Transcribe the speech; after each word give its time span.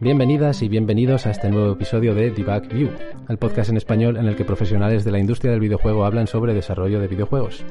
Bienvenidas 0.00 0.62
y 0.62 0.68
bienvenidos 0.68 1.26
a 1.26 1.30
este 1.30 1.48
nuevo 1.50 1.72
episodio 1.72 2.14
de 2.14 2.30
Debug 2.30 2.68
View, 2.68 2.90
el 3.28 3.38
podcast 3.38 3.70
en 3.70 3.76
español 3.76 4.16
en 4.16 4.26
el 4.26 4.34
que 4.34 4.44
profesionales 4.44 5.04
de 5.04 5.12
la 5.12 5.18
industria 5.18 5.52
del 5.52 5.60
videojuego 5.60 6.04
hablan 6.04 6.26
sobre 6.26 6.54
desarrollo 6.54 7.00
de 7.00 7.06
videojuegos. 7.06 7.64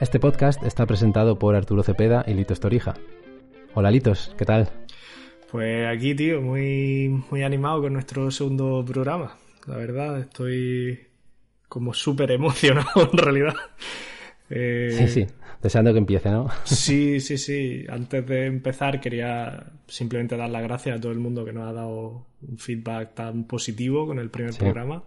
Este 0.00 0.18
podcast 0.18 0.62
está 0.62 0.86
presentado 0.86 1.38
por 1.38 1.54
Arturo 1.54 1.82
Cepeda 1.82 2.24
y 2.26 2.32
Litos 2.34 2.60
Torija. 2.60 2.94
Hola 3.74 3.90
Litos, 3.90 4.34
¿qué 4.38 4.46
tal? 4.46 4.68
Pues 5.50 5.86
aquí, 5.86 6.14
tío, 6.14 6.42
muy, 6.42 7.08
muy 7.30 7.42
animado 7.42 7.82
con 7.82 7.94
nuestro 7.94 8.30
segundo 8.30 8.84
programa. 8.86 9.36
La 9.66 9.76
verdad, 9.76 10.20
estoy 10.20 11.00
como 11.68 11.94
súper 11.94 12.32
emocionado 12.32 12.88
en 13.12 13.18
realidad. 13.18 13.54
Eh, 14.50 14.94
sí, 14.96 15.08
sí, 15.08 15.26
deseando 15.62 15.92
que 15.92 15.98
empiece, 15.98 16.30
¿no? 16.30 16.48
Sí, 16.64 17.20
sí, 17.20 17.38
sí. 17.38 17.86
Antes 17.88 18.26
de 18.26 18.46
empezar 18.46 19.00
quería 19.00 19.72
simplemente 19.86 20.36
dar 20.36 20.50
las 20.50 20.62
gracias 20.62 20.98
a 20.98 21.00
todo 21.00 21.12
el 21.12 21.18
mundo 21.18 21.44
que 21.44 21.52
nos 21.52 21.68
ha 21.68 21.72
dado 21.72 22.26
un 22.42 22.58
feedback 22.58 23.14
tan 23.14 23.44
positivo 23.44 24.06
con 24.06 24.18
el 24.18 24.30
primer 24.30 24.54
programa. 24.54 25.04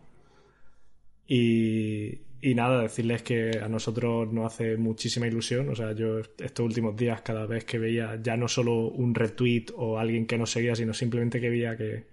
Y, 1.28 2.20
y 2.42 2.56
nada, 2.56 2.82
decirles 2.82 3.22
que 3.22 3.60
a 3.62 3.68
nosotros 3.68 4.32
nos 4.34 4.54
hace 4.54 4.76
muchísima 4.76 5.28
ilusión. 5.28 5.70
O 5.70 5.76
sea, 5.76 5.94
yo 5.94 6.20
estos 6.20 6.66
últimos 6.66 6.96
días, 6.96 7.22
cada 7.22 7.46
vez 7.46 7.66
que 7.66 7.78
veía 7.78 8.20
ya 8.22 8.36
no 8.36 8.48
solo 8.48 8.88
un 8.88 9.14
retweet 9.14 9.66
o 9.76 10.00
alguien 10.00 10.26
que 10.26 10.40
nos 10.40 10.50
seguía, 10.50 10.76
sino 10.76 10.94
simplemente 10.94 11.40
que 11.40 11.50
veía 11.50 11.78
que 11.78 12.06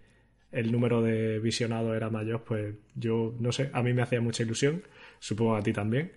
el 0.52 0.70
número 0.70 1.02
de 1.02 1.38
visionados 1.38 1.96
era 1.96 2.10
mayor, 2.10 2.42
pues 2.44 2.75
yo 2.94 3.34
no 3.39 3.52
sé, 3.52 3.70
a 3.72 3.83
mí 3.83 3.92
me 3.94 4.02
hacía 4.02 4.20
mucha 4.20 4.42
ilusión. 4.42 4.83
Supongo 5.19 5.56
a 5.56 5.62
ti 5.62 5.72
también. 5.72 6.12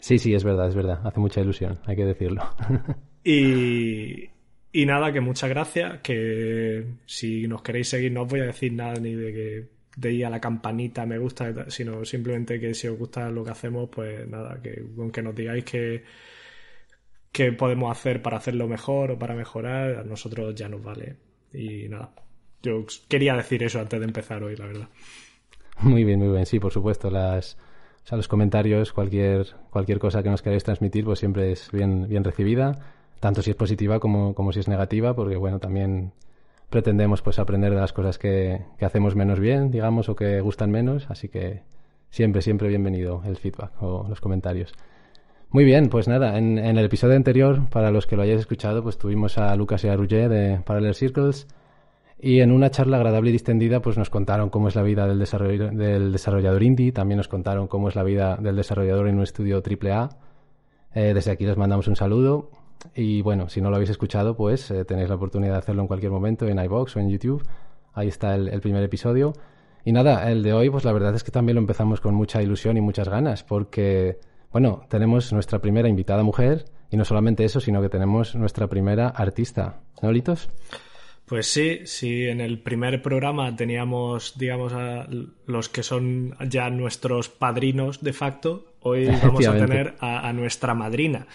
Sí, 0.00 0.18
sí, 0.18 0.34
es 0.34 0.44
verdad, 0.44 0.68
es 0.68 0.74
verdad. 0.74 1.00
Hace 1.04 1.20
mucha 1.20 1.40
ilusión, 1.40 1.78
hay 1.86 1.96
que 1.96 2.04
decirlo. 2.04 2.42
y, 3.24 4.30
y 4.72 4.86
nada, 4.86 5.12
que 5.12 5.20
muchas 5.20 5.48
gracias. 5.48 6.00
Que 6.00 6.84
si 7.06 7.48
nos 7.48 7.62
queréis 7.62 7.88
seguir, 7.88 8.12
no 8.12 8.22
os 8.22 8.28
voy 8.28 8.40
a 8.40 8.46
decir 8.46 8.72
nada 8.72 8.94
ni 8.94 9.14
de 9.14 9.32
que 9.32 9.79
de 10.00 10.12
ir 10.12 10.26
a 10.26 10.30
la 10.30 10.40
campanita, 10.40 11.04
me 11.04 11.18
gusta, 11.18 11.70
sino 11.70 12.04
simplemente 12.04 12.58
que 12.58 12.72
si 12.74 12.88
os 12.88 12.98
gusta 12.98 13.30
lo 13.30 13.44
que 13.44 13.50
hacemos, 13.50 13.88
pues 13.90 14.26
nada, 14.26 14.60
que 14.62 14.82
aunque 14.98 15.22
nos 15.22 15.34
digáis 15.34 15.64
que, 15.64 16.04
que 17.30 17.52
podemos 17.52 17.90
hacer 17.90 18.22
para 18.22 18.38
hacerlo 18.38 18.66
mejor 18.66 19.10
o 19.12 19.18
para 19.18 19.34
mejorar, 19.34 19.96
a 19.96 20.04
nosotros 20.04 20.54
ya 20.54 20.68
nos 20.68 20.82
vale. 20.82 21.16
Y 21.52 21.88
nada, 21.88 22.12
yo 22.62 22.86
quería 23.08 23.34
decir 23.34 23.62
eso 23.62 23.78
antes 23.78 24.00
de 24.00 24.06
empezar 24.06 24.42
hoy, 24.42 24.56
la 24.56 24.66
verdad. 24.66 24.88
Muy 25.80 26.04
bien, 26.04 26.18
muy 26.18 26.28
bien, 26.28 26.46
sí, 26.46 26.58
por 26.58 26.72
supuesto, 26.72 27.10
las... 27.10 27.56
Los 28.10 28.26
comentarios, 28.26 28.92
cualquier, 28.92 29.46
cualquier 29.70 30.00
cosa 30.00 30.20
que 30.20 30.30
nos 30.30 30.42
queráis 30.42 30.64
transmitir, 30.64 31.04
pues 31.04 31.20
siempre 31.20 31.52
es 31.52 31.70
bien, 31.70 32.08
bien 32.08 32.24
recibida, 32.24 32.74
tanto 33.20 33.40
si 33.40 33.50
es 33.50 33.56
positiva 33.56 34.00
como, 34.00 34.34
como 34.34 34.52
si 34.52 34.58
es 34.58 34.66
negativa, 34.66 35.14
porque 35.14 35.36
bueno, 35.36 35.60
también 35.60 36.12
pretendemos 36.70 37.20
pues 37.20 37.38
aprender 37.38 37.74
de 37.74 37.80
las 37.80 37.92
cosas 37.92 38.18
que, 38.18 38.62
hacemos 38.80 39.16
menos 39.16 39.40
bien, 39.40 39.70
digamos, 39.70 40.08
o 40.08 40.16
que 40.16 40.40
gustan 40.40 40.70
menos, 40.70 41.10
así 41.10 41.28
que 41.28 41.62
siempre, 42.08 42.42
siempre 42.42 42.68
bienvenido 42.68 43.22
el 43.26 43.36
feedback 43.36 43.72
o 43.82 44.06
los 44.08 44.20
comentarios. 44.20 44.72
Muy 45.50 45.64
bien, 45.64 45.88
pues 45.88 46.06
nada, 46.06 46.38
en, 46.38 46.58
el 46.58 46.78
episodio 46.78 47.16
anterior, 47.16 47.68
para 47.70 47.90
los 47.90 48.06
que 48.06 48.14
lo 48.16 48.22
hayáis 48.22 48.40
escuchado, 48.40 48.84
pues 48.84 48.98
tuvimos 48.98 49.36
a 49.36 49.54
Lucas 49.56 49.82
y 49.84 49.88
a 49.88 49.96
Rouget 49.96 50.28
de 50.28 50.60
Parallel 50.64 50.94
Circles 50.94 51.48
y 52.20 52.40
en 52.40 52.52
una 52.52 52.70
charla 52.70 52.98
agradable 52.98 53.30
y 53.30 53.32
distendida 53.32 53.80
pues 53.80 53.98
nos 53.98 54.10
contaron 54.10 54.48
cómo 54.50 54.68
es 54.68 54.76
la 54.76 54.82
vida 54.82 55.08
del, 55.08 55.18
del 55.18 56.12
desarrollador 56.12 56.62
indie, 56.62 56.92
también 56.92 57.16
nos 57.16 57.28
contaron 57.28 57.66
cómo 57.66 57.88
es 57.88 57.96
la 57.96 58.04
vida 58.04 58.36
del 58.36 58.54
desarrollador 58.54 59.08
en 59.08 59.16
un 59.16 59.22
estudio 59.22 59.60
AAA. 59.60 60.10
Eh, 60.94 61.14
desde 61.14 61.32
aquí 61.32 61.44
les 61.44 61.56
mandamos 61.56 61.88
un 61.88 61.96
saludo 61.96 62.50
y 62.94 63.22
bueno, 63.22 63.48
si 63.48 63.60
no 63.60 63.70
lo 63.70 63.76
habéis 63.76 63.90
escuchado, 63.90 64.36
pues 64.36 64.70
eh, 64.70 64.84
tenéis 64.84 65.08
la 65.08 65.14
oportunidad 65.16 65.52
de 65.52 65.58
hacerlo 65.58 65.82
en 65.82 65.88
cualquier 65.88 66.12
momento 66.12 66.46
en 66.46 66.58
iBox 66.58 66.96
o 66.96 67.00
en 67.00 67.10
YouTube. 67.10 67.46
Ahí 67.92 68.08
está 68.08 68.34
el, 68.34 68.60
primer 68.60 68.82
episodio. 68.82 69.32
Y 69.84 69.92
nada, 69.92 70.30
el 70.30 70.42
de 70.42 70.52
hoy, 70.52 70.70
pues 70.70 70.84
la 70.84 70.92
verdad 70.92 71.14
es 71.14 71.24
que 71.24 71.30
también 71.30 71.56
lo 71.56 71.60
empezamos 71.60 72.00
con 72.00 72.14
mucha 72.14 72.42
ilusión 72.42 72.76
y 72.76 72.80
muchas 72.80 73.08
ganas, 73.08 73.42
porque, 73.44 74.18
bueno, 74.52 74.82
tenemos 74.88 75.32
nuestra 75.32 75.60
primera 75.60 75.88
invitada 75.88 76.22
mujer, 76.22 76.66
y 76.90 76.96
no 76.96 77.04
solamente 77.04 77.44
eso, 77.44 77.60
sino 77.60 77.80
que 77.80 77.88
tenemos 77.88 78.34
nuestra 78.34 78.66
primera 78.66 79.08
artista. 79.08 79.80
¿No, 80.02 80.12
Litos? 80.12 80.50
Pues 81.24 81.46
sí, 81.46 81.80
sí, 81.84 82.26
en 82.26 82.40
el 82.40 82.60
primer 82.60 83.00
programa 83.00 83.54
teníamos, 83.54 84.36
digamos, 84.36 84.72
a 84.72 85.06
los 85.46 85.68
que 85.68 85.82
son 85.82 86.36
ya 86.48 86.68
nuestros 86.68 87.28
padrinos 87.28 88.02
de 88.02 88.12
facto. 88.12 88.74
Hoy 88.80 89.06
vamos 89.06 89.46
a 89.46 89.56
tener 89.56 89.94
a 90.00 90.32
nuestra 90.32 90.74
madrina. 90.74 91.26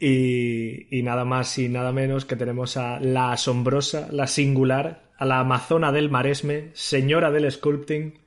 Y, 0.00 1.02
nada 1.02 1.24
más 1.24 1.58
y 1.58 1.68
nada 1.68 1.92
menos 1.92 2.24
que 2.24 2.36
tenemos 2.36 2.76
a 2.76 3.00
la 3.00 3.32
asombrosa, 3.32 4.08
la 4.12 4.26
singular, 4.26 5.10
a 5.18 5.24
la 5.24 5.40
amazona 5.40 5.90
del 5.90 6.10
maresme, 6.10 6.70
señora 6.74 7.30
del 7.30 7.50
sculpting, 7.50 8.18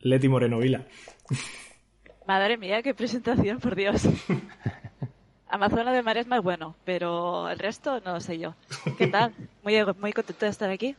Leti 0.00 0.28
Moreno 0.28 0.58
Vila. 0.58 0.86
Madre 2.26 2.56
mía, 2.56 2.82
qué 2.82 2.94
presentación, 2.94 3.58
por 3.58 3.74
Dios. 3.74 4.08
Amazona 5.48 5.92
del 5.92 6.02
Maresme 6.02 6.38
es 6.38 6.42
bueno, 6.42 6.74
pero 6.84 7.48
el 7.48 7.58
resto 7.58 8.00
no 8.00 8.20
sé 8.20 8.38
yo. 8.38 8.54
¿Qué 8.98 9.06
tal? 9.06 9.32
Muy, 9.62 9.74
muy 10.00 10.12
contento 10.12 10.46
de 10.46 10.50
estar 10.50 10.68
aquí. 10.68 10.96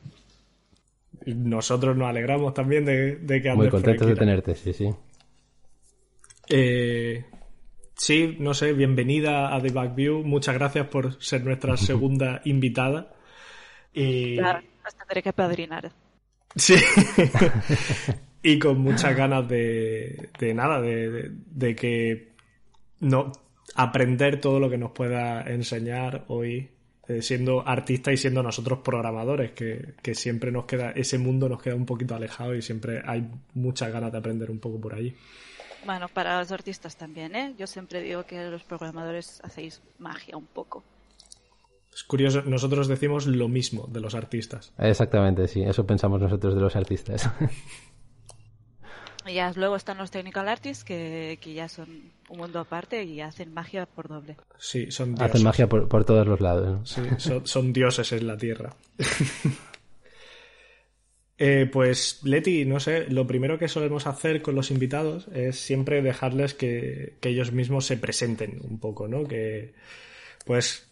Nosotros 1.26 1.98
nos 1.98 2.08
alegramos 2.08 2.54
también 2.54 2.86
de, 2.86 3.20
que 3.28 3.50
andes 3.50 3.56
Muy 3.58 3.70
contentos 3.70 4.08
de 4.08 4.16
tenerte, 4.16 4.56
sí, 4.56 4.72
sí. 4.72 4.90
Eh, 6.48 7.26
Sí, 7.98 8.36
no 8.40 8.54
sé, 8.54 8.74
bienvenida 8.74 9.56
a 9.56 9.62
The 9.62 9.70
Back 9.70 9.96
View. 9.96 10.24
Muchas 10.24 10.56
gracias 10.56 10.88
por 10.88 11.22
ser 11.24 11.46
nuestra 11.46 11.78
segunda 11.78 12.42
invitada. 12.46 13.14
Y... 13.94 14.38
Claro, 14.38 14.62
tendré 14.98 15.24
que 15.24 15.34
padrinar. 15.34 15.92
Sí. 16.56 16.76
y 18.44 18.60
con 18.60 18.80
muchas 18.80 19.16
ganas 19.16 19.48
de, 19.48 20.30
de 20.38 20.54
nada, 20.54 20.82
de, 20.82 21.32
de, 21.32 21.76
que 21.76 22.34
no 23.00 23.32
aprender 23.76 24.40
todo 24.42 24.60
lo 24.60 24.70
que 24.70 24.78
nos 24.78 24.92
pueda 24.92 25.42
enseñar 25.44 26.26
hoy, 26.28 26.70
eh, 27.08 27.22
siendo 27.22 27.66
artista 27.66 28.12
y 28.12 28.18
siendo 28.18 28.44
nosotros 28.44 28.80
programadores, 28.80 29.52
que, 29.52 29.96
que 30.02 30.16
siempre 30.16 30.52
nos 30.52 30.66
queda, 30.66 30.92
ese 30.92 31.18
mundo 31.18 31.48
nos 31.48 31.62
queda 31.62 31.76
un 31.76 31.86
poquito 31.86 32.16
alejado 32.16 32.56
y 32.56 32.62
siempre 32.62 33.02
hay 33.06 33.26
muchas 33.54 33.92
ganas 33.92 34.12
de 34.12 34.18
aprender 34.18 34.52
un 34.52 34.60
poco 34.60 34.80
por 34.80 34.96
allí. 34.96 35.16
Bueno, 35.86 36.08
para 36.10 36.40
los 36.40 36.52
artistas 36.52 36.96
también, 36.96 37.36
¿eh? 37.36 37.54
Yo 37.58 37.68
siempre 37.68 38.02
digo 38.02 38.24
que 38.26 38.50
los 38.50 38.64
programadores 38.64 39.40
hacéis 39.44 39.82
magia 40.00 40.36
un 40.36 40.48
poco. 40.48 40.84
Es 41.94 42.04
curioso, 42.04 42.42
nosotros 42.42 42.88
decimos 42.88 43.28
lo 43.28 43.48
mismo 43.48 43.88
de 43.88 44.02
los 44.02 44.16
artistas. 44.16 44.74
Exactamente, 44.78 45.48
sí, 45.48 45.62
eso 45.62 45.86
pensamos 45.86 46.20
nosotros 46.20 46.56
de 46.56 46.62
los 46.62 46.76
artistas. 46.76 47.30
Y 49.28 49.34
ya 49.34 49.52
luego 49.56 49.76
están 49.76 49.98
los 49.98 50.12
technical 50.12 50.48
artists 50.48 50.84
que, 50.84 51.40
ya 51.44 51.68
son 51.68 52.12
un 52.30 52.38
mundo 52.38 52.60
aparte 52.60 53.04
y 53.04 53.22
hacen 53.22 53.54
magia 53.54 53.88
por 53.88 54.08
doble. 54.08 54.38
Sí, 54.60 54.92
son 54.92 55.16
dioses. 55.16 55.32
Hacen 55.32 55.44
magia 55.44 55.68
por, 55.68 56.06
todos 56.06 56.28
los 56.28 56.42
lados. 56.42 56.88
Sí, 56.88 57.02
son 57.44 57.74
dioses 57.74 58.12
en 58.12 58.28
la 58.28 58.38
tierra. 58.38 58.76
Eh, 61.38 61.70
pues 61.72 62.22
Leti, 62.24 62.64
no 62.66 62.80
sé, 62.80 63.10
lo 63.10 63.28
primero 63.28 63.60
que 63.60 63.68
solemos 63.68 64.08
hacer 64.08 64.42
con 64.42 64.56
los 64.56 64.72
invitados 64.72 65.28
es 65.34 65.60
siempre 65.60 66.02
dejarles 66.02 66.54
que, 66.54 67.18
ellos 67.22 67.52
mismos 67.52 67.86
se 67.86 67.98
presenten 67.98 68.60
un 68.64 68.80
poco, 68.80 69.08
¿no? 69.08 69.26
Que 69.26 69.74
pues 70.46 70.88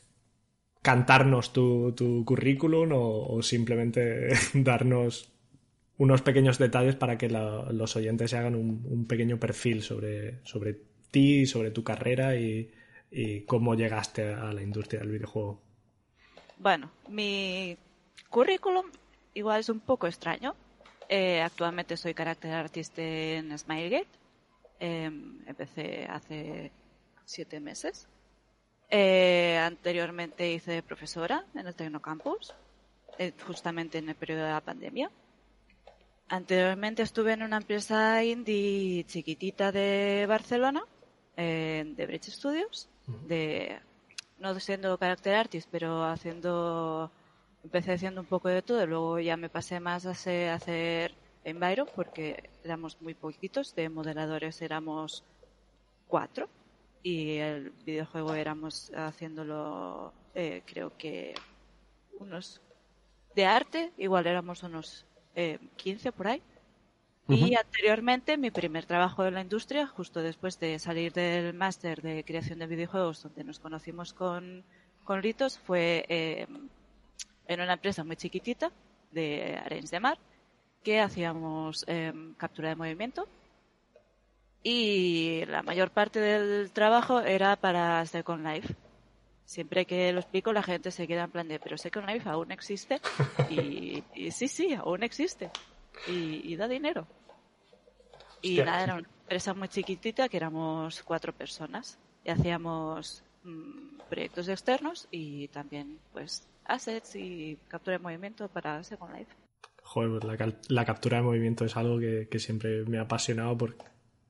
cantarnos 0.81 1.53
tu, 1.53 2.23
currículum 2.25 2.89
o, 2.93 3.41
simplemente 3.41 4.29
darnos 4.53 5.31
unos 5.97 6.21
pequeños 6.21 6.57
detalles 6.57 6.95
para 6.95 7.18
que 7.18 7.29
los 7.29 7.95
oyentes 7.95 8.31
se 8.31 8.38
hagan 8.38 8.56
un, 8.56 9.06
pequeño 9.07 9.39
perfil 9.39 9.81
sobre, 9.81 10.41
ti, 11.12 11.45
sobre 11.45 11.71
tu 11.71 11.83
carrera 11.83 12.35
y 12.35 12.69
cómo 13.45 13.75
llegaste 13.75 14.33
a 14.33 14.51
la 14.51 14.62
industria 14.62 15.00
del 15.01 15.12
videojuego. 15.12 15.62
Bueno, 16.57 16.91
mi 17.09 17.77
currículum 18.29 18.85
igual 19.33 19.59
es 19.59 19.69
un 19.69 19.80
poco 19.80 20.07
extraño. 20.07 20.56
Eh, 21.09 21.41
actualmente 21.41 21.97
soy 21.97 22.13
character 22.13 22.53
artist 22.53 22.97
en 22.97 23.57
Smilegate. 23.57 24.07
Em, 24.80 25.41
empecé 25.47 26.06
hace 26.06 26.71
siete 27.25 27.59
meses. 27.59 28.07
Eh, 28.89 29.57
anteriormente 29.57 30.51
hice 30.51 30.83
profesora 30.83 31.45
en 31.56 31.68
el 31.68 31.75
Tecnocampus, 31.75 32.53
eh, 33.18 33.33
justamente 33.45 33.97
en 33.97 34.09
el 34.09 34.15
periodo 34.15 34.44
de 34.44 34.51
la 34.51 34.62
pandemia. 34.62 35.12
Anteriormente 36.30 37.03
estuve 37.03 37.33
en 37.33 37.44
una 37.44 37.57
empresa 37.57 38.24
indie 38.24 39.03
chiquitita 39.06 39.71
de 39.71 40.25
Barcelona, 40.27 40.83
de 41.35 42.06
Bridge 42.07 42.30
Studios, 42.30 42.89
de, 43.27 43.80
no 44.39 44.59
siendo 44.59 44.97
character 44.97 45.35
artist, 45.35 45.68
pero 45.71 46.03
haciendo 46.03 47.12
empecé 47.63 47.94
haciendo 47.94 48.21
un 48.21 48.27
poco 48.27 48.50
de 48.50 48.62
todo, 48.62 48.86
luego 48.86 49.19
ya 49.19 49.38
me 49.38 49.50
pasé 49.50 49.80
más 49.80 50.06
a 50.06 50.12
hacer 50.12 51.15
Enviro 51.44 51.86
porque 51.86 52.50
éramos 52.63 53.01
muy 53.01 53.13
poquitos, 53.13 53.75
de 53.75 53.89
modeladores 53.89 54.62
éramos 54.62 55.24
cuatro 56.07 56.48
y 57.01 57.38
el 57.38 57.71
videojuego 57.86 58.33
éramos 58.33 58.92
haciéndolo, 58.95 60.13
eh, 60.36 60.62
creo 60.65 60.98
que 60.98 61.36
unos 62.19 62.62
de 63.36 63.45
arte, 63.45 63.92
igual 63.98 64.27
éramos 64.27 64.63
unos 64.63 65.06
eh, 65.36 65.59
15 65.75 66.12
por 66.12 66.27
ahí. 66.27 66.42
Y 67.30 67.56
anteriormente, 67.56 68.38
mi 68.38 68.51
primer 68.51 68.86
trabajo 68.86 69.25
en 69.25 69.36
la 69.36 69.42
industria, 69.42 69.88
justo 69.88 70.21
después 70.21 70.59
de 70.59 70.77
salir 70.77 71.13
del 71.13 71.54
máster 71.54 72.01
de 72.01 72.24
creación 72.25 72.59
de 72.59 72.68
videojuegos, 72.68 73.24
donde 73.24 73.45
nos 73.45 73.59
conocimos 73.59 74.13
con, 74.13 74.66
con 75.06 75.24
Ritos, 75.24 75.57
fue 75.57 76.06
eh, 76.09 76.48
en 77.48 77.62
una 77.62 77.74
empresa 77.74 78.04
muy 78.04 78.16
chiquitita 78.16 78.72
de 79.12 79.60
Arenys 79.63 79.92
de 79.92 80.00
Mar, 80.00 80.18
que 80.84 81.00
hacíamos 81.00 81.86
em, 81.88 82.34
captura 82.36 82.69
de 82.69 82.75
movimiento. 82.75 83.28
Y 84.63 85.44
la 85.48 85.62
mayor 85.62 85.92
parte 85.92 86.19
del 86.19 86.72
trabajo 86.72 87.19
era 87.19 87.56
para 87.56 88.06
Second 88.06 88.45
Life. 88.48 88.75
Siempre 89.45 89.86
que 89.86 90.13
lo 90.13 90.22
explico, 90.22 90.54
la 90.54 90.63
gente 90.63 90.90
se 90.90 91.06
queda 91.06 91.25
en 91.25 91.31
plan 91.31 91.48
de, 91.48 91.60
pero 91.60 91.78
Second 91.78 92.07
Life 92.07 92.30
aún 92.30 92.51
existe. 92.51 93.01
Y, 93.50 94.04
y 94.16 94.31
sí, 94.31 94.48
sí, 94.48 94.74
aún 94.74 95.04
existe 95.04 95.51
y, 96.07 96.56
da 96.56 96.68
dinero. 96.68 97.07
Y 98.42 98.57
nada, 98.57 98.84
era 98.84 98.94
una 98.95 99.07
empresa 99.07 99.54
muy 99.54 99.68
chiquitita 99.68 100.28
que 100.28 100.38
éramos 100.38 101.01
cuatro 101.04 101.34
personas 101.34 101.98
y 102.24 102.30
hacíamos 102.30 103.24
mm, 103.44 104.00
proyectos 104.10 104.48
externos 104.50 105.07
y 105.12 105.48
también 105.50 106.00
pues 106.12 106.45
assets 106.65 107.15
y 107.15 107.57
captura 107.68 107.98
de 107.98 108.04
movimiento 108.04 108.48
para 108.48 108.83
Second 108.83 109.15
Life. 109.15 109.33
Joder, 109.83 110.10
pues 110.12 110.24
la, 110.24 110.54
la, 110.69 110.86
captura 110.86 111.18
de 111.18 111.24
movimiento 111.24 111.65
es 111.65 111.75
algo 111.75 112.00
que, 112.00 112.27
que 112.30 112.39
siempre 112.39 112.83
me 112.86 112.98
ha 112.98 113.01
apasionado 113.01 113.57
por 113.57 113.75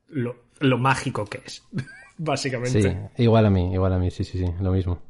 lo, 0.08 0.36
lo 0.60 0.78
mágico 0.78 1.24
que 1.24 1.42
es, 1.44 1.62
básicamente. 2.18 3.10
Sí, 3.16 3.22
igual 3.22 3.46
a 3.46 3.50
mí, 3.50 3.72
igual 3.72 3.92
a 3.92 3.98
mí, 3.98 4.10
sí, 4.10 4.24
sí, 4.24 4.38
sí, 4.38 4.52
lo 4.60 4.72
mismo. 4.72 5.00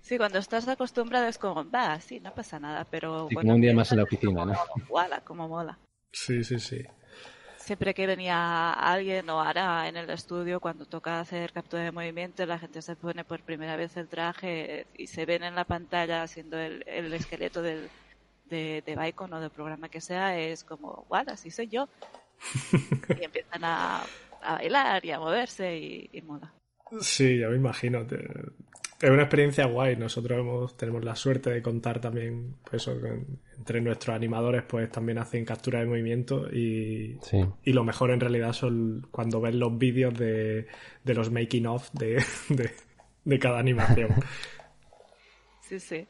Sí, 0.00 0.18
cuando 0.18 0.38
estás 0.38 0.68
acostumbrado 0.68 1.26
es 1.28 1.38
como, 1.38 1.68
va, 1.70 1.98
sí, 2.00 2.20
no 2.20 2.34
pasa 2.34 2.60
nada, 2.60 2.86
pero... 2.90 3.26
Sí, 3.30 3.36
como 3.36 3.54
un 3.54 3.60
día 3.60 3.72
más 3.72 3.90
en 3.92 3.98
la 3.98 4.04
oficina, 4.04 4.44
¿no? 4.44 4.54
Como, 4.86 5.24
como 5.24 5.48
mola. 5.48 5.78
Sí, 6.12 6.44
sí, 6.44 6.58
sí. 6.60 6.84
Siempre 7.64 7.94
que 7.94 8.06
venía 8.06 8.74
alguien 8.74 9.30
o 9.30 9.40
ahora 9.40 9.88
en 9.88 9.96
el 9.96 10.10
estudio, 10.10 10.60
cuando 10.60 10.84
toca 10.84 11.18
hacer 11.20 11.50
captura 11.50 11.82
de 11.82 11.92
movimiento, 11.92 12.44
la 12.44 12.58
gente 12.58 12.82
se 12.82 12.94
pone 12.94 13.24
por 13.24 13.40
primera 13.40 13.74
vez 13.76 13.96
el 13.96 14.06
traje 14.06 14.86
y 14.98 15.06
se 15.06 15.24
ven 15.24 15.44
en 15.44 15.54
la 15.54 15.64
pantalla 15.64 16.22
haciendo 16.22 16.58
el, 16.58 16.84
esqueleto 17.14 17.62
del, 17.62 17.88
de, 18.50 18.82
de 18.84 18.96
Bicon 18.96 19.32
o 19.32 19.40
del 19.40 19.48
programa 19.48 19.88
que 19.88 20.02
sea, 20.02 20.38
es 20.38 20.62
como, 20.62 21.06
guau, 21.08 21.24
así 21.26 21.50
soy 21.50 21.68
yo. 21.68 21.88
y 23.18 23.24
empiezan 23.24 23.64
a, 23.64 24.04
bailar 24.42 25.02
y 25.02 25.12
a 25.12 25.18
moverse 25.18 25.74
y, 25.74 26.10
y 26.12 26.20
mola. 26.20 26.52
Sí, 27.00 27.38
ya 27.38 27.48
me 27.48 27.56
imagino 27.56 28.06
es 29.00 29.10
una 29.10 29.22
experiencia 29.22 29.66
guay. 29.66 29.96
Nosotros 29.96 30.38
hemos, 30.38 30.76
tenemos 30.76 31.04
la 31.04 31.16
suerte 31.16 31.50
de 31.50 31.62
contar 31.62 32.00
también, 32.00 32.56
pues 32.68 32.88
entre 33.56 33.80
nuestros 33.80 34.14
animadores, 34.14 34.62
pues 34.64 34.90
también 34.90 35.18
hacen 35.18 35.44
captura 35.44 35.80
de 35.80 35.86
movimiento 35.86 36.48
y, 36.50 37.18
y 37.64 37.72
lo 37.72 37.84
mejor 37.84 38.10
en 38.12 38.20
realidad 38.20 38.52
son 38.52 39.06
cuando 39.10 39.40
ves 39.40 39.54
los 39.54 39.76
vídeos 39.76 40.14
de, 40.14 40.66
de 41.02 41.14
los 41.14 41.30
making 41.30 41.66
of 41.66 41.90
de, 41.92 42.22
de, 43.24 43.38
cada 43.38 43.58
animación. 43.58 44.10
Sí, 45.66 45.80
sí. 45.80 46.06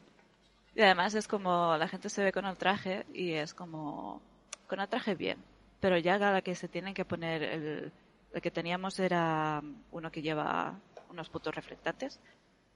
Y 0.75 0.81
además 0.81 1.15
es 1.15 1.29
como 1.29 1.77
la 1.77 1.87
gente 1.87 2.09
se 2.09 2.21
ve 2.21 2.33
con 2.33 2.45
el 2.45 2.57
traje 2.57 3.05
y 3.13 3.31
es 3.31 3.53
como 3.53 4.21
con 4.67 4.81
el 4.81 4.89
traje 4.89 5.15
bien, 5.15 5.37
pero 5.79 5.97
ya 5.97 6.17
la 6.17 6.41
que 6.41 6.55
se 6.55 6.67
tienen 6.67 6.93
que 6.93 7.05
poner 7.05 7.41
el, 7.41 7.91
el 8.33 8.41
que 8.41 8.51
teníamos 8.51 8.99
era 8.99 9.63
uno 9.91 10.11
que 10.11 10.21
lleva 10.21 10.77
unos 11.09 11.29
puntos 11.29 11.55
reflectantes 11.55 12.19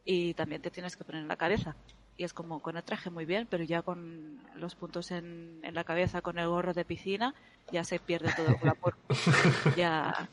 y 0.05 0.33
también 0.33 0.61
te 0.61 0.71
tienes 0.71 0.95
que 0.95 1.03
poner 1.03 1.21
en 1.21 1.27
la 1.27 1.37
cabeza. 1.37 1.75
Y 2.17 2.23
es 2.23 2.33
como 2.33 2.61
con 2.61 2.75
el 2.75 2.83
traje 2.83 3.09
muy 3.09 3.25
bien, 3.25 3.47
pero 3.49 3.63
ya 3.63 3.81
con 3.81 4.39
los 4.55 4.75
puntos 4.75 5.11
en, 5.11 5.59
en 5.63 5.73
la 5.73 5.85
cabeza, 5.85 6.21
con 6.21 6.37
el 6.37 6.47
gorro 6.47 6.73
de 6.73 6.83
piscina, 6.83 7.33
ya 7.71 7.83
se 7.83 7.99
pierde 7.99 8.33
todo 8.35 8.47
el 8.47 8.55
glamour. 8.55 8.95
ya, 9.77 10.29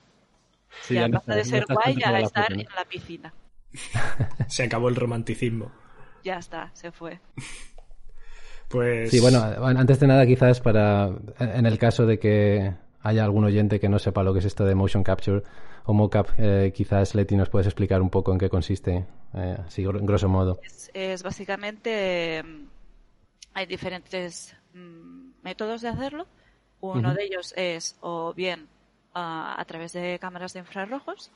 ya, 0.91 1.09
pasa 1.09 1.35
de 1.37 1.45
ser 1.45 1.65
guay 1.69 1.97
a 2.05 2.21
estar 2.21 2.53
en 2.53 2.67
la 2.75 2.85
piscina. 2.85 3.33
Se 4.49 4.65
acabó 4.65 4.89
el 4.89 4.97
romanticismo. 4.97 5.71
Ya 6.25 6.39
está, 6.39 6.71
se 6.75 6.91
fue. 6.93 7.21
Pues... 8.69 9.13
Sí, 9.13 9.21
bueno, 9.21 9.41
antes 9.41 10.01
de 10.01 10.09
nada 10.09 10.27
quizás 10.27 10.61
para, 10.61 11.13
en 11.39 11.67
el 11.67 11.79
caso 11.79 12.05
de 12.05 12.19
que 12.19 12.75
haya 13.07 13.25
algún 13.25 13.45
oyente 13.45 13.79
que 13.79 13.89
no 13.89 13.99
sepa 13.99 14.23
lo 14.23 14.33
que 14.33 14.41
es 14.41 14.45
esto 14.45 14.65
de 14.65 14.75
motion 14.75 15.05
capture 15.05 15.43
o 15.85 15.93
mocap, 15.93 16.29
eh, 16.39 16.73
quizás 16.75 17.15
Leti 17.15 17.37
nos 17.37 17.49
puedes 17.49 17.67
explicar 17.67 18.03
un 18.03 18.11
poco 18.11 18.33
en 18.33 18.39
qué 18.39 18.49
consiste, 18.49 19.07
eh, 19.35 19.57
así 19.65 19.85
grosso 19.85 20.29
modo. 20.29 20.59
Es, 20.93 21.23
básicamente 21.23 22.43
mm, 22.43 22.67
hay 23.55 23.67
diferentes 23.67 24.57
mm, 24.75 25.43
métodos 25.43 25.83
de 25.83 25.89
hacerlo. 25.89 26.27
Uno 26.81 27.15
de 27.15 27.25
ellos 27.25 27.55
es 27.57 27.97
o 28.01 28.35
bien 28.35 28.69
a 29.15 29.65
través 29.67 29.93
de 29.93 30.19
cámaras 30.19 30.53
de 30.53 30.61
infrarrojos. 30.61 31.31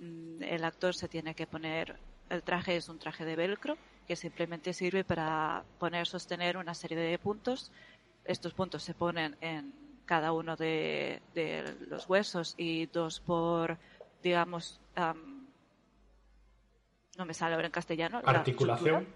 Mm, 0.00 0.42
el 0.42 0.64
actor 0.64 0.94
se 0.94 1.08
tiene 1.08 1.34
que 1.34 1.46
poner 1.46 1.96
el 2.30 2.42
traje 2.42 2.76
es 2.76 2.88
un 2.88 2.98
traje 2.98 3.24
de 3.24 3.36
velcro 3.36 3.78
que 4.06 4.16
simplemente 4.16 4.72
sirve 4.72 5.04
para 5.04 5.64
poner 5.78 6.06
sostener 6.06 6.56
una 6.56 6.74
serie 6.74 6.96
de 6.96 7.18
puntos. 7.18 7.70
Estos 8.24 8.54
puntos 8.54 8.82
se 8.82 8.94
ponen 8.94 9.36
en 9.40 9.72
cada 10.08 10.32
uno 10.32 10.56
de, 10.56 11.20
los 11.90 12.08
huesos 12.08 12.54
y 12.56 12.86
dos 12.86 13.20
por, 13.20 13.76
digamos, 14.22 14.80
no 17.18 17.26
me 17.26 17.34
sale 17.34 17.54
ahora 17.54 17.66
en 17.66 17.72
castellano. 17.72 18.22
Articulación. 18.24 19.06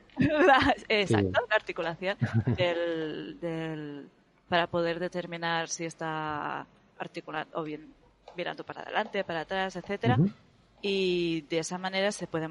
exacto, 0.88 1.40
la 1.48 1.56
articulación 1.56 2.18
del, 2.58 4.06
para 4.50 4.66
poder 4.66 5.00
determinar 5.00 5.70
si 5.70 5.86
está 5.86 6.66
articulando 6.98 7.58
o 7.58 7.62
bien 7.62 7.94
mirando 8.36 8.62
para 8.62 8.82
adelante, 8.82 9.24
para 9.24 9.40
atrás, 9.40 9.74
etcétera. 9.76 10.18
Y 10.82 11.40
de 11.48 11.60
esa 11.60 11.78
manera 11.78 12.12
se 12.12 12.26
puede 12.26 12.50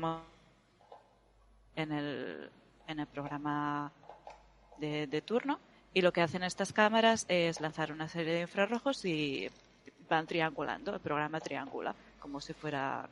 en 1.75 1.91
el, 1.91 2.49
en 2.87 2.99
el 2.99 3.07
programa 3.07 3.91
de 4.79 5.21
turno 5.23 5.59
y 5.93 6.01
lo 6.01 6.13
que 6.13 6.21
hacen 6.21 6.43
estas 6.43 6.71
cámaras 6.71 7.25
es 7.27 7.59
lanzar 7.59 7.91
una 7.91 8.07
serie 8.07 8.33
de 8.33 8.41
infrarrojos 8.41 9.03
y 9.05 9.49
van 10.09 10.25
triangulando, 10.25 10.93
el 10.93 10.99
programa 10.99 11.39
triangula, 11.39 11.95
como 12.19 12.39
si 12.39 12.53
fuera 12.53 13.09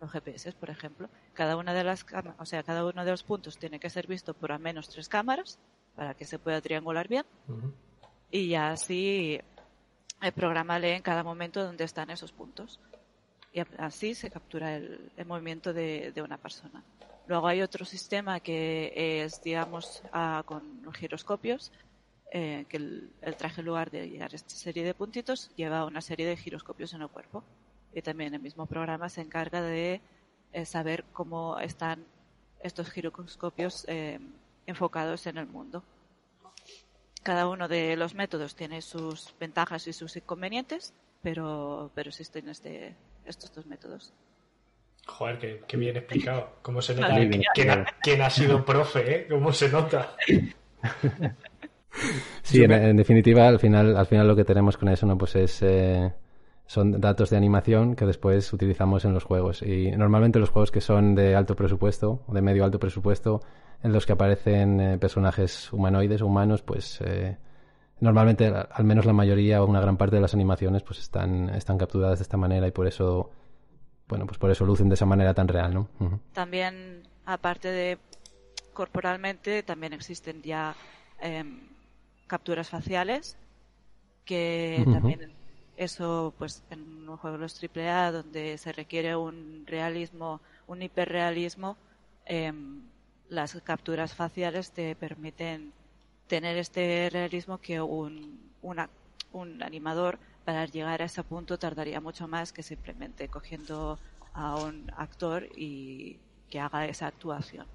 los 0.00 0.10
GPS, 0.10 0.52
por 0.52 0.70
ejemplo. 0.70 1.08
Cada 1.34 1.56
una 1.56 1.74
de 1.74 1.84
las 1.84 2.04
o 2.38 2.44
sea, 2.46 2.62
cada 2.62 2.84
uno 2.84 3.04
de 3.04 3.10
los 3.10 3.22
puntos 3.22 3.58
tiene 3.58 3.78
que 3.78 3.90
ser 3.90 4.06
visto 4.06 4.34
por 4.34 4.52
al 4.52 4.60
menos 4.60 4.88
tres 4.88 5.08
cámaras 5.08 5.58
para 5.94 6.14
que 6.14 6.24
se 6.24 6.38
pueda 6.38 6.60
triangular 6.60 7.08
bien. 7.08 7.24
Y 8.30 8.48
ya 8.48 8.70
así 8.70 9.40
el 10.20 10.32
programa 10.32 10.78
lee 10.78 10.90
en 10.90 11.02
cada 11.02 11.22
momento 11.22 11.64
dónde 11.64 11.84
están 11.84 12.10
esos 12.10 12.32
puntos. 12.32 12.80
Y 13.52 13.60
así 13.78 14.14
se 14.14 14.30
captura 14.30 14.76
el, 14.76 15.12
movimiento 15.26 15.74
de, 15.74 16.14
una 16.24 16.38
persona. 16.38 16.82
Luego 17.26 17.46
hay 17.46 17.60
otro 17.60 17.84
sistema 17.84 18.40
que 18.40 19.22
es, 19.22 19.42
digamos, 19.42 20.02
ah, 20.12 20.42
con 20.46 20.62
giroscopios, 20.94 21.70
eh, 22.34 22.64
que 22.66 22.78
el, 22.78 23.10
traje 23.36 23.60
en 23.60 23.66
lugar 23.66 23.90
de 23.90 24.08
llevar 24.08 24.34
esta 24.34 24.54
serie 24.54 24.84
de 24.84 24.94
puntitos 24.94 25.50
lleva 25.54 25.84
una 25.84 26.00
serie 26.00 26.26
de 26.26 26.34
giroscopios 26.34 26.94
en 26.94 27.02
el 27.02 27.08
cuerpo. 27.08 27.44
Y 27.92 28.00
también 28.00 28.32
el 28.32 28.40
mismo 28.40 28.64
programa 28.64 29.10
se 29.10 29.20
encarga 29.20 29.60
de 29.60 30.00
eh, 30.54 30.64
saber 30.64 31.04
cómo 31.12 31.58
están 31.58 32.06
estos 32.60 32.90
giroscopios 32.90 33.84
eh, 33.86 34.18
enfocados 34.64 35.26
en 35.26 35.36
el 35.36 35.46
mundo. 35.46 35.84
Cada 37.22 37.46
uno 37.46 37.68
de 37.68 37.96
los 37.96 38.14
métodos 38.14 38.56
tiene 38.56 38.80
sus 38.80 39.34
ventajas 39.38 39.86
y 39.86 39.92
sus 39.92 40.16
inconvenientes, 40.16 40.94
pero, 41.20 41.90
pero 41.94 42.08
existen 42.08 42.48
este, 42.48 42.96
estos 43.26 43.54
dos 43.54 43.66
métodos. 43.66 44.14
Joder, 45.06 45.60
qué, 45.66 45.76
bien 45.76 45.98
explicado. 45.98 46.54
¿Cómo 46.62 46.80
se 46.80 46.94
nota? 46.98 47.14
¿Quién, 48.00 48.22
ha, 48.22 48.30
sido 48.30 48.64
profe? 48.64 49.16
¿eh? 49.16 49.26
¿Cómo 49.28 49.52
se 49.52 49.68
nota? 49.68 50.16
Sí, 52.42 52.62
en, 52.62 52.96
definitiva, 52.96 53.48
al 53.48 53.58
final, 53.58 53.96
al 53.96 54.06
final 54.06 54.28
lo 54.28 54.36
que 54.36 54.44
tenemos 54.44 54.76
con 54.76 54.88
eso, 54.88 55.06
¿no? 55.06 55.16
Pues 55.16 55.36
es 55.36 55.62
eh, 55.62 56.12
son 56.66 57.00
datos 57.00 57.30
de 57.30 57.36
animación 57.36 57.94
que 57.96 58.06
después 58.06 58.52
utilizamos 58.52 59.04
en 59.04 59.12
los 59.12 59.24
juegos. 59.24 59.62
Y 59.62 59.90
normalmente 59.90 60.38
los 60.38 60.50
juegos 60.50 60.70
que 60.70 60.80
son 60.80 61.14
de 61.14 61.34
alto 61.34 61.54
presupuesto, 61.54 62.22
o 62.26 62.32
de 62.32 62.42
medio 62.42 62.64
alto 62.64 62.78
presupuesto, 62.78 63.42
en 63.82 63.92
los 63.92 64.06
que 64.06 64.12
aparecen 64.12 64.80
eh, 64.80 64.98
personajes 64.98 65.72
humanoides 65.72 66.22
o 66.22 66.26
humanos, 66.26 66.62
pues 66.62 67.00
eh, 67.04 67.36
normalmente, 68.00 68.46
al 68.46 68.84
menos 68.84 69.04
la 69.04 69.12
mayoría 69.12 69.62
o 69.62 69.66
una 69.66 69.80
gran 69.80 69.96
parte 69.96 70.16
de 70.16 70.22
las 70.22 70.34
animaciones, 70.34 70.82
pues 70.82 71.00
están, 71.00 71.50
están 71.50 71.78
capturadas 71.78 72.20
de 72.20 72.22
esta 72.22 72.36
manera 72.36 72.66
y 72.66 72.70
por 72.70 72.86
eso, 72.86 73.30
bueno, 74.08 74.26
pues 74.26 74.38
por 74.38 74.50
eso 74.50 74.64
lucen 74.64 74.88
de 74.88 74.94
esa 74.94 75.06
manera 75.06 75.34
tan 75.34 75.48
real, 75.48 75.74
¿no? 75.74 75.88
También, 76.32 77.02
aparte 77.26 77.68
de 77.68 77.98
corporalmente, 78.72 79.62
también 79.62 79.92
existen 79.92 80.40
ya 80.42 80.74
em, 81.20 81.71
capturas 82.32 82.70
faciales, 82.70 83.36
que 84.24 84.86
también 84.90 85.34
eso, 85.76 86.32
pues 86.38 86.62
en 86.70 87.06
un 87.06 87.18
juego 87.18 87.36
de 87.36 87.42
los 87.42 87.62
AAA 87.62 88.10
donde 88.10 88.56
se 88.56 88.72
requiere 88.72 89.14
un 89.16 89.66
realismo, 89.66 90.40
un 90.66 90.80
hiperrealismo, 90.80 91.76
em, 92.24 92.80
las 93.28 93.52
capturas 93.60 94.14
faciales 94.14 94.70
te 94.70 94.96
permiten 94.96 95.74
tener 96.26 96.56
este 96.56 97.10
realismo 97.12 97.58
que 97.58 97.82
un, 97.82 98.40
un 98.62 99.62
animador 99.62 100.18
para 100.46 100.64
llegar 100.64 101.02
a 101.02 101.04
ese 101.04 101.22
punto 101.24 101.58
tardaría 101.58 102.00
mucho 102.00 102.26
más 102.28 102.50
que 102.54 102.62
simplemente 102.62 103.28
cogiendo 103.28 103.98
a 104.32 104.56
un 104.56 104.90
actor 104.96 105.46
y 105.54 106.16
que 106.48 106.60
haga 106.60 106.86
esa 106.86 107.08
actuación. 107.08 107.66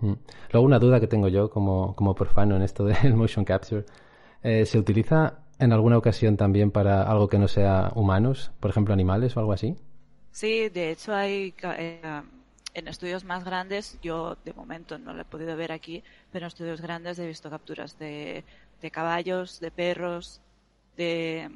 Mm. 0.00 0.12
Luego 0.52 0.66
una 0.66 0.78
duda 0.78 1.00
que 1.00 1.06
tengo 1.06 1.28
yo 1.28 1.50
como, 1.50 1.94
como 1.94 2.14
profano 2.14 2.56
en 2.56 2.62
esto 2.62 2.84
del 3.02 3.14
motion 3.14 3.44
capture. 3.44 3.84
Eh, 4.42 4.66
¿Se 4.66 4.78
utiliza 4.78 5.38
en 5.58 5.72
alguna 5.72 5.98
ocasión 5.98 6.36
también 6.36 6.70
para 6.70 7.02
algo 7.02 7.28
que 7.28 7.38
no 7.38 7.48
sea 7.48 7.92
humanos, 7.94 8.50
por 8.60 8.70
ejemplo 8.70 8.92
animales 8.92 9.36
o 9.36 9.40
algo 9.40 9.52
así? 9.52 9.76
Sí, 10.30 10.68
de 10.68 10.90
hecho 10.90 11.14
hay 11.14 11.54
eh, 11.62 12.22
en 12.74 12.88
estudios 12.88 13.24
más 13.24 13.44
grandes, 13.44 13.98
yo 14.02 14.36
de 14.44 14.52
momento 14.52 14.98
no 14.98 15.14
lo 15.14 15.22
he 15.22 15.24
podido 15.24 15.56
ver 15.56 15.72
aquí, 15.72 16.02
pero 16.32 16.44
en 16.44 16.48
estudios 16.48 16.80
grandes 16.80 17.18
he 17.18 17.26
visto 17.26 17.48
capturas 17.48 17.98
de, 17.98 18.44
de 18.80 18.90
caballos, 18.90 19.60
de 19.60 19.70
perros, 19.70 20.40
de, 20.96 21.48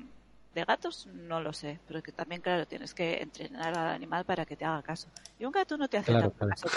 de 0.55 0.65
gatos, 0.65 1.09
no 1.13 1.41
lo 1.41 1.53
sé, 1.53 1.81
pero 1.87 2.03
que 2.03 2.13
también, 2.13 2.41
claro, 2.41 2.67
tienes 2.67 2.95
que 2.95 3.21
entrenar 3.21 3.77
al 3.77 3.89
animal 3.89 4.25
para 4.25 4.47
que 4.47 4.57
te 4.57 4.65
haga 4.65 4.83
caso. 4.83 5.09
Y 5.39 5.45
un 5.45 5.53
gato 5.53 5.77
no 5.77 5.89
te 5.89 5.99
hace 5.99 6.13
tanto 6.13 6.47
caso. 6.47 6.69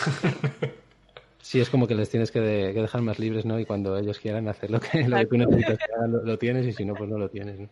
Sí, 1.42 1.60
es 1.60 1.70
como 1.70 1.88
que 1.88 1.96
les 1.96 2.10
tienes 2.10 2.32
que, 2.32 2.40
dejar 2.40 3.02
más 3.02 3.20
libres, 3.20 3.46
¿no? 3.46 3.60
Y 3.60 3.66
cuando 3.66 3.98
ellos 3.98 4.20
quieran 4.20 4.48
hacer 4.48 4.72
lo 4.72 4.80
que, 4.80 5.08
lo 5.08 5.18
que 5.18 5.26
tú 5.26 5.38
necesitas 5.38 5.80
lo, 6.08 6.38
tienes 6.38 6.66
y 6.68 6.74
si 6.74 6.86
no, 6.86 6.94
pues 6.94 7.10
no 7.10 7.18
lo 7.18 7.30
tienes, 7.30 7.60
¿no? 7.60 7.70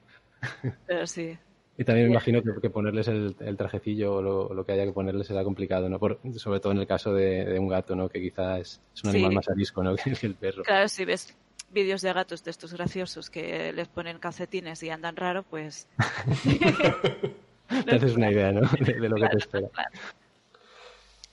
Pero 0.88 1.06
sí. 1.06 1.38
Y 1.78 1.86
también 1.86 2.08
me 2.08 2.12
imagino 2.12 2.42
que, 2.44 2.70
ponerles 2.70 3.08
el, 3.08 3.36
trajecillo 3.58 4.16
o 4.16 4.54
lo, 4.54 4.66
que 4.66 4.74
haya 4.74 4.84
que 4.84 4.92
ponerles 4.92 5.28
será 5.28 5.46
complicado, 5.46 5.88
¿no? 5.88 5.98
sobre 6.38 6.60
todo 6.60 6.74
en 6.74 6.80
el 6.80 6.88
caso 6.88 7.14
de, 7.14 7.58
un 7.58 7.70
gato, 7.70 7.96
¿no? 7.96 8.10
Que 8.10 8.20
quizás 8.20 8.82
es, 8.94 9.04
un 9.06 9.12
animal 9.12 9.36
más 9.36 9.50
arisco, 9.50 9.82
¿no? 9.82 9.96
Que 9.96 10.28
el 10.28 10.36
perro. 10.36 10.64
Claro, 10.64 10.90
si 10.90 11.06
ves 11.06 11.34
vídeos 11.72 12.02
de 12.02 12.12
gatos 12.12 12.44
de 12.44 12.52
estos 12.52 12.74
graciosos 12.74 13.30
que 13.30 13.72
les 13.72 13.88
ponen 13.88 14.20
calcetines 14.20 14.84
y 14.84 14.90
andan 14.90 15.16
raro, 15.16 15.44
pues... 15.44 15.88
te 17.86 17.96
haces 17.96 18.16
una 18.16 18.30
idea, 18.30 18.52
¿no? 18.52 18.62
De, 18.80 19.08
lo 19.08 19.16
que 19.16 19.28
te 19.30 19.38
espera. 19.38 19.70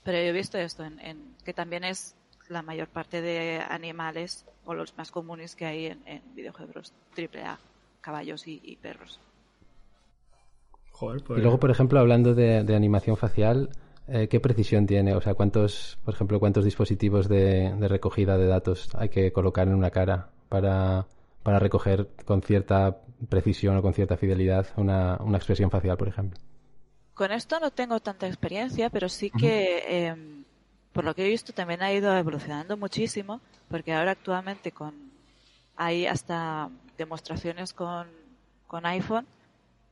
Pero 0.04 0.18
yo 0.18 0.28
he 0.28 0.32
visto 0.32 0.58
esto, 0.58 0.84
en, 0.84 1.34
que 1.44 1.54
también 1.54 1.82
es 1.82 2.14
la 2.48 2.62
mayor 2.62 2.88
parte 2.88 3.20
de 3.20 3.60
animales 3.68 4.46
o 4.64 4.74
los 4.74 4.96
más 4.96 5.10
comunes 5.10 5.56
que 5.56 5.66
hay 5.66 5.86
en, 5.86 6.22
videojuegos 6.34 6.92
AAA, 7.16 7.58
caballos 8.00 8.46
y, 8.46 8.76
perros. 8.80 9.20
Joder, 10.90 11.22
pues... 11.22 11.38
Y 11.38 11.42
luego, 11.42 11.58
por 11.58 11.70
ejemplo, 11.70 11.98
hablando 11.98 12.34
de, 12.34 12.74
animación 12.74 13.16
facial, 13.16 13.70
eh, 14.08 14.28
¿qué 14.28 14.40
precisión 14.40 14.86
tiene? 14.86 15.14
O 15.14 15.20
sea, 15.20 15.34
¿cuántos, 15.34 15.98
por 16.04 16.14
ejemplo, 16.14 16.40
cuántos 16.40 16.64
dispositivos 16.64 17.28
de, 17.28 17.74
recogida 17.88 18.36
de 18.36 18.46
datos 18.46 18.88
hay 18.94 19.08
que 19.08 19.32
colocar 19.32 19.68
en 19.68 19.74
una 19.74 19.90
cara 19.90 20.30
para, 20.48 21.06
para 21.42 21.58
recoger 21.58 22.08
con 22.24 22.42
cierta 22.42 22.98
precisión 23.28 23.76
o 23.76 23.82
con 23.82 23.94
cierta 23.94 24.16
fidelidad 24.16 24.66
una, 24.76 25.16
una 25.20 25.38
expresión 25.38 25.70
facial, 25.70 25.96
por 25.96 26.08
ejemplo? 26.08 26.38
Con 27.16 27.32
esto 27.32 27.58
no 27.60 27.70
tengo 27.70 27.98
tanta 28.00 28.26
experiencia, 28.26 28.90
pero 28.90 29.08
sí 29.08 29.30
que 29.30 30.08
em, 30.08 30.44
por 30.96 31.04
lo 31.04 31.14
que 31.14 31.26
he 31.26 31.28
visto, 31.28 31.52
también 31.52 31.82
ha 31.82 31.92
ido 31.92 32.16
evolucionando 32.16 32.74
muchísimo, 32.78 33.42
porque 33.68 33.92
ahora 33.92 34.12
actualmente 34.12 34.72
con 34.72 34.94
hay 35.76 36.06
hasta 36.06 36.70
demostraciones 36.96 37.74
con, 37.74 38.08
con 38.66 38.86
iPhone 38.86 39.26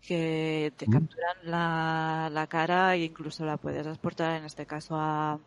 que 0.01 0.73
te 0.79 0.89
mm. 0.89 0.91
capturan 0.91 1.37
la, 1.43 2.31
la, 2.33 2.47
cara 2.47 2.95
e 2.95 3.05
incluso 3.05 3.45
la 3.45 3.59
puedes 3.59 3.87
exportar, 3.87 4.39
en 4.39 4.47
este 4.47 4.65
caso, 4.65 4.97
a 4.97 5.39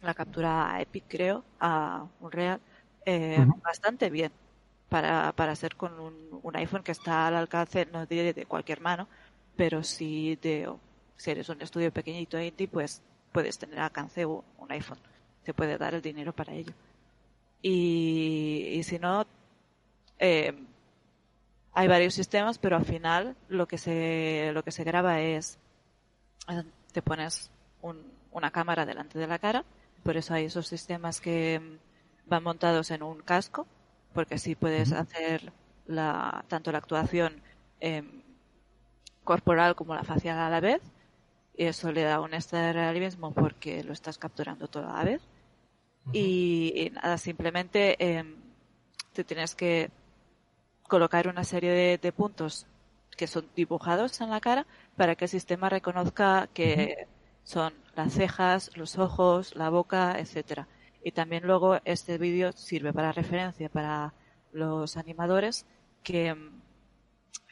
la 0.00 0.14
captura 0.14 0.72
a 0.72 0.80
Epic, 0.80 1.06
creo, 1.08 1.42
a 1.58 2.06
Unreal, 2.20 2.60
eh, 3.04 3.44
bastante 3.60 4.10
bien 4.10 4.30
para, 4.88 5.32
para 5.32 5.50
hacer 5.50 5.74
con 5.74 5.98
un, 5.98 6.14
un, 6.40 6.54
iPhone 6.54 6.84
que 6.84 6.92
está 6.92 7.26
al 7.26 7.34
alcance, 7.34 7.84
no 7.86 8.06
diré 8.06 8.32
de 8.32 8.46
cualquier 8.46 8.80
mano, 8.80 9.08
pero 9.56 9.82
sí 9.82 10.38
de, 10.40 10.72
si 11.16 11.32
eres 11.32 11.48
un 11.48 11.60
estudio 11.62 11.92
pequeñito 11.92 12.40
indie, 12.40 12.68
pues 12.68 13.02
puedes 13.32 13.58
tener 13.58 13.78
alcance 13.80 14.26
un 14.26 14.42
iPhone. 14.68 14.98
Te 15.44 15.54
puede 15.54 15.78
dar 15.78 15.94
el 15.94 16.02
dinero 16.02 16.32
para 16.32 16.52
ello. 16.52 16.72
Y, 17.62 18.80
si 18.84 18.98
no, 18.98 19.26
eh, 20.18 20.54
hay 21.72 21.88
varios 21.88 22.14
sistemas, 22.14 22.58
pero 22.58 22.76
al 22.76 22.84
final 22.84 23.36
lo 23.48 23.66
que 23.66 23.78
se, 23.78 24.50
lo 24.52 24.62
que 24.62 24.70
se 24.70 24.84
graba 24.84 25.20
es, 25.20 25.58
eh, 26.48 26.62
te 26.92 27.02
pones 27.02 27.50
una 28.30 28.50
cámara 28.50 28.86
delante 28.86 29.18
de 29.18 29.26
la 29.26 29.38
cara, 29.38 29.64
por 30.02 30.16
eso 30.16 30.34
hay 30.34 30.46
esos 30.46 30.68
sistemas 30.68 31.20
que 31.20 31.78
van 32.26 32.42
montados 32.42 32.90
en 32.90 33.02
un 33.02 33.20
casco, 33.20 33.66
porque 34.12 34.36
así 34.36 34.54
puedes 34.54 34.92
hacer 34.92 35.52
la, 35.86 36.44
tanto 36.48 36.70
la 36.72 36.78
actuación 36.78 37.42
em, 37.80 38.22
corporal 39.24 39.74
como 39.74 39.94
la 39.94 40.04
facial 40.04 40.38
a 40.38 40.50
la 40.50 40.60
vez 40.60 40.80
y 41.58 41.64
eso 41.66 41.90
le 41.90 42.04
da 42.04 42.20
un 42.20 42.34
estado 42.34 42.66
de 42.66 42.72
realismo 42.72 43.32
porque 43.32 43.82
lo 43.82 43.92
estás 43.92 44.16
capturando 44.16 44.68
toda 44.68 44.92
la 44.92 45.04
vez. 45.04 45.20
y, 46.12 46.90
nada, 46.94 47.18
simplemente 47.18 47.96
em, 47.98 48.36
te 49.12 49.24
tienes 49.24 49.54
que 49.56 49.90
colocar 50.84 51.28
una 51.28 51.44
serie 51.44 51.98
de, 51.98 52.12
puntos 52.12 52.66
que 53.16 53.26
son 53.26 53.46
dibujados 53.56 54.20
en 54.20 54.30
la 54.30 54.40
cara 54.40 54.66
para 54.96 55.16
que 55.16 55.24
el 55.26 55.28
sistema 55.28 55.68
reconozca 55.68 56.48
que 56.54 57.08
son 57.44 57.74
las 57.96 58.14
cejas, 58.14 58.70
los 58.76 58.96
ojos, 58.96 59.56
la 59.56 59.68
boca, 59.68 60.18
etcétera. 60.18 60.68
Y 61.02 61.10
también 61.12 61.44
luego 61.44 61.78
este 61.84 62.18
vídeo 62.18 62.52
sirve 62.52 62.92
para 62.92 63.12
referencia 63.12 63.68
para 63.68 64.14
los 64.52 64.96
animadores 64.96 65.66
que 66.04 66.28
em, 66.28 66.52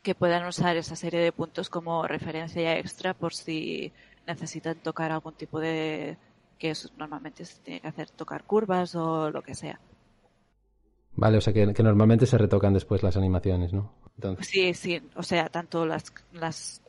que 0.03 0.15
puedan 0.15 0.47
usar 0.47 0.77
esa 0.77 0.97
serie 0.97 1.21
de 1.21 1.33
puntos 1.33 1.69
como 1.69 2.07
referencia 2.07 2.79
extra 2.79 3.15
por 3.15 3.35
si 3.35 3.93
necesitan 4.27 4.77
tocar 4.77 5.13
algún 5.13 5.35
tipo 5.35 5.61
de 5.61 6.17
que 6.59 6.73
normalmente 6.97 7.45
se 7.45 7.61
tiene 7.61 7.81
que 7.81 7.89
hacer 7.89 8.11
tocar 8.11 8.45
curvas 8.45 8.95
o 8.95 9.31
lo 9.31 9.43
que 9.43 9.55
sea. 9.55 9.79
Vale, 11.13 11.39
o 11.39 11.41
sea 11.41 11.53
que, 11.53 11.67
normalmente 11.83 12.27
se 12.27 12.37
retocan 12.37 12.75
después 12.75 13.03
las 13.03 13.17
animaciones, 13.17 13.73
¿no? 13.73 13.93
Sí, 14.41 14.75
sí, 14.75 15.03
o 15.15 15.23
sea, 15.23 15.49
tanto 15.49 15.87
las, 15.87 16.13
las 16.33 16.83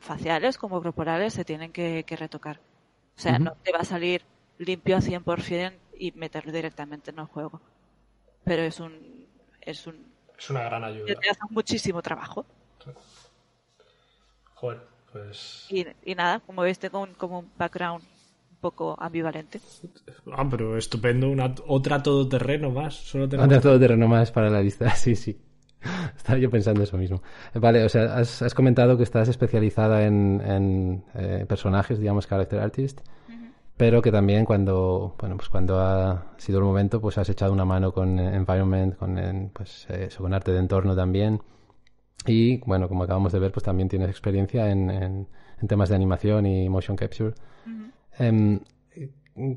faciales 0.00 0.58
como 0.58 0.82
corporales 0.82 1.34
se 1.34 1.44
tienen 1.44 1.72
que, 1.72 2.04
retocar. 2.18 2.60
O 3.16 3.20
sea, 3.20 3.38
no 3.38 3.52
te 3.62 3.72
va 3.72 3.80
a 3.80 3.84
salir 3.84 4.22
limpio 4.58 4.96
a 4.96 5.00
100% 5.00 5.74
y 5.98 6.12
meterlo 6.12 6.52
directamente 6.52 7.10
en 7.10 7.18
el 7.18 7.26
juego. 7.26 7.60
Pero 8.44 8.62
es 8.62 8.80
un, 8.80 9.26
es 9.60 9.86
un 9.86 10.06
es 10.38 10.50
una 10.50 10.62
gran 10.62 10.84
ayuda. 10.84 11.06
Te 11.06 11.30
hace 11.30 11.40
muchísimo 11.50 12.00
trabajo. 12.02 12.46
Joder, 14.54 14.80
pues. 15.12 15.66
Y, 15.70 16.14
nada, 16.14 16.40
como 16.40 16.62
viste, 16.62 16.90
con 16.90 17.14
como 17.14 17.40
un 17.40 17.50
background 17.56 18.02
un 18.02 18.56
poco 18.60 18.96
ambivalente. 18.98 19.60
Ah, 20.32 20.46
pero 20.48 20.76
estupendo, 20.76 21.28
una, 21.28 21.54
otra 21.66 22.02
todoterreno 22.02 22.70
más. 22.70 22.94
Solo 22.94 23.24
otra 23.24 23.60
todoterreno 23.60 24.08
más 24.08 24.30
para 24.32 24.50
la 24.50 24.60
lista, 24.60 24.90
sí, 24.96 25.16
sí. 25.16 25.40
Estaba 26.16 26.38
yo 26.38 26.50
pensando 26.50 26.82
eso 26.82 26.98
mismo. 26.98 27.22
Vale, 27.54 27.84
o 27.84 27.88
sea, 27.88 28.16
has, 28.16 28.54
comentado 28.54 28.96
que 28.96 29.04
estás 29.04 29.28
especializada 29.28 30.04
en, 30.04 30.40
en 30.44 31.04
eh, 31.14 31.46
personajes, 31.48 32.00
digamos, 32.00 32.26
character 32.26 32.58
artist 32.58 33.00
pero 33.78 34.02
que 34.02 34.12
también 34.12 34.44
cuando 34.44 35.14
bueno 35.18 35.36
pues 35.36 35.48
cuando 35.48 35.80
ha 35.80 36.34
sido 36.36 36.58
el 36.58 36.64
momento 36.64 37.00
pues 37.00 37.16
has 37.16 37.28
echado 37.30 37.52
una 37.52 37.64
mano 37.64 37.92
con 37.92 38.18
environment 38.18 38.96
con 38.96 39.50
pues 39.54 39.86
eso, 39.88 40.22
con 40.22 40.34
arte 40.34 40.52
de 40.52 40.58
entorno 40.58 40.94
también. 40.94 41.40
Y 42.26 42.58
bueno 42.66 42.88
como 42.88 43.04
acabamos 43.04 43.32
de 43.32 43.38
ver 43.38 43.52
pues 43.52 43.64
también 43.64 43.88
tienes 43.88 44.10
experiencia 44.10 44.68
en, 44.70 44.90
en, 44.90 45.28
temas 45.66 45.88
de 45.88 45.94
animación 45.94 46.44
y 46.44 46.68
motion 46.68 46.96
capture. 46.96 47.34
Em, 48.18 48.60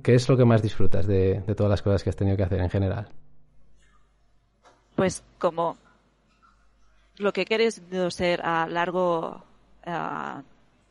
¿qué 0.04 0.16
es 0.16 0.30
lo 0.30 0.38
que 0.38 0.46
más 0.46 0.62
disfrutas 0.62 1.08
de, 1.08 1.42
de, 1.42 1.56
todas 1.56 1.72
las 1.72 1.82
cosas 1.82 2.04
que 2.04 2.12
has 2.12 2.16
tenido 2.16 2.38
que 2.38 2.44
hacer 2.44 2.62
en 2.62 2.70
general? 2.70 3.10
pues 5.02 5.24
como 5.40 5.78
lo 7.18 7.34
que 7.34 7.44
quieres 7.44 7.82
ser 8.10 8.46
a 8.46 8.68
largo 8.68 9.44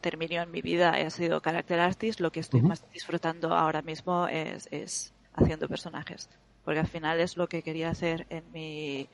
terminó 0.01 0.43
en 0.43 0.51
mi 0.51 0.63
vida 0.63 0.91
ha 0.91 1.11
sido 1.11 1.41
character 1.41 1.81
artist, 1.81 2.21
lo 2.21 2.33
que 2.33 2.41
estoy 2.41 2.63
más 2.63 2.85
disfrutando 2.93 3.55
ahora 3.55 3.83
mismo 3.83 4.27
es, 4.29 4.69
es, 4.71 5.13
haciendo 5.35 5.69
personajes, 5.69 6.29
porque 6.65 6.81
al 6.81 6.87
final 6.87 7.21
es 7.21 7.37
lo 7.37 7.49
que 7.49 7.63
quería 7.63 7.91
hacer 7.91 8.27
en 8.31 8.45
mi, 8.53 9.09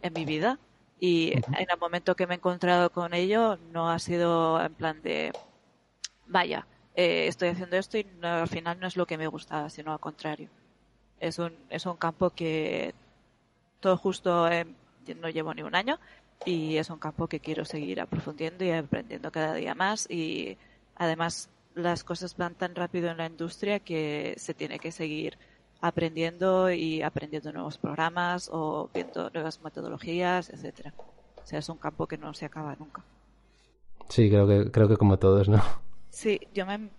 en 0.00 0.12
mi 0.12 0.24
vida 0.24 0.58
y 0.98 1.32
en 1.32 1.68
el 1.68 1.78
momento 1.80 2.14
que 2.14 2.26
me 2.26 2.34
he 2.34 2.36
encontrado 2.36 2.90
con 2.90 3.12
ello 3.12 3.58
no 3.72 3.90
ha 3.90 3.98
sido 3.98 4.62
en 4.62 4.74
plan 4.74 5.02
de, 5.02 5.32
vaya, 6.26 6.66
eh, 6.94 7.26
estoy 7.26 7.48
haciendo 7.48 7.76
esto 7.76 7.98
y 7.98 8.06
al 8.22 8.48
final 8.48 8.78
no 8.78 8.86
es 8.86 8.96
lo 8.96 9.06
que 9.06 9.18
me 9.18 9.26
gustaba, 9.26 9.68
sino 9.70 9.92
al 9.92 10.00
contrario. 10.00 10.48
Es 11.18 11.38
un, 11.38 11.56
es 11.70 11.86
un 11.86 11.96
campo 11.96 12.30
que 12.30 12.94
todo 13.80 13.96
justo 13.96 14.48
eh, 14.48 14.66
no 15.20 15.28
llevo 15.28 15.54
ni 15.54 15.62
un 15.62 15.74
año 15.74 15.98
y 16.44 16.76
es 16.76 16.90
un 16.90 16.98
campo 16.98 17.28
que 17.28 17.40
quiero 17.40 17.64
seguir 17.64 18.00
aprofundiendo 18.00 18.64
y 18.64 18.70
aprendiendo 18.70 19.30
cada 19.30 19.54
día 19.54 19.74
más 19.74 20.10
y 20.10 20.56
además 20.96 21.48
las 21.74 22.04
cosas 22.04 22.36
van 22.36 22.54
tan 22.54 22.74
rápido 22.74 23.10
en 23.10 23.16
la 23.16 23.26
industria 23.26 23.80
que 23.80 24.34
se 24.36 24.54
tiene 24.54 24.78
que 24.78 24.92
seguir 24.92 25.38
aprendiendo 25.80 26.70
y 26.70 27.02
aprendiendo 27.02 27.52
nuevos 27.52 27.78
programas 27.78 28.48
o 28.52 28.90
viendo 28.92 29.30
nuevas 29.30 29.60
metodologías, 29.62 30.50
etcétera. 30.50 30.94
O 31.42 31.46
sea, 31.46 31.58
es 31.58 31.68
un 31.68 31.78
campo 31.78 32.06
que 32.06 32.18
no 32.18 32.32
se 32.34 32.44
acaba 32.44 32.76
nunca. 32.76 33.02
Sí, 34.08 34.28
creo 34.28 34.46
que 34.46 34.70
creo 34.70 34.88
que 34.88 34.96
como 34.96 35.18
todos, 35.18 35.48
¿no? 35.48 35.62
Sí, 36.10 36.40
yo 36.54 36.66
me 36.66 36.90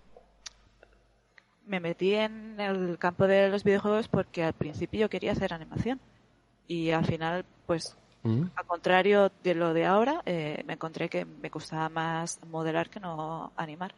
me 1.65 1.79
metí 1.79 2.13
en 2.13 2.59
el 2.59 2.97
campo 2.97 3.27
de 3.27 3.49
los 3.49 3.63
videojuegos 3.63 4.07
porque 4.07 4.43
al 4.43 4.53
principio 4.53 5.01
yo 5.01 5.09
quería 5.09 5.31
hacer 5.31 5.53
animación 5.53 5.99
y 6.67 6.91
al 6.91 7.05
final, 7.05 7.45
pues, 7.65 7.97
mm. 8.23 8.51
al 8.55 8.65
contrario 8.65 9.31
de 9.43 9.55
lo 9.55 9.73
de 9.73 9.85
ahora, 9.85 10.21
eh, 10.25 10.63
me 10.65 10.73
encontré 10.73 11.09
que 11.09 11.25
me 11.25 11.49
costaba 11.49 11.89
más 11.89 12.39
modelar 12.49 12.89
que 12.89 12.99
no 12.99 13.51
animar. 13.55 13.93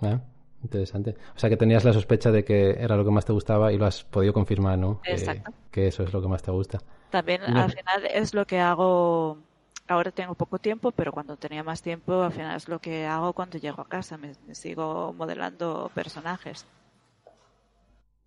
Ah, 0.00 0.20
interesante. 0.62 1.16
O 1.34 1.38
sea 1.38 1.50
que 1.50 1.56
tenías 1.56 1.84
la 1.84 1.92
sospecha 1.92 2.30
de 2.30 2.44
que 2.44 2.70
era 2.70 2.96
lo 2.96 3.04
que 3.04 3.10
más 3.10 3.24
te 3.24 3.32
gustaba 3.32 3.72
y 3.72 3.78
lo 3.78 3.86
has 3.86 4.04
podido 4.04 4.32
confirmar, 4.32 4.78
¿no? 4.78 5.00
Exacto. 5.04 5.52
Que, 5.70 5.88
eso 5.88 6.02
es 6.02 6.12
lo 6.12 6.20
que 6.20 6.28
más 6.28 6.42
te 6.42 6.50
gusta. 6.50 6.80
También 7.10 7.42
al 7.42 7.70
final 7.70 8.06
es 8.12 8.34
lo 8.34 8.46
que 8.46 8.58
hago. 8.58 9.38
Ahora 9.86 10.10
tengo 10.10 10.34
poco 10.34 10.58
tiempo, 10.58 10.92
pero 10.92 11.12
cuando 11.12 11.36
tenía 11.36 11.62
más 11.62 11.82
tiempo, 11.82 12.22
al 12.22 12.32
final 12.32 12.56
es 12.56 12.68
lo 12.68 12.78
que 12.78 13.06
hago 13.06 13.34
cuando 13.34 13.58
llego 13.58 13.82
a 13.82 13.88
casa. 13.88 14.16
Me, 14.16 14.34
sigo 14.54 15.12
modelando 15.12 15.90
personajes. 15.94 16.66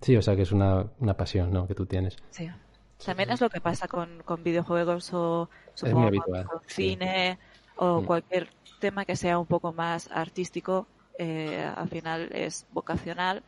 Sí, 0.01 0.15
o 0.15 0.21
sea 0.21 0.35
que 0.35 0.43
es 0.43 0.51
una, 0.51 0.85
una 0.99 1.17
pasión, 1.17 1.51
¿no? 1.51 1.67
Que 1.67 1.73
tú 1.73 1.87
tienes. 1.87 2.15
Sí. 2.29 2.47
También 3.05 3.29
es 3.29 3.41
lo 3.41 3.49
que 3.49 3.61
pasa 3.61 3.87
con, 3.87 4.21
con 4.23 4.43
videojuegos 4.43 5.13
o 5.13 5.49
supongo 5.73 6.11
con, 6.25 6.61
cine 6.65 7.37
o 7.75 8.01
mm. 8.01 8.05
cualquier 8.05 8.49
tema 8.79 9.05
que 9.05 9.15
sea 9.15 9.37
un 9.37 9.45
poco 9.45 9.71
más 9.71 10.09
artístico 10.11 10.87
eh, 11.19 11.67
al 11.75 11.89
final 11.89 12.29
es 12.31 12.67
vocacional 12.71 13.43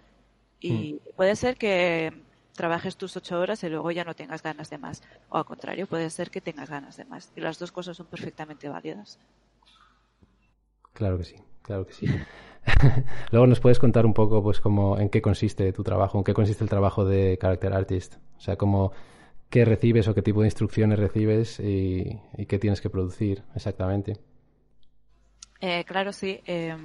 y 0.60 0.94
mm. 0.94 1.16
puede 1.16 1.36
ser 1.36 1.56
que 1.58 2.14
trabajes 2.60 2.98
tus 2.98 3.16
ocho 3.16 3.40
horas 3.40 3.64
y 3.64 3.70
luego 3.70 3.90
ya 3.92 4.04
no 4.04 4.16
tengas 4.16 4.44
ganas 4.44 4.70
de 4.70 4.78
más. 4.78 5.02
O 5.30 5.38
al 5.38 5.46
contrario, 5.46 5.88
puede 5.88 6.10
ser 6.10 6.30
que 6.30 6.42
tengas 6.42 6.70
ganas 6.70 6.98
de 6.98 7.06
más. 7.06 7.32
Y 7.38 7.40
las 7.40 7.58
dos 7.58 7.72
cosas 7.72 7.96
son 7.96 8.08
perfectamente 8.08 8.68
válidas. 8.68 9.18
Claro 10.92 11.18
que 11.18 11.24
sí, 11.24 11.36
claro 11.62 11.86
que 11.88 11.94
sí. 11.94 12.08
luego 13.32 13.48
nos 13.48 13.62
puedes 13.62 13.80
contar 13.80 14.06
un 14.06 14.14
poco, 14.14 14.44
pues, 14.44 14.60
como 14.60 15.00
en 15.00 15.08
qué 15.10 15.22
consiste 15.22 15.72
tu 15.72 15.84
trabajo, 15.84 16.18
en 16.18 16.26
qué 16.26 16.34
consiste 16.34 16.62
el 16.64 16.70
trabajo 16.70 17.06
de 17.06 17.38
character 17.40 17.72
artist. 17.72 18.16
O 18.38 18.42
sea, 18.42 18.58
como 18.58 18.92
qué 19.50 19.66
recibes 19.66 20.08
o 20.08 20.16
qué 20.16 20.22
tipo 20.22 20.42
de 20.42 20.48
instrucciones 20.48 21.00
recibes 21.00 21.60
y, 21.60 22.20
qué 22.48 22.60
tienes 22.60 22.82
que 22.82 22.90
producir 22.90 23.44
exactamente. 23.56 24.18
Eh, 25.62 25.84
claro, 25.86 26.14
sí. 26.14 26.40
Eh, 26.46 26.76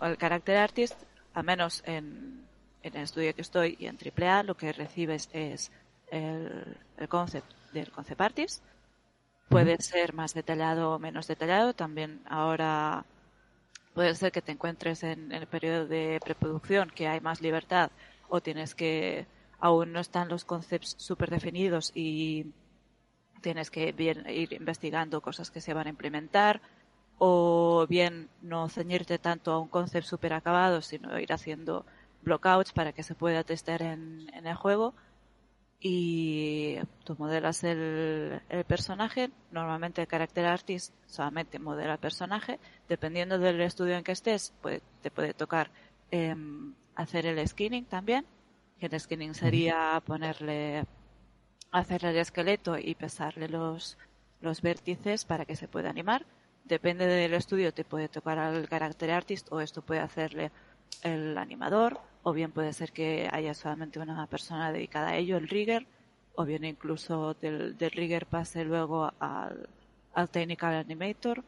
el 0.00 0.16
Character 0.16 0.56
Artist, 0.56 1.02
al 1.34 1.44
menos 1.44 1.82
en, 1.86 2.44
el 2.82 2.96
estudio 2.96 3.34
que 3.34 3.42
estoy 3.42 3.76
y 3.78 3.86
en 3.86 3.98
AAA, 3.98 4.42
lo 4.44 4.56
que 4.56 4.72
recibes 4.72 5.28
es 5.32 5.70
el, 6.10 6.76
el 6.96 7.08
concept 7.08 7.46
del 7.72 7.90
concept 7.90 8.20
artist. 8.20 8.64
Puede 9.48 9.80
ser 9.80 10.14
más 10.14 10.32
detallado 10.32 10.92
o 10.92 10.98
menos 10.98 11.26
detallado. 11.26 11.74
También 11.74 12.20
ahora 12.26 13.04
puede 13.94 14.14
ser 14.14 14.32
que 14.32 14.42
te 14.42 14.52
encuentres 14.52 15.02
en, 15.02 15.32
el 15.32 15.46
periodo 15.46 15.86
de 15.86 16.20
preproducción 16.24 16.90
que 16.90 17.08
hay 17.08 17.20
más 17.20 17.40
libertad 17.40 17.90
o 18.28 18.40
tienes 18.40 18.74
que 18.74 19.26
aún 19.60 19.92
no 19.92 20.00
están 20.00 20.28
los 20.28 20.44
concepts 20.44 20.96
súper 20.98 21.30
definidos 21.30 21.92
y 21.94 22.46
tienes 23.40 23.70
que 23.70 23.94
ir 23.96 24.52
investigando 24.52 25.20
cosas 25.20 25.50
que 25.50 25.60
se 25.60 25.74
van 25.74 25.86
a 25.86 25.90
implementar 25.90 26.60
o 27.18 27.86
bien 27.86 28.30
no 28.40 28.68
ceñirte 28.70 29.18
tanto 29.18 29.52
a 29.52 29.58
un 29.58 29.68
concepto 29.68 30.08
súper 30.08 30.32
acabado, 30.32 30.80
sino 30.80 31.18
ir 31.20 31.32
haciendo 31.34 31.84
blockouts 32.22 32.72
para 32.72 32.92
que 32.92 33.02
se 33.02 33.14
pueda 33.14 33.44
testear 33.44 33.82
en, 33.82 34.30
el 34.32 34.54
juego. 34.54 34.94
Y 35.82 36.78
tú 37.04 37.16
modelas 37.18 37.62
el, 37.64 38.40
personaje, 38.66 39.30
normalmente 39.50 40.00
el 40.00 40.08
character 40.08 40.46
artist 40.46 40.94
solamente 41.06 41.58
modela 41.58 41.94
el 41.94 41.98
personaje, 41.98 42.58
dependiendo 42.88 43.38
del 43.38 43.60
estudio 43.60 43.96
en 43.96 44.04
que 44.04 44.12
estés, 44.12 44.54
pues 44.62 44.80
te 45.02 45.10
puede 45.10 45.34
tocar 45.34 45.70
em, 46.10 46.74
hacer 46.94 47.26
el 47.26 47.46
skinning 47.46 47.84
también, 47.84 48.24
el 48.86 49.00
skinning 49.00 49.34
sería 49.34 50.02
ponerle, 50.04 50.84
hacerle 51.70 52.10
el 52.10 52.16
esqueleto 52.16 52.78
y 52.78 52.94
pesarle 52.94 53.48
los, 53.48 53.98
los 54.40 54.62
vértices 54.62 55.24
para 55.24 55.44
que 55.44 55.56
se 55.56 55.68
pueda 55.68 55.90
animar. 55.90 56.24
Depende 56.64 57.06
del 57.06 57.34
estudio, 57.34 57.72
te 57.72 57.84
puede 57.84 58.08
tocar 58.08 58.38
al 58.38 58.68
carácter 58.68 59.10
artist 59.10 59.50
o 59.50 59.60
esto 59.60 59.82
puede 59.82 60.00
hacerle 60.00 60.50
el 61.02 61.36
animador, 61.38 62.00
o 62.22 62.32
bien 62.32 62.52
puede 62.52 62.72
ser 62.72 62.92
que 62.92 63.28
haya 63.32 63.54
solamente 63.54 63.98
una 63.98 64.26
persona 64.26 64.72
dedicada 64.72 65.10
a 65.10 65.16
ello, 65.16 65.36
el 65.36 65.48
rigger, 65.48 65.86
o 66.34 66.44
bien 66.44 66.64
incluso 66.64 67.34
del, 67.34 67.76
del 67.76 67.90
rigger 67.90 68.26
pase 68.26 68.64
luego 68.64 69.12
al, 69.18 69.68
al 70.14 70.28
technical 70.28 70.74
animator. 70.74 71.42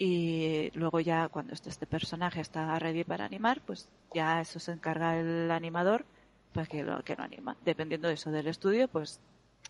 Y 0.00 0.70
luego 0.74 1.00
ya 1.00 1.28
cuando 1.28 1.54
este, 1.54 1.70
este 1.70 1.86
personaje 1.86 2.40
está 2.40 2.78
ready 2.78 3.02
para 3.02 3.24
animar, 3.24 3.60
pues 3.66 3.88
ya 4.14 4.40
eso 4.40 4.60
se 4.60 4.72
encarga 4.72 5.18
el 5.18 5.50
animador 5.50 6.04
pues 6.52 6.68
que 6.68 6.82
lo, 6.82 7.02
que 7.02 7.16
lo 7.16 7.24
anima. 7.24 7.56
Dependiendo 7.64 8.08
de 8.08 8.14
eso 8.14 8.30
del 8.30 8.48
estudio, 8.48 8.88
pues 8.88 9.20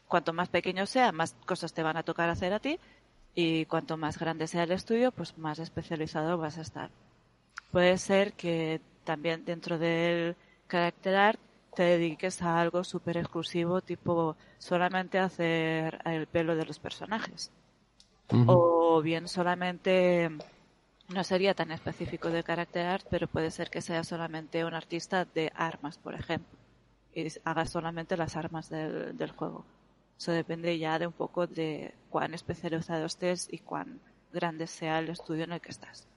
cuanto 0.06 0.32
más 0.32 0.48
pequeño 0.48 0.86
sea, 0.86 1.12
más 1.12 1.34
cosas 1.46 1.72
te 1.72 1.82
van 1.82 1.96
a 1.96 2.02
tocar 2.02 2.28
hacer 2.28 2.52
a 2.52 2.60
ti 2.60 2.78
y 3.34 3.66
cuanto 3.66 3.96
más 3.96 4.18
grande 4.18 4.46
sea 4.46 4.64
el 4.64 4.72
estudio, 4.72 5.12
pues 5.12 5.38
más 5.38 5.58
especializado 5.58 6.38
vas 6.38 6.58
a 6.58 6.62
estar. 6.62 6.90
Puede 7.70 7.98
ser 7.98 8.32
que 8.32 8.80
también 9.04 9.44
dentro 9.44 9.78
del 9.78 10.36
character 10.68 11.14
art 11.14 11.40
te 11.74 11.84
dediques 11.84 12.42
a 12.42 12.60
algo 12.60 12.82
súper 12.82 13.18
exclusivo, 13.18 13.80
tipo 13.80 14.36
solamente 14.58 15.18
hacer 15.18 16.00
el 16.04 16.26
pelo 16.26 16.56
de 16.56 16.64
los 16.64 16.78
personajes. 16.78 17.52
O 18.46 19.00
bien 19.00 19.28
solamente, 19.28 20.30
no 21.08 21.24
sería 21.24 21.54
tan 21.54 21.70
específico 21.70 22.30
de 22.30 22.42
character 22.42 22.86
art, 22.86 23.06
pero 23.08 23.28
puede 23.28 23.50
ser 23.50 23.70
que 23.70 23.80
sea 23.80 24.02
solamente 24.02 24.64
un 24.64 24.74
artista 24.74 25.24
de 25.24 25.52
armas, 25.54 25.98
por 25.98 26.14
ejemplo, 26.14 26.58
y 27.14 27.26
haga 27.44 27.66
solamente 27.66 28.16
las 28.16 28.36
armas 28.36 28.68
del, 28.70 29.16
del 29.16 29.30
juego. 29.32 29.64
Eso 30.18 30.32
depende 30.32 30.78
ya 30.78 30.98
de 30.98 31.06
un 31.06 31.12
poco 31.12 31.46
de 31.46 31.94
cuán 32.10 32.34
especializado 32.34 33.06
estés 33.06 33.48
y 33.50 33.58
cuán 33.58 34.00
grande 34.32 34.66
sea 34.66 34.98
el 34.98 35.10
estudio 35.10 35.44
en 35.44 35.52
el 35.52 35.60
que 35.60 35.70
estás. 35.70 36.08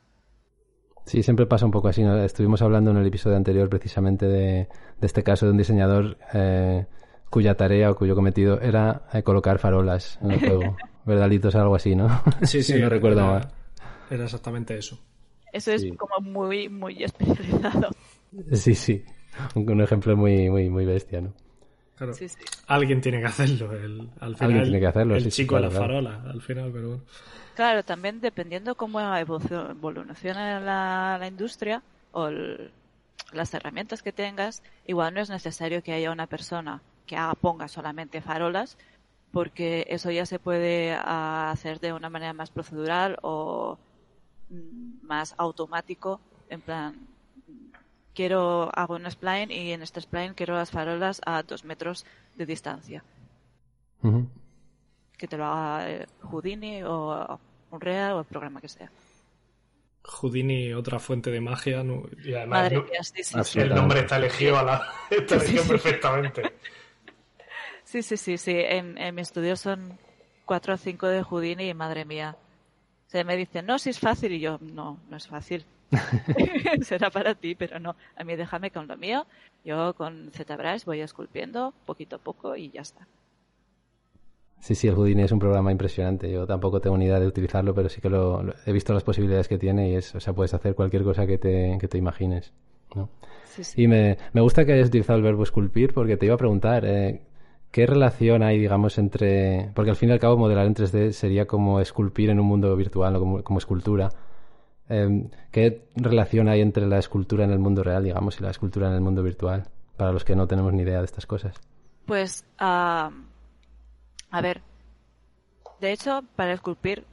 Sí, 1.05 1.23
siempre 1.23 1.45
pasa 1.45 1.65
un 1.65 1.71
poco 1.71 1.87
así. 1.87 2.03
Estuvimos 2.03 2.61
hablando 2.61 2.91
en 2.91 2.97
el 2.97 3.07
episodio 3.07 3.37
anterior 3.37 3.69
precisamente 3.69 4.27
de, 4.27 4.67
este 5.01 5.23
caso 5.23 5.45
de 5.45 5.51
un 5.51 5.57
diseñador 5.57 6.17
eh, 6.33 6.85
cuya 7.29 7.55
tarea 7.55 7.89
o 7.91 7.95
cuyo 7.95 8.15
cometido 8.15 8.59
era 8.61 9.07
eh, 9.13 9.23
colocar 9.23 9.59
farolas 9.59 10.19
en 10.21 10.31
el 10.31 10.39
juego. 10.39 10.77
¿Verdad, 11.05 11.31
Es 11.31 11.55
algo 11.55 11.75
así, 11.75 11.95
¿no? 11.95 12.21
Sí, 12.43 12.61
sí, 12.63 12.79
no 12.79 12.89
recuerdo 12.89 13.25
mal. 13.25 13.51
Era 14.09 14.25
exactamente 14.25 14.77
eso. 14.77 14.99
Eso 15.51 15.71
es 15.71 15.85
como 15.97 16.19
muy, 16.21 16.69
muy 16.69 17.03
especializado. 17.03 17.89
Sí, 18.53 18.75
sí. 18.75 19.03
Un, 19.55 19.81
ejemplo 19.81 20.15
muy, 20.15 20.49
muy, 20.49 20.69
muy 20.69 20.85
bestia, 20.85 21.21
¿no? 21.21 21.33
Alguien 22.67 22.99
tiene 22.99 23.19
que 23.19 23.27
hacerlo. 23.27 23.71
El, 23.73 24.09
al 24.19 24.35
final, 24.35 24.63
tiene 24.63 24.79
que 24.79 24.87
hacerlo. 24.87 25.15
El 25.15 25.31
chico 25.31 25.55
de 25.55 25.61
la 25.61 25.71
farola, 25.71 26.23
al 26.27 26.41
final, 26.41 26.71
pero 26.71 26.87
bueno. 26.87 27.03
Claro, 27.55 27.83
también 27.83 28.21
dependiendo 28.21 28.75
cómo 28.75 28.99
evoluciona 29.15 30.59
la, 30.59 31.17
la 31.19 31.27
industria 31.27 31.83
o 32.11 32.29
las 33.31 33.53
herramientas 33.53 34.01
que 34.01 34.11
tengas, 34.11 34.63
igual 34.87 35.13
no 35.13 35.21
es 35.21 35.29
necesario 35.29 35.83
que 35.83 35.93
haya 35.93 36.11
una 36.11 36.27
persona 36.27 36.81
que 37.05 37.17
haga, 37.17 37.35
ponga 37.35 37.67
solamente 37.67 38.21
farolas, 38.21 38.77
porque 39.31 39.85
eso 39.89 40.11
ya 40.11 40.25
se 40.25 40.39
puede 40.39 40.93
ah, 40.93 41.51
hacer 41.51 41.79
de 41.79 41.93
una 41.93 42.09
manera 42.09 42.33
más 42.33 42.49
procedural 42.49 43.17
o 43.21 43.77
mm, 44.49 45.05
más 45.05 45.35
automático, 45.37 46.19
en 46.49 46.61
plan, 46.61 46.95
quiero 48.13 48.69
hago 48.73 48.95
un 48.95 49.09
spline 49.09 49.51
y 49.51 49.71
en 49.71 49.81
este 49.81 50.01
spline 50.01 50.33
quiero 50.33 50.55
las 50.55 50.71
farolas 50.71 51.21
a 51.25 51.43
dos 51.43 51.63
metros 51.63 52.05
de 52.35 52.45
distancia. 52.45 53.03
Que 55.17 55.27
te 55.27 55.37
lo 55.37 55.45
haga 55.45 55.89
eh, 55.89 56.07
Houdini 56.23 56.83
o 56.83 57.39
Unreal 57.69 58.13
o 58.13 58.19
el 58.19 58.25
programa 58.25 58.59
que 58.59 58.69
sea. 58.69 58.91
Houdini, 60.03 60.73
otra 60.73 60.97
fuente 60.97 61.29
de 61.29 61.39
magia. 61.39 61.83
Y 62.23 62.33
además, 62.33 62.71
el 63.55 63.69
nombre 63.69 63.99
está 63.99 64.17
elegido, 64.17 64.57
a 64.57 64.63
la, 64.63 64.93
está 65.09 65.35
elegido 65.35 65.63
perfectamente. 65.65 66.53
Sí, 67.83 68.01
sí, 68.01 68.17
sí, 68.17 68.37
sí. 68.37 68.55
En, 68.55 68.97
en 68.97 69.13
mi 69.13 69.21
estudio 69.21 69.55
son 69.55 69.99
cuatro 70.45 70.73
o 70.73 70.77
cinco 70.77 71.07
de 71.07 71.21
Houdini 71.21 71.69
y 71.69 71.73
madre 71.75 72.05
mía. 72.05 72.35
Se 73.05 73.23
me 73.23 73.37
dicen, 73.37 73.67
no, 73.67 73.77
si 73.77 73.91
es 73.91 73.99
fácil. 73.99 74.31
Y 74.31 74.39
yo, 74.39 74.57
no, 74.59 74.97
no 75.07 75.17
es 75.17 75.27
fácil 75.27 75.63
será 76.81 77.09
para 77.09 77.35
ti, 77.35 77.55
pero 77.55 77.79
no. 77.79 77.95
A 78.15 78.23
mí 78.23 78.35
déjame 78.35 78.71
con 78.71 78.87
lo 78.87 78.97
mío. 78.97 79.25
Yo 79.63 79.93
con 79.93 80.31
ZBrush 80.31 80.85
voy 80.85 81.01
esculpiendo 81.01 81.73
poquito 81.85 82.15
a 82.15 82.19
poco 82.19 82.55
y 82.55 82.69
ya 82.71 82.81
está. 82.81 83.07
Sí, 84.59 84.75
sí, 84.75 84.87
el 84.87 84.93
Houdini 84.93 85.23
es 85.23 85.31
un 85.31 85.39
programa 85.39 85.71
impresionante. 85.71 86.31
Yo 86.31 86.45
tampoco 86.45 86.79
tengo 86.79 86.97
ni 86.97 87.05
idea 87.05 87.19
de 87.19 87.25
utilizarlo, 87.25 87.73
pero 87.73 87.89
sí 87.89 87.99
que 87.99 88.09
lo, 88.09 88.43
he 88.65 88.71
visto 88.71 88.93
las 88.93 89.03
posibilidades 89.03 89.47
que 89.47 89.57
tiene 89.57 89.89
y 89.89 89.95
es, 89.95 90.13
o 90.13 90.19
sea, 90.19 90.33
puedes 90.33 90.53
hacer 90.53 90.75
cualquier 90.75 91.03
cosa 91.03 91.25
que 91.25 91.39
te, 91.39 91.77
que 91.79 91.87
te 91.87 91.97
imagines. 91.97 92.53
¿no? 92.95 93.09
Y 93.75 93.87
me, 93.87 94.17
me, 94.33 94.41
gusta 94.41 94.63
que 94.63 94.73
hayas 94.73 94.89
utilizado 94.89 95.17
el 95.17 95.23
verbo 95.23 95.43
esculpir 95.43 95.93
porque 95.93 96.15
te 96.15 96.27
iba 96.27 96.35
a 96.35 96.37
preguntar, 96.37 96.85
eh, 96.85 97.21
¿qué 97.71 97.87
relación 97.87 98.43
hay, 98.43 98.59
digamos, 98.59 98.99
entre... 98.99 99.71
Porque 99.73 99.89
al 99.89 99.95
fin 99.95 100.09
y 100.09 100.11
al 100.11 100.19
cabo 100.19 100.37
modelar 100.37 100.67
en 100.67 100.75
3D 100.75 101.11
sería 101.11 101.47
como 101.47 101.79
esculpir 101.79 102.29
en 102.29 102.39
un 102.39 102.45
mundo 102.45 102.75
virtual 102.75 103.15
o 103.15 103.19
como, 103.19 103.43
como 103.43 103.57
escultura. 103.57 104.09
Em, 104.91 105.29
¿Qué 105.51 105.87
relación 105.95 106.49
hay 106.49 106.61
entre 106.61 106.85
la 106.85 106.99
escultura 106.99 107.45
en 107.45 107.51
el 107.51 107.59
mundo 107.59 107.81
real, 107.81 108.03
digamos, 108.03 108.39
y 108.39 108.43
la 108.43 108.51
escultura 108.51 108.87
en 108.87 108.93
el 108.93 109.01
mundo 109.01 109.23
virtual? 109.23 109.63
Para 109.95 110.11
los 110.11 110.25
que 110.25 110.35
no 110.35 110.47
tenemos 110.47 110.73
ni 110.73 110.81
idea 110.81 110.99
de 110.99 111.05
estas 111.05 111.25
cosas. 111.25 111.55
Pues, 112.05 112.45
a 112.57 113.11
ver, 114.41 114.61
de 115.79 115.91
hecho, 115.91 116.23
para 116.35 116.53
esculpir 116.53 117.05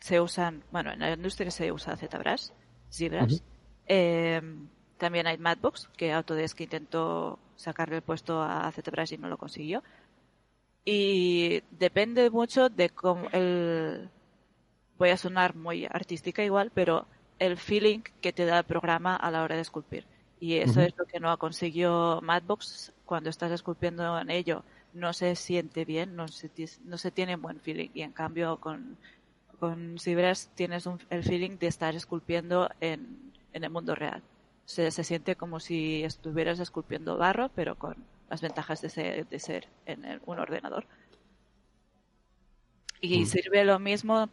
se 0.00 0.20
usan, 0.20 0.62
bueno, 0.70 0.92
en 0.92 1.00
la 1.00 1.12
industria 1.12 1.50
se 1.50 1.70
usa 1.70 1.96
ZBrush, 1.96 2.48
ZBrush. 2.90 3.40
Em, 3.86 4.68
también 4.96 5.26
hay 5.26 5.36
Madbox, 5.36 5.88
que 5.96 6.12
Autodesk 6.12 6.60
intentó 6.60 7.38
sacarle 7.56 7.96
el 7.96 8.02
puesto 8.02 8.40
a 8.40 8.70
ZBrush 8.72 9.14
y 9.14 9.18
no 9.18 9.28
lo 9.28 9.36
consiguió. 9.36 9.82
Y 10.84 11.62
depende 11.72 12.30
mucho 12.30 12.68
de 12.68 12.90
cómo 12.90 13.28
el... 13.32 14.08
Voy 14.96 15.10
a 15.10 15.16
sonar 15.16 15.54
muy 15.54 15.84
artística 15.84 16.42
igual, 16.42 16.70
pero 16.72 17.06
el 17.38 17.56
feeling 17.56 18.00
que 18.20 18.32
te 18.32 18.46
da 18.46 18.58
el 18.58 18.64
programa 18.64 19.16
a 19.16 19.30
la 19.30 19.42
hora 19.42 19.56
de 19.56 19.62
esculpir. 19.62 20.04
Y 20.38 20.56
eso 20.56 20.80
es 20.82 20.94
lo 20.96 21.06
que 21.06 21.18
no 21.18 21.30
ha 21.30 21.38
conseguido 21.38 22.20
Madbox 22.20 22.92
cuando 23.04 23.30
estás 23.30 23.52
esculpiendo 23.52 24.18
en 24.18 24.30
ello. 24.30 24.64
No 24.92 25.12
se 25.12 25.34
siente 25.34 25.84
bien, 25.84 26.14
no 26.14 26.28
se, 26.28 26.50
no 26.84 26.98
se 26.98 27.10
tiene 27.10 27.36
buen 27.36 27.60
feeling. 27.60 27.88
Y 27.94 28.02
en 28.02 28.12
cambio 28.12 28.58
con, 28.58 28.98
con 29.58 29.98
Cibras 29.98 30.50
tienes 30.54 30.86
el 31.10 31.22
feeling 31.22 31.58
de 31.58 31.68
estar 31.68 31.94
esculpiendo 31.94 32.70
en, 32.80 33.32
en 33.52 33.64
el 33.64 33.70
mundo 33.70 33.94
real 33.94 34.22
se, 34.66 34.90
se 34.90 35.04
siente 35.04 35.36
como 35.36 35.60
si 35.60 36.02
estuvieras 36.02 36.58
esculpiendo 36.58 37.16
barro, 37.16 37.50
pero 37.54 37.76
con 37.76 37.96
las 38.28 38.42
ventajas 38.42 38.82
de 38.82 38.90
ser, 38.90 39.26
de 39.26 39.38
ser 39.38 39.68
en 39.86 40.20
un 40.26 40.38
ordenador. 40.38 40.86
Y 43.00 43.22
mm. 43.22 43.26
sirve 43.26 43.64
lo 43.64 43.78
mismo 43.78 44.28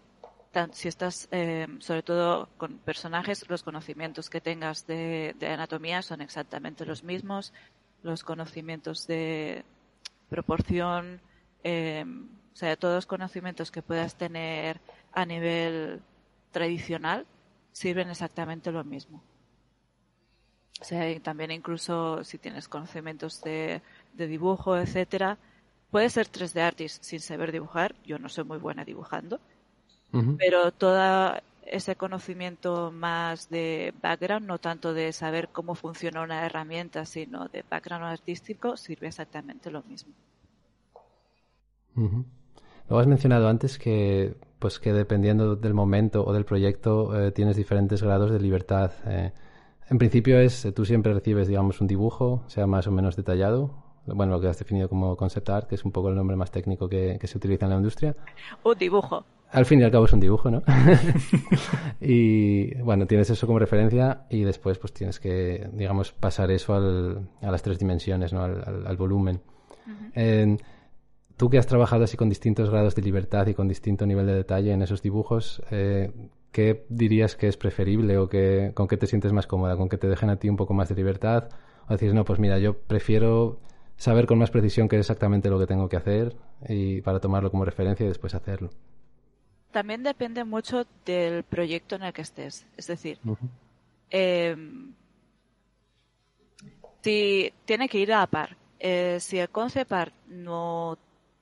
si 0.71 0.87
estás, 0.87 1.27
eh, 1.31 1.67
sobre 1.79 2.03
todo 2.03 2.49
con 2.57 2.77
personajes, 2.77 3.49
los 3.49 3.63
conocimientos 3.63 4.29
que 4.29 4.41
tengas 4.41 4.85
de, 4.87 5.35
anatomía 5.41 6.01
son 6.01 6.21
exactamente 6.21 6.85
los 6.85 7.03
mismos, 7.03 7.53
los 8.03 8.23
conocimientos 8.23 9.07
de 9.07 9.63
proporción, 10.29 11.21
eh, 11.63 12.05
o 12.53 12.55
sea, 12.55 12.75
todos 12.75 12.95
los 12.95 13.05
conocimientos 13.05 13.71
que 13.71 13.81
puedas 13.81 14.15
tener 14.15 14.79
a 15.11 15.25
nivel 15.25 16.01
tradicional 16.51 17.25
sirven 17.71 18.09
exactamente 18.09 18.71
lo 18.71 18.83
mismo. 18.83 19.23
O 20.79 20.85
sea, 20.85 21.19
también 21.21 21.51
incluso 21.51 22.23
si 22.23 22.37
tienes 22.37 22.67
conocimientos 22.67 23.41
de, 23.41 23.81
dibujo, 24.13 24.77
etcétera, 24.77 25.37
puede 25.89 26.09
ser 26.09 26.27
3D 26.27 26.61
artist 26.61 27.03
sin 27.03 27.19
saber 27.19 27.51
dibujar. 27.51 27.95
Yo 28.05 28.19
no 28.19 28.29
soy 28.29 28.43
muy 28.43 28.57
buena 28.57 28.83
dibujando, 28.83 29.39
pero 30.37 30.71
todo 30.71 31.33
ese 31.65 31.95
conocimiento 31.95 32.91
más 32.91 33.49
de 33.49 33.93
background, 34.01 34.45
no 34.45 34.59
tanto 34.59 34.93
de 34.93 35.11
saber 35.11 35.49
cómo 35.49 35.75
funciona 35.75 36.21
una 36.21 36.45
herramienta, 36.45 37.05
sino 37.05 37.47
de 37.47 37.63
background 37.69 38.05
artístico, 38.05 38.77
sirve 38.77 39.07
exactamente 39.07 39.71
lo 39.71 39.81
mismo. 39.83 40.13
Lo 42.89 42.99
has 42.99 43.07
mencionado 43.07 43.47
antes 43.47 43.79
que, 43.79 44.35
pues 44.59 44.79
que 44.79 44.93
dependiendo 44.93 45.55
del 45.55 45.73
momento 45.73 46.25
o 46.25 46.33
del 46.33 46.45
proyecto 46.45 47.19
eh, 47.19 47.31
tienes 47.31 47.55
diferentes 47.55 48.01
grados 48.03 48.31
de 48.31 48.39
libertad. 48.39 48.91
Eh, 49.05 49.31
en 49.89 49.97
principio 49.97 50.39
es, 50.39 50.67
tú 50.75 50.85
siempre 50.85 51.13
recibes, 51.13 51.47
digamos, 51.47 51.81
un 51.81 51.87
dibujo, 51.87 52.43
sea 52.47 52.67
más 52.67 52.87
o 52.87 52.91
menos 52.91 53.15
detallado. 53.15 53.71
Bueno, 54.05 54.33
lo 54.33 54.41
que 54.41 54.47
has 54.47 54.59
definido 54.59 54.89
como 54.89 55.15
concept 55.15 55.49
art, 55.49 55.67
que 55.69 55.75
es 55.75 55.85
un 55.85 55.91
poco 55.91 56.09
el 56.09 56.15
nombre 56.15 56.35
más 56.35 56.51
técnico 56.51 56.89
que, 56.89 57.19
se 57.23 57.37
utiliza 57.37 57.65
en 57.65 57.71
la 57.71 57.77
industria. 57.77 58.15
Un 58.63 58.77
dibujo. 58.77 59.25
Al 59.53 59.65
fin 59.67 59.79
y 59.79 59.83
al 59.83 59.91
cabo 59.91 60.05
es 60.05 60.13
un 60.13 60.19
dibujo, 60.19 60.49
¿no? 60.49 60.63
y 62.01 62.73
bueno, 62.81 63.05
tienes 63.05 63.29
eso 63.29 63.45
como 63.45 63.59
referencia 63.59 64.25
y 64.31 64.43
después 64.43 64.79
pues 64.79 64.93
tienes 64.93 65.19
que, 65.19 65.69
digamos, 65.73 66.11
pasar 66.11 66.49
eso 66.49 66.73
al, 66.73 67.29
a 67.39 67.51
las 67.51 67.61
tres 67.61 67.77
dimensiones, 67.77 68.33
¿no? 68.33 68.43
Al, 68.43 68.97
volumen. 68.97 69.41
tú 71.37 71.49
que 71.51 71.59
has 71.59 71.67
trabajado 71.67 72.03
así 72.03 72.17
con 72.17 72.29
distintos 72.29 72.71
grados 72.71 72.95
de 72.95 73.03
libertad 73.03 73.45
y 73.45 73.53
con 73.53 73.67
distinto 73.67 74.07
nivel 74.07 74.25
de 74.25 74.33
detalle 74.33 74.71
en 74.71 74.81
esos 74.81 75.03
dibujos, 75.03 75.61
eh, 75.69 76.11
¿qué 76.51 76.87
dirías 76.89 77.35
que 77.35 77.47
es 77.47 77.55
preferible 77.55 78.17
o 78.17 78.27
que, 78.27 78.71
con 78.73 78.87
qué 78.87 78.97
te 78.97 79.05
sientes 79.05 79.33
más 79.33 79.45
cómoda? 79.45 79.77
¿Con 79.77 79.87
que 79.87 79.99
te 79.99 80.07
dejen 80.07 80.31
a 80.31 80.37
ti 80.37 80.49
un 80.49 80.57
poco 80.57 80.73
más 80.73 80.89
de 80.89 80.95
libertad? 80.95 81.49
O 81.87 81.93
decir, 81.93 82.11
no, 82.15 82.25
pues 82.25 82.39
mira, 82.39 82.57
yo 82.57 82.75
prefiero 82.75 83.59
saber 83.97 84.25
con 84.25 84.39
más 84.39 84.49
precisión 84.49 84.87
qué 84.87 84.95
es 84.95 85.01
exactamente 85.01 85.51
lo 85.51 85.59
que 85.59 85.67
tengo 85.67 85.87
que 85.89 85.97
hacer 85.97 86.35
y 86.67 87.01
para 87.01 87.19
tomarlo 87.19 87.51
como 87.51 87.65
referencia 87.65 88.03
y 88.03 88.07
después 88.07 88.33
hacerlo. 88.33 88.71
También 89.73 90.03
depende 90.03 90.43
mucho 90.43 90.85
del 91.03 91.41
proyecto 91.41 91.95
en 91.95 92.03
el 92.03 92.13
que 92.13 92.21
estés. 92.21 92.67
Es 92.77 92.85
decir, 92.85 93.17
em, 94.11 94.93
si 97.01 97.51
tiene 97.65 97.89
que 97.89 97.97
ir 97.97 98.13
a 98.13 98.19
la 98.19 98.27
par. 98.27 98.55
Eh, 98.79 99.17
si 99.19 99.39
el 99.39 99.49
concept 99.49 99.91
art 99.91 100.13
no, 100.27 100.99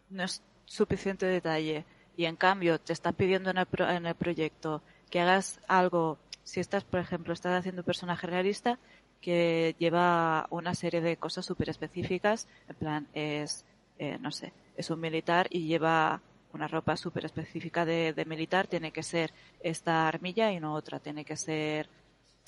no 0.10 0.24
es 0.24 0.42
suficiente 0.64 1.26
detalle 1.26 1.84
y 2.16 2.24
en 2.24 2.38
cambio 2.38 2.80
te 2.80 2.94
están 2.94 3.16
pidiendo 3.16 3.50
en 3.50 3.58
el, 3.58 3.68
en 3.80 4.06
el 4.06 4.16
proyecto 4.16 4.82
que 5.10 5.20
hagas 5.20 5.60
algo, 5.68 6.18
si 6.46 6.62
estás, 6.62 6.86
por 6.86 7.02
ejemplo, 7.02 7.34
estás 7.34 7.60
haciendo 7.60 7.82
un 7.82 7.86
personaje 7.86 8.28
realista 8.28 8.80
que 9.20 9.76
lleva 9.78 10.48
una 10.52 10.74
serie 10.74 11.02
de 11.02 11.18
cosas 11.18 11.46
súper 11.46 11.70
específicas, 11.70 12.48
en 12.70 12.76
plan, 12.76 13.08
es, 13.14 13.66
eh, 14.00 14.18
no 14.22 14.32
sé, 14.32 14.54
es 14.78 14.90
un 14.90 15.02
militar 15.02 15.48
y 15.50 15.68
lleva 15.68 16.22
una 16.54 16.68
ropa 16.68 16.98
súper 16.98 17.26
específica 17.26 17.86
de, 17.86 18.26
militar, 18.28 18.68
tiene 18.68 18.92
que 18.92 19.04
ser 19.04 19.32
esta 19.62 20.08
armilla 20.08 20.52
y 20.52 20.60
no 20.60 20.74
otra, 20.74 21.00
tiene 21.00 21.26
que 21.26 21.36
ser 21.36 21.90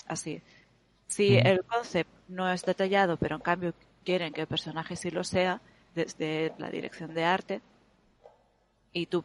así. 0.08 0.42
Si 1.08 1.38
el 1.38 1.64
concept 1.64 2.10
no 2.28 2.52
es 2.52 2.64
detallado, 2.64 3.18
pero 3.18 3.36
en 3.36 3.42
cambio 3.42 3.74
quieren 4.04 4.34
que 4.34 4.42
el 4.42 4.48
personaje 4.48 4.96
sí 4.96 5.12
lo 5.12 5.24
sea, 5.24 5.62
desde 5.96 6.54
la 6.58 6.70
dirección 6.70 7.14
de 7.14 7.24
arte, 7.24 7.62
y 8.92 9.06
tú 9.06 9.24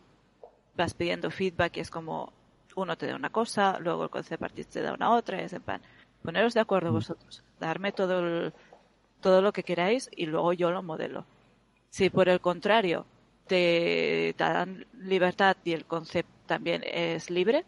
vas 0.76 0.94
pidiendo 0.94 1.30
feedback 1.30 1.76
y 1.76 1.80
es 1.80 1.90
como, 1.90 2.32
uno 2.76 2.96
te 2.96 3.06
da 3.06 3.16
una 3.16 3.30
cosa, 3.30 3.78
luego 3.80 4.04
el 4.04 4.10
concept 4.10 4.42
artist 4.42 4.72
te 4.72 4.82
da 4.82 4.92
una 4.92 5.10
otra, 5.10 5.40
y 5.40 5.44
es 5.44 5.52
en 5.52 5.62
plan, 5.62 5.82
poneros 6.22 6.54
de 6.54 6.60
acuerdo 6.60 6.92
vosotros, 6.92 7.42
darme 7.58 7.92
todo 7.92 8.52
todo 9.20 9.42
lo 9.42 9.52
que 9.52 9.64
queráis 9.64 10.10
y 10.14 10.26
luego 10.26 10.52
yo 10.52 10.70
lo 10.70 10.82
modelo. 10.82 11.24
Si 11.90 12.10
por 12.10 12.28
el 12.28 12.40
contrario 12.40 13.06
te, 13.48 14.34
dan 14.38 14.86
libertad 15.00 15.56
y 15.64 15.72
el 15.72 15.84
concept 15.84 16.28
también 16.46 16.82
es 16.84 17.30
libre, 17.30 17.64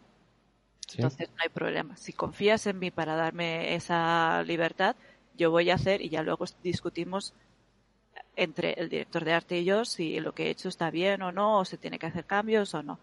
entonces 0.93 1.29
no 1.29 1.43
hay 1.43 1.49
problema. 1.49 1.97
Si 1.97 2.13
confías 2.13 2.67
en 2.67 2.79
mí 2.79 2.91
para 2.91 3.15
darme 3.15 3.75
esa 3.75 4.43
libertad, 4.43 4.95
yo 5.37 5.51
voy 5.51 5.69
a 5.69 5.75
hacer 5.75 6.01
y 6.01 6.09
ya 6.09 6.23
luego 6.23 6.45
discutimos 6.63 7.33
entre 8.35 8.73
el 8.73 8.89
director 8.89 9.25
de 9.25 9.33
arte 9.33 9.59
y 9.59 9.65
yo 9.65 9.85
si 9.85 10.19
lo 10.19 10.33
que 10.33 10.47
he 10.47 10.49
hecho 10.49 10.69
está 10.69 10.89
bien 10.89 11.21
o 11.21 11.31
no, 11.31 11.59
o 11.59 11.65
se 11.65 11.77
tiene 11.77 11.99
que 11.99 12.05
hacer 12.05 12.25
cambios 12.25 12.73
o 12.73 12.83
no 12.83 12.99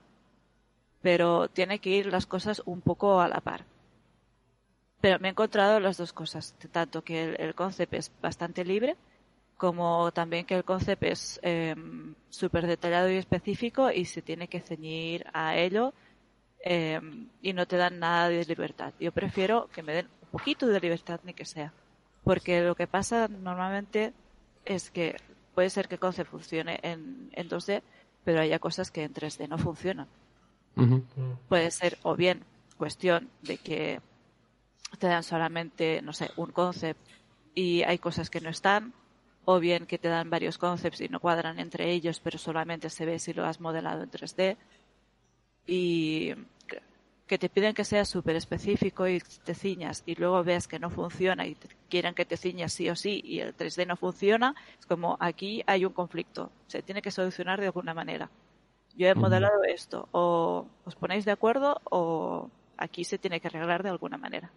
pero 1.03 1.49
tiene 1.49 1.79
que 1.79 1.91
ir 1.91 2.07
las 2.07 2.27
cosas 2.27 2.63
un 2.65 2.81
poco 2.81 3.21
a 3.21 3.29
la 3.29 3.41
par. 3.41 3.65
Pero 5.01 5.19
me 5.21 5.29
he 5.29 5.31
encontrado 5.31 5.79
las 5.79 5.97
dos 5.97 6.13
cosas, 6.13 6.55
tanto 6.73 7.03
que 7.03 7.35
el, 7.35 7.55
concepto 7.55 7.97
es 7.97 8.11
bastante 8.21 8.65
libre, 8.65 8.97
como 9.59 10.13
también 10.13 10.47
que 10.47 10.55
el 10.55 10.65
concepto 10.65 11.07
es 11.07 11.39
em, 11.43 12.15
súper 12.31 12.67
detallado 12.67 13.11
y 13.11 13.17
específico 13.17 13.91
y 13.91 14.05
se 14.05 14.23
tiene 14.23 14.47
que 14.49 14.61
ceñir 14.61 15.27
a 15.35 15.57
ello 15.57 15.93
em, 16.61 17.29
y 17.43 17.53
no 17.53 17.67
te 17.67 17.77
dan 17.77 17.99
nada 17.99 18.29
de 18.29 18.45
libertad. 18.45 18.95
Yo 19.01 19.11
prefiero 19.13 19.69
que 19.75 19.83
me 19.83 19.93
den 19.93 20.07
un 20.23 20.29
poquito 20.31 20.69
de 20.69 20.81
libertad 20.81 21.21
ni 21.25 21.35
que 21.35 21.45
sea, 21.45 21.73
porque 22.23 22.63
lo 22.63 22.77
que 22.77 22.87
pasa 22.87 23.27
normalmente 23.27 24.13
es 24.65 24.91
que 24.91 25.17
puede 25.55 25.71
ser 25.71 25.89
que 25.89 25.97
el 25.97 26.01
concept 26.01 26.31
funcione 26.31 26.79
en, 26.83 27.31
en 27.33 27.49
2D, 27.49 27.83
pero 28.25 28.41
haya 28.41 28.61
cosas 28.61 28.93
que 28.93 29.03
en 29.03 29.13
3D 29.13 29.49
no 29.49 29.59
funcionan. 29.59 30.07
Puede 31.49 31.73
ser 31.73 31.99
o 32.05 32.15
bien 32.15 32.45
cuestión 32.77 33.29
de 33.43 33.57
que 33.59 34.01
te 35.01 35.09
dan 35.09 35.25
solamente, 35.25 36.01
no 36.03 36.13
sé, 36.13 36.31
un 36.37 36.53
concept 36.53 37.01
y 37.57 37.83
hay 37.83 37.99
cosas 37.99 38.31
que 38.31 38.41
no 38.41 38.51
están, 38.51 38.95
o 39.51 39.61
bien 39.61 39.87
que 39.87 39.97
te 39.97 40.09
dan 40.09 40.29
varios 40.29 40.59
concepts 40.59 41.01
y 41.01 41.09
no 41.09 41.21
cuadran 41.21 41.59
entre 41.59 41.91
ellos, 41.91 42.21
pero 42.21 42.37
solamente 42.37 42.91
se 42.91 43.07
ve 43.07 43.19
si 43.19 43.33
lo 43.33 43.47
has 43.47 43.63
modelado 43.63 44.03
en 44.03 44.11
3D. 44.11 44.59
Y 45.67 46.35
que 47.27 47.39
te 47.39 47.49
piden 47.49 47.73
que 47.73 47.85
seas 47.85 48.11
súper 48.11 48.37
específico 48.37 49.09
y 49.09 49.23
te 49.45 49.55
ciñas 49.55 50.03
y 50.05 50.17
luego 50.17 50.45
ves 50.45 50.69
que 50.69 50.79
no 50.79 50.91
funciona 50.91 51.47
y 51.47 51.57
quieren 51.89 52.15
que 52.15 52.27
te 52.27 52.37
ciñas 52.37 52.75
sí 52.75 52.91
o 52.91 52.95
sí 52.95 53.23
y 53.25 53.41
el 53.41 53.57
3D 53.57 53.87
no 53.87 53.97
funciona, 53.97 54.55
es 54.79 54.85
como 54.85 55.17
aquí 55.19 55.63
hay 55.67 55.87
un 55.87 55.95
conflicto, 55.95 56.53
se 56.67 56.83
tiene 56.83 57.01
que 57.01 57.11
solucionar 57.11 57.59
de 57.59 57.69
alguna 57.69 57.95
manera. 57.95 58.29
Yo 58.97 59.07
he 59.09 59.15
modelado 59.15 59.65
esto, 59.65 60.11
o 60.13 60.67
os 60.85 60.95
ponéis 60.95 61.25
de 61.25 61.33
acuerdo 61.33 61.81
o 61.85 62.51
aquí 62.77 63.03
se 63.03 63.17
tiene 63.17 63.41
que 63.41 63.49
arreglar 63.49 63.83
de 63.83 63.89
alguna 63.89 64.19
manera. 64.19 64.51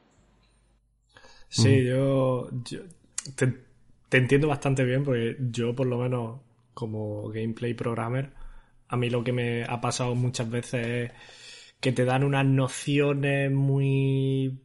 Sí, 1.47 1.85
yo, 1.85 2.49
te, 3.35 3.70
te 4.11 4.17
entiendo 4.17 4.49
bastante 4.49 4.83
bien 4.83 5.05
porque 5.05 5.37
yo 5.39 5.73
por 5.73 5.87
lo 5.87 5.97
menos 5.97 6.41
como 6.73 7.29
gameplay 7.29 7.73
programmer, 7.73 8.33
a 8.89 8.97
mí 8.97 9.09
lo 9.09 9.23
que 9.23 9.31
me 9.31 9.63
ha 9.63 9.79
pasado 9.79 10.15
muchas 10.15 10.49
veces 10.49 10.87
es 10.87 11.11
que 11.79 11.93
te 11.93 12.03
dan 12.03 12.25
unas 12.25 12.45
nociones 12.45 13.49
muy 13.49 14.59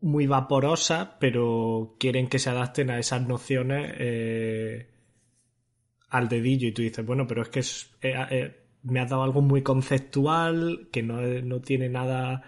muy 0.00 0.26
vaporosas, 0.26 1.10
pero 1.20 1.94
quieren 2.00 2.28
que 2.28 2.40
se 2.40 2.50
adapten 2.50 2.90
a 2.90 2.98
esas 2.98 3.22
nociones 3.28 3.94
eh, 3.98 4.88
al 6.08 6.28
dedillo. 6.28 6.66
Y 6.68 6.72
tú 6.72 6.82
dices, 6.82 7.06
bueno, 7.06 7.26
pero 7.28 7.42
es 7.42 7.48
que 7.50 7.60
eh, 8.08 8.26
eh, 8.30 8.56
me 8.82 8.98
has 8.98 9.10
dado 9.10 9.22
algo 9.22 9.42
muy 9.42 9.62
conceptual, 9.62 10.88
que 10.92 11.04
no, 11.04 11.20
no 11.20 11.60
tiene 11.60 11.88
nada, 11.88 12.42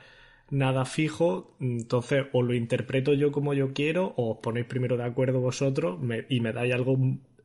nada 0.52 0.84
fijo, 0.84 1.56
entonces 1.58 2.26
o 2.32 2.42
lo 2.42 2.54
interpreto 2.54 3.12
yo 3.12 3.32
como 3.32 3.54
yo 3.54 3.72
quiero, 3.72 4.14
o 4.16 4.32
os 4.32 4.38
ponéis 4.38 4.66
primero 4.66 4.96
de 4.96 5.04
acuerdo 5.04 5.40
vosotros 5.40 5.98
y 6.28 6.40
me 6.40 6.52
dais 6.52 6.72
algo 6.72 6.96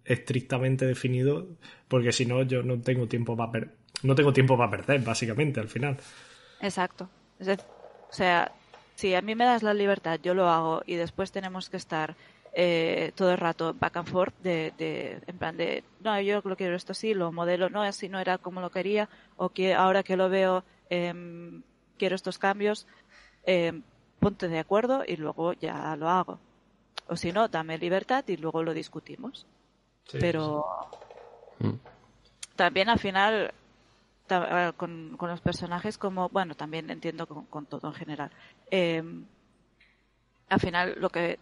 estrictamente 0.05 0.85
definido, 0.85 1.47
porque 1.87 2.11
si 2.11 2.25
no 2.25 2.43
yo 2.43 2.61
no 2.61 2.79
tengo 2.79 3.07
tiempo 3.07 3.35
para 3.35 3.51
perder 3.51 3.87
no 4.03 4.15
tengo 4.15 4.33
tiempo 4.33 4.57
para 4.57 4.69
perder, 4.69 5.01
básicamente, 5.01 5.59
al 5.59 5.67
final. 5.67 5.97
Exacto. 6.61 7.09
o 7.39 8.13
sea, 8.13 8.51
si 8.95 9.13
a 9.13 9.21
mí 9.21 9.35
me 9.35 9.45
das 9.45 9.63
la 9.63 9.73
libertad, 9.73 10.19
yo 10.21 10.33
lo 10.33 10.49
hago 10.49 10.81
y 10.85 10.95
después 10.95 11.31
tenemos 11.31 11.69
que 11.69 11.77
estar 11.77 12.15
eh, 12.53 13.11
todo 13.15 13.31
el 13.31 13.37
rato 13.37 13.73
back 13.73 13.97
and 13.97 14.07
forth 14.07 14.33
de, 14.41 14.73
de, 14.77 15.19
en 15.27 15.37
plan 15.37 15.57
de, 15.57 15.83
no, 15.99 16.19
yo 16.21 16.41
lo 16.43 16.55
quiero 16.55 16.75
esto 16.75 16.93
así, 16.93 17.13
lo 17.13 17.31
modelo 17.31 17.69
no, 17.69 17.83
así 17.83 18.09
no 18.09 18.19
era 18.19 18.37
como 18.37 18.61
lo 18.61 18.71
quería, 18.71 19.09
o 19.35 19.49
que 19.49 19.73
ahora 19.73 20.03
que 20.03 20.17
lo 20.17 20.29
veo 20.29 20.63
em, 20.89 21.61
quiero 21.97 22.15
estos 22.15 22.37
cambios, 22.37 22.87
em, 23.43 23.83
ponte 24.19 24.47
de 24.47 24.59
acuerdo 24.59 25.03
y 25.05 25.15
luego 25.17 25.53
ya 25.53 25.95
lo 25.95 26.09
hago. 26.09 26.39
O 27.07 27.15
si 27.15 27.31
no, 27.31 27.47
dame 27.47 27.77
libertad 27.77 28.23
y 28.27 28.37
luego 28.37 28.63
lo 28.63 28.73
discutimos. 28.73 29.45
Pero 30.11 30.65
mm. 31.59 31.73
también 32.55 32.89
al 32.89 32.99
final 32.99 33.53
eh, 34.29 34.71
con, 34.75 35.17
los 35.19 35.41
personajes 35.41 35.97
como, 35.97 36.29
bueno, 36.29 36.55
también 36.55 36.89
entiendo 36.89 37.27
con, 37.27 37.65
todo 37.65 37.87
en 37.87 37.93
general. 37.93 38.31
Eh, 38.71 39.03
al 40.49 40.59
final 40.59 40.95
lo 40.99 41.09
que 41.09 41.39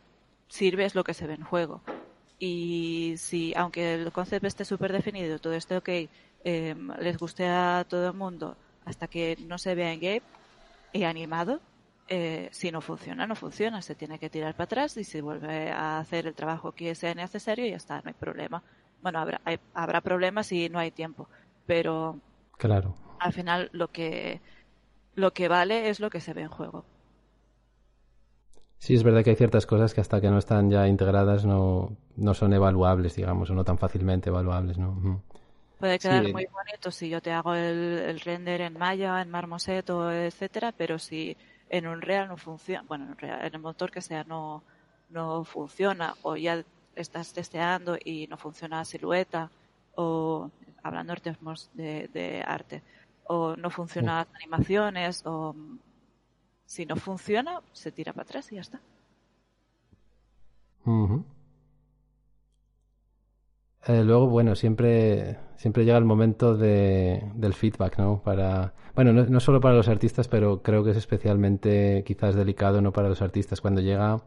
sirve 0.48 0.86
es 0.86 0.96
lo 0.96 1.04
que 1.04 1.14
se 1.14 1.28
ve 1.28 1.34
en 1.36 1.44
juego. 1.44 1.82
Y 2.38 3.16
si, 3.18 3.54
aunque 3.56 3.96
el 3.96 4.12
concepto 4.12 4.48
esté 4.48 4.66
súper 4.66 4.92
definido, 4.92 5.40
todo 5.40 5.54
esté 5.54 5.78
ok, 5.78 5.90
eh, 6.44 6.76
les 7.00 7.18
guste 7.18 7.48
a 7.48 7.86
todo 7.88 8.08
el 8.08 8.14
mundo, 8.14 8.56
hasta 8.84 9.08
que 9.08 9.38
no 9.48 9.58
se 9.58 9.74
vea 9.74 9.94
en 9.94 10.00
game 10.00 10.22
y 10.96 11.04
animado, 11.04 11.60
si 12.52 12.72
no 12.72 12.82
funciona, 12.82 13.28
no 13.28 13.36
funciona. 13.36 13.82
Se 13.82 13.96
tiene 13.96 14.20
que 14.20 14.30
tirar 14.30 14.54
para 14.54 14.66
atrás 14.66 14.98
y 14.98 15.04
se 15.04 15.22
vuelve 15.22 15.72
a 15.72 16.00
hacer 16.00 16.28
el 16.28 16.34
trabajo 16.36 16.72
que 16.72 16.96
sea 16.96 17.14
necesario 17.14 17.66
y 17.66 17.72
ya 17.72 17.78
está, 17.78 18.02
no 18.02 18.10
hay 18.10 18.14
problema. 18.14 18.64
Bueno, 19.02 19.20
habrá, 19.20 19.42
habrá 19.74 20.02
problemas 20.02 20.48
si 20.48 20.70
no 20.70 20.80
hay 20.80 20.92
tiempo, 20.92 21.28
pero 21.66 22.20
Claro. 22.58 22.96
Al 23.20 23.34
final 23.34 23.70
lo 23.74 23.92
que 23.92 24.42
lo 25.16 25.34
que 25.34 25.48
vale 25.48 25.90
es 25.90 26.00
lo 26.00 26.10
que 26.10 26.22
se 26.22 26.34
ve 26.34 26.42
en 26.42 26.50
juego. 26.50 26.86
Sí, 28.78 28.94
es 28.94 29.04
verdad 29.04 29.24
que 29.24 29.32
hay 29.32 29.36
ciertas 29.36 29.66
cosas 29.66 29.94
que 29.94 30.02
hasta 30.02 30.22
que 30.22 30.30
no 30.30 30.38
están 30.38 30.70
ya 30.70 30.88
integradas 30.88 31.46
no, 31.46 31.98
no 32.16 32.34
son 32.34 32.54
evaluables, 32.54 33.16
digamos, 33.16 33.50
o 33.50 33.56
no 33.56 33.64
tan 33.64 33.78
fácilmente 33.78 34.30
evaluables, 34.30 34.78
¿no? 34.78 35.24
Puede 35.80 36.00
quedar 36.00 36.24
muy 36.24 36.46
bonito 36.46 36.90
si 36.92 37.10
yo 37.10 37.22
te 37.22 37.32
hago 37.32 37.54
el, 37.54 38.20
render 38.22 38.62
en 38.62 38.78
Maya, 38.78 39.22
en 39.22 39.30
Marmoset 39.30 39.90
o 39.90 40.12
etcétera, 40.12 40.72
pero 40.72 40.98
si 41.00 41.36
en 41.70 41.88
un 41.88 42.02
real 42.02 42.28
no 42.28 42.38
funciona, 42.38 42.84
bueno, 42.88 43.16
en, 43.20 43.30
en 43.30 43.54
el 43.54 43.60
motor 43.60 43.92
que 43.92 44.02
sea 44.02 44.24
no, 44.24 44.64
no 45.10 45.44
funciona 45.44 46.16
o 46.22 46.36
ya 46.36 46.64
estás 46.96 47.34
testeando 47.34 47.98
y 48.04 48.28
no 48.28 48.38
funciona 48.38 48.78
la 48.78 48.86
silueta 48.86 49.50
o 49.96 50.50
hablando 50.84 51.16
de, 51.74 52.10
de 52.14 52.44
arte, 52.46 52.84
o 53.26 53.56
no 53.56 53.70
funcionan 53.70 54.18
las 54.18 54.36
animaciones, 54.36 55.26
o 55.26 55.56
si 56.66 56.86
no 56.86 56.96
funciona, 56.96 57.62
se 57.74 57.92
tira 57.92 58.14
para 58.14 58.24
atrás 58.24 58.52
y 58.52 58.56
ya 58.56 58.62
está. 58.62 58.80
Eh, 63.88 64.04
luego, 64.04 64.28
bueno, 64.28 64.56
siempre, 64.56 65.38
siempre 65.58 65.86
llega 65.86 65.98
el 65.98 66.06
momento 66.06 66.56
de, 66.56 67.24
del 67.36 67.54
feedback, 67.54 68.00
¿no? 68.00 68.22
Para, 68.24 68.74
bueno, 68.96 69.14
no, 69.14 69.40
solo 69.40 69.62
para 69.62 69.76
los 69.76 69.88
artistas, 69.88 70.28
pero 70.28 70.64
creo 70.64 70.84
que 70.84 70.92
es 70.92 70.98
especialmente 70.98 72.04
quizás 72.06 72.34
delicado, 72.34 72.82
¿no? 72.82 72.92
Para 72.92 73.10
los 73.10 73.22
artistas, 73.22 73.62
cuando 73.62 73.82
llega 73.82 74.22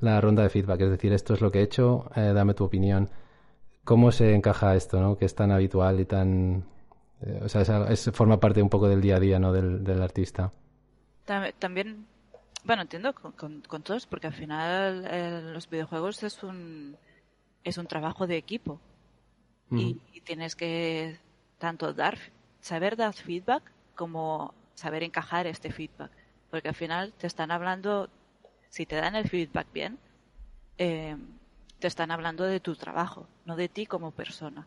la 0.00 0.20
ronda 0.20 0.42
de 0.42 0.48
feedback, 0.48 0.80
es 0.80 0.90
decir, 0.90 1.12
esto 1.12 1.34
es 1.34 1.40
lo 1.40 1.52
que 1.52 1.60
he 1.60 1.62
hecho, 1.62 2.10
eh, 2.16 2.32
dame 2.34 2.54
tu 2.54 2.64
opinión. 2.64 3.08
¿Cómo 3.84 4.10
se 4.10 4.34
encaja 4.34 4.74
esto, 4.74 5.00
¿no? 5.00 5.16
Que 5.16 5.26
es 5.26 5.34
tan 5.34 5.52
habitual 5.52 6.00
y 6.00 6.04
tan... 6.04 6.64
Eh, 7.20 7.40
o 7.44 7.48
sea, 7.48 7.62
es, 7.88 8.10
forma 8.12 8.40
parte 8.40 8.62
un 8.62 8.68
poco 8.68 8.88
del 8.88 9.00
día 9.00 9.16
a 9.16 9.20
día, 9.20 9.38
¿no? 9.38 9.52
Del, 9.52 9.84
del 9.84 10.02
artista. 10.02 10.52
También, 11.24 12.06
bueno, 12.64 12.82
entiendo 12.82 13.14
con, 13.14 13.60
con, 13.62 13.82
todos, 13.82 14.06
porque 14.06 14.26
al 14.26 14.32
final 14.32 15.06
eh, 15.10 15.40
los 15.52 15.68
videojuegos 15.68 16.22
es 16.22 16.42
un, 16.42 16.96
es 17.64 17.78
un 17.78 17.86
trabajo 17.86 18.26
de 18.26 18.36
equipo. 18.36 18.80
Y, 19.70 20.00
tienes 20.24 20.54
que 20.54 21.18
tanto 21.58 21.94
dar, 21.94 22.18
saber 22.60 22.96
dar 22.96 23.14
feedback 23.14 23.62
como 23.94 24.54
saber 24.74 25.02
encajar 25.02 25.46
este 25.46 25.72
feedback. 25.72 26.10
Porque 26.50 26.68
al 26.68 26.74
final 26.74 27.12
te 27.14 27.26
están 27.26 27.50
hablando, 27.50 28.10
si 28.68 28.84
te 28.84 28.96
dan 28.96 29.16
el 29.16 29.28
feedback 29.28 29.72
bien, 29.72 29.98
eh, 30.76 31.16
te 31.78 31.86
están 31.86 32.10
hablando 32.10 32.44
de 32.44 32.60
tu 32.60 32.76
trabajo, 32.76 33.26
no 33.44 33.56
de 33.56 33.68
ti 33.68 33.86
como 33.86 34.10
persona. 34.10 34.66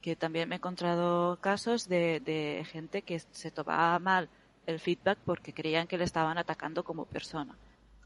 Que 0.00 0.16
también 0.16 0.48
me 0.48 0.54
he 0.54 0.58
encontrado 0.58 1.36
casos 1.40 1.88
de, 1.88 2.64
gente 2.70 3.02
que 3.02 3.18
se 3.18 3.50
tomaba 3.50 3.98
mal 3.98 4.28
el 4.66 4.80
feedback 4.80 5.18
porque 5.24 5.52
creían 5.52 5.86
que 5.86 5.98
le 5.98 6.04
estaban 6.04 6.38
atacando 6.38 6.84
como 6.84 7.04
persona. 7.04 7.56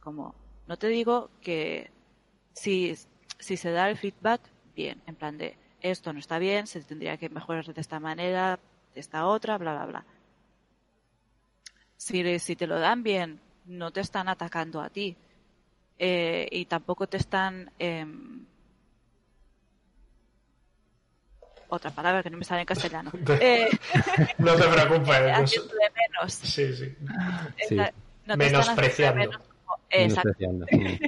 Como, 0.01 0.35
no 0.67 0.77
te 0.77 0.89
digo 0.89 1.31
que 1.41 1.91
si, 2.53 2.95
si 3.39 3.57
se 3.57 3.71
da 3.71 3.89
el 3.89 3.97
feedback, 3.97 4.41
bien, 4.75 5.03
en 5.07 5.15
plan 5.15 5.39
de 5.39 5.57
esto 5.91 6.13
no 6.13 6.19
está 6.19 6.39
bien, 6.39 6.67
se 6.67 6.81
tendría 6.81 7.17
que 7.17 7.29
mejorar 7.29 7.67
de 7.67 7.81
esta 7.81 8.01
manera, 8.01 8.59
de 8.95 9.01
esta 9.01 9.27
otra, 9.27 9.59
bla, 9.59 9.75
bla, 9.75 9.87
bla. 9.87 10.05
Si, 11.97 12.39
si 12.39 12.57
te 12.57 12.67
lo 12.67 12.79
dan 12.79 13.03
bien, 13.03 13.41
no 13.67 13.91
te 13.91 14.01
están 14.01 14.29
atacando 14.29 14.81
a 14.81 14.89
ti, 14.89 15.17
eh, 15.99 16.49
y 16.51 16.65
tampoco 16.65 17.07
te 17.07 17.19
están 17.19 17.71
em, 17.79 18.47
otra 21.69 21.91
palabra 21.91 22.23
que 22.23 22.31
no 22.31 22.39
me 22.39 22.45
sale 22.45 22.63
en 22.63 22.67
castellano. 22.67 23.13
Eh, 23.41 23.69
no 24.39 24.57
te 24.57 24.67
preocupes. 24.67 25.21
de 25.21 25.91
menos. 25.95 26.33
Sí, 26.33 26.75
sí. 26.75 26.97
Menospreciando. 28.25 29.31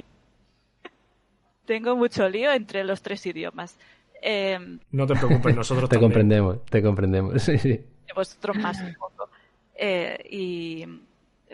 Tengo 1.65 1.97
mucho 1.97 2.29
lío 2.29 2.51
entre 2.53 2.83
los 2.83 3.01
tres 3.01 3.25
idiomas. 3.25 3.75
Em, 4.21 4.79
no 4.91 5.05
te 5.05 5.15
preocupes, 5.15 5.55
nosotros 5.55 5.89
te 5.89 5.99
comprendemos, 5.99 6.63
te 6.65 6.81
comprendemos. 6.81 7.33
Sí, 7.41 7.57
sí. 7.57 7.85
Vosotros 8.15 8.57
más 8.57 8.81
un 8.81 8.93
poco. 8.95 9.29
Eh, 9.75 10.17
y 10.31 10.85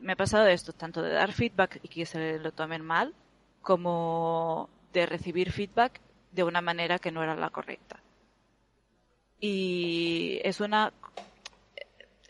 me 0.02 0.14
ha 0.14 0.16
pasado 0.16 0.48
esto, 0.48 0.72
tanto 0.72 1.02
de 1.02 1.12
dar 1.12 1.34
feedback 1.34 1.80
y 1.84 1.88
que 1.90 2.06
se 2.06 2.40
lo 2.40 2.52
tomen 2.52 2.84
mal, 2.86 3.14
como 3.62 4.70
de 4.94 5.06
recibir 5.06 5.52
feedback 5.52 6.00
de 6.32 6.44
una 6.44 6.62
manera 6.62 7.00
que 7.00 7.12
no 7.12 7.22
era 7.22 7.36
la 7.36 7.50
correcta. 7.50 8.00
Y 9.40 10.40
es 10.44 10.62
una 10.62 10.94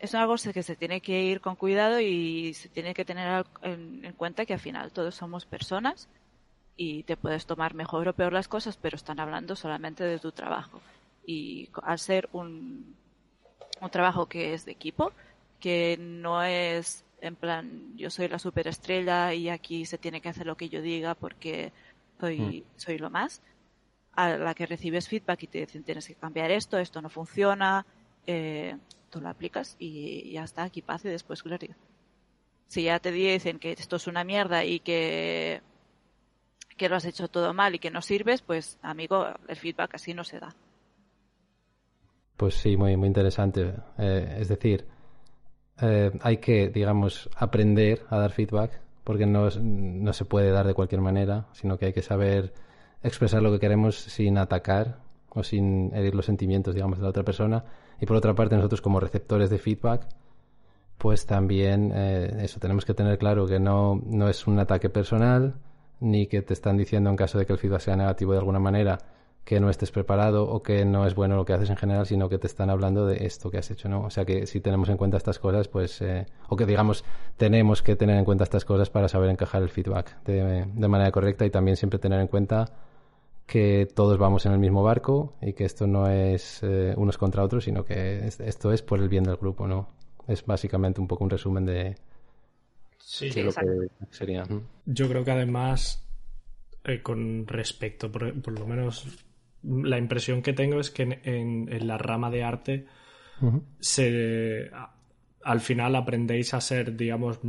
es 0.04 0.14
algo 0.16 0.36
que 0.54 0.64
se 0.64 0.76
tiene 0.76 1.00
que 1.00 1.24
ir 1.24 1.40
con 1.40 1.56
cuidado 1.56 1.98
y 2.02 2.54
se 2.56 2.68
tiene 2.68 2.94
que 2.94 3.06
tener 3.06 3.46
en, 3.62 4.14
cuenta 4.18 4.46
que 4.46 4.54
al 4.54 4.60
final 4.60 4.92
todos 4.92 5.16
somos 5.16 5.46
personas 5.46 6.10
y 6.76 7.04
te 7.04 7.18
puedes 7.18 7.46
tomar 7.46 7.74
mejor 7.74 8.08
o 8.08 8.14
peor 8.14 8.34
las 8.34 8.48
cosas, 8.48 8.78
pero 8.78 8.96
están 8.96 9.20
hablando 9.20 9.56
solamente 9.56 10.04
de 10.04 10.20
tu 10.20 10.32
trabajo. 10.32 10.82
Y 11.26 11.70
al 11.84 12.00
ser 12.00 12.30
un, 12.34 12.96
un 13.82 13.90
trabajo 13.90 14.26
que 14.28 14.54
es 14.54 14.66
de 14.66 14.72
equipo, 14.72 15.12
que 15.60 15.98
no 16.00 16.44
es 16.44 17.04
en 17.24 17.38
plan, 17.38 17.96
yo 17.96 18.10
soy 18.10 18.28
la 18.28 18.38
superestrella 18.38 19.34
y 19.34 19.48
aquí 19.48 19.86
se 19.86 19.98
tiene 19.98 20.20
que 20.20 20.28
hacer 20.28 20.46
lo 20.46 20.58
que 20.58 20.68
yo 20.68 20.82
diga 20.82 21.16
porque 21.16 21.72
soy, 22.20 22.40
mm. 22.40 22.64
soy 22.76 22.98
lo 22.98 23.10
más. 23.10 23.42
A 24.14 24.36
la 24.38 24.54
que 24.54 24.66
recibes 24.66 25.08
feedback 25.08 25.44
y 25.44 25.48
te 25.48 25.60
dicen 25.60 25.84
tienes 25.84 26.06
que 26.06 26.16
cambiar 26.16 26.52
esto, 26.52 26.78
esto 26.78 27.02
no 27.02 27.10
funciona, 27.10 27.86
eh, 28.28 28.76
tú 29.10 29.22
lo 29.22 29.30
aplicas 29.30 29.78
y 29.80 30.32
ya 30.34 30.44
está, 30.44 30.64
aquí 30.64 30.84
y 30.86 31.08
después 31.08 31.42
gloria. 31.42 31.76
Si 32.68 32.84
ya 32.84 33.00
te 33.00 33.14
dicen 33.14 33.58
que 33.58 33.72
esto 33.72 33.96
es 33.96 34.08
una 34.08 34.26
mierda 34.26 34.66
y 34.66 34.82
que, 34.82 35.62
que 36.78 36.90
lo 36.90 36.96
has 36.96 37.06
hecho 37.06 37.28
todo 37.28 37.54
mal 37.54 37.76
y 37.76 37.80
que 37.80 37.92
no 37.92 38.02
sirves, 38.02 38.42
pues 38.42 38.80
amigo, 38.82 39.26
el 39.48 39.56
feedback 39.56 39.96
así 39.96 40.14
no 40.14 40.24
se 40.24 40.40
da. 40.40 40.56
Pues 42.38 42.56
sí, 42.56 42.78
muy, 42.78 42.98
muy 42.98 43.08
interesante. 43.08 43.74
Eh, 43.98 44.38
es 44.40 44.48
decir, 44.48 44.86
eh, 45.82 46.12
hay 46.22 46.38
que, 46.38 46.70
digamos, 46.70 47.30
aprender 47.36 48.06
a 48.10 48.18
dar 48.18 48.32
feedback, 48.32 48.82
porque 49.04 49.26
no, 49.26 49.50
no 49.50 50.14
se 50.14 50.26
puede 50.26 50.52
dar 50.52 50.66
de 50.66 50.74
cualquier 50.74 51.02
manera, 51.02 51.48
sino 51.54 51.78
que 51.78 51.88
hay 51.88 51.94
que 51.94 52.02
saber 52.02 52.54
expresar 53.04 53.42
lo 53.42 53.52
que 53.52 53.60
queremos 53.60 53.96
sin 53.96 54.38
atacar 54.38 55.00
o 55.30 55.44
sin 55.44 55.94
herir 55.94 56.16
los 56.16 56.26
sentimientos, 56.26 56.74
digamos, 56.74 57.00
de 57.00 57.04
la 57.04 57.10
otra 57.10 57.24
persona. 57.24 57.66
Y 58.00 58.06
por 58.06 58.18
otra 58.18 58.34
parte, 58.34 58.56
nosotros 58.56 58.82
como 58.82 59.00
receptores 59.00 59.50
de 59.50 59.60
feedback, 59.60 60.08
pues 60.98 61.26
también 61.26 61.92
eh, 61.94 62.44
eso, 62.44 62.60
tenemos 62.60 62.86
que 62.86 62.94
tener 62.94 63.18
claro 63.18 63.46
que 63.46 63.60
no, 63.60 64.02
no 64.06 64.30
es 64.30 64.48
un 64.48 64.60
ataque 64.60 64.90
personal, 64.90 65.56
ni 66.04 66.28
que 66.28 66.42
te 66.42 66.54
están 66.54 66.78
diciendo 66.78 67.10
en 67.10 67.16
caso 67.16 67.40
de 67.40 67.46
que 67.46 67.54
el 67.54 67.60
feedback 67.60 67.80
sea 67.80 67.96
negativo 67.96 68.34
de 68.34 68.40
alguna 68.40 68.60
manera, 68.60 69.00
que 69.46 69.60
no 69.60 69.70
estés 69.70 69.92
preparado 69.92 70.50
o 70.50 70.62
que 70.62 70.86
no 70.86 71.06
es 71.06 71.16
bueno 71.16 71.36
lo 71.36 71.46
que 71.46 71.54
haces 71.54 71.70
en 71.70 71.78
general, 71.78 72.06
sino 72.06 72.30
que 72.30 72.38
te 72.38 72.48
están 72.48 72.70
hablando 72.70 73.06
de 73.06 73.26
esto 73.26 73.50
que 73.50 73.58
has 73.58 73.72
hecho, 73.72 73.90
¿no? 73.90 74.04
O 74.04 74.10
sea 74.10 74.26
que 74.26 74.46
si 74.46 74.60
tenemos 74.60 74.90
en 74.90 74.98
cuenta 74.98 75.18
estas 75.18 75.40
cosas, 75.40 75.68
pues, 75.68 76.02
eh, 76.02 76.26
o 76.50 76.56
que 76.56 76.66
digamos, 76.66 77.04
tenemos 77.38 77.82
que 77.82 77.96
tener 77.96 78.18
en 78.18 78.26
cuenta 78.26 78.44
estas 78.44 78.66
cosas 78.66 78.90
para 78.90 79.08
saber 79.08 79.30
encajar 79.30 79.62
el 79.62 79.70
feedback 79.70 80.24
de, 80.24 80.66
manera 80.88 81.12
correcta 81.12 81.46
y 81.46 81.50
también 81.50 81.78
siempre 81.78 82.00
tener 82.00 82.20
en 82.20 82.28
cuenta 82.28 82.72
que 83.46 83.88
todos 83.94 84.18
vamos 84.18 84.46
en 84.46 84.54
el 84.54 84.60
mismo 84.60 84.84
barco 84.84 85.34
y 85.42 85.54
que 85.54 85.66
esto 85.66 85.88
no 85.88 86.08
es 86.10 86.62
eh, 86.64 86.94
unos 86.98 87.18
contra 87.18 87.44
otros, 87.44 87.66
sino 87.66 87.84
que 87.84 88.28
esto 88.28 88.72
es 88.72 88.82
por 88.82 89.00
el 89.00 89.10
bien 89.10 89.24
del 89.24 89.36
grupo, 89.36 89.68
¿no? 89.68 89.88
Es 90.28 90.46
básicamente 90.46 91.02
un 91.02 91.08
poco 91.08 91.26
un 91.26 91.30
resumen 91.30 91.66
de, 91.66 91.96
sí, 93.04 93.30
lo 93.42 93.52
que 93.52 93.90
sería. 94.12 94.46
Yo 94.86 95.10
creo 95.10 95.24
que 95.24 95.32
además, 95.32 96.06
eh, 96.84 97.02
con 97.02 97.46
respecto, 97.48 98.12
por, 98.12 98.52
lo 98.52 98.68
menos 98.68 99.26
la 99.64 99.98
impresión 99.98 100.42
que 100.42 100.54
tengo 100.54 100.80
es 100.80 100.92
que 100.92 101.20
en, 101.24 101.88
la 101.88 101.98
rama 101.98 102.30
de 102.30 102.44
arte 102.44 102.86
se, 103.80 104.70
al 105.44 105.60
final 105.60 105.96
aprendéis 105.96 106.54
a 106.54 106.62
ser, 106.62 106.96
digamos, 106.96 107.40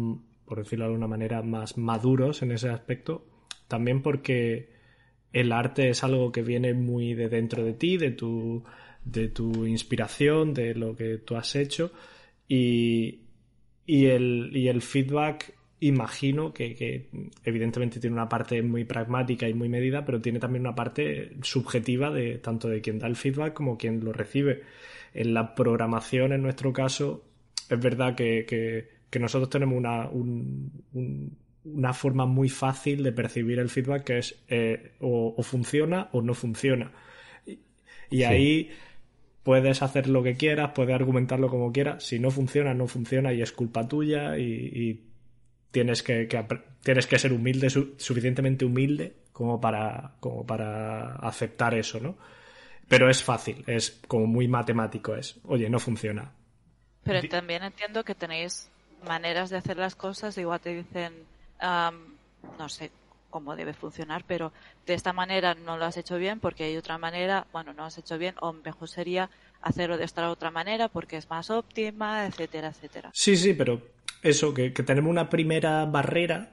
por 0.44 0.58
decirlo 0.58 0.84
de 0.84 0.90
alguna 0.90 1.08
manera, 1.08 1.42
más 1.42 1.78
maduros 1.78 2.42
en 2.42 2.52
ese 2.52 2.68
aspecto, 2.68 3.26
también 3.68 4.02
porque 4.02 4.72
el 5.32 5.52
arte 5.52 5.88
es 5.88 6.04
algo 6.04 6.30
que 6.32 6.42
viene 6.42 6.74
muy 6.74 7.14
de 7.14 7.28
dentro 7.28 7.64
de 7.64 7.74
ti, 7.74 7.96
de 7.96 8.10
tu, 8.10 8.64
de 9.04 9.28
tu 9.28 9.66
inspiración, 9.66 10.54
de 10.54 10.74
lo 10.74 10.94
que 10.94 11.18
tú 11.18 11.36
has 11.36 11.54
hecho 11.56 11.92
y, 12.48 13.23
y, 13.86 14.06
el, 14.06 14.50
y 14.54 14.68
el 14.68 14.82
feedback 14.82 15.54
imagino 15.80 16.52
que, 16.52 17.08
evidentemente 17.44 18.00
tiene 18.00 18.14
una 18.14 18.28
parte 18.28 18.62
muy 18.62 18.84
pragmática 18.84 19.48
y 19.48 19.54
muy 19.54 19.68
medida, 19.68 20.04
pero 20.04 20.20
tiene 20.20 20.38
también 20.38 20.62
una 20.62 20.74
parte 20.74 21.32
subjetiva 21.42 22.10
de 22.10 22.38
tanto 22.38 22.68
de 22.68 22.80
quien 22.80 22.98
da 22.98 23.06
el 23.06 23.16
feedback 23.16 23.52
como 23.52 23.76
quien 23.76 24.02
lo 24.04 24.12
recibe. 24.12 24.62
En 25.12 25.34
la 25.34 25.54
programación, 25.54 26.32
en 26.32 26.42
nuestro 26.42 26.72
caso, 26.72 27.24
es 27.68 27.80
verdad 27.80 28.14
que, 28.14 28.92
nosotros 29.20 29.48
tenemos 29.48 29.78
una, 29.78 30.08
un, 30.08 30.72
una 31.64 31.92
forma 31.92 32.26
muy 32.26 32.48
fácil 32.48 33.02
de 33.02 33.12
percibir 33.12 33.58
el 33.58 33.68
feedback 33.68 34.04
que 34.04 34.18
es 34.18 34.36
eh, 34.48 34.92
o, 35.00 35.42
funciona 35.42 36.08
o 36.12 36.20
no 36.22 36.34
funciona. 36.34 36.92
Y, 38.10 38.22
ahí 38.22 38.70
puedes 39.44 39.82
hacer 39.82 40.08
lo 40.08 40.22
que 40.22 40.36
quieras, 40.36 40.72
puedes 40.74 40.94
argumentarlo 40.94 41.48
como 41.48 41.70
quieras. 41.70 42.02
Si 42.02 42.18
no 42.18 42.32
funciona, 42.32 42.74
no 42.74 42.88
funciona 42.88 43.32
y 43.32 43.42
es 43.42 43.52
culpa 43.52 43.86
tuya 43.86 44.36
y, 44.36 45.04
tienes, 45.70 46.02
que, 46.02 46.26
tienes 46.82 47.06
que 47.06 47.18
ser 47.18 47.32
humilde, 47.32 47.70
suficientemente 47.70 48.64
humilde 48.64 49.14
como 49.32 49.60
para, 49.60 50.14
como 50.18 50.44
para 50.44 51.16
aceptar 51.16 51.74
eso, 51.74 52.00
¿no? 52.00 52.16
Pero 52.88 53.08
es 53.08 53.22
fácil, 53.22 53.64
es 53.66 54.00
como 54.08 54.26
muy 54.26 54.48
matemático, 54.48 55.14
es, 55.14 55.38
oye, 55.44 55.68
no 55.68 55.78
funciona. 55.78 56.32
Pero 57.02 57.26
también 57.28 57.62
entiendo 57.62 58.04
que 58.04 58.14
tenéis 58.14 58.70
maneras 59.06 59.50
de 59.50 59.58
hacer 59.58 59.76
las 59.76 59.94
cosas, 59.94 60.36
igual 60.38 60.60
te 60.60 60.74
dicen, 60.74 61.12
no 61.60 62.68
sé 62.68 62.90
cómo 63.34 63.56
debe 63.56 63.72
funcionar, 63.72 64.22
pero 64.28 64.52
de 64.86 64.94
esta 64.94 65.12
manera 65.12 65.56
no 65.56 65.76
lo 65.76 65.86
has 65.86 65.96
hecho 65.96 66.18
bien 66.18 66.38
porque 66.38 66.62
hay 66.62 66.76
otra 66.76 66.98
manera, 66.98 67.48
bueno, 67.52 67.72
no 67.72 67.78
lo 67.78 67.86
has 67.86 67.98
hecho 67.98 68.16
bien 68.16 68.36
o 68.40 68.52
mejor 68.52 68.88
sería 68.88 69.28
hacerlo 69.60 69.98
de 69.98 70.04
esta 70.04 70.30
otra 70.30 70.52
manera 70.52 70.86
porque 70.86 71.16
es 71.16 71.28
más 71.28 71.50
óptima, 71.50 72.26
etcétera, 72.26 72.68
etcétera. 72.68 73.10
Sí, 73.12 73.36
sí, 73.36 73.52
pero 73.52 73.82
eso, 74.22 74.54
que, 74.54 74.70
tenemos 74.70 75.10
una 75.10 75.28
primera 75.28 75.84
barrera 75.84 76.52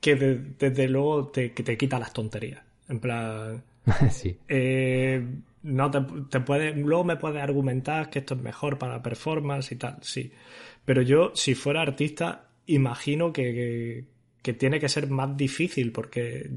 que 0.00 0.16
desde 0.16 0.88
luego 0.88 1.28
te, 1.28 1.52
que 1.52 1.62
te 1.62 1.78
quita 1.78 2.00
las 2.00 2.12
tonterías. 2.12 2.60
En 2.88 2.98
plan... 2.98 3.62
sí. 4.10 4.36
Eh, 4.48 5.24
no 5.62 5.92
te, 5.92 6.00
te 6.28 6.40
puede, 6.40 6.74
luego 6.74 7.04
me 7.04 7.16
puedes 7.16 7.40
argumentar 7.40 8.10
que 8.10 8.18
esto 8.18 8.34
es 8.34 8.40
mejor 8.40 8.78
para 8.78 8.94
la 8.94 9.02
performance 9.02 9.70
y 9.70 9.76
tal, 9.76 9.98
sí. 10.02 10.32
Pero 10.84 11.02
yo, 11.02 11.30
si 11.36 11.54
fuera 11.54 11.82
artista, 11.82 12.48
imagino 12.66 13.32
que, 13.32 13.42
que 13.54 14.15
tiene 14.52 14.80
que 14.80 14.88
ser 14.88 15.08
más 15.08 15.36
difícil 15.36 15.92
porque 15.92 16.50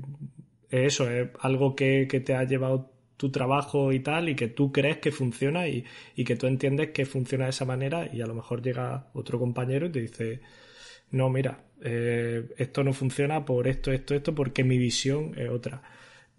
eso 0.69 1.09
es 1.09 1.29
algo 1.39 1.75
que, 1.75 2.05
te 2.05 2.35
ha 2.35 2.43
llevado 2.43 2.91
tu 3.17 3.31
trabajo 3.31 3.91
y 3.91 3.99
tal 3.99 4.29
y 4.29 4.35
que 4.35 4.47
tú 4.47 4.71
crees 4.71 4.97
que 4.97 5.11
funciona 5.11 5.67
y, 5.67 5.83
que 6.23 6.35
tú 6.35 6.47
entiendes 6.47 6.91
que 6.91 7.05
funciona 7.05 7.45
de 7.45 7.49
esa 7.51 7.65
manera 7.65 8.09
y 8.11 8.21
a 8.21 8.27
lo 8.27 8.35
mejor 8.35 8.61
llega 8.61 9.09
otro 9.13 9.39
compañero 9.39 9.87
y 9.87 9.91
te 9.91 10.01
dice 10.01 10.41
no 11.11 11.29
mira 11.29 11.65
eh, 11.81 12.47
esto 12.57 12.83
no 12.83 12.93
funciona 12.93 13.45
por 13.45 13.67
esto 13.67 13.91
esto 13.91 14.13
esto 14.15 14.35
porque 14.35 14.63
mi 14.63 14.77
visión 14.77 15.33
es 15.37 15.49
otra 15.49 15.81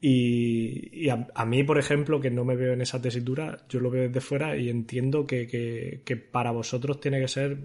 y, 0.03 1.11
a, 1.11 1.45
mí 1.45 1.63
por 1.63 1.79
ejemplo 1.79 2.21
que 2.21 2.31
no 2.31 2.45
me 2.45 2.57
veo 2.57 2.73
en 2.73 2.81
esa 2.81 3.03
tesitura 3.03 3.59
yo 3.69 3.81
lo 3.81 3.91
veo 3.91 4.05
desde 4.09 4.23
fuera 4.23 4.57
y 4.57 4.71
entiendo 4.71 5.27
que, 5.27 6.01
que 6.03 6.17
para 6.17 6.51
vosotros 6.53 7.01
tiene 7.01 7.21
que 7.21 7.29
ser 7.29 7.59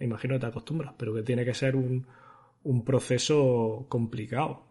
imagino 0.00 0.34
que 0.34 0.40
te 0.40 0.46
acostumbras 0.46 0.94
pero 0.98 1.14
que 1.14 1.22
tiene 1.22 1.46
que 1.46 1.54
ser 1.54 1.76
un 1.76 2.06
un 2.62 2.84
proceso 2.84 3.86
complicado. 3.88 4.66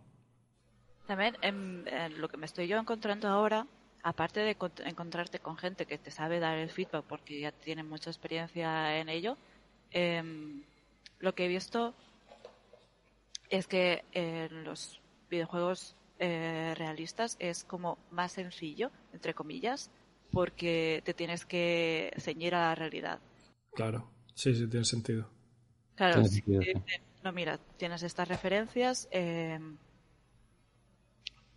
También 1.07 1.37
en, 1.41 1.85
lo 2.19 2.27
que 2.27 2.37
me 2.37 2.45
estoy 2.45 2.67
yo 2.67 2.77
encontrando 2.77 3.27
ahora, 3.27 3.65
aparte 4.03 4.41
de 4.41 4.57
encontrarte 4.85 5.39
con 5.39 5.57
gente 5.57 5.85
que 5.85 5.97
te 5.97 6.11
sabe 6.11 6.39
dar 6.39 6.57
el 6.57 6.69
feedback 6.69 7.05
porque 7.05 7.39
ya 7.39 7.51
tiene 7.51 7.83
mucha 7.83 8.09
experiencia 8.09 8.99
en 8.99 9.09
ello, 9.09 9.37
em, 9.91 10.63
lo 11.19 11.33
que 11.33 11.45
he 11.45 11.47
visto 11.47 11.95
es 13.49 13.67
que 13.67 14.03
en 14.11 14.65
los 14.65 15.01
videojuegos 15.29 15.95
eh, 16.19 16.73
realistas 16.75 17.37
es 17.39 17.63
como 17.63 17.97
más 18.11 18.33
sencillo, 18.33 18.91
entre 19.13 19.33
comillas, 19.33 19.91
porque 20.31 21.01
te 21.05 21.13
tienes 21.13 21.45
que 21.45 22.11
ceñir 22.17 22.55
a 22.55 22.69
la 22.69 22.75
realidad. 22.75 23.19
Claro, 23.73 24.09
sí, 24.33 24.53
sí, 24.53 24.67
tiene 24.67 24.85
sentido. 24.85 25.29
Claro, 25.95 26.23
no, 27.23 27.31
mira, 27.31 27.57
tienes 27.77 28.03
estas 28.03 28.27
referencias, 28.27 29.07
eh, 29.11 29.59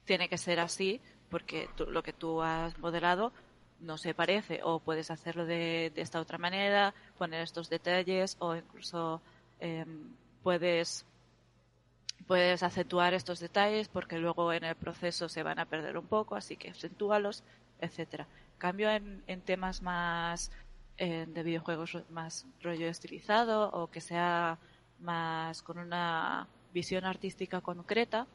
tiene 0.05 0.29
que 0.29 0.39
ser 0.39 0.61
así 0.61 1.01
porque 1.29 1.69
lo 1.89 2.03
que 2.03 2.13
tú 2.13 2.43
has 2.43 2.77
modelado 2.79 3.33
no 3.79 3.97
se 3.97 4.15
parece 4.15 4.61
o 4.63 4.81
puedes 4.81 5.11
hacerlo 5.11 5.47
de, 5.47 5.93
esta 5.97 6.21
otra 6.21 6.39
manera, 6.39 6.95
poner 7.17 7.43
estos 7.43 7.71
detalles 7.71 8.37
o 8.41 8.55
incluso 8.57 9.23
eh, 9.61 9.87
puedes 10.43 11.07
puedes 12.27 12.63
acentuar 12.63 13.15
estos 13.15 13.41
detalles 13.41 13.89
porque 13.89 14.19
luego 14.19 14.53
en 14.53 14.65
el 14.65 14.75
proceso 14.75 15.29
se 15.29 15.43
van 15.43 15.59
a 15.59 15.67
perder 15.67 15.97
un 15.97 16.07
poco, 16.07 16.37
así 16.37 16.57
que 16.57 16.71
acentúalos, 16.71 17.43
etcétera. 17.81 18.27
Cambio 18.59 18.91
en, 18.91 19.23
en 19.27 19.41
temas 19.41 19.83
más 19.83 20.53
eh, 20.99 21.27
de 21.27 21.43
videojuegos 21.43 21.97
más 22.11 22.47
rollo 22.63 22.87
estilizado 22.87 23.71
o 23.71 23.91
que 23.91 24.03
sea 24.03 24.59
más 25.01 25.63
con 25.63 25.79
una 25.79 26.47
visión 26.73 27.05
artística 27.05 27.61
concreta, 27.61 28.27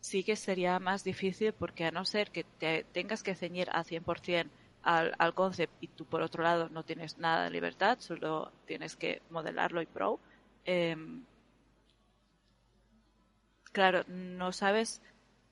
sí 0.00 0.24
que 0.24 0.36
sería 0.36 0.78
más 0.78 1.04
difícil 1.04 1.52
porque 1.52 1.84
a 1.84 1.90
no 1.90 2.04
ser 2.04 2.30
que 2.30 2.44
te 2.44 2.84
tengas 2.92 3.22
que 3.22 3.34
ceñir 3.34 3.68
al 3.70 3.84
100% 3.84 4.48
al, 4.82 5.14
al 5.18 5.34
concept 5.34 5.72
y 5.80 5.88
tú 5.88 6.04
por 6.04 6.22
otro 6.22 6.42
lado 6.42 6.68
no 6.68 6.84
tienes 6.84 7.18
nada 7.18 7.44
de 7.44 7.50
libertad, 7.50 7.98
solo 8.00 8.50
tienes 8.66 8.96
que 8.96 9.22
modelarlo 9.30 9.80
y 9.80 9.86
pro, 9.86 10.18
em, 10.64 11.24
claro, 13.72 14.04
no 14.08 14.52
sabes 14.52 15.00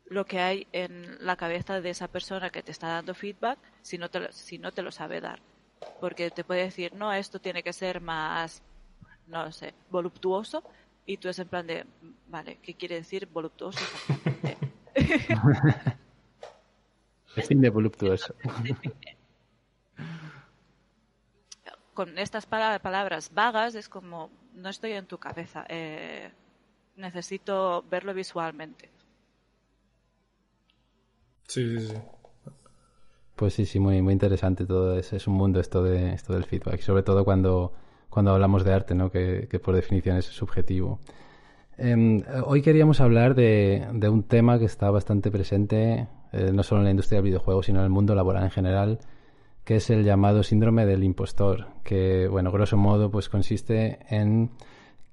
lo 0.06 0.26
que 0.26 0.40
hay 0.40 0.66
en 0.72 1.24
la 1.24 1.36
cabeza 1.36 1.80
de 1.80 1.90
esa 1.90 2.08
persona 2.08 2.50
que 2.50 2.62
te 2.62 2.72
está 2.72 2.88
dando 2.88 3.14
feedback 3.14 3.58
si 3.82 3.98
no 3.98 4.10
te, 4.10 4.32
si 4.32 4.58
no 4.58 4.72
te 4.72 4.82
lo 4.82 4.90
sabe 4.90 5.20
dar. 5.20 5.40
Porque 6.00 6.30
te 6.30 6.44
puede 6.44 6.64
decir, 6.64 6.94
no, 6.94 7.12
esto 7.12 7.40
tiene 7.40 7.62
que 7.62 7.72
ser 7.72 8.00
más 8.00 8.62
no 9.30 9.44
lo 9.44 9.52
sé, 9.52 9.74
voluptuoso, 9.90 10.62
y 11.06 11.16
tú 11.16 11.28
es 11.28 11.38
en 11.38 11.48
plan 11.48 11.66
de, 11.66 11.86
vale, 12.28 12.58
¿qué 12.62 12.74
quiere 12.74 12.96
decir 12.96 13.26
voluptuoso 13.26 13.80
Define 17.34 17.70
voluptuoso. 17.70 18.34
Con 21.94 22.18
estas 22.18 22.46
palabras 22.46 23.30
vagas 23.34 23.74
es 23.74 23.88
como, 23.88 24.30
no 24.54 24.68
estoy 24.68 24.92
en 24.92 25.06
tu 25.06 25.18
cabeza. 25.18 25.64
Eh, 25.68 26.30
necesito 26.96 27.84
verlo 27.90 28.14
visualmente. 28.14 28.88
Sí, 31.46 31.78
sí, 31.78 31.88
sí. 31.88 31.94
Pues 33.36 33.54
sí, 33.54 33.66
sí, 33.66 33.80
muy, 33.80 34.00
muy 34.02 34.12
interesante 34.12 34.66
todo. 34.66 34.96
Es, 34.98 35.12
es 35.12 35.26
un 35.26 35.34
mundo 35.34 35.60
esto 35.60 35.82
de 35.82 36.12
esto 36.12 36.32
del 36.32 36.44
feedback, 36.44 36.80
sobre 36.80 37.02
todo 37.02 37.24
cuando, 37.24 37.72
cuando 38.10 38.32
hablamos 38.32 38.64
de 38.64 38.74
arte, 38.74 38.94
¿no? 38.94 39.10
que, 39.10 39.46
por 39.62 39.74
definición 39.74 40.16
es 40.16 40.26
subjetivo. 40.26 40.98
Eh, 41.78 42.22
hoy 42.44 42.60
queríamos 42.60 43.00
hablar 43.00 43.34
de, 43.34 43.86
de, 43.92 44.08
un 44.08 44.24
tema 44.24 44.58
que 44.58 44.66
está 44.66 44.90
bastante 44.90 45.30
presente, 45.30 46.08
eh, 46.32 46.50
no 46.52 46.62
solo 46.62 46.82
en 46.82 46.84
la 46.86 46.90
industria 46.90 47.18
del 47.18 47.24
videojuego, 47.24 47.62
sino 47.62 47.78
en 47.78 47.84
el 47.84 47.90
mundo 47.90 48.14
laboral 48.14 48.44
en 48.44 48.50
general, 48.50 48.98
que 49.64 49.76
es 49.76 49.88
el 49.88 50.04
llamado 50.04 50.42
síndrome 50.42 50.84
del 50.84 51.04
impostor, 51.04 51.68
que, 51.84 52.28
bueno, 52.28 52.50
grosso 52.50 52.76
modo, 52.76 53.10
pues 53.10 53.28
consiste 53.28 54.00
en 54.10 54.50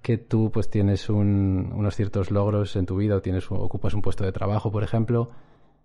que 0.01 0.17
tú 0.17 0.51
pues 0.51 0.69
tienes 0.69 1.09
un, 1.09 1.71
unos 1.75 1.95
ciertos 1.95 2.31
logros 2.31 2.75
en 2.75 2.85
tu 2.85 2.97
vida 2.97 3.15
o 3.15 3.21
tienes 3.21 3.51
ocupas 3.51 3.93
un 3.93 4.01
puesto 4.01 4.23
de 4.23 4.31
trabajo, 4.31 4.71
por 4.71 4.83
ejemplo, 4.83 5.31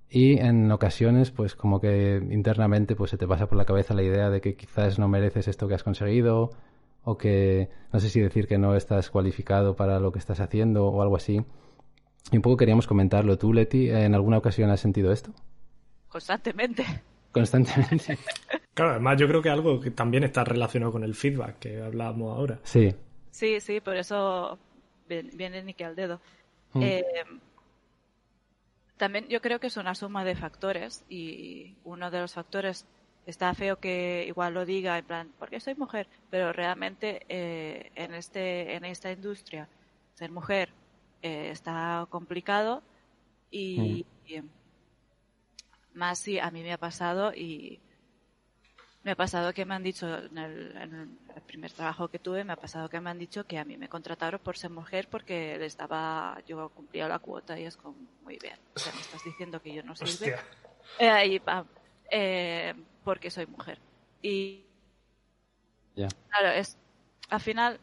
y 0.09 0.39
en 0.39 0.71
ocasiones 0.71 1.31
pues 1.31 1.57
como 1.57 1.81
que 1.81 2.23
internamente 2.31 2.95
pues 2.95 3.11
se 3.11 3.17
te 3.17 3.27
pasa 3.27 3.47
por 3.47 3.57
la 3.57 3.65
cabeza 3.65 3.95
la 3.95 4.03
idea 4.03 4.31
de 4.31 4.41
que 4.41 4.55
quizás 4.55 4.99
no 4.99 5.09
mereces 5.09 5.49
esto 5.49 5.69
que 5.69 5.75
has 5.75 5.83
conseguido 5.83 6.51
o 7.05 7.19
que 7.19 7.69
no 7.93 8.01
sé 8.01 8.09
si 8.09 8.21
decir 8.21 8.47
que 8.47 8.59
no 8.59 8.77
estás 8.77 9.11
cualificado 9.11 9.77
para 9.77 9.99
lo 10.01 10.13
que 10.13 10.19
estás 10.19 10.41
haciendo 10.41 10.87
o 10.87 11.03
algo 11.03 11.17
así. 11.17 11.45
Y 12.31 12.37
un 12.37 12.43
poco 12.43 12.57
queríamos 12.57 12.87
comentarlo. 12.87 13.37
¿Tú, 13.39 13.53
Leti, 13.53 13.91
en 13.91 14.15
alguna 14.15 14.39
ocasión 14.39 14.71
has 14.71 14.81
sentido 14.81 15.13
esto? 15.13 15.33
Constantemente. 16.09 16.85
Constantemente. 17.33 18.19
Claro, 18.75 18.93
además 18.93 19.19
yo 19.21 19.29
creo 19.29 19.43
que 19.43 19.51
algo 19.51 19.79
que 19.81 19.91
también 19.91 20.25
está 20.25 20.45
relacionado 20.45 20.93
con 20.93 21.05
el 21.05 21.15
feedback 21.15 21.59
que 21.59 21.83
hablábamos 21.83 22.35
ahora. 22.39 22.59
Sí. 22.63 22.95
Sí, 23.31 23.61
sí, 23.61 23.81
por 23.81 23.97
eso 23.97 24.59
viene 25.09 25.63
Nike 25.63 25.85
al 25.85 25.95
dedo. 25.95 26.23
Mm. 26.73 26.83
Eh, 26.83 27.05
también 28.97 29.29
yo 29.29 29.43
creo 29.43 29.61
que 29.61 29.67
es 29.67 29.77
una 29.77 29.95
suma 29.95 30.25
de 30.25 30.37
factores 30.37 31.05
y 31.11 31.77
uno 31.85 32.11
de 32.11 32.21
los 32.21 32.33
factores 32.33 32.87
está 33.27 33.55
feo 33.55 33.79
que 33.79 34.25
igual 34.27 34.55
lo 34.55 34.65
diga 34.65 34.99
en 34.99 35.05
plan 35.05 35.33
porque 35.39 35.61
soy 35.61 35.75
mujer 35.75 36.09
pero 36.31 36.53
realmente 36.53 37.25
eh, 37.29 37.93
en 37.95 38.15
este 38.15 38.75
en 38.75 38.85
esta 38.85 39.13
industria 39.13 39.69
ser 40.15 40.31
mujer 40.31 40.71
eh, 41.23 41.51
está 41.51 42.07
complicado 42.11 42.83
y, 43.51 44.05
mm. 44.27 44.33
y, 44.33 44.43
más 45.95 46.19
si 46.19 46.39
a 46.39 46.51
mí 46.51 46.63
me 46.63 46.73
ha 46.73 46.79
pasado 46.79 47.33
y 47.35 47.79
me 49.05 49.13
ha 49.13 49.17
pasado 49.17 49.53
que 49.53 49.65
me 49.65 49.75
han 49.75 49.83
dicho 49.83 50.07
en 50.07 50.39
el, 50.39 50.77
en 50.77 50.95
el, 50.95 51.43
primer 51.47 51.73
trabajo 51.73 52.09
que 52.09 52.19
tuve 52.19 52.45
me 52.45 52.55
ha 52.55 52.57
pasado 52.57 52.89
que 52.89 53.01
me 53.01 53.11
han 53.11 53.19
dicho 53.19 53.47
que 53.47 53.59
a 53.59 53.65
mí 53.65 53.77
me 53.77 53.89
contrataron 53.89 54.41
por 54.41 54.57
ser 54.57 54.71
mujer 54.71 55.07
porque 55.11 55.59
le 55.59 55.67
estaba 55.67 56.41
yo 56.47 56.71
cumplía 56.71 57.09
la 57.09 57.19
cuota 57.19 57.59
y 57.59 57.65
es 57.65 57.77
como 57.77 57.97
muy 58.23 58.39
bien 58.39 58.59
o 58.75 58.79
sea 58.79 58.93
me 58.95 59.01
estás 59.01 59.23
diciendo 59.23 59.61
que 59.61 59.75
yo 59.75 59.83
no 59.83 59.95
sirve 59.95 60.37
eh, 60.99 61.27
y, 61.27 61.43
eh, 62.11 62.75
porque 63.05 63.31
soy 63.31 63.47
mujer 63.47 63.79
y 64.23 64.65
yeah. 65.95 66.09
claro 66.29 66.49
es 66.55 66.77
al 67.29 67.41
final 67.41 67.81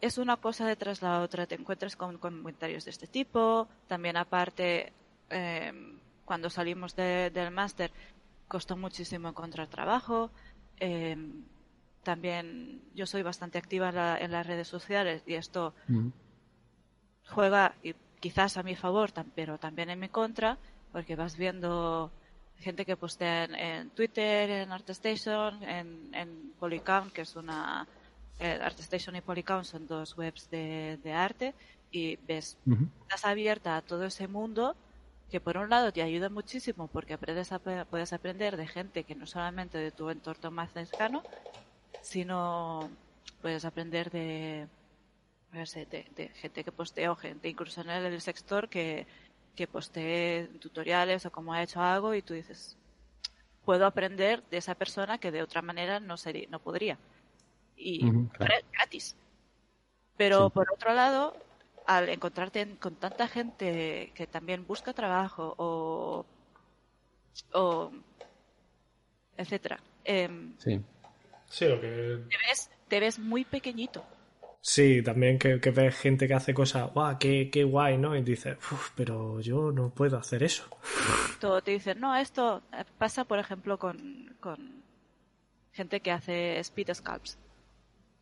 es 0.00 0.18
una 0.18 0.36
cosa 0.36 0.66
detrás 0.66 1.00
de 1.00 1.06
la 1.06 1.20
otra 1.20 1.46
te 1.46 1.54
encuentras 1.54 1.96
con, 1.96 2.18
con 2.18 2.38
comentarios 2.38 2.84
de 2.84 2.90
este 2.90 3.06
tipo 3.06 3.68
también 3.86 4.16
aparte 4.16 4.92
eh, 5.30 5.72
cuando 6.24 6.48
salimos 6.48 6.94
de, 6.94 7.30
del 7.30 7.50
máster 7.50 7.90
costó 8.50 8.76
muchísimo 8.76 9.28
encontrar 9.28 9.68
trabajo. 9.68 10.30
Eh, 10.78 11.16
también 12.02 12.82
yo 12.94 13.06
soy 13.06 13.22
bastante 13.22 13.58
activa 13.58 13.90
en, 13.90 13.94
la, 13.94 14.18
en, 14.18 14.32
las 14.32 14.46
redes 14.46 14.66
sociales 14.66 15.22
y 15.26 15.34
esto 15.34 15.74
mm. 15.88 16.08
juega 17.28 17.74
y 17.82 17.94
quizás 18.18 18.56
a 18.56 18.62
mi 18.62 18.74
favor, 18.74 19.10
pero 19.34 19.58
también 19.58 19.88
en 19.90 20.00
mi 20.00 20.08
contra, 20.08 20.58
porque 20.92 21.16
vas 21.16 21.36
viendo 21.36 22.10
gente 22.60 22.84
que 22.84 22.96
postea 22.96 23.44
en, 23.44 23.54
en 23.54 23.90
Twitter, 23.90 24.50
en 24.50 24.72
ArtStation, 24.72 25.62
en, 25.62 26.14
en 26.14 26.52
Polycount, 26.58 27.12
que 27.12 27.22
es 27.22 27.36
una... 27.36 27.86
Eh, 28.38 28.58
ArtStation 28.62 29.16
y 29.16 29.20
Polycount 29.20 29.64
son 29.66 29.86
dos 29.86 30.16
webs 30.16 30.48
de, 30.50 30.98
de 31.02 31.12
arte 31.12 31.54
y 31.90 32.16
ves, 32.16 32.56
uh 32.64 32.70
-huh. 32.70 32.88
estás 33.02 33.26
abierta 33.26 33.76
a 33.76 33.82
todo 33.82 34.06
ese 34.06 34.28
mundo 34.28 34.74
que 35.30 35.40
por 35.40 35.58
un 35.58 35.68
lado 35.68 35.92
te 35.92 36.02
ayuda 36.02 36.30
muchísimo 36.30 36.88
porque 36.88 37.14
aprendes 37.14 37.52
a, 37.52 37.58
puedes 37.58 38.12
aprender 38.14 38.56
de 38.56 38.66
gente 38.66 39.04
que 39.04 39.14
no 39.14 39.26
solamente 39.26 39.76
de 39.76 39.90
tu 39.90 40.08
entorno 40.08 40.50
más 40.50 40.72
cercano, 40.72 41.22
sino 42.02 42.88
puedes 43.42 43.64
aprender 43.66 44.10
de, 44.10 44.66
de, 45.52 46.06
de 46.16 46.28
gente 46.28 46.64
que 46.64 46.72
postea 46.72 47.12
o 47.12 47.16
gente 47.16 47.48
incluso 47.48 47.82
en 47.82 47.90
el 47.90 48.20
sector 48.22 48.70
que, 48.70 49.06
que 49.60 49.66
postee 49.66 50.48
tutoriales 50.58 51.26
o 51.26 51.30
cómo 51.30 51.52
ha 51.52 51.62
hecho 51.62 51.82
algo 51.82 52.14
y 52.14 52.22
tú 52.22 52.32
dices, 52.32 52.78
puedo 53.62 53.84
aprender 53.84 54.42
de 54.48 54.56
esa 54.56 54.74
persona 54.74 55.18
que 55.18 55.30
de 55.30 55.42
otra 55.42 55.60
manera 55.60 56.00
no 56.00 56.16
sería, 56.16 56.48
no 56.48 56.60
podría. 56.60 56.96
Y 57.76 58.06
uh 58.06 58.08
-huh, 58.08 58.32
claro. 58.32 58.54
gratis. 58.72 59.14
Pero 60.16 60.46
sí. 60.46 60.54
por 60.54 60.72
otro 60.72 60.94
lado, 60.94 61.36
al 61.86 62.08
encontrarte 62.08 62.62
en, 62.62 62.76
con 62.76 62.94
tanta 62.94 63.28
gente 63.28 64.12
que 64.14 64.26
también 64.26 64.66
busca 64.66 64.94
trabajo 64.94 65.54
o, 65.58 66.24
o 67.52 67.92
etcétera. 69.36 69.78
Eh, 70.04 70.54
sí. 70.56 70.80
Sí, 71.48 71.66
lo 71.66 71.78
que... 71.82 72.24
Te 72.30 72.36
ves, 72.48 72.70
te 72.88 72.98
ves 72.98 73.18
muy 73.18 73.44
pequeñito. 73.44 74.06
Sí, 74.62 75.02
también 75.02 75.38
que, 75.38 75.58
que 75.58 75.70
ves 75.70 75.96
gente 75.96 76.28
que 76.28 76.34
hace 76.34 76.52
cosas, 76.52 76.92
guau, 76.92 77.18
qué, 77.18 77.48
qué 77.50 77.64
guay, 77.64 77.96
¿no? 77.96 78.14
Y 78.14 78.22
dices, 78.22 78.58
pero 78.94 79.40
yo 79.40 79.72
no 79.72 79.90
puedo 79.90 80.18
hacer 80.18 80.42
eso. 80.42 80.68
Todo 81.40 81.62
te 81.62 81.70
dicen, 81.70 81.98
no, 81.98 82.14
esto 82.14 82.62
pasa, 82.98 83.24
por 83.24 83.38
ejemplo, 83.38 83.78
con, 83.78 84.36
con 84.38 84.82
gente 85.72 86.00
que 86.00 86.12
hace 86.12 86.58
speed 86.58 86.92
scalps, 86.92 87.38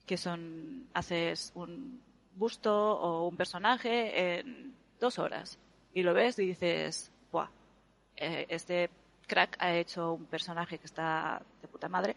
que 0.06 0.16
son, 0.16 0.88
haces 0.94 1.50
un, 1.56 2.00
busto 2.38 2.72
o 2.72 3.28
un 3.28 3.36
personaje 3.36 4.38
en 4.38 4.74
dos 5.00 5.18
horas 5.18 5.58
y 5.92 6.02
lo 6.02 6.14
ves 6.14 6.38
y 6.38 6.46
dices, 6.46 7.10
Buah, 7.32 7.48
eh, 8.16 8.46
este 8.48 8.90
crack 9.26 9.56
ha 9.58 9.74
hecho 9.74 10.14
un 10.14 10.24
personaje 10.26 10.78
que 10.78 10.86
está 10.86 11.42
de 11.60 11.68
puta 11.68 11.88
madre. 11.88 12.14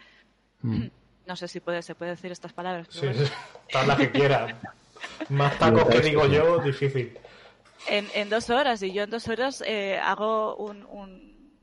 Mm. 0.61 0.87
No 1.31 1.37
sé 1.37 1.47
si 1.47 1.61
puede, 1.61 1.81
se 1.81 1.95
puede 1.95 2.11
decir 2.11 2.29
estas 2.29 2.51
palabras. 2.51 2.89
Pero 2.99 3.13
sí, 3.13 3.23
bueno. 3.71 3.95
Que 3.95 4.11
quiera. 4.11 4.59
Más 5.29 5.57
tacos 5.57 5.85
que 5.85 6.01
digo 6.01 6.27
yo, 6.27 6.59
difícil. 6.59 7.17
En, 7.87 8.05
en, 8.13 8.29
dos 8.29 8.49
horas, 8.49 8.83
y 8.83 8.91
yo 8.91 9.03
en 9.03 9.11
dos 9.11 9.29
horas 9.29 9.63
eh, 9.65 9.97
hago 9.97 10.57
un, 10.57 10.85
un, 10.89 11.53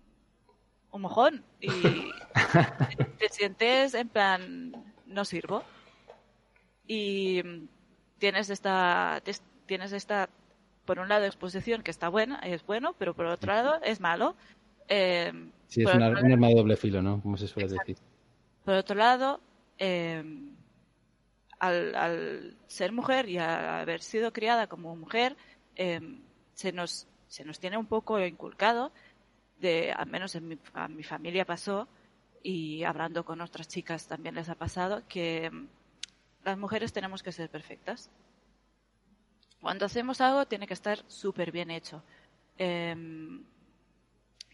un 0.91 1.03
mojón 1.03 1.45
y 1.61 1.69
te 3.19 3.29
sientes 3.29 3.93
en 3.93 4.09
plan, 4.09 4.73
no 5.05 5.27
sirvo. 5.27 5.63
Y 6.87 7.43
tienes 8.17 8.49
esta, 8.49 9.23
tienes 9.67 9.93
esta, 9.93 10.31
por 10.87 10.99
un 10.99 11.11
lado, 11.11 11.27
exposición 11.27 11.83
que 11.83 11.91
está 11.91 12.09
buena, 12.09 12.37
es 12.39 12.65
bueno, 12.65 12.95
pero 12.99 13.13
por 13.13 13.27
otro 13.27 13.53
lado 13.53 13.83
es 13.83 14.01
malo. 14.01 14.35
Eh, 14.89 15.31
sí, 15.67 15.83
es 15.83 15.95
una, 15.95 16.09
un 16.09 16.33
arma 16.33 16.49
de 16.49 16.55
doble 16.55 16.77
filo, 16.79 17.03
¿no? 17.03 17.21
Como 17.21 17.37
se 17.37 17.47
suele 17.47 17.67
exacto. 17.67 17.93
decir. 17.93 18.03
Por 18.65 18.75
otro 18.75 18.97
lado, 18.97 19.41
eh, 19.79 20.23
al, 21.59 21.95
al, 21.95 22.57
ser 22.67 22.93
mujer 22.93 23.29
y 23.29 23.39
al 23.39 23.81
haber 23.81 24.03
sido 24.03 24.33
criada 24.33 24.67
como 24.67 24.95
mujer, 24.97 25.37
eh, 25.77 26.01
se, 26.55 26.73
nos, 26.73 27.07
se 27.29 27.45
nos 27.45 27.59
tiene 27.59 27.79
un 27.79 27.87
poco 27.87 28.19
inculcado, 28.21 28.93
de, 29.61 29.93
al 29.93 30.09
menos 30.09 30.35
en 30.35 30.49
mi, 30.49 30.59
a 30.75 30.89
mi 30.89 31.03
familia 31.03 31.45
pasó, 31.45 31.89
y 32.43 32.85
hablando 32.85 33.25
con 33.25 33.41
otras 33.41 33.69
chicas 33.69 34.07
también 34.07 34.35
les 34.35 34.49
ha 34.49 34.55
pasado, 34.55 35.03
que 35.09 35.51
las 36.45 36.59
mujeres 36.59 36.93
tenemos 36.93 37.23
que 37.23 37.33
ser 37.33 37.51
perfectas. 37.51 38.11
Cuando 39.61 39.87
hacemos 39.87 40.21
algo 40.21 40.47
tiene 40.47 40.67
que 40.69 40.75
estar 40.75 41.03
súper 41.09 41.51
bien 41.51 41.71
hecho. 41.71 42.03
Eh, 42.59 42.95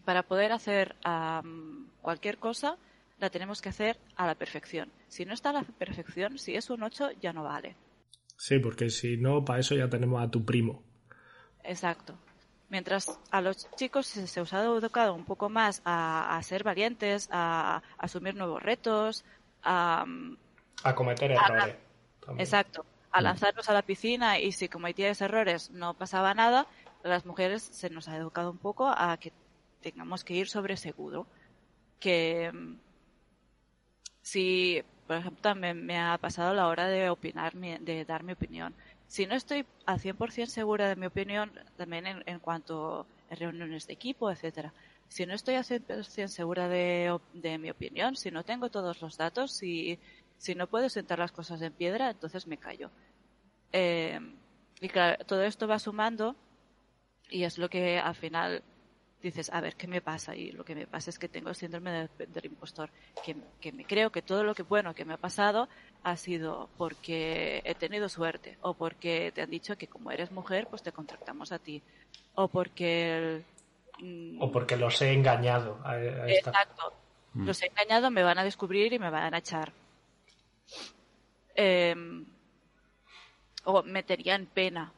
para 0.05 0.23
poder 0.23 0.53
hacer 0.53 0.97
um, 1.07 1.89
cualquier 2.03 2.39
cosa, 2.39 2.77
la 3.19 3.31
tenemos 3.31 3.63
que 3.63 3.69
hacer 3.69 3.99
a 4.17 4.27
la 4.27 4.35
perfección. 4.35 4.91
Si 5.09 5.25
no 5.25 5.35
está 5.35 5.51
a 5.51 5.55
la 5.55 5.63
perfección, 5.63 6.39
si 6.39 6.55
es 6.55 6.71
un 6.71 6.83
8, 6.83 7.13
ya 7.21 7.33
no 7.33 7.45
vale. 7.45 7.77
Sí, 8.37 8.59
porque 8.59 8.91
si 8.91 9.17
no, 9.17 9.45
para 9.45 9.61
eso 9.61 9.75
ya 9.75 9.89
tenemos 9.89 10.23
a 10.23 10.31
tu 10.31 10.45
primo. 10.45 10.83
Exacto. 11.63 12.19
Mientras 12.69 13.19
a 13.31 13.41
los 13.41 13.71
chicos 13.77 14.07
se, 14.07 14.41
os 14.41 14.53
ha 14.53 14.63
educado 14.65 15.15
un 15.15 15.25
poco 15.25 15.49
más 15.49 15.81
a, 15.85 16.37
a 16.37 16.43
ser 16.43 16.65
valientes, 16.65 17.29
a, 17.31 17.77
a, 17.77 17.83
asumir 17.99 18.35
nuevos 18.35 18.63
retos, 18.63 19.25
a, 19.63 20.05
a 20.83 20.95
cometer 20.95 21.33
errores. 21.33 21.77
Exacto. 22.39 22.85
A 23.13 23.21
lanzarnos 23.21 23.69
a 23.69 23.75
la 23.75 23.83
piscina 23.83 24.41
y 24.41 24.51
si 24.53 24.69
cometíais 24.69 25.21
errores 25.21 25.71
no 25.71 25.95
pasaba 25.95 26.35
nada, 26.35 26.67
a 27.05 27.09
las 27.09 27.27
mujeres 27.27 27.63
se 27.63 27.91
nos 27.91 28.09
ha 28.09 28.17
educado 28.17 28.51
un 28.51 28.59
poco 28.59 28.89
a 28.89 29.17
que 29.19 29.33
tengamos 29.81 30.25
que 30.25 30.35
ir 30.35 30.49
sobre 30.49 30.77
seguro. 30.77 31.27
Que 32.01 32.51
si 34.25 34.83
por 35.07 35.17
ejemplo, 35.17 35.43
también 35.43 35.85
me 35.85 35.99
ha 35.99 36.17
pasado 36.19 36.55
la 36.55 36.67
hora 36.67 36.89
de 36.89 37.11
opinar, 37.11 37.53
de 37.55 38.05
dar 38.05 38.23
mi 38.23 38.33
opinión. 38.33 38.75
Si 39.07 39.27
no 39.27 39.35
estoy 39.35 39.67
al 39.85 40.01
100% 40.01 40.47
segura 40.47 40.89
de 40.89 40.97
mi 40.97 41.07
opinión, 41.07 41.53
también 41.77 42.07
en, 42.07 42.39
cuanto 42.41 43.07
a 43.31 43.35
reuniones 43.35 43.87
de 43.87 43.93
equipo, 43.93 44.31
etcétera. 44.31 44.73
Si 45.09 45.27
no 45.27 45.35
estoy 45.35 45.57
al 45.57 45.65
100% 45.65 46.29
segura 46.29 46.69
de, 46.69 47.19
de, 47.35 47.59
mi 47.59 47.71
opinión, 47.71 48.17
si 48.17 48.31
no 48.31 48.45
tengo 48.45 48.71
todos 48.71 49.03
los 49.03 49.19
datos, 49.19 49.53
si, 49.53 49.99
si 50.39 50.55
no 50.55 50.67
puedo 50.67 50.89
sentar 50.89 51.19
las 51.19 51.33
cosas 51.33 51.61
en 51.61 51.73
piedra, 51.73 52.11
entonces 52.11 52.47
me 52.47 52.57
callo. 52.57 52.91
Eh, 53.73 54.19
y 54.81 54.89
claro, 54.89 55.23
todo 55.27 55.43
esto 55.43 55.69
va 55.69 55.79
sumando 55.79 56.35
y 57.29 57.45
es 57.45 57.59
lo 57.59 57.69
que 57.69 57.99
al 57.99 58.15
final 58.15 58.63
dices, 59.25 59.51
a 59.53 59.61
ver, 59.61 59.75
¿qué 59.75 59.87
me 59.87 60.03
pasa? 60.03 60.37
Y 60.37 60.53
lo 60.53 60.65
que 60.65 60.75
me 60.75 60.87
pasa 60.87 61.09
es 61.09 61.19
que 61.19 61.29
tengo 61.29 61.49
el 61.49 61.55
síndrome 61.55 62.09
del, 62.19 62.45
impostor, 62.45 62.91
que, 63.25 63.73
me 63.73 63.85
creo 63.87 64.11
que 64.11 64.21
todo 64.21 64.45
lo 64.45 64.55
que 64.55 64.63
bueno 64.63 64.95
que 64.95 65.07
me 65.07 65.15
ha 65.15 65.17
pasado 65.17 65.69
ha 66.03 66.17
sido 66.17 66.69
porque 66.77 67.63
he 67.65 67.75
tenido 67.75 68.09
suerte, 68.11 68.59
o 68.61 68.75
porque 68.75 69.33
te 69.35 69.41
han 69.41 69.51
dicho 69.51 69.77
que 69.79 69.89
como 69.89 70.11
eres 70.11 70.31
mujer, 70.31 70.67
pues 70.69 70.83
te 70.83 70.93
contratamos 70.93 71.53
a 71.53 71.59
ti, 71.59 71.83
o 72.35 72.49
porque... 72.49 73.43
Mm, 73.99 74.43
o 74.43 74.53
porque 74.53 74.77
los 74.77 75.01
he 75.01 75.13
engañado. 75.13 75.79
Exacto. 76.27 76.93
Mm. 77.33 77.47
Los 77.47 77.63
he 77.63 77.67
engañado, 77.67 78.11
me 78.11 78.23
van 78.23 78.39
a 78.39 78.45
descubrir 78.45 78.93
y 78.93 78.99
me 78.99 79.09
van 79.09 79.35
a 79.35 79.39
echar. 79.39 79.73
Em, 81.55 82.27
o 83.65 83.83
meterían 83.83 84.47
pena. 84.47 84.93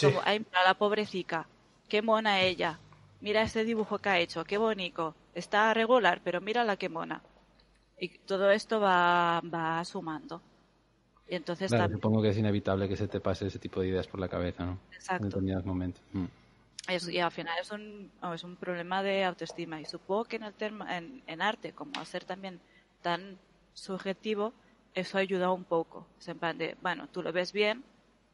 Como, 0.00 0.20
ay, 0.24 0.44
la 0.52 0.74
pobrecita, 0.74 1.46
qué 1.88 2.02
mona 2.02 2.40
ella, 2.40 2.78
mira 3.20 3.42
ese 3.42 3.64
dibujo 3.64 3.98
que 3.98 4.08
ha 4.08 4.18
hecho, 4.18 4.44
qué 4.44 4.58
bonito, 4.58 5.14
está 5.34 5.72
regular, 5.74 6.20
pero 6.22 6.40
mira 6.40 6.64
la 6.64 6.76
que 6.76 6.88
mona. 6.88 7.22
Y 7.98 8.08
todo 8.18 8.50
esto 8.50 8.80
va, 8.80 9.40
va 9.42 9.84
sumando. 9.84 10.42
Y 11.28 11.34
entonces 11.34 11.70
Supongo 11.70 12.22
que 12.22 12.28
es 12.28 12.38
inevitable 12.38 12.88
que 12.88 12.96
se 12.96 13.08
te 13.08 13.20
pase 13.20 13.46
ese 13.46 13.58
tipo 13.58 13.80
de 13.80 13.88
ideas 13.88 14.06
por 14.06 14.20
la 14.20 14.28
cabeza, 14.28 14.64
¿no? 14.64 14.78
Exacto. 14.92 15.24
En 15.24 15.30
determinados 15.30 15.66
momentos. 15.66 16.02
Mm. 16.12 16.26
y 17.10 17.18
al 17.18 17.32
final 17.32 17.58
es 17.60 17.70
un, 17.72 18.10
es 18.32 18.44
un 18.44 18.56
problema 18.56 19.02
de 19.02 19.24
autoestima. 19.24 19.80
Y 19.80 19.86
supongo 19.86 20.24
que 20.24 20.36
en, 20.36 20.44
el 20.44 20.54
en, 20.88 21.22
en 21.26 21.42
arte, 21.42 21.72
como 21.72 22.04
ser 22.04 22.24
también 22.24 22.60
tan 23.02 23.38
subjetivo, 23.74 24.52
eso 24.94 25.18
ha 25.18 25.20
ayudado 25.20 25.54
un 25.54 25.64
poco. 25.64 26.06
Es 26.18 26.28
en 26.28 26.38
plan 26.38 26.56
de, 26.58 26.76
bueno, 26.80 27.08
tú 27.08 27.22
lo 27.22 27.32
ves 27.32 27.52
bien, 27.52 27.82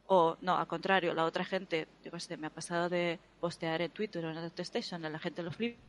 o 0.07 0.37
no, 0.41 0.57
al 0.57 0.67
contrario, 0.67 1.13
la 1.13 1.25
otra 1.25 1.45
gente, 1.45 1.87
yo 2.03 2.11
qué 2.11 2.19
sé, 2.19 2.37
me 2.37 2.47
ha 2.47 2.49
pasado 2.49 2.89
de 2.89 3.19
postear 3.39 3.81
en 3.81 3.91
Twitter 3.91 4.23
o 4.25 4.31
en 4.31 4.37
AutoStation, 4.37 5.01
la 5.01 5.19
gente 5.19 5.43
lo 5.43 5.51
flipa. 5.51 5.79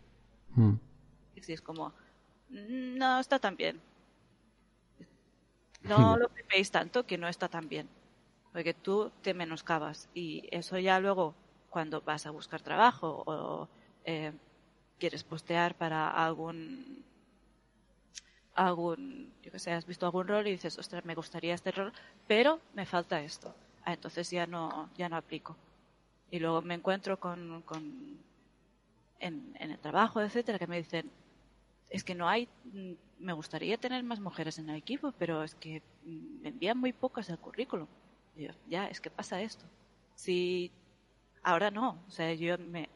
Mm. 0.54 0.74
Y 1.34 1.52
es 1.52 1.60
como, 1.60 1.92
no 2.48 3.18
está 3.18 3.38
tan 3.38 3.56
bien. 3.56 3.80
No 5.82 6.16
lo 6.16 6.30
flipéis 6.30 6.70
tanto 6.70 7.04
que 7.04 7.18
no 7.18 7.28
está 7.28 7.46
tan 7.46 7.68
bien. 7.68 7.86
Porque 8.54 8.72
tú 8.72 9.12
te 9.20 9.34
menoscabas. 9.34 10.08
Y 10.14 10.48
eso 10.50 10.78
ya 10.78 10.98
luego, 10.98 11.34
cuando 11.68 12.00
vas 12.00 12.24
a 12.24 12.30
buscar 12.30 12.62
trabajo 12.62 13.22
o 13.26 13.68
eh, 14.06 14.32
quieres 14.98 15.24
postear 15.24 15.74
para 15.74 16.08
algún 16.08 17.04
algún, 18.54 19.30
yo 19.42 19.52
que 19.52 19.58
sé, 19.58 19.72
has 19.72 19.84
visto 19.84 20.06
algún 20.06 20.26
rol 20.26 20.46
y 20.46 20.52
dices, 20.52 20.78
ostras, 20.78 21.04
me 21.04 21.14
gustaría 21.14 21.54
este 21.54 21.70
rol, 21.70 21.92
pero 22.26 22.60
me 22.72 22.86
falta 22.86 23.20
esto 23.20 23.54
ah, 23.84 23.92
entonces 23.92 24.30
ya 24.30 24.46
no, 24.46 24.90
ya 24.96 25.08
no 25.08 25.16
aplico. 25.16 25.56
Y 26.30 26.38
luego 26.38 26.62
me 26.62 26.74
encuentro 26.74 27.18
con, 27.18 27.62
con 27.62 28.18
en, 29.20 29.56
el 29.58 29.78
trabajo, 29.78 30.20
etcétera, 30.20 30.58
que 30.58 30.66
me 30.66 30.78
dicen, 30.78 31.10
es 31.90 32.02
que 32.04 32.14
no 32.14 32.28
hay, 32.28 32.48
me 33.18 33.32
gustaría 33.32 33.78
tener 33.78 34.02
más 34.02 34.20
mujeres 34.20 34.58
en 34.58 34.68
el 34.70 34.76
equipo, 34.76 35.12
pero 35.18 35.42
es 35.42 35.54
que 35.54 35.82
me 36.04 36.48
envían 36.48 36.78
muy 36.78 36.92
pocas 36.92 37.28
el 37.28 37.38
currículum. 37.38 37.86
Yo, 38.36 38.50
ya, 38.68 38.88
es 38.88 39.00
que 39.00 39.10
pasa 39.10 39.40
esto. 39.42 39.64
Si 40.14 40.72
ahora 41.42 41.70
no, 41.70 42.02
o 42.08 42.10
sea, 42.10 42.34
yo 42.34 42.58
me, 42.58 42.88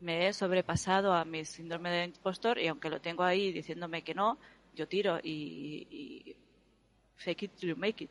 me 0.00 0.28
he 0.28 0.32
sobrepasado 0.32 1.12
a 1.12 1.24
mi 1.24 1.44
síndrome 1.44 1.90
de 1.90 2.04
impostor 2.04 2.58
y 2.58 2.68
aunque 2.68 2.90
lo 2.90 3.00
tengo 3.00 3.24
ahí 3.24 3.52
diciéndome 3.52 4.02
que 4.02 4.14
no, 4.14 4.38
yo 4.74 4.86
tiro 4.86 5.18
y, 5.22 5.86
y 5.90 6.36
fake 7.16 7.42
it 7.44 7.52
till 7.56 7.70
you 7.70 7.76
make 7.76 8.04
it. 8.04 8.10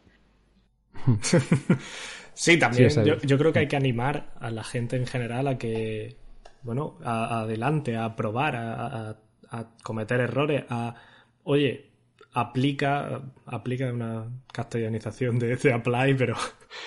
sí, 2.34 2.58
también. 2.58 2.90
yo, 3.24 3.38
creo 3.38 3.54
que 3.54 3.60
hay 3.60 3.68
que 3.68 3.76
animar 3.76 4.34
a 4.40 4.52
la 4.52 4.64
gente 4.64 4.96
en 4.96 5.08
general 5.08 5.48
a 5.48 5.58
que, 5.58 6.18
bueno, 6.64 6.98
adelante, 7.04 7.98
a 7.98 8.16
probar, 8.16 8.56
a, 8.56 9.18
cometer 9.84 10.22
errores, 10.22 10.64
a, 10.70 10.96
oye, 11.44 11.92
aplica, 12.34 13.22
aplica 13.46 13.92
una 13.92 14.30
castellanización 14.52 15.40
de, 15.40 15.58
de 15.58 15.74
apply, 15.74 16.14
pero... 16.16 16.36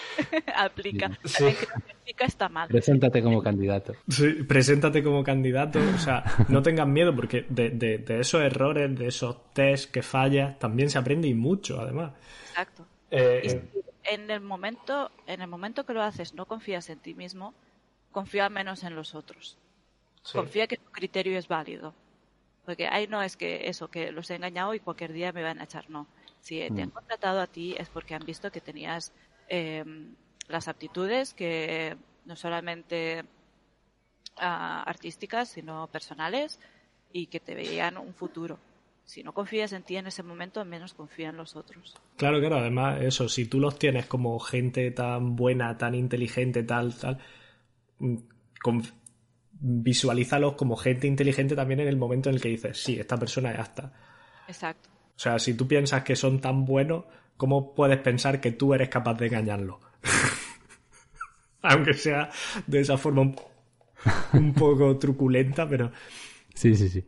aplica. 0.57 1.07
Aplica 1.07 2.25
está 2.25 2.49
mal. 2.49 2.69
Preséntate 2.69 3.23
como 3.23 3.43
candidato. 3.43 3.93
Sí, 4.09 4.29
preséntate 4.49 5.03
como 5.03 5.23
candidato. 5.23 5.79
O 5.95 5.99
sea, 5.99 6.25
no 6.49 6.63
tengas 6.63 6.89
miedo 6.89 7.15
porque 7.15 7.45
de, 7.51 7.71
de 7.71 8.21
esos 8.21 8.43
errores, 8.43 8.97
de 8.99 9.09
esos 9.09 9.53
test 9.53 9.91
que 9.91 10.03
fallas, 10.03 10.59
también 10.59 10.89
se 10.89 10.97
aprende 10.97 11.29
y 11.29 11.35
mucho, 11.35 11.81
además. 11.81 12.13
Exacto. 12.49 12.87
Eh, 13.11 13.63
en 14.05 14.31
el 14.31 14.41
momento, 14.41 15.11
en 15.27 15.41
el 15.41 15.49
momento 15.49 15.85
que 15.85 15.95
lo 15.95 16.03
haces, 16.03 16.35
no 16.35 16.47
confías 16.47 16.89
en 16.91 16.99
ti 16.99 17.15
mismo, 17.15 17.55
confía 18.13 18.49
menos 18.49 18.83
en 18.85 18.95
los 18.95 19.15
otros. 19.15 19.59
Confía 20.33 20.67
que 20.67 20.77
tu 20.77 20.91
criterio 20.91 21.39
es 21.39 21.49
válido. 21.49 21.95
Porque 22.65 22.87
ahí 22.87 23.07
no 23.07 23.23
es 23.23 23.37
que 23.37 23.69
eso, 23.69 23.89
que 23.89 24.11
los 24.11 24.31
he 24.31 24.37
engañado 24.37 24.73
y 24.75 24.81
cualquier 24.81 25.13
día 25.13 25.33
me 25.33 25.43
van 25.43 25.61
a 25.61 25.65
echar, 25.65 25.91
no. 25.91 26.07
Si 26.41 26.59
te 26.59 26.83
han 26.83 26.89
mm. 26.89 26.93
contratado 26.93 27.41
a 27.41 27.47
ti 27.47 27.75
es 27.79 27.89
porque 27.89 28.15
han 28.15 28.25
visto 28.25 28.51
que 28.51 28.61
tenías 28.61 29.13
em, 29.49 30.15
las 30.49 30.69
aptitudes 30.69 31.35
que 31.35 31.97
no 32.25 32.37
solamente 32.37 33.25
ah, 34.37 34.83
artísticas, 34.87 35.51
sino 35.51 35.87
personales 35.89 36.59
y 37.13 37.27
que 37.27 37.41
te 37.41 37.55
veían 37.55 37.99
un 37.99 38.15
futuro 38.15 38.59
si 39.05 39.23
no 39.23 39.33
confías 39.33 39.73
en 39.73 39.83
ti 39.83 39.97
en 39.97 40.07
ese 40.07 40.23
momento, 40.23 40.65
menos 40.65 40.95
confía 40.95 41.29
en 41.29 41.37
los 41.37 41.57
otros. 41.57 41.95
Claro, 42.17 42.41
claro, 42.41 42.57
además 42.57 43.03
eso, 43.03 43.29
si 43.29 43.47
tú 43.47 43.61
los 43.61 43.79
tienes 43.79 44.07
como 44.07 44.39
gente 44.39 44.91
tan 44.91 45.37
buena, 45.37 45.77
tan 45.77 45.95
inteligente, 45.95 46.63
tal, 46.63 46.95
tal, 46.95 47.19
mm, 47.99 48.17
visualízalos 49.53 50.55
como 50.55 50.77
gente 50.77 51.07
inteligente 51.07 51.55
también 51.55 51.81
en 51.81 51.89
el 51.89 51.97
momento 51.97 52.29
en 52.29 52.37
el 52.37 52.41
que 52.41 52.49
dices, 52.49 52.83
sí, 52.83 52.99
esta 52.99 53.19
persona 53.19 53.53
es 53.53 53.59
apta. 53.59 53.93
Exacto. 54.49 54.89
O 55.17 55.19
sea, 55.19 55.39
si 55.39 55.55
tú 55.55 55.69
piensas 55.69 56.03
que 56.03 56.17
son 56.17 56.41
tan 56.41 56.65
buenos, 56.65 57.05
¿cómo 57.37 57.75
puedes 57.75 57.99
pensar 57.99 58.41
que 58.41 58.53
tú 58.53 58.75
eres 58.75 58.89
capaz 58.89 59.15
de 59.15 59.27
engañarlo? 59.27 59.81
Aunque 61.63 61.95
sea 61.95 62.31
de 62.67 62.81
esa 62.81 62.99
forma 62.99 63.33
un 64.33 64.55
poco 64.55 64.99
truculenta, 64.99 65.69
pero... 65.69 65.93
Sí, 66.55 66.75
sí, 66.75 66.89
sí. 66.89 67.05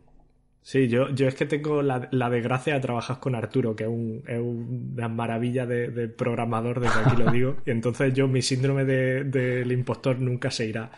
Sí, 0.67 0.89
yo, 0.89 1.11
yo 1.11 1.29
es 1.29 1.37
que 1.37 1.47
tengo 1.47 1.81
la, 1.81 2.09
la 2.11 2.29
desgracia 2.29 2.75
de 2.75 2.81
trabajar 2.81 3.21
con 3.21 3.37
Arturo, 3.37 3.77
que 3.77 3.85
es, 3.85 3.89
un, 3.89 4.25
es 4.27 4.41
una 4.41 5.07
maravilla 5.07 5.64
de, 5.64 6.09
programador, 6.09 6.81
desde 6.81 6.99
aquí 6.99 7.23
lo 7.23 7.31
digo. 7.31 7.57
Y 7.64 7.71
entonces 7.71 8.12
yo, 8.12 8.27
mi 8.27 8.43
síndrome 8.43 8.85
del 8.85 9.31
de, 9.31 9.73
impostor 9.73 10.19
nunca 10.19 10.51
se 10.51 10.67
irá. 10.67 10.91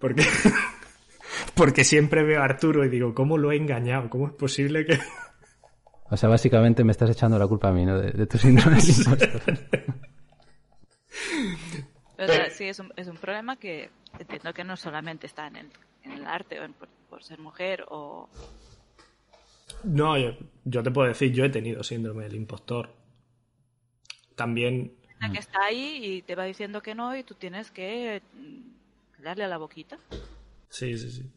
Porque, 0.00 0.24
porque 1.54 1.84
siempre 1.84 2.24
veo 2.24 2.40
a 2.40 2.46
Arturo 2.46 2.84
y 2.84 2.88
digo, 2.88 3.14
¿cómo 3.14 3.38
lo 3.38 3.52
he 3.52 3.56
engañado? 3.56 4.10
¿Cómo 4.10 4.26
es 4.26 4.32
posible 4.32 4.84
que.? 4.84 4.98
O 6.10 6.16
sea, 6.16 6.28
básicamente 6.28 6.82
me 6.82 6.90
estás 6.90 7.08
echando 7.10 7.38
la 7.38 7.46
culpa 7.46 7.68
a 7.68 7.72
mí, 7.72 7.86
¿no? 7.86 8.00
De, 8.00 8.26
tu 8.26 8.38
síndrome 8.38 8.78
del 8.78 8.90
impostor. 8.90 9.40
sí, 12.50 12.64
es 12.64 12.80
un, 12.80 12.92
es 12.96 13.06
un 13.06 13.16
problema 13.18 13.54
que 13.54 13.88
entiendo 14.18 14.52
que 14.52 14.64
no 14.64 14.76
solamente 14.76 15.28
está 15.28 15.46
en 15.46 15.56
el, 15.56 15.70
en 16.02 16.10
el 16.10 16.26
arte 16.26 16.58
o 16.58 16.66
por 17.08 17.22
ser 17.22 17.38
mujer 17.38 17.84
o 17.88 18.28
no, 19.84 20.16
yo, 20.64 20.82
te 20.82 20.90
puedo 20.90 21.08
decir, 21.08 21.32
yo 21.32 21.44
he 21.44 21.50
tenido 21.50 21.82
síndrome 21.82 22.24
del 22.24 22.36
impostor. 22.36 22.90
También. 24.34 24.94
La 25.20 25.30
que 25.30 25.38
está 25.38 25.64
ahí 25.64 26.00
y 26.02 26.22
te 26.22 26.34
va 26.34 26.44
diciendo 26.44 26.82
que 26.82 26.94
no 26.94 27.16
y 27.16 27.22
tú 27.22 27.34
tienes 27.34 27.70
que 27.70 28.22
mm, 28.34 29.22
darle 29.22 29.44
a 29.44 29.48
la 29.48 29.58
boquita. 29.58 29.98
Sí, 30.68 30.96
sí, 30.98 31.10
sí. 31.10 31.30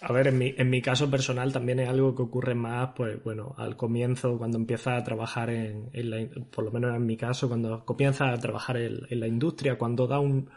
A 0.00 0.12
ver, 0.12 0.26
en 0.26 0.38
mi, 0.38 0.54
en 0.58 0.68
mi 0.68 0.82
caso 0.82 1.10
personal 1.10 1.52
también 1.52 1.80
es 1.80 1.88
algo 1.88 2.14
que 2.14 2.22
ocurre 2.22 2.54
más, 2.54 2.90
pues 2.94 3.22
bueno, 3.22 3.54
al 3.56 3.76
comienzo, 3.76 4.36
cuando 4.36 4.58
empiezas 4.58 5.00
a 5.00 5.04
trabajar 5.04 5.48
en, 5.48 5.90
la, 5.94 6.26
por 6.50 6.64
lo 6.64 6.72
menos 6.72 6.94
en 6.94 7.06
mi 7.06 7.16
caso, 7.16 7.48
cuando 7.48 7.84
comienzas 7.86 8.34
a 8.34 8.38
trabajar 8.38 8.76
en, 8.76 9.06
la 9.08 9.26
industria, 9.26 9.78
cuando 9.78 10.06
da 10.06 10.18
un, 10.18 10.50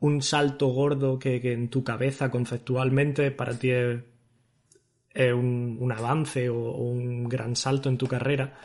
un 0.00 0.22
salto 0.22 0.68
gordo 0.68 1.18
que, 1.18 1.40
que, 1.40 1.52
en 1.52 1.68
tu 1.68 1.84
cabeza 1.84 2.30
conceptualmente 2.30 3.30
para 3.30 3.56
ti 3.56 3.70
es 3.70 4.00
un, 5.14 5.76
un, 5.80 5.92
avance 5.92 6.48
o, 6.48 6.56
un 6.56 7.24
gran 7.28 7.56
salto 7.56 7.88
en 7.88 7.98
tu 7.98 8.06
carrera. 8.06 8.58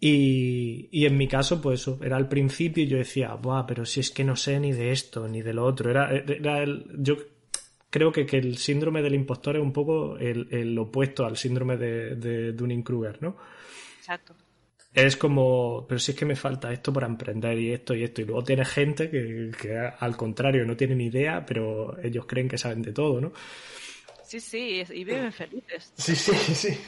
Y, 0.00 0.88
y, 0.90 1.06
en 1.06 1.16
mi 1.18 1.28
caso, 1.28 1.60
pues 1.60 1.80
eso, 1.82 1.98
era 2.02 2.16
al 2.16 2.28
principio 2.28 2.84
y 2.84 2.86
yo 2.86 2.96
decía, 2.96 3.34
Buah, 3.34 3.66
pero 3.66 3.84
si 3.84 4.00
es 4.00 4.10
que 4.10 4.24
no 4.24 4.34
sé 4.34 4.58
ni 4.58 4.72
de 4.72 4.92
esto 4.92 5.28
ni 5.28 5.42
de 5.42 5.52
lo 5.52 5.64
otro. 5.64 5.90
Era, 5.90 6.10
era 6.10 6.62
el, 6.62 6.86
yo 6.98 7.16
creo 7.90 8.10
que, 8.10 8.24
que, 8.24 8.38
el 8.38 8.56
síndrome 8.56 9.02
del 9.02 9.14
impostor 9.14 9.56
es 9.56 9.62
un 9.62 9.72
poco 9.72 10.16
el, 10.16 10.48
el 10.50 10.78
opuesto 10.78 11.26
al 11.26 11.36
síndrome 11.36 11.76
de, 11.76 12.16
de 12.16 12.52
Dunning-Kruger, 12.52 13.22
¿no? 13.22 13.36
Exacto. 13.98 14.34
Es 14.92 15.16
como, 15.16 15.86
pero 15.88 16.00
si 16.00 16.12
es 16.12 16.18
que 16.18 16.24
me 16.24 16.34
falta 16.34 16.72
esto 16.72 16.92
para 16.92 17.06
emprender 17.06 17.56
y 17.58 17.72
esto 17.72 17.94
y 17.94 18.02
esto. 18.02 18.22
Y 18.22 18.24
luego 18.24 18.42
tienes 18.42 18.68
gente 18.68 19.08
que, 19.08 19.52
que 19.60 19.76
al 19.76 20.16
contrario 20.16 20.64
no 20.64 20.76
tiene 20.76 20.96
ni 20.96 21.06
idea, 21.06 21.44
pero 21.46 21.96
ellos 22.02 22.26
creen 22.26 22.48
que 22.48 22.58
saben 22.58 22.82
de 22.82 22.92
todo, 22.92 23.20
¿no? 23.20 23.32
Sí, 24.30 24.38
sí, 24.38 24.84
y 24.94 25.02
viven 25.02 25.32
felices. 25.32 25.92
Sí, 25.96 26.14
sí, 26.14 26.32
sí. 26.54 26.78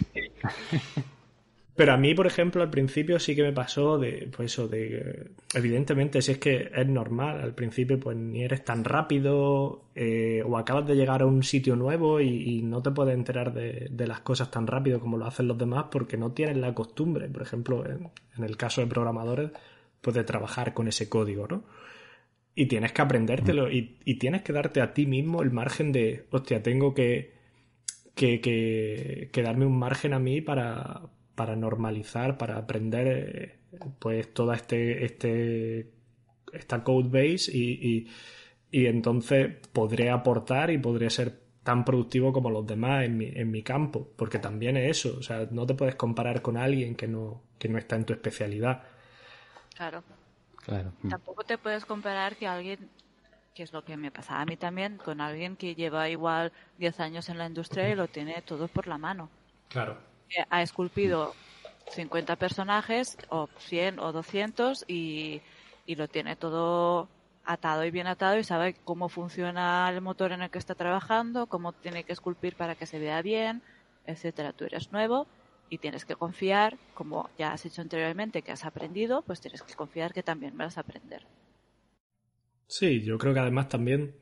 Pero 1.74 1.92
a 1.92 1.96
mí, 1.96 2.14
por 2.14 2.28
ejemplo, 2.28 2.62
al 2.62 2.70
principio 2.70 3.18
sí 3.18 3.34
que 3.34 3.42
me 3.42 3.52
pasó 3.52 3.98
de, 3.98 4.30
pues 4.30 4.52
eso, 4.52 4.68
de, 4.68 5.32
evidentemente, 5.52 6.22
si 6.22 6.30
es 6.30 6.38
que 6.38 6.70
es 6.72 6.86
normal, 6.86 7.40
al 7.40 7.52
principio 7.52 7.98
pues 7.98 8.16
ni 8.16 8.44
eres 8.44 8.64
tan 8.64 8.84
rápido 8.84 9.86
eh, 9.96 10.44
o 10.46 10.56
acabas 10.56 10.86
de 10.86 10.94
llegar 10.94 11.22
a 11.22 11.26
un 11.26 11.42
sitio 11.42 11.74
nuevo 11.74 12.20
y, 12.20 12.62
no 12.62 12.80
te 12.80 12.92
puedes 12.92 13.14
enterar 13.14 13.52
de, 13.52 14.06
las 14.06 14.20
cosas 14.20 14.48
tan 14.48 14.68
rápido 14.68 15.00
como 15.00 15.18
lo 15.18 15.26
hacen 15.26 15.48
los 15.48 15.58
demás 15.58 15.86
porque 15.90 16.16
no 16.16 16.30
tienes 16.30 16.58
la 16.58 16.72
costumbre, 16.72 17.28
por 17.28 17.42
ejemplo, 17.42 17.84
en, 17.84 18.44
el 18.44 18.56
caso 18.56 18.82
de 18.82 18.86
programadores, 18.86 19.50
pues 20.00 20.14
de 20.14 20.22
trabajar 20.22 20.74
con 20.74 20.86
ese 20.86 21.08
código, 21.08 21.48
¿no? 21.48 21.64
Y 22.54 22.66
tienes 22.66 22.92
que 22.92 23.02
aprendértelo 23.02 23.70
y, 23.70 23.98
y 24.04 24.18
tienes 24.18 24.42
que 24.42 24.52
darte 24.52 24.80
a 24.80 24.92
ti 24.92 25.06
mismo 25.06 25.42
el 25.42 25.50
margen 25.50 25.92
de, 25.92 26.26
hostia, 26.30 26.62
tengo 26.62 26.92
que, 26.94 27.32
que, 28.14 28.40
que, 28.40 29.30
que 29.32 29.42
darme 29.42 29.66
un 29.66 29.78
margen 29.78 30.12
a 30.12 30.18
mí 30.18 30.40
para 30.40 31.10
para 31.34 31.56
normalizar, 31.56 32.36
para 32.36 32.56
aprender 32.56 33.06
eh, 33.08 33.58
pues 33.98 34.32
toda 34.34 34.54
este, 34.54 35.04
este, 35.04 35.90
esta 36.52 36.84
code 36.84 37.08
base 37.08 37.50
y, 37.52 38.06
y, 38.70 38.86
entonces 38.86 39.56
podré 39.72 40.10
aportar 40.10 40.70
y 40.70 40.78
podré 40.78 41.10
ser 41.10 41.40
tan 41.62 41.84
productivo 41.84 42.32
como 42.32 42.50
los 42.50 42.66
demás 42.66 43.04
en 43.04 43.16
mi, 43.16 43.26
en 43.26 43.50
mi 43.50 43.62
campo, 43.62 44.08
porque 44.16 44.38
también 44.38 44.76
es 44.76 44.98
eso, 44.98 45.16
o 45.18 45.22
sea, 45.22 45.46
no 45.50 45.66
te 45.66 45.74
puedes 45.74 45.94
comparar 45.94 46.42
con 46.42 46.56
alguien 46.56 46.94
que 46.94 47.06
no, 47.06 47.42
que 47.58 47.68
no 47.68 47.78
está 47.78 47.96
en 47.96 48.04
tu 48.04 48.12
especialidad. 48.12 48.82
Claro. 49.74 50.02
Claro. 50.64 50.92
Tampoco 51.08 51.44
te 51.44 51.58
puedes 51.58 51.84
comparar 51.84 52.36
que 52.36 52.46
alguien, 52.46 52.88
que 53.54 53.62
es 53.62 53.72
lo 53.72 53.84
que 53.84 53.96
me 53.96 54.10
pasa 54.10 54.40
a 54.40 54.46
mí 54.46 54.56
también, 54.56 54.98
con 54.98 55.20
alguien 55.20 55.56
que 55.56 55.74
lleva 55.74 56.08
igual 56.08 56.52
10 56.78 57.00
años 57.00 57.28
en 57.28 57.38
la 57.38 57.46
industria 57.46 57.88
y 57.88 57.94
lo 57.94 58.08
tiene 58.08 58.40
todo 58.42 58.68
por 58.68 58.86
la 58.86 58.98
mano. 58.98 59.28
Claro 59.68 60.12
ha 60.50 60.62
esculpido 60.62 61.34
50 61.90 62.36
personajes, 62.36 63.18
o 63.28 63.48
100 63.58 63.98
o 63.98 64.12
200, 64.12 64.84
y, 64.88 65.40
y 65.86 65.94
lo 65.94 66.08
tiene 66.08 66.36
todo 66.36 67.08
atado 67.44 67.84
y 67.84 67.90
bien 67.90 68.06
atado 68.06 68.38
y 68.38 68.44
sabe 68.44 68.74
cómo 68.84 69.08
funciona 69.08 69.88
el 69.90 70.00
motor 70.00 70.32
en 70.32 70.42
el 70.42 70.50
que 70.50 70.58
está 70.58 70.74
trabajando, 70.74 71.46
cómo 71.46 71.72
tiene 71.72 72.04
que 72.04 72.12
esculpir 72.12 72.54
para 72.56 72.76
que 72.76 72.86
se 72.86 72.98
vea 72.98 73.20
bien, 73.20 73.62
etcétera. 74.06 74.52
Tú 74.52 74.64
eres 74.64 74.92
nuevo 74.92 75.26
y 75.72 75.78
tienes 75.78 76.04
que 76.04 76.16
confiar, 76.16 76.76
como 76.92 77.30
ya 77.38 77.54
has 77.54 77.64
hecho 77.64 77.80
anteriormente 77.80 78.42
que 78.42 78.52
has 78.52 78.66
aprendido, 78.66 79.22
pues 79.22 79.40
tienes 79.40 79.62
que 79.62 79.72
confiar 79.72 80.12
que 80.12 80.22
también 80.22 80.54
vas 80.54 80.76
a 80.76 80.82
aprender. 80.82 81.22
Sí, 82.66 83.00
yo 83.00 83.16
creo 83.16 83.32
que 83.32 83.40
además 83.40 83.70
también 83.70 84.14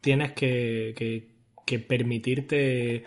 tienes 0.00 0.34
que, 0.34 0.94
que, 0.96 1.32
que 1.66 1.80
permitirte 1.80 3.06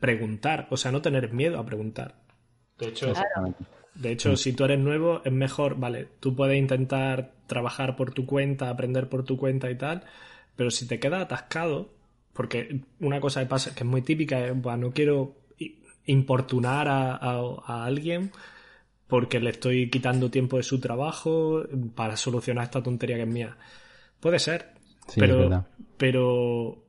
preguntar, 0.00 0.66
o 0.70 0.78
sea, 0.78 0.92
no 0.92 1.02
tener 1.02 1.34
miedo 1.34 1.58
a 1.58 1.66
preguntar. 1.66 2.14
De 2.78 2.88
hecho, 2.88 3.12
de 3.94 4.12
hecho, 4.12 4.34
si 4.38 4.54
tú 4.54 4.64
eres 4.64 4.78
nuevo, 4.78 5.20
es 5.26 5.32
mejor, 5.32 5.78
vale, 5.78 6.08
tú 6.20 6.34
puedes 6.34 6.56
intentar 6.56 7.32
trabajar 7.46 7.96
por 7.96 8.14
tu 8.14 8.24
cuenta, 8.24 8.70
aprender 8.70 9.10
por 9.10 9.26
tu 9.26 9.36
cuenta 9.36 9.70
y 9.70 9.76
tal, 9.76 10.04
pero 10.56 10.70
si 10.70 10.88
te 10.88 10.98
quedas 10.98 11.20
atascado, 11.20 11.90
porque 12.32 12.80
una 12.98 13.20
cosa 13.20 13.40
que 13.40 13.46
pasa 13.46 13.74
que 13.74 13.80
es 13.80 13.86
muy 13.86 14.00
típica 14.00 14.46
es, 14.46 14.58
bueno, 14.58 14.86
no 14.86 14.92
quiero 14.92 15.44
importunar 16.06 16.88
a, 16.88 17.84
alguien 17.84 18.32
porque 19.06 19.38
le 19.38 19.50
estoy 19.50 19.90
quitando 19.90 20.30
tiempo 20.30 20.56
de 20.56 20.62
su 20.62 20.80
trabajo 20.80 21.62
para 21.94 22.16
solucionar 22.16 22.64
esta 22.64 22.82
tontería 22.82 23.16
que 23.16 23.22
es 23.22 23.28
mía. 23.28 23.56
Puede 24.18 24.38
ser, 24.38 24.72
pero, 25.14 25.66
pero 25.96 26.84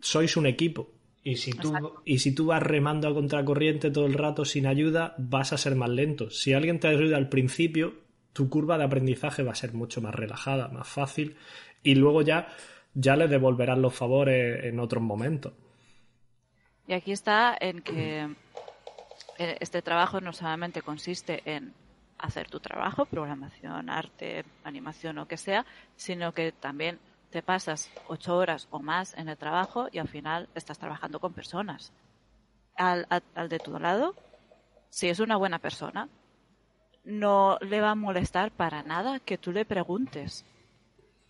sois 0.00 0.36
un 0.36 0.46
equipo 0.46 0.90
y 1.22 1.36
si, 1.36 1.52
tú, 1.52 1.74
y 2.04 2.18
si 2.18 2.34
tú 2.34 2.46
vas 2.46 2.62
remando 2.62 3.06
a 3.08 3.14
contracorriente 3.14 3.90
todo 3.90 4.06
el 4.06 4.14
rato 4.14 4.44
sin 4.44 4.66
ayuda, 4.66 5.14
vas 5.18 5.52
a 5.52 5.58
ser 5.58 5.76
más 5.76 5.90
lento. 5.90 6.30
Si 6.30 6.54
alguien 6.54 6.80
te 6.80 6.88
ayuda 6.88 7.18
al 7.18 7.28
principio, 7.28 7.94
tu 8.32 8.48
curva 8.48 8.78
de 8.78 8.84
aprendizaje 8.84 9.42
va 9.42 9.52
a 9.52 9.56
ser 9.56 9.74
mucho 9.74 10.00
más 10.00 10.14
relajada, 10.14 10.68
más 10.68 10.88
fácil, 10.88 11.36
y 11.82 11.94
luego 11.94 12.22
ya, 12.22 12.48
ya 12.94 13.16
le 13.16 13.28
devolverán 13.28 13.82
los 13.82 13.94
favores 13.94 14.64
en 14.64 14.80
otros 14.80 15.02
momentos. 15.02 15.52
Y 16.86 16.92
aquí 16.92 17.12
está 17.12 17.56
en 17.60 17.82
que 17.82 18.34
eh, 19.38 19.56
este 19.60 19.80
trabajo 19.82 20.20
no 20.20 20.32
solamente 20.32 20.82
consiste 20.82 21.42
en 21.44 21.72
hacer 22.18 22.48
tu 22.48 22.60
trabajo, 22.60 23.06
programación, 23.06 23.88
arte, 23.88 24.44
animación 24.64 25.18
o 25.18 25.26
que 25.26 25.36
sea, 25.36 25.64
sino 25.96 26.32
que 26.32 26.52
también 26.52 26.98
te 27.30 27.42
pasas 27.42 27.90
ocho 28.08 28.36
horas 28.36 28.68
o 28.70 28.80
más 28.80 29.14
en 29.14 29.28
el 29.28 29.38
trabajo 29.38 29.88
y 29.90 29.98
al 29.98 30.08
final 30.08 30.48
estás 30.54 30.78
trabajando 30.78 31.20
con 31.20 31.32
personas. 31.32 31.92
Al, 32.76 33.06
de 33.48 33.58
tu 33.58 33.78
lado, 33.78 34.14
si 34.88 35.08
es 35.08 35.20
una 35.20 35.36
buena 35.36 35.58
persona, 35.58 36.08
no 37.04 37.58
le 37.60 37.80
va 37.80 37.90
a 37.90 37.94
molestar 37.94 38.50
para 38.50 38.82
nada 38.82 39.20
que 39.20 39.38
tú 39.38 39.52
le 39.52 39.64
preguntes. 39.64 40.44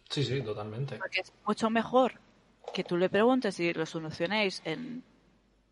Sí, 0.08 0.24
sí, 0.24 0.42
totalmente. 0.42 0.96
Porque 0.96 1.20
es 1.20 1.32
mucho 1.46 1.70
mejor 1.70 2.14
que 2.72 2.84
tú 2.84 2.96
le 2.96 3.08
preguntes 3.08 3.58
y 3.60 3.72
lo 3.72 3.86
solucionéis 3.86 4.62
en 4.64 5.04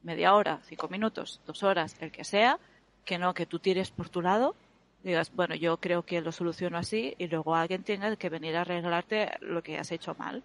media 0.02 0.34
hora, 0.34 0.60
cinco 0.64 0.88
minutos, 0.88 1.40
dos 1.46 1.62
horas, 1.62 1.96
el 2.00 2.10
que 2.10 2.24
sea, 2.24 2.58
que 3.04 3.18
no 3.18 3.34
que 3.34 3.46
tú 3.46 3.58
tires 3.58 3.90
por 3.90 4.08
tu 4.08 4.22
lado 4.22 4.54
digas, 5.02 5.32
bueno, 5.34 5.54
yo 5.54 5.78
creo 5.78 6.04
que 6.04 6.20
lo 6.20 6.32
soluciono 6.32 6.78
así 6.78 7.14
y 7.18 7.28
luego 7.28 7.54
alguien 7.54 7.82
tenga 7.82 8.14
que 8.16 8.28
venir 8.28 8.56
a 8.56 8.62
arreglarte 8.62 9.30
lo 9.40 9.62
que 9.62 9.78
has 9.78 9.90
hecho 9.92 10.14
mal. 10.18 10.42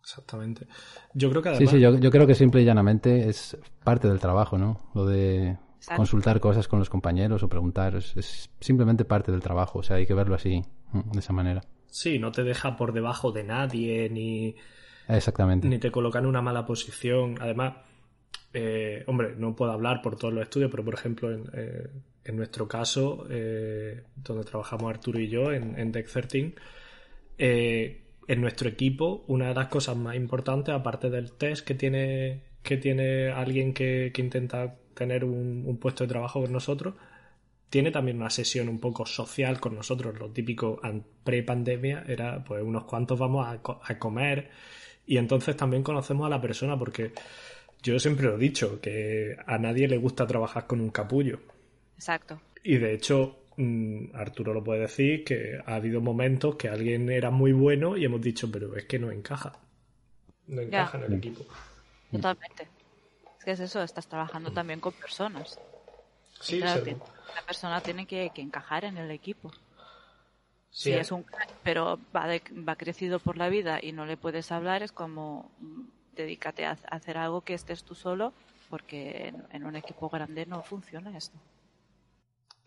Exactamente. 0.00 0.66
Yo 1.12 1.30
creo 1.30 1.42
que 1.42 1.50
además... 1.50 1.70
Sí, 1.70 1.76
sí, 1.76 1.80
yo, 1.80 2.10
creo 2.10 2.26
que 2.26 2.34
simple 2.34 2.62
y 2.62 2.64
llanamente 2.64 3.28
es 3.28 3.56
parte 3.84 4.08
del 4.08 4.18
trabajo, 4.18 4.56
¿no? 4.56 4.90
Lo 4.94 5.04
de 5.04 5.58
consultar 5.96 6.40
cosas 6.40 6.68
con 6.68 6.78
los 6.78 6.88
compañeros 6.88 7.42
o 7.42 7.48
preguntar 7.48 7.96
es, 7.96 8.50
simplemente 8.60 9.04
parte 9.04 9.30
del 9.30 9.42
trabajo, 9.42 9.80
o 9.80 9.82
sea, 9.82 9.96
hay 9.96 10.06
que 10.06 10.14
verlo 10.14 10.34
así, 10.34 10.64
de 10.92 11.18
esa 11.18 11.32
manera. 11.32 11.62
Sí, 11.86 12.18
no 12.18 12.32
te 12.32 12.44
deja 12.44 12.76
por 12.76 12.92
debajo 12.92 13.30
de 13.30 13.44
nadie 13.44 14.08
ni... 14.08 14.56
Exactamente. 15.06 15.68
Ni 15.68 15.78
te 15.78 15.90
coloca 15.90 16.20
en 16.20 16.26
una 16.26 16.40
mala 16.40 16.64
posición. 16.64 17.36
Además, 17.40 17.74
eh, 18.52 19.04
hombre, 19.06 19.34
no 19.36 19.54
puedo 19.54 19.72
hablar 19.72 20.02
por 20.02 20.16
todos 20.16 20.34
los 20.34 20.42
estudios, 20.42 20.70
pero 20.70 20.84
por 20.84 20.94
ejemplo, 20.94 21.32
en, 21.32 21.50
eh, 21.52 22.32
nuestro 22.32 22.68
caso, 22.68 23.26
eh, 23.30 24.02
donde 24.16 24.44
trabajamos 24.44 24.90
Arturo 24.90 25.18
y 25.18 25.28
yo, 25.28 25.52
en, 25.52 25.78
en 25.78 25.92
Deck 25.92 26.08
13, 26.08 26.54
eh, 27.38 28.02
en 28.28 28.40
nuestro 28.40 28.68
equipo, 28.68 29.24
una 29.26 29.48
de 29.48 29.54
las 29.54 29.68
cosas 29.68 29.96
más 29.96 30.14
importantes, 30.14 30.74
aparte 30.74 31.10
del 31.10 31.32
test 31.32 31.66
que 31.66 31.74
tiene, 31.74 32.42
que 32.62 32.76
tiene 32.76 33.30
alguien 33.30 33.74
que, 33.74 34.12
intenta 34.16 34.76
tener 34.94 35.24
un, 35.24 35.78
puesto 35.80 36.04
de 36.04 36.08
trabajo 36.08 36.40
con 36.42 36.52
nosotros, 36.52 36.94
tiene 37.68 37.90
también 37.90 38.18
una 38.18 38.30
sesión 38.30 38.68
un 38.68 38.80
poco 38.80 39.06
social 39.06 39.60
con 39.60 39.74
nosotros. 39.74 40.18
Lo 40.18 40.30
típico 40.30 40.80
pre-pandemia 41.24 42.04
era, 42.06 42.44
pues, 42.44 42.62
unos 42.62 42.84
cuantos 42.84 43.18
vamos 43.18 43.46
a 43.46 43.98
comer 43.98 44.50
y 45.06 45.16
entonces 45.16 45.56
también 45.56 45.82
conocemos 45.82 46.26
a 46.26 46.30
la 46.30 46.40
persona 46.40 46.78
porque 46.78 47.12
yo 47.82 47.98
siempre 47.98 48.26
lo 48.26 48.36
he 48.36 48.38
dicho, 48.38 48.80
que 48.80 49.36
a 49.46 49.58
nadie 49.58 49.88
le 49.88 49.98
gusta 49.98 50.26
trabajar 50.26 50.66
con 50.66 50.80
un 50.80 50.90
capullo. 50.90 51.40
Exacto. 51.96 52.40
Y 52.62 52.76
de 52.76 52.94
hecho, 52.94 53.44
mm, 53.56 54.14
Arturo 54.14 54.52
lo 54.52 54.62
puede 54.62 54.80
decir, 54.80 55.24
que 55.24 55.58
ha 55.64 55.76
habido 55.76 56.00
momentos 56.00 56.56
que 56.56 56.68
alguien 56.68 57.10
era 57.10 57.30
muy 57.30 57.52
bueno 57.52 57.96
y 57.96 58.04
hemos 58.04 58.20
dicho, 58.20 58.50
pero 58.50 58.76
es 58.76 58.84
que 58.84 58.98
no 58.98 59.10
encaja. 59.10 59.52
No 60.46 60.60
encaja 60.60 60.98
en 60.98 61.04
el 61.04 61.14
equipo. 61.14 61.44
Totalmente. 62.10 62.68
Es 63.38 63.44
que 63.44 63.50
es 63.52 63.60
eso, 63.60 63.82
estás 63.82 64.06
trabajando 64.06 64.50
también 64.52 64.80
con 64.80 64.92
personas. 64.92 65.58
Sí, 66.40 66.58
la 66.58 67.42
persona 67.46 67.80
tiene 67.80 68.06
que, 68.06 68.30
encajar 68.36 68.84
en 68.84 68.98
el 68.98 69.10
equipo. 69.10 69.52
si 70.70 70.92
es 70.92 71.12
un 71.12 71.24
pero 71.62 71.98
va, 72.14 72.26
va 72.26 72.76
crecido 72.76 73.18
por 73.18 73.36
la 73.36 73.48
vida 73.48 73.78
y 73.82 73.92
no 73.92 74.06
le 74.06 74.16
puedes 74.16 74.52
hablar, 74.52 74.82
es 74.82 74.92
como 74.92 75.50
mm, 75.60 75.99
dedícate 76.16 76.64
a, 76.66 76.72
hacer 76.90 77.18
algo 77.18 77.42
que 77.42 77.54
estés 77.54 77.84
tú 77.84 77.94
solo, 77.94 78.32
porque 78.68 79.32
en 79.50 79.64
un 79.64 79.76
equipo 79.76 80.08
grande 80.08 80.46
no 80.46 80.62
funciona 80.62 81.16
esto. 81.16 81.38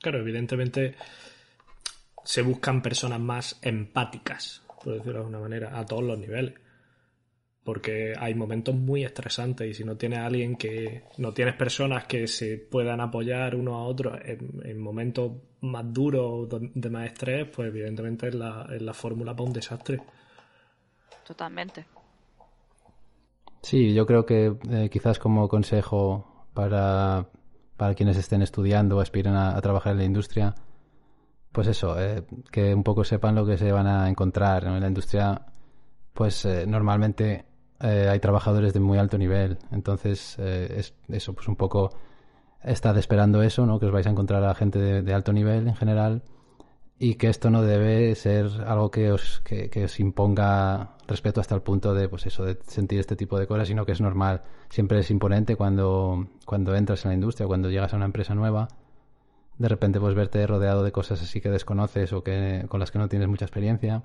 Claro, 0.01 0.19
evidentemente 0.19 0.95
se 2.23 2.41
buscan 2.41 2.81
personas 2.81 3.19
más 3.19 3.59
empáticas, 3.61 4.61
por 4.83 4.93
decirlo 4.95 5.13
de 5.13 5.19
alguna 5.19 5.39
manera, 5.39 5.79
a 5.79 5.85
todos 5.85 6.03
los 6.03 6.17
niveles. 6.17 6.55
Porque 7.63 8.13
hay 8.19 8.35
momentos 8.35 8.75
muy 8.75 9.05
estresantes 9.05 9.69
y 9.69 9.73
si 9.73 9.85
no 9.85 9.95
tienes 9.95 10.19
a 10.19 10.25
alguien 10.25 10.57
que. 10.57 11.03
no 11.17 11.33
tienes 11.33 11.55
personas 11.55 12.03
que 12.03 12.27
se 12.27 12.57
puedan 12.57 12.99
apoyar 12.99 13.55
uno 13.55 13.75
a 13.75 13.85
otro 13.85 14.19
en, 14.21 14.77
momentos 14.77 15.31
más 15.61 15.85
duros 15.93 16.49
de 16.49 16.89
más 16.89 17.05
estrés, 17.05 17.47
pues 17.47 17.69
evidentemente 17.69 18.27
es 18.27 18.35
la, 18.35 18.67
es 18.69 18.81
la 18.81 18.93
fórmula 18.93 19.33
para 19.33 19.47
un 19.47 19.53
desastre. 19.53 20.01
Totalmente. 21.25 21.85
Sí, 23.63 23.93
yo 23.93 24.05
creo 24.05 24.25
que 24.25 24.57
eh, 24.69 24.89
quizás 24.91 25.19
como 25.19 25.47
consejo 25.47 26.47
para, 26.53 27.29
para 27.77 27.95
quienes 27.95 28.17
estén 28.17 28.41
estudiando 28.41 28.97
o 28.97 28.99
aspiren 28.99 29.35
a, 29.35 29.59
trabajar 29.61 29.93
en 29.93 29.99
la 29.99 30.03
industria, 30.03 30.53
pues 31.51 31.67
eso, 31.67 31.99
eh, 31.99 32.25
que 32.51 32.75
un 32.75 32.83
poco 32.83 33.05
sepan 33.05 33.35
lo 33.35 33.45
que 33.45 33.57
se 33.57 33.71
van 33.71 33.87
a 33.87 34.09
encontrar. 34.09 34.65
En 34.65 34.81
la 34.81 34.87
industria, 34.87 35.45
pues 36.13 36.45
eh, 36.45 36.65
normalmente 36.67 37.45
hay 37.79 38.19
trabajadores 38.19 38.73
de 38.73 38.79
muy 38.79 38.97
alto 38.97 39.17
nivel, 39.17 39.57
entonces 39.71 40.39
es 40.39 40.93
eso, 41.09 41.33
pues 41.33 41.49
un 41.49 41.57
poco 41.57 41.91
estad 42.63 42.97
esperando 42.97 43.43
eso, 43.43 43.65
¿no? 43.65 43.77
Que 43.77 43.87
os 43.87 43.91
vais 43.91 44.07
a 44.07 44.09
encontrar 44.09 44.41
a 44.45 44.55
gente 44.55 45.01
de 45.01 45.13
alto 45.13 45.33
nivel 45.33 45.67
en 45.67 45.75
general 45.75 46.23
y 47.03 47.15
que 47.15 47.27
esto 47.27 47.49
no 47.49 47.63
debe 47.63 48.15
ser 48.15 48.47
algo 48.65 48.89
que 48.89 49.11
os, 49.11 49.41
que, 49.41 49.83
os 49.83 49.99
imponga 49.99 50.92
respeto 51.07 51.41
hasta 51.41 51.55
el 51.55 51.61
punto 51.61 51.93
de, 51.93 52.09
pues 52.09 52.25
eso, 52.25 52.45
de 52.45 52.57
sentir 52.67 52.99
este 52.99 53.15
tipo 53.15 53.37
de 53.39 53.47
cosas, 53.47 53.67
sino 53.67 53.85
que 53.85 53.91
es 53.91 54.01
normal. 54.01 54.43
Siempre 54.69 54.99
es 54.99 55.11
imponente 55.11 55.55
cuando, 55.55 56.27
cuando 56.45 56.75
entras 56.75 57.05
en 57.05 57.09
la 57.09 57.15
industria, 57.15 57.47
cuando 57.47 57.69
llegas 57.69 57.93
a 57.93 57.97
una 57.97 58.05
empresa 58.05 58.35
nueva, 58.35 58.67
de 59.57 59.67
repente 59.69 59.99
pues 59.99 60.15
verte 60.15 60.45
rodeado 60.47 60.83
de 60.83 60.91
cosas 60.91 61.21
así 61.21 61.41
que 61.41 61.49
desconoces 61.49 62.13
o 62.13 62.23
que, 62.23 62.65
con 62.69 62.79
las 62.79 62.91
que 62.91 62.99
no 62.99 63.09
tienes 63.09 63.27
mucha 63.27 63.45
experiencia. 63.45 64.03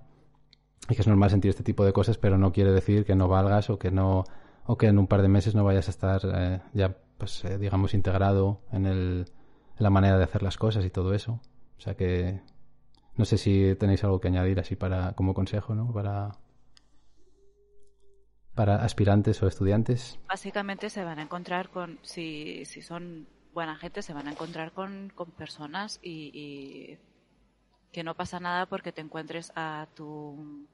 Y 0.88 0.94
que 0.94 1.02
es 1.02 1.08
normal 1.08 1.30
sentir 1.30 1.50
este 1.50 1.62
tipo 1.62 1.84
de 1.84 1.92
cosas, 1.92 2.18
pero 2.18 2.38
no 2.38 2.52
quiere 2.52 2.72
decir 2.72 3.04
que 3.04 3.14
no 3.14 3.28
valgas 3.28 3.68
o 3.68 3.78
que 3.78 3.90
no 3.90 4.24
o 4.64 4.76
que 4.76 4.86
en 4.86 4.98
un 4.98 5.06
par 5.06 5.22
de 5.22 5.28
meses 5.28 5.54
no 5.54 5.64
vayas 5.64 5.88
a 5.88 5.90
estar 5.90 6.20
eh, 6.24 6.60
ya, 6.74 6.94
pues 7.16 7.44
eh, 7.44 7.58
digamos, 7.58 7.94
integrado 7.94 8.60
en, 8.70 8.86
el, 8.86 9.24
la 9.78 9.90
manera 9.90 10.18
de 10.18 10.24
hacer 10.24 10.42
las 10.42 10.58
cosas 10.58 10.84
y 10.84 10.90
todo 10.90 11.14
eso. 11.14 11.40
O 11.78 11.80
sea 11.80 11.94
que 11.94 12.40
no 13.16 13.24
sé 13.24 13.38
si 13.38 13.74
tenéis 13.76 14.04
algo 14.04 14.20
que 14.20 14.28
añadir 14.28 14.60
así 14.60 14.76
para 14.76 15.12
como 15.12 15.34
consejo, 15.34 15.74
¿no? 15.74 15.90
Para 15.92 16.32
para 18.58 18.82
aspirantes 18.82 19.40
o 19.40 19.46
estudiantes. 19.46 20.18
Básicamente 20.26 20.90
se 20.90 21.04
van 21.04 21.20
a 21.20 21.22
encontrar 21.22 21.68
con 21.68 22.00
si, 22.02 22.64
si 22.64 22.82
son 22.82 23.28
buena 23.54 23.76
gente 23.76 24.02
se 24.02 24.12
van 24.12 24.26
a 24.26 24.32
encontrar 24.32 24.72
con, 24.72 25.12
con 25.14 25.30
personas 25.30 26.00
y, 26.02 26.98
que 27.92 28.02
no 28.02 28.14
pasa 28.14 28.40
nada 28.40 28.66
porque 28.66 28.90
te 28.90 29.00
encuentres 29.00 29.52
a 29.54 29.86
tu 29.94 30.66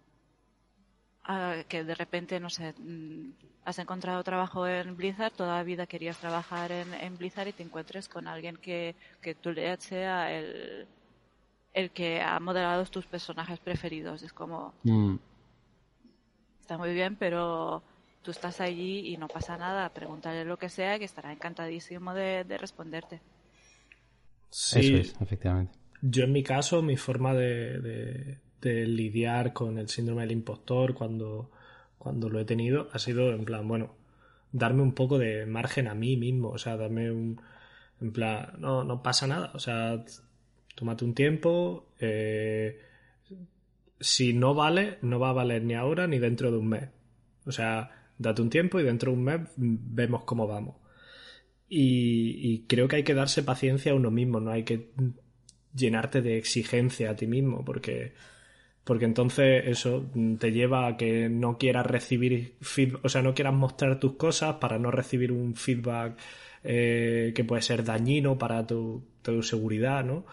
que 1.68 1.85
de 1.85 1.95
repente, 1.95 2.41
no 2.41 2.49
sé, 2.49 2.74
mm, 2.78 3.32
has 3.66 3.78
encontrado 3.78 4.24
trabajo 4.24 4.66
en 4.66 4.97
Blizzard, 4.97 5.32
toda 5.32 5.57
la 5.57 5.62
vida 5.62 5.87
querías 5.87 6.16
trabajar 6.16 6.72
en, 6.72 6.95
en 6.95 7.18
Blizzard 7.18 7.49
y 7.49 7.53
te 7.53 7.62
encuentres 7.62 8.09
con 8.09 8.26
alguien 8.26 8.57
que, 8.57 8.95
que 9.20 9.35
tu 9.35 9.53
lead 9.53 9.78
sea 9.80 10.32
el, 10.32 10.87
el 11.74 11.91
que 11.91 12.22
ha 12.22 12.41
modelado 12.41 12.82
tus 12.87 13.05
personajes 13.07 13.59
preferidos. 13.59 14.22
Es 14.22 14.32
como... 14.32 14.72
Mm. 14.85 15.16
Está 16.64 16.78
muy 16.78 16.94
bien, 16.94 17.16
pero 17.16 17.82
tú 18.22 18.30
estás 18.30 18.62
allí 18.62 19.12
y 19.12 19.18
no 19.18 19.28
pasa 19.28 19.58
nada. 19.58 19.92
Pregúntale 19.92 20.46
lo 20.46 20.56
que 20.56 20.70
sea, 20.70 20.98
que 20.98 21.04
estará 21.04 21.30
encantadísimo 21.30 22.14
de, 22.14 22.42
responderte. 22.58 23.20
Sí, 24.48 24.78
Eso 24.78 24.96
es, 24.96 25.20
efectivamente. 25.20 25.74
Yo 26.00 26.24
en 26.24 26.32
mi 26.32 26.42
caso, 26.42 26.80
mi 26.80 26.96
forma 26.96 27.34
de, 27.34 28.38
de, 28.62 28.86
lidiar 28.86 29.52
con 29.52 29.76
el 29.76 29.90
síndrome 29.90 30.22
del 30.22 30.32
impostor 30.32 30.94
cuando, 30.94 31.50
cuando 31.98 32.30
lo 32.30 32.40
he 32.40 32.46
tenido 32.46 32.88
ha 32.94 32.98
sido 32.98 33.34
en 33.34 33.44
plan, 33.44 33.68
bueno, 33.68 33.94
darme 34.50 34.80
un 34.80 34.94
poco 34.94 35.18
de 35.18 35.44
margen 35.44 35.86
a 35.86 35.94
mí 35.94 36.16
mismo, 36.16 36.48
o 36.48 36.56
sea, 36.56 36.78
darme 36.78 37.10
un... 37.10 37.42
En 38.00 38.10
plan, 38.10 38.54
no, 38.56 38.84
no 38.84 39.02
pasa 39.02 39.26
nada, 39.26 39.50
o 39.52 39.58
sea, 39.58 40.02
Tómate 40.74 41.04
un 41.04 41.14
tiempo. 41.14 41.88
Eh, 42.00 42.80
si 44.05 44.34
no 44.34 44.55
vale, 44.55 44.98
no 45.00 45.18
va 45.18 45.30
a 45.30 45.32
valer 45.32 45.64
ni 45.64 45.74
ahora 45.74 46.07
ni 46.07 46.18
dentro 46.18 46.50
de 46.50 46.59
un 46.59 46.68
mes. 46.68 46.90
O 47.46 47.52
sea, 47.52 47.90
date 48.18 48.42
un 48.42 48.50
tiempo 48.50 48.78
y 48.78 48.82
dentro 48.82 49.11
de 49.11 49.16
un 49.16 49.24
mes 49.24 49.40
vemos 49.57 50.24
cómo 50.24 50.46
vamos. 50.46 50.76
Y, 51.68 52.66
creo 52.68 52.86
que 52.86 52.96
hay 52.96 53.02
que 53.02 53.14
darse 53.14 53.42
paciencia 53.42 53.92
a 53.92 53.94
uno 53.94 54.11
mismo, 54.11 54.38
no 54.38 54.52
hay 54.52 54.62
que 54.62 54.90
llenarte 55.74 56.20
de 56.22 56.36
exigencia 56.36 57.11
a 57.11 57.16
ti 57.16 57.26
mismo, 57.26 57.64
porque, 57.64 58.12
porque 58.84 59.07
entonces 59.07 59.64
eso 59.66 60.09
te 60.38 60.52
lleva 60.52 60.86
a 60.86 60.96
que 60.96 61.28
no 61.28 61.59
quieras 61.59 61.86
recibir 61.86 62.57
feedback, 62.61 63.05
o 63.05 63.09
sea, 63.09 63.22
no 63.22 63.34
quieras 63.34 63.55
mostrar 63.55 63.98
tus 63.98 64.14
cosas 64.16 64.57
para 64.57 64.78
no 64.78 64.90
recibir 64.90 65.32
un 65.32 65.57
feedback 65.57 66.16
eh, 66.62 67.32
que 67.34 67.44
puede 67.44 67.62
ser 67.62 67.82
dañino 67.82 68.38
para 68.38 68.64
tu, 68.66 69.02
tu 69.22 69.42
seguridad, 69.42 70.05
¿no? 70.05 70.26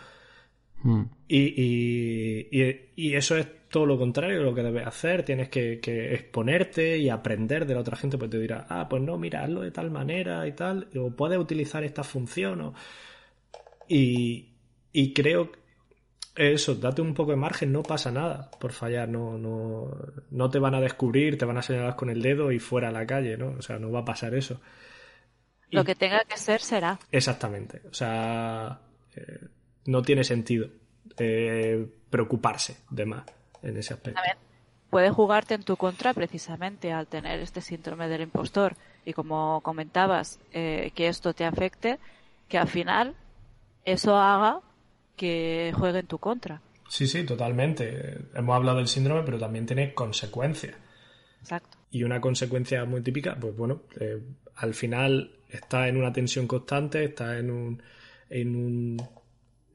Mm. 0.84 1.04
Y, 1.28 2.48
y, 2.96 3.14
eso 3.16 3.38
es 3.38 3.48
todo 3.72 3.86
lo 3.86 3.98
contrario 3.98 4.40
de 4.40 4.44
lo 4.44 4.54
que 4.54 4.64
debes 4.64 4.86
hacer. 4.86 5.24
Tienes 5.24 5.50
que, 5.50 5.80
exponerte 6.14 6.98
y 6.98 7.10
aprender 7.10 7.66
de 7.66 7.74
la 7.74 7.82
otra 7.82 7.98
gente. 7.98 8.18
Pues 8.18 8.30
te 8.30 8.40
dirá, 8.40 8.68
ah, 8.70 8.88
pues 8.90 9.02
no, 9.02 9.18
mira, 9.18 9.44
hazlo 9.44 9.62
de 9.62 9.72
tal 9.72 9.90
manera 9.90 10.46
y 10.48 10.52
tal. 10.54 10.90
O 10.96 11.12
puedes 11.12 11.40
utilizar 11.40 11.84
esta 11.84 12.04
función. 12.04 12.74
Y, 13.88 14.50
y 14.92 15.14
creo 15.14 15.52
eso, 16.36 16.76
date 16.76 17.02
un 17.02 17.14
poco 17.14 17.32
de 17.32 17.38
margen, 17.38 17.72
no 17.72 17.84
pasa 17.84 18.12
nada 18.12 18.52
por 18.60 18.72
fallar. 18.72 19.10
No, 19.10 19.38
no, 19.38 19.90
no 20.30 20.50
te 20.50 20.60
van 20.60 20.76
a 20.76 20.82
descubrir, 20.82 21.38
te 21.38 21.46
van 21.46 21.58
a 21.58 21.62
señalar 21.62 21.96
con 21.96 22.10
el 22.10 22.22
dedo 22.22 22.52
y 22.52 22.60
fuera 22.60 22.90
a 22.90 22.92
la 22.92 23.06
calle, 23.06 23.38
¿no? 23.38 23.56
O 23.58 23.62
sea, 23.62 23.80
no 23.80 23.92
va 23.92 24.02
a 24.02 24.06
pasar 24.06 24.36
eso. 24.36 24.62
Lo 25.70 25.86
que 25.86 25.96
tenga 25.96 26.24
que 26.26 26.38
ser 26.38 26.62
será. 26.62 27.00
Exactamente. 27.12 27.82
O 27.90 27.94
sea. 27.94 28.80
Eh, 29.16 29.48
no 29.86 30.02
tiene 30.02 30.24
sentido 30.24 30.68
eh, 31.18 31.86
preocuparse 32.10 32.78
de 32.90 33.06
más 33.06 33.24
en 33.64 33.78
ese 33.78 33.94
aspecto. 33.94 34.20
A 34.20 34.24
ver, 34.24 34.38
puede 34.90 35.10
jugarte 35.10 35.56
en 35.56 35.64
tu 35.64 35.78
contra 35.78 36.14
precisamente 36.14 36.92
al 36.92 37.08
tener 37.08 37.40
este 37.40 37.62
síndrome 37.62 38.08
del 38.08 38.22
impostor 38.22 38.76
y 39.06 39.14
como 39.14 39.62
comentabas, 39.62 40.40
eh, 40.54 40.92
que 40.96 41.08
esto 41.08 41.34
te 41.34 41.46
afecte, 41.46 41.98
que 42.48 42.58
al 42.58 42.68
final 42.68 43.16
eso 43.86 44.16
haga 44.18 44.60
que 45.16 45.74
juegue 45.76 46.00
en 46.00 46.08
tu 46.08 46.18
contra. 46.18 46.62
Sí, 46.88 47.08
sí, 47.08 47.24
totalmente. 47.24 48.18
Hemos 48.36 48.56
hablado 48.56 48.80
del 48.80 48.88
síndrome, 48.88 49.24
pero 49.24 49.40
también 49.40 49.66
tiene 49.66 49.94
consecuencias. 49.94 50.76
Exacto. 51.40 51.78
Y 51.90 52.04
una 52.04 52.20
consecuencia 52.20 52.84
muy 52.86 53.02
típica, 53.02 53.38
pues 53.40 53.56
bueno, 53.56 53.84
eh, 54.00 54.22
al 54.56 54.74
final 54.74 55.32
está 55.50 55.88
en 55.88 55.98
una 55.98 56.12
tensión 56.12 56.48
constante, 56.48 57.04
está 57.06 57.38
en 57.38 57.50
un, 57.50 57.84
en 58.30 58.56
un 58.56 58.98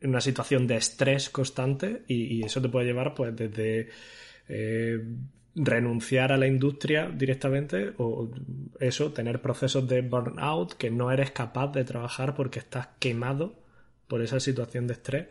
en 0.01 0.11
una 0.11 0.21
situación 0.21 0.67
de 0.67 0.77
estrés 0.77 1.31
constante 1.31 2.03
y, 2.07 2.45
eso 2.45 2.61
te 2.61 2.69
puede 2.69 2.87
llevar 2.87 3.15
pues 3.15 3.35
desde 3.35 3.89
eh, 4.49 5.03
renunciar 5.55 6.33
a 6.33 6.37
la 6.37 6.47
industria 6.47 7.09
directamente 7.09 7.95
o 7.99 8.31
eso, 8.79 9.13
tener 9.13 9.41
procesos 9.41 9.89
de 9.89 10.03
burnout 10.03 10.75
que 10.75 10.91
no 10.91 11.11
eres 11.11 11.31
capaz 11.31 11.69
de 11.73 11.85
trabajar 11.85 12.35
porque 12.35 12.59
estás 12.59 12.89
quemado 12.99 13.55
por 14.07 14.23
esa 14.23 14.39
situación 14.39 14.87
de 14.87 14.93
estrés 14.93 15.27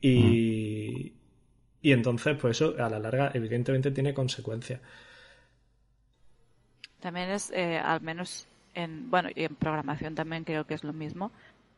y, 0.00 1.12
y 1.82 1.92
entonces 1.92 2.36
pues 2.40 2.56
eso 2.56 2.74
a 2.82 2.88
la 2.88 2.98
larga 2.98 3.32
evidentemente 3.34 3.90
tiene 3.90 4.14
consecuencias. 4.14 4.80
También 7.00 7.30
es, 7.30 7.50
eh, 7.50 7.78
al 7.78 8.00
menos 8.00 8.46
en, 8.74 9.10
bueno, 9.10 9.28
y 9.34 9.44
en 9.44 9.54
programación 9.54 10.14
también 10.14 10.44
creo 10.44 10.66
que 10.66 10.74
es 10.74 10.84
lo 10.84 10.92
mismo, 10.92 11.32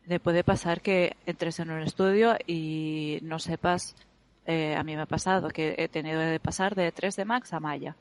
le 0.07 0.21
puede 0.21 0.45
pasar 0.45 0.81
que 0.81 1.17
entres 1.27 1.61
en 1.61 1.71
un 1.71 1.83
estudio 1.83 2.37
y 2.47 3.19
no 3.23 3.39
sepas, 3.39 3.95
eh, 4.47 4.75
a 4.75 4.83
mí 4.83 4.97
me 4.97 5.03
ha 5.03 5.07
pasado 5.07 5.49
que 5.49 5.75
he 5.79 5.89
tenido 5.89 6.21
que 6.21 6.41
pasar 6.41 6.75
de 6.75 6.91
3 6.93 7.17
de 7.17 7.25
Max 7.25 7.53
a 7.53 7.61
Maya. 7.61 7.97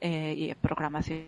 Eh, 0.00 0.34
y 0.36 0.50
en 0.50 0.56
programación, 0.56 1.26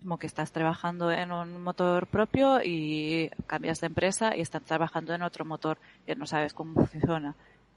como 0.00 0.18
que 0.18 0.26
estás 0.26 0.52
trabajando 0.52 1.10
en 1.10 1.32
un 1.32 1.62
motor 1.62 2.06
propio 2.06 2.60
y 2.64 3.30
cambias 3.46 3.80
de 3.80 3.88
empresa 3.88 4.34
y 4.36 4.40
estás 4.40 4.62
trabajando 4.62 5.12
en 5.14 5.22
otro 5.22 5.44
motor 5.44 5.76
que 6.06 6.14
no 6.14 6.26
sabes 6.26 6.54
cómo 6.54 6.86
funciona. 6.86 7.34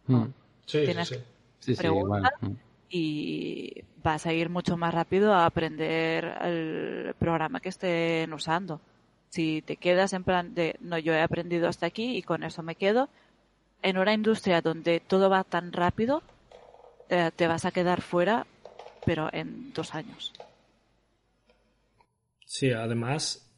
Mm. 0.08 0.26
Sí, 0.66 0.86
Tienes 0.86 1.10
sí, 1.60 1.76
sí. 1.76 1.88
Mm. 1.90 2.56
y 2.90 3.84
vas 4.04 4.26
a 4.26 4.34
ir 4.34 4.50
mucho 4.50 4.78
más 4.78 4.94
rápido 4.94 5.34
a 5.34 5.46
aprender 5.46 6.38
el 6.42 7.14
programa 7.20 7.60
que 7.60 7.70
estén 7.70 8.32
usando. 8.32 8.80
Si 9.32 9.62
te 9.62 9.78
quedas 9.78 10.12
en 10.12 10.26
plan 10.26 10.54
de, 10.54 10.76
no, 10.82 10.98
yo 10.98 11.14
he 11.14 11.22
aprendido 11.22 11.70
hasta 11.70 11.86
aquí 11.86 12.18
y 12.18 12.22
con 12.22 12.44
eso 12.44 12.64
me 12.64 12.76
quedo, 12.76 13.08
en 13.82 13.98
una 13.98 14.14
industria 14.14 14.62
donde 14.62 15.00
todo 15.00 15.30
va 15.30 15.46
tan 15.46 15.72
rápido, 15.72 16.22
eh, 17.10 17.32
te 17.34 17.48
vas 17.48 17.64
a 17.64 17.72
quedar 17.72 18.02
fuera, 18.02 18.46
pero 19.06 19.30
en 19.32 19.72
dos 19.72 19.96
años. 19.96 20.34
Sí, 22.46 22.72
además, 22.72 23.50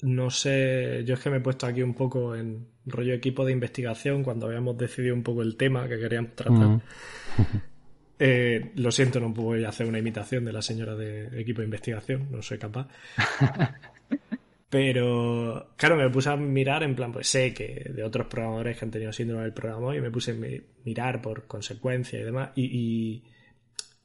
no 0.00 0.30
sé, 0.30 1.02
yo 1.04 1.14
es 1.14 1.20
que 1.20 1.30
me 1.30 1.38
he 1.38 1.40
puesto 1.40 1.66
aquí 1.66 1.82
un 1.82 1.94
poco 1.94 2.36
en 2.36 2.68
rollo 2.86 3.12
equipo 3.12 3.44
de 3.44 3.50
investigación 3.50 4.22
cuando 4.22 4.46
habíamos 4.46 4.78
decidido 4.78 5.16
un 5.16 5.24
poco 5.24 5.42
el 5.42 5.56
tema 5.56 5.88
que 5.88 5.98
queríamos 5.98 6.36
tratar. 6.36 6.80
Eh, 8.18 8.72
lo 8.76 8.90
siento, 8.92 9.20
no 9.20 9.34
puedo 9.34 9.68
hacer 9.68 9.86
una 9.86 9.98
imitación 9.98 10.46
de 10.46 10.50
la 10.50 10.62
señora 10.62 10.94
de 10.94 11.38
equipo 11.38 11.60
de 11.60 11.66
investigación, 11.66 12.28
no 12.30 12.40
soy 12.40 12.56
capaz. 12.56 12.88
Pero, 14.78 15.72
claro, 15.78 15.96
me 15.96 16.10
puse 16.10 16.28
a 16.28 16.36
mirar 16.36 16.82
en 16.82 16.94
plan, 16.94 17.10
pues 17.10 17.28
sé 17.28 17.54
que 17.54 17.90
de 17.94 18.04
otros 18.04 18.26
programadores 18.26 18.76
que 18.76 18.84
han 18.84 18.90
tenido 18.90 19.10
síndrome 19.10 19.44
del 19.44 19.54
programa 19.54 19.96
y 19.96 20.02
me 20.02 20.10
puse 20.10 20.32
a 20.32 20.60
mirar 20.84 21.22
por 21.22 21.46
consecuencia 21.46 22.20
y 22.20 22.24
demás. 22.24 22.50
Y, 22.56 23.22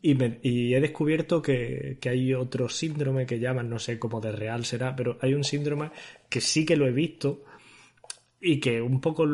y, 0.02 0.74
he 0.74 0.80
descubierto 0.80 1.42
que, 1.42 1.98
que, 2.00 2.08
hay 2.08 2.34
otro 2.34 2.70
síndrome 2.70 3.26
que 3.26 3.38
llaman, 3.38 3.70
no 3.70 3.80
sé 3.80 4.00
cómo 4.00 4.22
de 4.22 4.32
real 4.32 4.64
será, 4.64 4.96
pero 4.96 5.18
hay 5.20 5.34
un 5.34 5.44
síndrome 5.44 5.92
que 6.30 6.40
sí 6.40 6.66
que 6.66 6.78
lo 6.78 6.88
he 6.88 6.94
visto 6.94 7.44
y 8.40 8.62
que 8.62 8.82
un 8.82 9.02
poco 9.02 9.28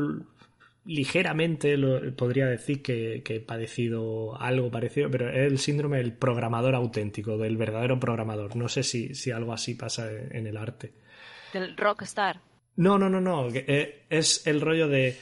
ligeramente 0.88 1.78
lo, 1.78 2.16
podría 2.16 2.48
decir 2.48 2.82
que, 2.82 3.22
he 3.24 3.40
padecido 3.42 4.42
algo 4.42 4.72
parecido, 4.72 5.12
pero 5.12 5.30
es 5.30 5.52
el 5.52 5.60
síndrome 5.60 5.98
del 5.98 6.14
programador 6.14 6.74
auténtico, 6.74 7.38
del 7.38 7.58
verdadero 7.58 8.00
programador. 8.00 8.56
No 8.56 8.70
sé 8.70 8.84
si, 8.84 9.14
si 9.14 9.30
algo 9.30 9.54
así 9.54 9.76
pasa 9.76 10.10
en, 10.12 10.48
el 10.48 10.58
arte. 10.58 10.94
Del 11.54 11.76
rockstar. 11.78 12.42
No, 12.76 12.98
no, 12.98 13.10
no, 13.10 13.22
no. 13.22 13.48
Eh, 13.54 14.06
es 14.10 14.46
el 14.46 14.62
rollo 14.62 14.88
de 14.88 15.18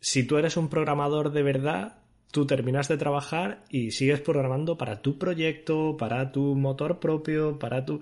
si 0.00 0.24
tú 0.24 0.38
eres 0.38 0.56
un 0.56 0.68
programador 0.68 1.30
de 1.30 1.42
verdad, 1.42 1.98
tú 2.30 2.46
terminas 2.46 2.88
de 2.88 2.96
trabajar 2.96 3.64
y 3.68 3.90
sigues 3.90 4.20
programando 4.20 4.78
para 4.78 5.02
tu 5.02 5.18
proyecto, 5.18 5.96
para 5.96 6.32
tu 6.32 6.54
motor 6.54 6.98
propio, 6.98 7.58
para 7.58 7.84
tu... 7.84 8.00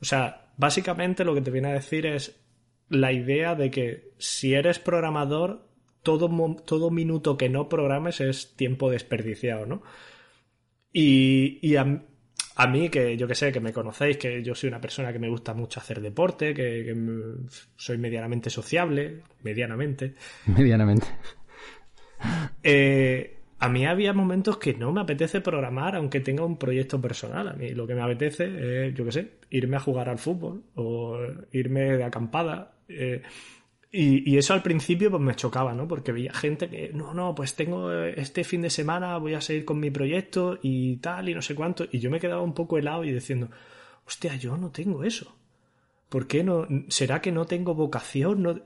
O 0.00 0.04
sea, 0.04 0.52
básicamente 0.56 1.24
lo 1.24 1.34
que 1.34 1.42
te 1.42 1.50
viene 1.50 1.68
a 1.68 1.74
decir 1.74 2.06
es 2.06 2.40
la 2.88 3.12
idea 3.12 3.54
de 3.54 3.70
que 3.70 4.12
si 4.18 4.54
eres 4.54 4.78
programador, 4.78 5.66
todo, 6.02 6.56
todo 6.64 6.90
minuto 6.90 7.36
que 7.36 7.48
no 7.48 7.68
programes 7.68 8.20
es 8.20 8.54
tiempo 8.56 8.90
desperdiciado, 8.90 9.66
¿no? 9.66 9.82
Y, 10.92 11.76
a, 11.76 12.02
mí, 12.66 12.88
que 12.88 13.16
yo 13.16 13.26
que 13.26 13.34
sé, 13.34 13.52
que 13.52 13.60
me 13.60 13.72
conocéis, 13.72 14.16
que 14.16 14.42
yo 14.42 14.54
soy 14.54 14.68
una 14.68 14.80
persona 14.80 15.12
que 15.12 15.18
me 15.18 15.28
gusta 15.28 15.54
mucho 15.54 15.80
hacer 15.80 16.00
deporte, 16.00 16.52
que, 16.52 16.94
soy 17.76 17.98
medianamente 17.98 18.50
sociable, 18.50 19.22
medianamente. 19.42 20.14
Medianamente. 20.46 21.06
Eh, 22.62 23.38
a 23.60 23.68
mí 23.68 23.86
había 23.86 24.12
momentos 24.12 24.58
que 24.58 24.74
no 24.74 24.92
me 24.92 25.00
apetece 25.00 25.40
programar 25.40 25.96
aunque 25.96 26.20
tenga 26.20 26.44
un 26.44 26.58
proyecto 26.58 27.00
personal. 27.00 27.48
A 27.48 27.52
mí 27.52 27.70
lo 27.70 27.86
que 27.86 27.94
me 27.94 28.02
apetece 28.02 28.88
es, 28.88 28.94
yo 28.94 29.04
qué 29.04 29.12
sé, 29.12 29.30
irme 29.50 29.76
a 29.76 29.80
jugar 29.80 30.08
al 30.08 30.18
fútbol 30.18 30.64
o 30.74 31.18
irme 31.52 31.96
de 31.96 32.04
acampada. 32.04 32.72
Eh, 32.88 33.22
y, 33.92 34.38
eso 34.38 34.54
al 34.54 34.62
principio 34.62 35.10
pues 35.10 35.22
me 35.22 35.34
chocaba, 35.34 35.74
¿no? 35.74 35.88
Porque 35.88 36.12
veía 36.12 36.32
gente 36.32 36.68
que, 36.68 36.92
no, 36.94 37.12
no, 37.12 37.34
pues 37.34 37.54
tengo 37.56 37.92
eh, 37.92 38.14
este 38.16 38.44
fin 38.44 38.62
de 38.62 38.70
semana, 38.70 39.18
voy 39.18 39.34
a 39.34 39.40
seguir 39.40 39.64
con 39.64 39.80
mi 39.80 39.90
proyecto 39.90 40.58
y 40.62 40.96
tal 40.98 41.28
y 41.28 41.34
no 41.34 41.42
sé 41.42 41.56
cuánto. 41.56 41.86
Y 41.90 41.98
yo 41.98 42.08
me 42.10 42.20
quedaba 42.20 42.42
un 42.42 42.54
poco 42.54 42.78
helado 42.78 43.04
y 43.04 43.12
diciendo, 43.12 43.50
hostia, 44.06 44.36
yo 44.36 44.56
no 44.56 44.70
tengo 44.70 45.02
eso. 45.02 45.34
¿Por 46.08 46.28
qué 46.28 46.44
no? 46.44 46.68
¿Será 46.88 47.20
que 47.20 47.32
no 47.32 47.46
tengo 47.46 47.74
vocación? 47.74 48.42
¿No? 48.42 48.60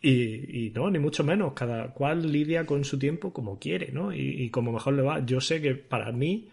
Y, 0.00 0.72
no, 0.74 0.90
ni 0.90 0.98
mucho 0.98 1.24
menos. 1.24 1.52
Cada 1.54 1.92
cual 1.92 2.30
lidia 2.32 2.66
con 2.66 2.84
su 2.84 2.98
tiempo 2.98 3.32
como 3.34 3.58
quiere, 3.58 3.92
¿no? 3.92 4.14
Y, 4.14 4.48
como 4.50 4.72
mejor 4.72 4.94
le 4.94 5.02
va. 5.02 5.24
Yo 5.26 5.40
sé 5.40 5.60
que 5.60 5.74
para 5.74 6.10
mí, 6.12 6.48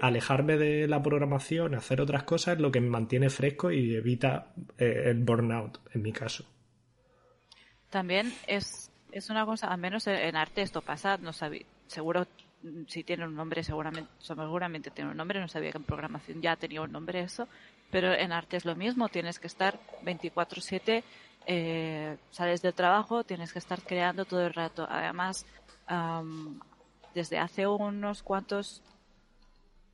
alejarme 0.00 0.56
de 0.56 0.88
la 0.88 1.02
programación, 1.02 1.74
hacer 1.74 2.00
otras 2.00 2.24
cosas, 2.24 2.56
es 2.56 2.60
lo 2.60 2.70
que 2.70 2.80
me 2.80 2.90
mantiene 2.90 3.30
fresco 3.30 3.72
y 3.72 3.94
evita 3.96 4.54
eh, 4.78 5.04
el 5.06 5.18
burnout, 5.18 5.78
en 5.94 6.02
mi 6.02 6.12
caso. 6.12 6.44
También 7.92 8.32
es, 8.46 8.90
es 9.12 9.28
una 9.28 9.44
cosa, 9.44 9.68
al 9.68 9.76
menos 9.76 10.06
en 10.06 10.34
arte 10.34 10.62
esto 10.62 10.80
pasa, 10.80 11.18
no 11.18 11.34
sabía, 11.34 11.66
seguro 11.88 12.26
si 12.88 13.04
tiene 13.04 13.26
un 13.26 13.36
nombre, 13.36 13.62
seguramente, 13.62 14.10
seguramente 14.18 14.90
tiene 14.90 15.10
un 15.10 15.16
nombre, 15.18 15.38
no 15.38 15.46
sabía 15.46 15.72
que 15.72 15.76
en 15.76 15.84
programación 15.84 16.40
ya 16.40 16.56
tenía 16.56 16.80
un 16.80 16.90
nombre 16.90 17.20
eso, 17.20 17.48
pero 17.90 18.14
en 18.14 18.32
arte 18.32 18.56
es 18.56 18.64
lo 18.64 18.74
mismo, 18.74 19.10
tienes 19.10 19.38
que 19.38 19.46
estar 19.46 19.78
24/7, 20.04 21.04
eh, 21.46 22.16
sales 22.30 22.62
del 22.62 22.72
trabajo, 22.72 23.24
tienes 23.24 23.52
que 23.52 23.58
estar 23.58 23.82
creando 23.82 24.24
todo 24.24 24.40
el 24.46 24.54
rato. 24.54 24.86
Además, 24.88 25.44
desde 27.14 27.38
hace 27.38 27.66
unos 27.66 28.22
cuantos, 28.22 28.80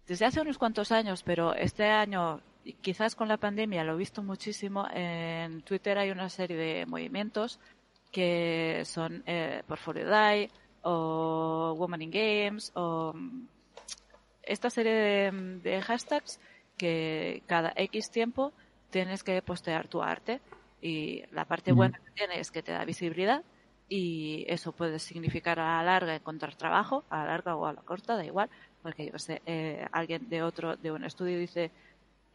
desde 0.06 0.24
hace 0.24 0.40
unos 0.40 0.56
cuantos 0.56 0.92
años, 0.92 1.24
pero 1.24 1.52
este 1.52 1.86
año 1.86 2.40
quizás 2.80 3.16
con 3.16 3.26
la 3.26 3.38
pandemia 3.38 3.82
lo 3.82 3.94
he 3.94 3.98
visto 3.98 4.22
muchísimo, 4.22 4.86
en 4.92 5.62
Twitter 5.62 5.98
hay 5.98 6.10
una 6.12 6.28
serie 6.28 6.56
de 6.56 6.86
movimientos 6.86 7.58
que 8.10 8.82
son 8.84 9.22
eh, 9.26 9.62
Portfolio 9.66 10.08
Die 10.08 10.50
o 10.82 11.74
Woman 11.76 12.02
in 12.02 12.10
Games 12.10 12.72
o 12.74 13.12
mm, 13.14 13.46
esta 14.42 14.70
serie 14.70 15.30
de, 15.32 15.82
hashtags 15.82 16.40
que 16.76 17.42
cada 17.46 17.72
X 17.76 18.10
tiempo 18.10 18.52
tienes 18.90 19.22
que 19.22 19.42
postear 19.42 19.88
tu 19.88 20.02
arte. 20.02 20.40
Y 20.80 21.24
la 21.32 21.44
parte 21.44 21.72
buena 21.72 21.98
que 21.98 22.12
tiene 22.12 22.38
es 22.40 22.50
que 22.50 22.62
te 22.62 22.72
da 22.72 22.84
visibilidad 22.84 23.42
y 23.88 24.44
eso 24.48 24.72
puede 24.72 24.98
significar 24.98 25.58
a 25.58 25.78
la 25.78 25.82
larga 25.82 26.14
encontrar 26.14 26.54
trabajo, 26.54 27.04
a 27.10 27.18
la 27.18 27.24
larga 27.24 27.56
o 27.56 27.66
a 27.66 27.72
la 27.72 27.82
corta, 27.82 28.16
da 28.16 28.24
igual, 28.24 28.48
porque 28.82 29.10
yo 29.10 29.18
sé, 29.18 29.42
eh, 29.46 29.86
alguien 29.92 30.28
de 30.28 30.42
otro, 30.42 30.76
de 30.76 30.92
un 30.92 31.04
estudio 31.04 31.38
dice, 31.38 31.70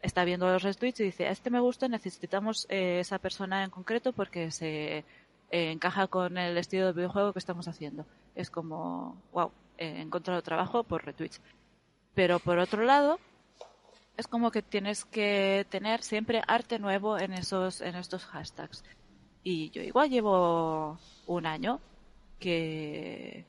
está 0.01 0.25
viendo 0.25 0.47
los 0.47 0.63
retweets 0.63 0.99
y 0.99 1.05
dice, 1.05 1.29
este 1.29 1.49
me 1.49 1.59
gusta, 1.59 1.87
necesitamos 1.87 2.65
eh, 2.69 2.99
esa 2.99 3.19
persona 3.19 3.63
en 3.63 3.69
concreto 3.69 4.13
porque 4.13 4.51
se 4.51 5.05
eh, 5.53 5.69
encaja 5.69 6.07
con 6.07 6.39
el 6.39 6.57
estilo 6.57 6.87
de 6.87 6.93
videojuego 6.93 7.31
que 7.31 7.37
estamos 7.37 7.67
haciendo. 7.67 8.07
Es 8.33 8.49
como, 8.49 9.21
wow, 9.33 9.51
he 9.77 10.01
encontrado 10.01 10.41
trabajo 10.41 10.83
por 10.83 11.05
retweets. 11.05 11.39
Pero 12.15 12.39
por 12.39 12.57
otro 12.57 12.83
lado, 12.83 13.19
es 14.17 14.25
como 14.25 14.49
que 14.49 14.63
tienes 14.63 15.05
que 15.05 15.67
tener 15.69 16.01
siempre 16.01 16.41
arte 16.47 16.79
nuevo 16.79 17.19
en 17.19 17.33
esos, 17.33 17.81
en 17.81 17.93
estos 17.93 18.25
hashtags. 18.25 18.83
Y 19.43 19.69
yo 19.69 19.83
igual 19.83 20.09
llevo 20.09 20.97
un 21.27 21.45
año 21.45 21.79
que, 22.39 23.45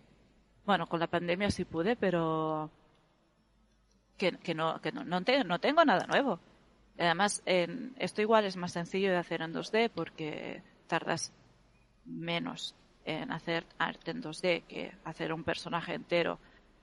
bueno, 0.66 0.86
con 0.86 1.00
la 1.00 1.06
pandemia 1.06 1.50
sí 1.50 1.64
pude, 1.64 1.96
pero 1.96 2.70
que, 4.18 4.30
no, 4.54 4.78
que 4.82 4.92
no, 4.92 5.04
no, 5.04 5.24
tengo, 5.24 5.44
no 5.44 5.58
tengo 5.58 5.82
nada 5.86 6.06
nuevo. 6.06 6.38
Además, 6.98 7.42
en, 7.46 7.94
esto 7.98 8.20
igual 8.20 8.44
es 8.44 8.58
más 8.58 8.72
sencillo 8.72 9.10
de 9.10 9.16
hacer 9.16 9.40
en 9.40 9.54
2D 9.54 9.90
porque 9.94 10.62
tardas 10.86 11.32
menos 12.04 12.74
en 13.04 13.32
hacer 13.32 13.64
arte 13.78 14.10
en 14.10 14.22
2D 14.22 14.62
que 14.64 14.92
hacer 15.04 15.32
un 15.32 15.44
personaje 15.44 15.94
entero 15.94 16.38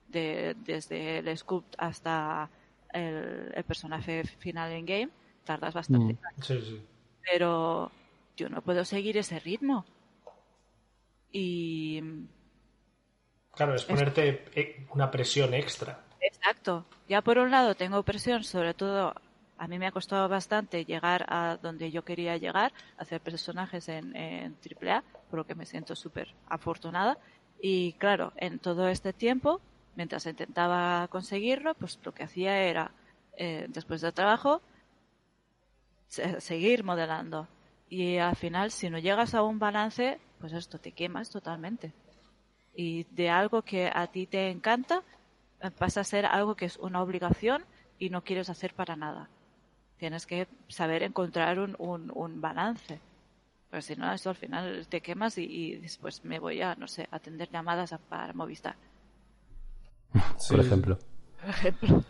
de, 0.07 0.55
desde 0.65 1.19
el 1.19 1.37
sculpt 1.37 1.75
hasta 1.77 2.49
el, 2.93 3.63
personaje 3.65 4.23
final 4.23 4.71
en 4.71 4.85
game 4.85 5.09
tardas 5.43 5.73
bastante. 5.73 6.13
Mm. 6.13 6.83
pero 7.23 7.91
yo 8.37 8.49
no 8.49 8.61
puedo 8.61 8.85
seguir 8.85 9.17
ese 9.17 9.39
ritmo. 9.39 9.85
Y 11.31 12.01
claro 13.51 13.75
es 13.75 13.85
ponerte 13.85 14.43
e, 14.53 14.85
una 14.93 15.09
presión 15.09 15.53
extra. 15.53 16.03
Exacto. 16.19 16.85
Ya 17.07 17.21
por 17.21 17.37
un 17.37 17.51
lado 17.51 17.75
tengo 17.75 18.03
presión 18.03 18.43
sobre 18.43 18.73
todo 18.73 19.15
a 19.61 19.67
mí 19.67 19.77
me 19.77 19.85
ha 19.85 19.91
costado 19.91 20.27
bastante 20.27 20.85
llegar 20.85 21.23
a 21.29 21.55
donde 21.61 21.91
yo 21.91 22.03
quería 22.03 22.35
llegar, 22.35 22.73
hacer 22.97 23.21
personajes 23.21 23.89
en, 23.89 24.15
en 24.15 24.57
AAA, 24.57 25.03
por 25.29 25.37
lo 25.37 25.45
que 25.45 25.53
me 25.53 25.67
siento 25.67 25.95
súper 25.95 26.33
afortunada. 26.47 27.19
Y 27.61 27.93
claro, 27.93 28.33
en 28.37 28.57
todo 28.57 28.87
este 28.87 29.13
tiempo, 29.13 29.61
mientras 29.95 30.25
intentaba 30.25 31.07
conseguirlo, 31.09 31.75
pues 31.75 31.99
lo 32.03 32.11
que 32.11 32.23
hacía 32.23 32.57
era, 32.63 32.89
eh, 33.37 33.67
después 33.69 34.01
del 34.01 34.13
trabajo, 34.13 34.63
seguir 36.07 36.83
modelando. 36.83 37.47
Y 37.87 38.17
al 38.17 38.35
final, 38.35 38.71
si 38.71 38.89
no 38.89 38.97
llegas 38.97 39.35
a 39.35 39.43
un 39.43 39.59
balance, 39.59 40.19
pues 40.39 40.53
esto 40.53 40.79
te 40.79 40.91
quemas 40.91 41.29
totalmente. 41.29 41.93
Y 42.75 43.03
de 43.11 43.29
algo 43.29 43.61
que 43.61 43.91
a 43.93 44.07
ti 44.07 44.25
te 44.25 44.49
encanta, 44.49 45.03
pasa 45.77 46.01
a 46.01 46.03
ser 46.03 46.25
algo 46.25 46.55
que 46.55 46.65
es 46.65 46.77
una 46.77 47.03
obligación 47.03 47.63
y 47.99 48.09
no 48.09 48.23
quieres 48.23 48.49
hacer 48.49 48.73
para 48.73 48.95
nada 48.95 49.29
tienes 50.01 50.25
que 50.25 50.47
saber 50.67 51.03
encontrar 51.03 51.59
un, 51.59 51.75
un, 51.77 52.41
balance. 52.41 52.99
Pero 53.69 53.81
si 53.83 53.95
no, 53.95 54.11
eso 54.11 54.31
al 54.31 54.35
final 54.35 54.87
te 54.89 54.99
quemas 54.99 55.37
y, 55.37 55.75
después 55.75 56.25
me 56.25 56.39
voy 56.39 56.59
a, 56.63 56.73
no 56.73 56.87
sé, 56.87 57.07
atender 57.11 57.51
llamadas 57.51 57.93
a, 57.93 57.99
para 57.99 58.33
Movistar. 58.33 58.75
Por 60.49 60.59
ejemplo. 60.59 60.97
Por 61.39 61.49
ejemplo. 61.51 62.03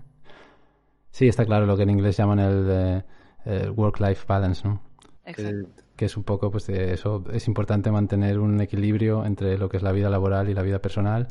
sí, 1.10 1.28
está 1.28 1.44
claro 1.44 1.66
lo 1.66 1.76
que 1.76 1.82
en 1.82 1.90
inglés 1.90 2.16
llaman 2.16 2.38
el, 2.38 3.04
eh, 3.44 3.68
work-life 3.68 4.24
balance, 4.26 4.66
¿no? 4.66 4.80
Exacto. 5.26 5.68
Que, 5.94 6.06
es 6.06 6.16
un 6.16 6.24
poco, 6.24 6.50
pues, 6.50 6.66
eso. 6.70 7.24
Es 7.30 7.46
importante 7.46 7.90
mantener 7.90 8.38
un 8.38 8.58
equilibrio 8.62 9.26
entre 9.26 9.58
lo 9.58 9.68
que 9.68 9.76
es 9.76 9.82
la 9.82 9.92
vida 9.92 10.08
laboral 10.08 10.48
y 10.48 10.54
la 10.54 10.62
vida 10.62 10.78
personal 10.78 11.28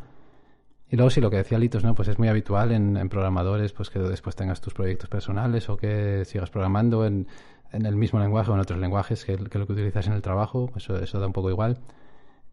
y 0.91 0.97
luego 0.97 1.09
sí, 1.09 1.21
lo 1.21 1.29
que 1.29 1.37
decía 1.37 1.57
Litos, 1.57 1.85
¿no? 1.85 1.95
Pues 1.95 2.09
es 2.09 2.19
muy 2.19 2.27
habitual 2.27 2.73
en, 2.73 3.07
programadores 3.07 3.71
pues 3.71 3.89
que 3.89 3.97
después 3.97 4.35
tengas 4.35 4.59
tus 4.59 4.73
proyectos 4.73 5.09
personales 5.09 5.69
o 5.69 5.77
que 5.77 6.25
sigas 6.25 6.49
programando 6.49 7.05
en, 7.05 7.27
el 7.71 7.95
mismo 7.95 8.19
lenguaje 8.19 8.51
o 8.51 8.55
en 8.55 8.59
otros 8.59 8.77
lenguajes 8.77 9.23
que, 9.23 9.37
lo 9.37 9.47
que 9.47 9.71
utilizas 9.71 10.07
en 10.07 10.13
el 10.13 10.21
trabajo. 10.21 10.69
Eso, 10.75 10.97
eso 10.97 11.17
da 11.17 11.27
un 11.27 11.31
poco 11.31 11.49
igual. 11.49 11.79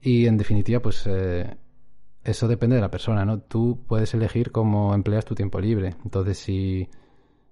Y 0.01 0.27
en 0.27 0.37
definitiva, 0.37 0.81
pues 0.81 1.05
eh, 1.09 1.57
eso 2.23 2.47
depende 2.47 2.77
de 2.77 2.81
la 2.81 2.93
persona, 2.93 3.25
¿no? 3.25 3.41
Tú 3.41 3.85
puedes 3.89 4.15
elegir 4.15 4.53
cómo 4.53 4.95
empleas 4.95 5.25
tu 5.25 5.35
tiempo 5.35 5.59
libre. 5.59 5.97
Entonces, 6.05 6.39
si, 6.39 6.89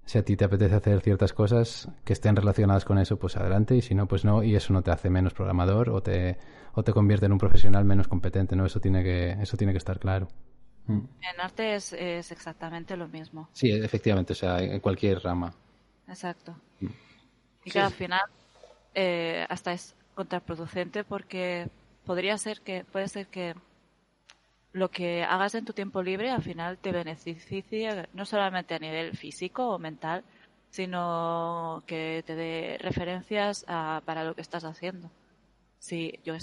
si 0.04 0.18
a 0.18 0.24
ti 0.24 0.36
te 0.36 0.44
apetece 0.44 0.76
hacer 0.76 1.00
ciertas 1.00 1.32
cosas 1.32 1.90
que 2.04 2.12
estén 2.12 2.36
relacionadas 2.36 2.84
con 2.84 2.98
eso, 2.98 3.18
pues 3.18 3.36
adelante. 3.36 3.74
Y 3.74 3.82
si 3.82 3.96
no, 3.96 4.06
pues 4.06 4.24
no. 4.24 4.44
Y 4.44 4.54
eso 4.54 4.72
no 4.72 4.82
te 4.82 4.92
hace 4.92 5.10
menos 5.10 5.34
programador 5.34 5.90
o 5.90 6.00
te, 6.00 6.38
o 6.74 6.84
te 6.84 6.92
convierte 6.92 7.26
en 7.26 7.32
un 7.32 7.38
profesional 7.38 7.84
menos 7.84 8.06
competente, 8.06 8.54
¿no? 8.54 8.64
Eso 8.64 8.78
tiene 8.78 9.02
que, 9.02 9.32
eso 9.32 9.56
tiene 9.56 9.72
que 9.72 9.78
estar 9.78 9.98
claro. 9.98 10.28
Mm. 10.86 11.00
En 11.20 11.40
arte 11.40 11.74
es, 11.74 11.92
es, 11.92 12.30
exactamente 12.32 12.96
lo 12.96 13.08
mismo. 13.08 13.48
Sí, 13.52 13.70
efectivamente, 13.70 14.32
o 14.32 14.36
sea, 14.36 14.60
en 14.60 14.80
cualquier 14.80 15.20
rama. 15.20 15.52
Exacto. 16.08 16.54
Mm. 16.80 16.86
Y 17.64 17.70
que 17.70 17.80
al 17.80 17.92
final 17.92 18.22
eh, 18.94 19.44
hasta 19.48 19.72
es 19.72 19.94
contraproducente 20.14 21.04
porque 21.04 21.68
podría 22.04 22.38
ser 22.38 22.60
que, 22.60 22.84
puede 22.84 23.08
ser 23.08 23.26
que 23.26 23.54
lo 24.72 24.90
que 24.90 25.24
hagas 25.24 25.54
en 25.54 25.64
tu 25.64 25.72
tiempo 25.72 26.02
libre 26.02 26.30
al 26.30 26.42
final 26.42 26.78
te 26.78 26.92
beneficie 26.92 28.08
no 28.12 28.24
solamente 28.24 28.74
a 28.74 28.78
nivel 28.78 29.16
físico 29.16 29.68
o 29.68 29.78
mental, 29.78 30.22
sino 30.70 31.82
que 31.86 32.22
te 32.26 32.34
dé 32.34 32.78
referencias 32.80 33.64
para 33.66 34.24
lo 34.24 34.34
que 34.34 34.42
estás 34.42 34.64
haciendo. 34.64 35.10
Si, 35.78 36.18
yo, 36.24 36.34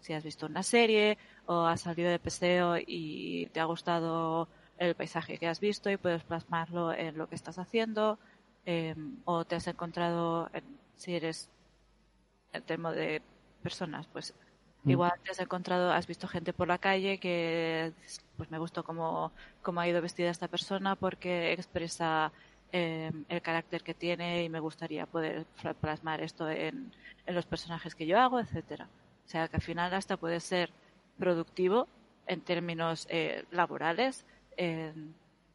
si 0.00 0.12
has 0.12 0.24
visto 0.24 0.46
una 0.46 0.62
serie 0.62 1.18
o 1.46 1.66
has 1.66 1.82
salido 1.82 2.10
de 2.10 2.18
peseo 2.18 2.76
y 2.78 3.48
te 3.52 3.60
ha 3.60 3.64
gustado 3.64 4.48
el 4.78 4.94
paisaje 4.94 5.38
que 5.38 5.48
has 5.48 5.60
visto 5.60 5.90
y 5.90 5.96
puedes 5.96 6.24
plasmarlo 6.24 6.92
en 6.92 7.16
lo 7.16 7.28
que 7.28 7.34
estás 7.34 7.58
haciendo, 7.58 8.18
em, 8.64 9.16
o 9.24 9.44
te 9.44 9.56
has 9.56 9.66
encontrado, 9.68 10.50
si 10.96 11.14
eres 11.14 11.48
el 12.52 12.62
tema 12.62 12.92
de 12.92 13.22
personas, 13.62 14.06
pues 14.12 14.34
mm. 14.84 14.90
igual 14.90 15.12
te 15.22 15.30
has 15.30 15.40
encontrado, 15.40 15.92
has 15.92 16.06
visto 16.06 16.28
gente 16.28 16.52
por 16.52 16.68
la 16.68 16.78
calle 16.78 17.18
que 17.18 17.92
pues 18.36 18.50
me 18.50 18.58
gustó 18.58 18.84
cómo, 18.84 19.32
cómo 19.62 19.80
ha 19.80 19.88
ido 19.88 20.02
vestida 20.02 20.30
esta 20.30 20.48
persona 20.48 20.96
porque 20.96 21.52
expresa 21.52 22.32
em, 22.72 23.24
el 23.28 23.42
carácter 23.42 23.82
que 23.82 23.94
tiene 23.94 24.44
y 24.44 24.48
me 24.48 24.60
gustaría 24.60 25.06
poder 25.06 25.46
plasmar 25.80 26.20
esto 26.20 26.48
en, 26.48 26.92
los 27.26 27.46
personajes 27.46 27.94
que 27.94 28.06
yo 28.06 28.18
hago, 28.18 28.38
etcétera. 28.38 28.88
O 29.26 29.28
sea 29.28 29.48
que 29.48 29.56
al 29.56 29.62
final 29.62 29.92
hasta 29.94 30.16
puede 30.16 30.40
ser 30.40 30.70
productivo 31.18 31.88
en 32.26 32.40
términos 32.40 33.06
eh, 33.10 33.44
laborales, 33.50 34.24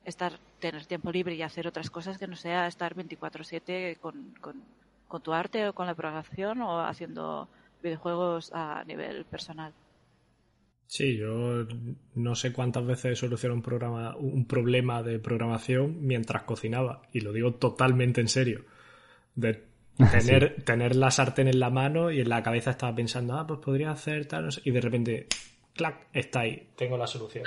estar, 0.05 0.33
tener 0.59 0.85
tiempo 0.85 1.11
libre 1.11 1.35
y 1.35 1.41
hacer 1.41 1.67
otras 1.67 1.89
cosas 1.89 2.17
que 2.17 2.27
no 2.27 2.35
sea 2.35 2.67
estar 2.67 2.95
24/7 2.95 3.97
con, 3.99 4.33
con, 4.41 4.61
con 5.07 5.21
tu 5.21 5.33
arte 5.33 5.67
o 5.67 5.73
con 5.73 5.87
la 5.87 5.95
programación 5.95 6.61
o 6.61 6.81
haciendo 6.81 7.47
videojuegos 7.81 8.51
a 8.53 8.83
nivel 8.85 9.25
personal. 9.25 9.73
Sí, 10.91 11.15
yo 11.15 11.65
no 12.15 12.35
sé 12.35 12.51
cuántas 12.51 12.85
veces 12.85 13.17
solucioné 13.17 13.55
un 13.55 13.61
programa, 13.61 14.13
un 14.17 14.45
problema 14.45 15.01
de 15.01 15.19
programación 15.19 16.05
mientras 16.05 16.43
cocinaba, 16.43 17.03
y 17.13 17.21
lo 17.21 17.31
digo 17.31 17.53
totalmente 17.53 18.19
en 18.19 18.27
serio. 18.27 18.65
De 19.33 19.63
tener, 20.11 20.61
tener 20.65 20.97
la 20.97 21.09
sartén 21.09 21.47
en 21.47 21.61
la 21.61 21.69
mano 21.69 22.11
y 22.11 22.19
en 22.19 22.27
la 22.27 22.43
cabeza 22.43 22.71
estaba 22.71 22.93
pensando, 22.93 23.35
ah, 23.35 23.47
pues 23.47 23.61
podría 23.61 23.91
hacer 23.91 24.25
tal, 24.25 24.49
y 24.65 24.71
de 24.71 24.81
repente 24.81 25.27
clac, 25.73 26.07
está 26.11 26.41
ahí, 26.41 26.71
tengo 26.75 26.97
la 26.97 27.07
solución. 27.07 27.45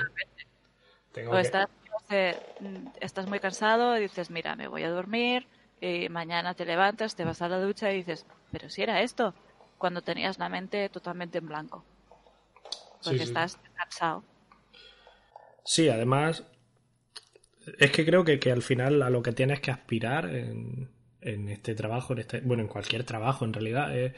o 1.27 1.37
estás, 1.37 1.69
estás 2.99 3.27
muy 3.27 3.39
cansado 3.39 3.95
y 3.95 4.01
dices, 4.01 4.31
mira, 4.31 4.55
me 4.55 4.67
voy 4.67 4.81
a 4.81 4.89
dormir, 4.89 5.45
y 5.79 6.09
mañana 6.09 6.55
te 6.55 6.65
levantas, 6.65 7.15
te 7.15 7.23
vas 7.23 7.43
a 7.43 7.47
la 7.47 7.59
ducha 7.59 7.91
y 7.91 7.97
dices, 7.97 8.25
pero 8.51 8.71
si 8.71 8.81
era 8.81 9.01
esto, 9.01 9.35
cuando 9.77 10.01
tenías 10.01 10.39
la 10.39 10.49
mente 10.49 10.89
totalmente 10.89 11.37
en 11.37 11.45
blanco. 11.45 11.85
Porque 13.05 13.23
estás 13.23 13.59
cansado. 13.75 14.23
Sí, 15.63 15.89
además, 15.89 16.43
es 17.79 17.91
que 17.91 18.05
creo 18.05 18.23
que, 18.23 18.39
que, 18.39 18.51
al 18.51 18.61
final 18.61 19.01
a 19.01 19.09
lo 19.09 19.23
que 19.23 19.31
tienes 19.31 19.59
que 19.59 19.71
aspirar 19.71 20.29
en, 20.33 20.89
en 21.21 21.49
este 21.49 21.73
trabajo, 21.75 22.13
en 22.13 22.19
este, 22.19 22.41
bueno, 22.41 22.63
en 22.63 22.69
cualquier 22.69 23.03
trabajo 23.03 23.45
en 23.45 23.53
realidad, 23.53 23.97
es 23.97 24.13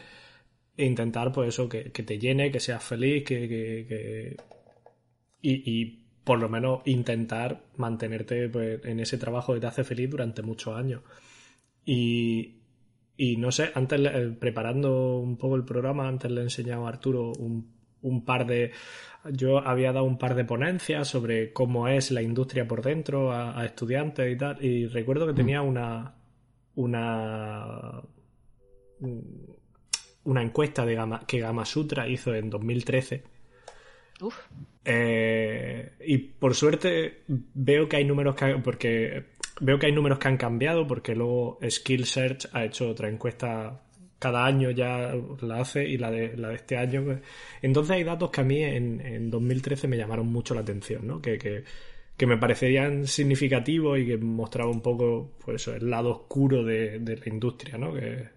intentar, 0.78 1.32
pues 1.32 1.50
eso, 1.50 1.70
que, 1.70 1.90
te 1.90 2.20
llene, 2.20 2.52
que 2.52 2.60
seas 2.60 2.84
feliz, 2.84 3.24
que, 3.26 3.48
que, 3.48 4.38
Y, 5.42 6.04
por 6.24 6.40
lo 6.40 6.50
menos 6.50 6.82
intentar 6.86 7.64
mantenerte 7.78 8.50
pues, 8.50 8.84
en 8.84 9.00
ese 9.00 9.18
trabajo 9.18 9.54
que 9.54 9.62
te 9.62 9.68
hace 9.68 9.86
feliz 9.86 10.10
durante 10.10 10.42
muchos 10.42 10.76
años. 10.76 11.02
Y, 11.86 12.58
y 13.16 13.38
no 13.38 13.52
sé, 13.52 13.72
antes, 13.74 14.02
eh, 14.04 14.36
preparando 14.38 15.20
un 15.20 15.38
poco 15.38 15.56
el 15.56 15.64
programa, 15.64 16.08
antes 16.10 16.30
le 16.30 16.42
he 16.42 16.44
enseñado 16.44 16.86
a 16.86 16.90
Arturo 16.90 17.32
un, 17.32 17.77
un 18.08 18.26
par 18.26 18.46
de... 18.46 18.72
Yo 19.32 19.60
había 19.60 19.92
dado 19.92 20.06
un 20.06 20.18
par 20.18 20.36
de 20.36 20.46
ponencias 20.46 21.08
sobre 21.08 21.52
cómo 21.52 21.88
es 21.88 22.12
la 22.12 22.22
industria 22.22 22.68
por 22.68 22.82
dentro 22.82 23.32
a, 23.32 23.60
a 23.60 23.66
estudiantes 23.66 24.32
y 24.32 24.38
tal, 24.38 24.64
y 24.64 24.88
recuerdo 24.88 25.26
que 25.28 25.34
mm. 25.34 25.36
tenía 25.36 25.62
una... 25.62 26.16
una 26.76 28.02
una 30.28 30.44
encuesta 30.44 30.86
de 30.86 30.96
Gama, 30.96 31.22
que 31.26 31.40
Gama 31.40 31.66
Sutra 31.66 32.08
hizo 32.08 32.36
en 32.36 32.50
2013. 32.50 33.24
Uf. 34.22 34.36
Eh, 34.84 35.94
y 36.06 36.18
por 36.18 36.54
suerte 36.54 37.24
veo 37.28 37.88
que 37.88 37.98
hay 37.98 38.06
números 38.06 38.36
que 38.36 38.56
porque 38.64 39.26
veo 39.62 39.80
que 39.80 39.86
hay 39.86 39.92
números 39.92 40.20
que 40.20 40.28
han 40.28 40.38
cambiado 40.38 40.88
porque 40.88 41.16
luego 41.16 41.60
Skill 41.68 42.06
Search 42.06 42.48
ha 42.54 42.66
hecho 42.66 42.90
otra 42.90 43.10
encuesta 43.10 43.84
cada 44.20 44.46
año 44.46 44.72
ya 44.72 45.14
la 45.42 45.62
hace 45.62 45.88
y 45.88 45.98
la 45.98 46.10
de, 46.12 46.36
la 46.38 46.50
de 46.50 46.56
este 46.56 46.78
año 46.78 47.04
pues, 47.04 47.20
entonces 47.62 47.96
hay 47.96 48.04
datos 48.04 48.32
que 48.32 48.42
a 48.42 48.44
mí 48.44 48.64
en, 48.64 49.02
en 49.02 49.30
2013 49.30 49.88
me 49.88 49.98
llamaron 49.98 50.28
mucho 50.28 50.56
la 50.56 50.62
atención 50.62 51.06
¿no? 51.06 51.22
que, 51.22 51.38
que, 51.38 51.64
que 52.16 52.26
me 52.26 52.38
parecerían 52.38 53.06
significativos 53.06 54.00
y 54.00 54.08
que 54.08 54.18
mostraba 54.18 54.72
un 54.72 54.82
poco 54.82 55.34
pues 55.46 55.68
el 55.68 55.90
lado 55.90 56.10
oscuro 56.12 56.64
de, 56.64 57.00
de 57.00 57.18
la 57.18 57.28
industria 57.28 57.78
¿no? 57.78 57.94
que 57.94 58.30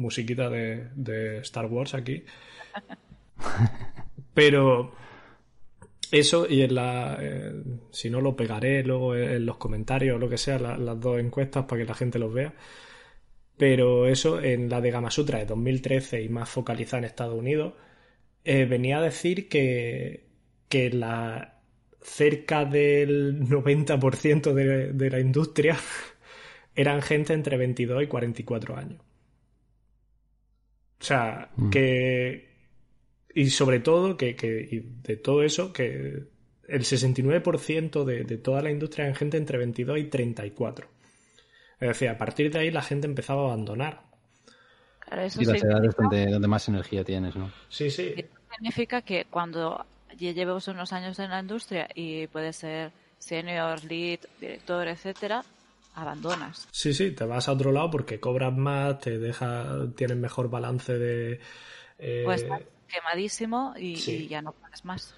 musiquita 0.00 0.48
de, 0.48 1.38
Star 1.42 1.66
Wars 1.66 1.94
aquí. 1.94 2.24
Pero 4.34 4.92
eso 6.10 6.46
y 6.48 6.62
en 6.62 6.74
la 6.74 7.18
eh, 7.20 7.62
si 7.92 8.10
no 8.10 8.20
lo 8.20 8.34
pegaré 8.34 8.82
luego 8.82 9.14
en 9.14 9.46
los 9.46 9.58
comentarios 9.58 10.16
o 10.16 10.18
lo 10.18 10.28
que 10.28 10.38
sea 10.38 10.58
las 10.58 11.00
dos 11.00 11.20
encuestas 11.20 11.66
para 11.66 11.82
que 11.82 11.88
la 11.88 11.94
gente 11.94 12.18
los 12.18 12.32
vea 12.32 12.52
pero 13.60 14.06
eso 14.06 14.40
en 14.40 14.70
la 14.70 14.80
de 14.80 14.90
Gama 14.90 15.10
Sutra 15.10 15.38
de 15.38 15.44
2013 15.44 16.22
y 16.22 16.30
más 16.30 16.48
focalizada 16.48 17.00
en 17.00 17.04
Estados 17.04 17.38
Unidos 17.38 17.74
eh, 18.42 18.64
venía 18.64 18.96
a 18.96 19.02
decir 19.02 19.50
que, 19.50 20.24
que 20.70 20.88
la 20.88 21.60
cerca 22.00 22.64
del 22.64 23.38
90% 23.46 24.54
de, 24.54 24.94
de 24.94 25.10
la 25.10 25.20
industria 25.20 25.76
eran 26.74 27.02
gente 27.02 27.34
entre 27.34 27.58
22 27.58 28.04
y 28.04 28.06
44 28.06 28.76
años 28.78 29.02
o 31.00 31.04
sea, 31.04 31.50
mm. 31.56 31.70
que. 31.70 32.50
Y 33.34 33.50
sobre 33.50 33.80
todo, 33.80 34.16
que, 34.16 34.36
que 34.36 34.84
de 35.02 35.16
todo 35.16 35.42
eso, 35.42 35.72
que 35.72 36.24
el 36.68 36.80
69% 36.82 38.04
de, 38.04 38.24
de 38.24 38.38
toda 38.38 38.60
la 38.60 38.70
industria 38.70 39.06
en 39.06 39.14
gente 39.14 39.36
entre 39.36 39.58
22 39.58 39.98
y 39.98 40.04
34. 40.04 40.88
Es 41.80 41.88
decir, 41.88 42.08
a 42.08 42.18
partir 42.18 42.52
de 42.52 42.58
ahí 42.58 42.70
la 42.70 42.82
gente 42.82 43.06
empezaba 43.06 43.42
a 43.42 43.44
abandonar. 43.46 44.02
Claro, 45.00 45.22
eso 45.22 45.40
y 45.40 45.46
las 45.46 45.62
edades 45.62 45.96
donde, 45.96 46.26
donde, 46.26 46.48
más 46.48 46.68
energía 46.68 47.02
tienes, 47.02 47.34
¿no? 47.34 47.50
Sí, 47.68 47.90
sí. 47.90 48.12
Eso 48.16 48.28
significa 48.54 49.02
que 49.02 49.24
cuando 49.24 49.84
ya 50.16 50.32
llevas 50.32 50.68
unos 50.68 50.92
años 50.92 51.18
en 51.18 51.30
la 51.30 51.40
industria 51.40 51.88
y 51.94 52.26
puedes 52.26 52.56
ser 52.56 52.92
senior, 53.18 53.82
lead, 53.84 54.20
director, 54.40 54.88
etcétera, 54.88 55.42
abandonas. 55.94 56.68
Sí, 56.70 56.92
sí, 56.92 57.12
te 57.12 57.24
vas 57.24 57.48
a 57.48 57.52
otro 57.52 57.72
lado 57.72 57.90
porque 57.90 58.20
cobras 58.20 58.54
más, 58.56 58.98
te 58.98 59.18
deja, 59.18 59.86
tienes 59.96 60.16
mejor 60.16 60.50
balance 60.50 60.98
de... 60.98 61.40
Eh... 61.98 62.22
Pues 62.24 62.44
quemadísimo 62.90 63.74
y, 63.78 64.26
ya 64.28 64.42
no 64.42 64.52
pagas 64.52 64.84
más. 64.84 65.14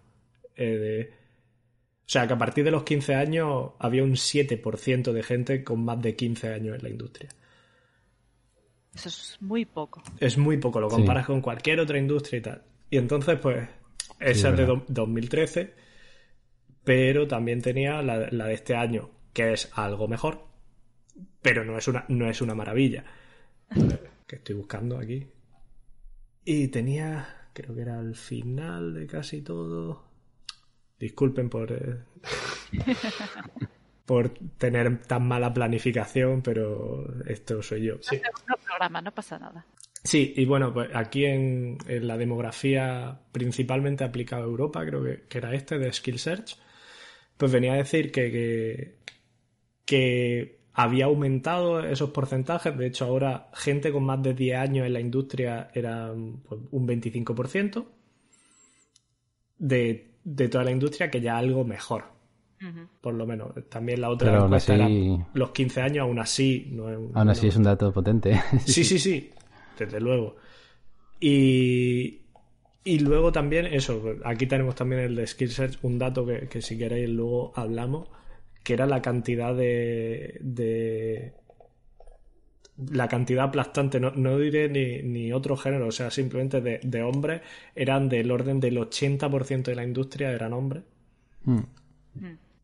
Eh, 0.56 1.12
o 2.08 2.10
sea, 2.10 2.26
que 2.26 2.32
a 2.32 2.38
partir 2.38 2.64
de 2.64 2.70
los 2.70 2.84
15 2.84 3.14
años 3.14 3.72
había 3.78 4.02
un 4.02 4.14
7% 4.14 5.12
de 5.12 5.22
gente 5.22 5.62
con 5.62 5.84
más 5.84 6.00
de 6.00 6.16
15 6.16 6.54
años 6.54 6.76
en 6.76 6.82
la 6.82 6.88
industria. 6.88 7.28
Eso 8.94 9.10
es 9.10 9.36
muy 9.40 9.66
poco. 9.66 10.02
Es 10.18 10.38
muy 10.38 10.56
poco, 10.56 10.80
lo 10.80 10.88
comparas 10.88 11.26
con 11.26 11.40
cualquier 11.40 11.80
otra 11.80 11.98
industria 11.98 12.38
y 12.38 12.42
tal. 12.42 12.62
Y 12.90 12.96
entonces, 12.96 13.38
pues, 13.38 13.68
esa 14.18 14.48
es 14.48 14.56
de 14.56 14.80
2013, 14.88 15.74
pero 16.84 17.26
también 17.26 17.60
tenía 17.62 18.02
la, 18.02 18.18
de 18.18 18.54
este 18.54 18.74
año, 18.74 19.10
que 19.32 19.52
es 19.52 19.70
algo 19.74 20.08
mejor, 20.08 20.46
pero 21.42 21.64
no 21.64 21.76
es 21.78 21.88
una, 21.88 22.04
no 22.08 22.28
es 22.28 22.40
una 22.40 22.54
maravilla. 22.54 23.04
que 24.26 24.36
estoy 24.36 24.54
buscando 24.54 24.98
aquí. 24.98 25.26
Y 26.44 26.68
tenía, 26.68 27.48
creo 27.52 27.74
que 27.74 27.82
era 27.82 27.98
al 27.98 28.14
final 28.14 28.94
de 28.94 29.06
casi 29.06 29.42
todo. 29.42 30.04
Disculpen 30.98 31.48
por, 31.48 31.72
eh, 31.72 32.04
por 34.06 34.30
tener 34.56 35.02
tan 35.02 35.28
mala 35.28 35.52
planificación, 35.52 36.42
pero 36.42 37.06
esto 37.26 37.62
soy 37.62 37.84
yo. 37.84 37.96
programa, 38.66 39.02
no 39.02 39.12
pasa 39.12 39.38
nada. 39.38 39.66
Sí, 40.02 40.32
y 40.36 40.46
bueno, 40.46 40.72
pues 40.72 40.88
aquí 40.94 41.26
en, 41.26 41.76
la 41.86 42.16
demografía 42.16 43.20
principalmente 43.32 44.04
aplicada 44.04 44.42
a 44.42 44.46
Europa, 44.46 44.84
creo 44.86 45.02
que, 45.02 45.38
era 45.38 45.54
este 45.54 45.78
de 45.78 45.92
Skill 45.92 46.18
Search, 46.18 46.56
pues 47.38 47.50
venía 47.50 47.72
a 47.72 47.76
decir 47.76 48.12
que, 48.12 48.96
que, 49.84 50.58
había 50.74 51.06
aumentado 51.06 51.80
esos 51.80 52.10
porcentajes. 52.10 52.76
De 52.76 52.86
hecho, 52.86 53.06
ahora 53.06 53.48
gente 53.52 53.90
con 53.90 54.04
más 54.04 54.22
de 54.22 54.32
10 54.32 54.58
años 54.58 54.86
en 54.86 54.92
la 54.92 55.00
industria 55.00 55.70
era 55.74 56.12
pues, 56.48 56.60
un 56.70 56.86
25% 56.86 57.84
de, 59.58 60.10
de 60.22 60.48
toda 60.48 60.62
la 60.62 60.70
industria, 60.70 61.10
que 61.10 61.20
ya 61.20 61.36
algo 61.36 61.64
mejor. 61.64 62.04
Por 63.00 63.14
lo 63.14 63.26
menos. 63.26 63.52
También 63.68 64.00
la 64.00 64.10
otra 64.10 64.36
encuesta 64.36 64.74
era 64.74 64.88
los 65.34 65.50
15 65.50 65.80
años, 65.80 66.02
aún 66.02 66.18
así. 66.18 66.68
No 66.70 66.90
es, 66.90 66.98
aún 67.14 67.28
así 67.28 67.48
es 67.48 67.56
un 67.56 67.62
dato 67.64 67.92
potente. 67.92 68.40
sí, 68.64 68.84
sí, 68.84 68.98
sí 68.98 69.30
desde 69.78 70.00
luego. 70.00 70.36
Y, 71.20 72.20
y 72.84 73.00
luego 73.00 73.32
también, 73.32 73.66
eso, 73.66 74.02
aquí 74.24 74.46
tenemos 74.46 74.74
también 74.74 75.02
el 75.02 75.16
de 75.16 75.26
Skill 75.26 75.50
Search, 75.50 75.78
un 75.82 75.98
dato 75.98 76.24
que, 76.26 76.62
si 76.62 76.78
queréis 76.78 77.08
luego 77.08 77.52
hablamos, 77.54 78.08
que 78.62 78.74
era 78.74 78.86
la 78.86 79.02
cantidad 79.02 79.54
de, 79.54 80.38
de 80.40 81.32
la 82.90 83.08
cantidad 83.08 83.44
aplastante, 83.44 84.00
no, 84.00 84.12
no 84.12 84.38
diré 84.38 84.68
ni, 84.68 85.02
ni, 85.02 85.32
otro 85.32 85.56
género, 85.56 85.88
o 85.88 85.92
sea, 85.92 86.10
simplemente 86.10 86.60
de, 86.60 86.80
de 86.82 87.02
hombres, 87.02 87.42
eran 87.74 88.08
del 88.08 88.30
orden 88.30 88.60
del 88.60 88.78
80% 88.78 89.62
de 89.64 89.74
la 89.74 89.84
industria 89.84 90.30
eran 90.30 90.52
hombres. 90.52 90.84
Hmm. 91.44 91.60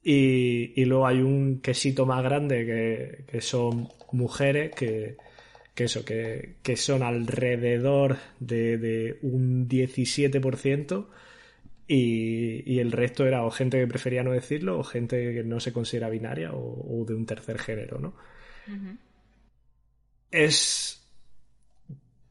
Y, 0.03 0.73
y, 0.81 0.85
luego 0.85 1.07
hay 1.07 1.21
un 1.23 1.61
quesito 1.61 2.07
más 2.07 2.23
grande 2.23 2.67
que, 2.67 3.25
que 3.31 3.41
son 3.41 3.89
mujeres 4.13 4.75
que, 4.75 5.17
que 5.75 5.85
eso, 5.85 6.05
que, 6.05 6.77
son 6.77 7.03
alrededor 7.03 8.17
de, 8.39 9.19
un 9.23 9.69
17% 9.69 11.07
y, 11.87 12.73
y, 12.73 12.79
el 12.79 12.93
resto 12.93 13.27
era 13.27 13.45
o 13.45 13.51
gente 13.51 13.79
que 13.79 13.87
prefería 13.87 14.23
no 14.23 14.33
decirlo 14.33 14.79
o 14.79 14.85
gente 14.85 15.35
que 15.35 15.43
no 15.43 15.61
se 15.61 15.73
considera 15.73 16.09
binaria 16.09 16.53
o, 16.53 17.05
de 17.07 17.15
un 17.15 17.27
tercer 17.27 17.59
género, 17.59 17.99
¿no? 17.99 18.15
Es... 20.31 21.01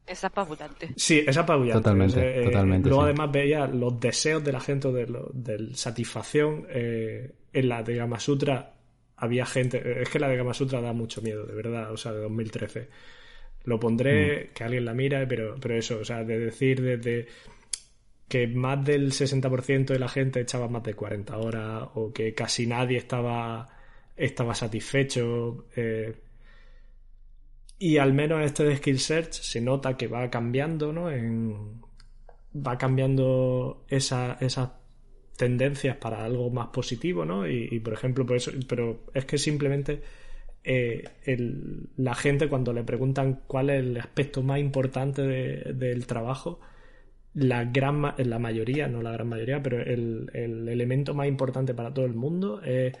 Es 0.06 0.24
apabullante. 0.24 0.92
Sí, 0.96 1.24
es 1.26 1.36
apabullante. 1.36 1.82
Totalmente, 1.82 2.40
eh, 2.40 2.44
totalmente. 2.44 2.88
Luego 2.88 3.04
además 3.04 3.30
veía 3.32 3.66
los 3.66 3.98
deseos 4.00 4.44
de 4.44 4.52
la 4.52 4.60
gente 4.60 4.92
de, 4.92 5.06
de 5.32 5.74
satisfacción. 5.74 6.66
Eh, 6.68 7.32
en 7.52 7.68
la 7.68 7.82
de 7.82 7.96
Gama 7.96 8.20
Sutra 8.20 8.74
había 9.16 9.46
gente... 9.46 10.02
Es 10.02 10.10
que 10.10 10.18
la 10.18 10.28
de 10.28 10.36
Gama 10.36 10.52
Sutra 10.52 10.80
da 10.82 10.92
mucho 10.92 11.22
miedo, 11.22 11.46
de 11.46 11.54
verdad, 11.54 11.90
o 11.92 11.96
sea, 11.96 12.12
de 12.12 12.20
2013 12.20 12.88
lo 13.64 13.80
pondré, 13.80 14.44
mm. 14.50 14.54
que 14.54 14.64
alguien 14.64 14.84
la 14.84 14.94
mira, 14.94 15.26
pero, 15.26 15.56
pero 15.60 15.76
eso, 15.76 15.98
o 15.98 16.04
sea, 16.04 16.24
de 16.24 16.38
decir 16.38 16.82
desde 16.82 17.26
que 18.28 18.46
más 18.46 18.84
del 18.84 19.12
60% 19.12 19.86
de 19.86 19.98
la 19.98 20.08
gente 20.08 20.40
echaba 20.40 20.68
más 20.68 20.82
de 20.82 20.94
40 20.94 21.36
horas 21.36 21.88
o 21.94 22.12
que 22.12 22.34
casi 22.34 22.66
nadie 22.66 22.98
estaba, 22.98 23.68
estaba 24.16 24.54
satisfecho. 24.54 25.66
Eh, 25.76 26.14
y 27.78 27.98
al 27.98 28.12
menos 28.12 28.42
este 28.44 28.64
de 28.64 28.76
Skill 28.76 28.98
Search 28.98 29.32
se 29.32 29.60
nota 29.60 29.96
que 29.96 30.08
va 30.08 30.30
cambiando, 30.30 30.92
¿no? 30.92 31.10
En, 31.10 31.80
va 32.54 32.78
cambiando 32.78 33.84
esa, 33.88 34.38
esas 34.40 34.70
tendencias 35.36 35.96
para 35.96 36.24
algo 36.24 36.50
más 36.50 36.68
positivo, 36.68 37.24
¿no? 37.24 37.48
Y, 37.48 37.68
y 37.70 37.80
por 37.80 37.92
ejemplo, 37.92 38.24
por 38.24 38.36
eso, 38.36 38.52
pero 38.68 39.04
es 39.12 39.24
que 39.24 39.38
simplemente 39.38 40.02
eh, 40.64 41.04
la 41.96 42.14
gente 42.14 42.48
cuando 42.48 42.72
le 42.72 42.82
preguntan 42.84 43.40
cuál 43.46 43.68
es 43.70 43.80
el 43.80 43.98
aspecto 43.98 44.42
más 44.42 44.58
importante 44.58 45.22
del 45.22 46.06
trabajo, 46.06 46.60
la 47.34 47.64
gran 47.64 48.14
la 48.16 48.38
mayoría, 48.38 48.88
no 48.88 49.02
la 49.02 49.12
gran 49.12 49.28
mayoría, 49.28 49.62
pero 49.62 49.80
el, 49.80 50.30
elemento 50.32 51.12
más 51.14 51.26
importante 51.26 51.74
para 51.74 51.92
todo 51.92 52.06
el 52.06 52.14
mundo 52.14 52.62
es 52.62 52.96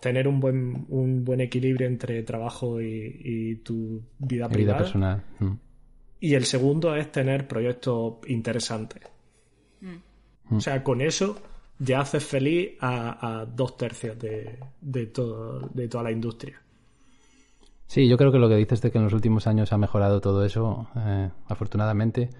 tener 0.00 0.28
un 0.28 0.38
buen, 0.38 0.86
un 0.88 1.24
buen 1.24 1.40
equilibrio 1.40 1.86
entre 1.86 2.22
trabajo 2.22 2.80
y, 2.80 3.56
tu 3.64 4.02
vida 4.18 4.48
privada. 4.48 4.78
personal. 4.78 5.22
Mm. 5.40 5.52
Y 6.20 6.34
el 6.34 6.44
segundo 6.44 6.94
es 6.94 7.10
tener 7.10 7.48
proyectos 7.48 8.18
interesantes. 8.28 9.02
Mm. 9.80 10.56
O 10.56 10.60
sea, 10.60 10.84
con 10.84 11.00
eso 11.00 11.42
ya 11.78 12.00
haces 12.00 12.22
feliz 12.22 12.72
a, 12.80 13.46
dos 13.52 13.76
tercios 13.76 14.16
de, 14.18 15.06
todo, 15.06 15.68
de 15.72 15.88
toda 15.88 16.04
la 16.04 16.12
industria. 16.12 16.60
Sí, 17.90 18.06
yo 18.06 18.16
creo 18.16 18.30
que 18.30 18.38
lo 18.38 18.48
que 18.48 18.54
dices 18.54 18.80
de 18.82 18.92
que 18.92 18.98
en 18.98 19.04
los 19.04 19.12
últimos 19.12 19.48
años 19.48 19.72
ha 19.72 19.76
mejorado 19.76 20.20
todo 20.20 20.44
eso, 20.44 20.86
eh, 20.94 21.28
afortunadamente, 21.48 22.30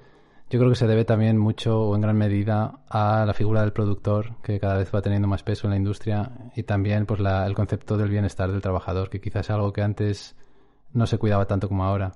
yo 0.49 0.61
creo 0.61 0.71
que 0.71 0.77
se 0.77 0.87
debe 0.87 1.05
también 1.05 1.39
mucho 1.39 1.89
o 1.89 1.97
en 1.97 2.03
gran 2.03 2.17
medida 2.17 2.79
a 2.89 3.25
la 3.27 3.35
figura 3.35 3.63
del 3.63 3.73
productor, 3.73 4.37
que 4.45 4.61
cada 4.61 4.77
vez 4.77 4.95
va 4.95 5.03
teniendo 5.03 5.27
más 5.27 5.43
peso 5.43 5.67
en 5.67 5.73
la 5.73 5.77
industria, 5.77 6.31
y 6.55 6.63
también 6.63 7.05
pues 7.05 7.19
la, 7.19 7.49
el 7.49 7.55
concepto 7.55 7.97
del 7.97 8.11
bienestar 8.11 8.53
del 8.53 8.61
trabajador, 8.61 9.11
que 9.11 9.21
quizás 9.21 9.47
es 9.47 9.51
algo 9.51 9.73
que 9.73 9.83
antes 9.83 10.37
no 10.93 11.09
se 11.09 11.19
cuidaba 11.19 11.47
tanto 11.49 11.67
como 11.67 11.83
ahora. 11.83 12.13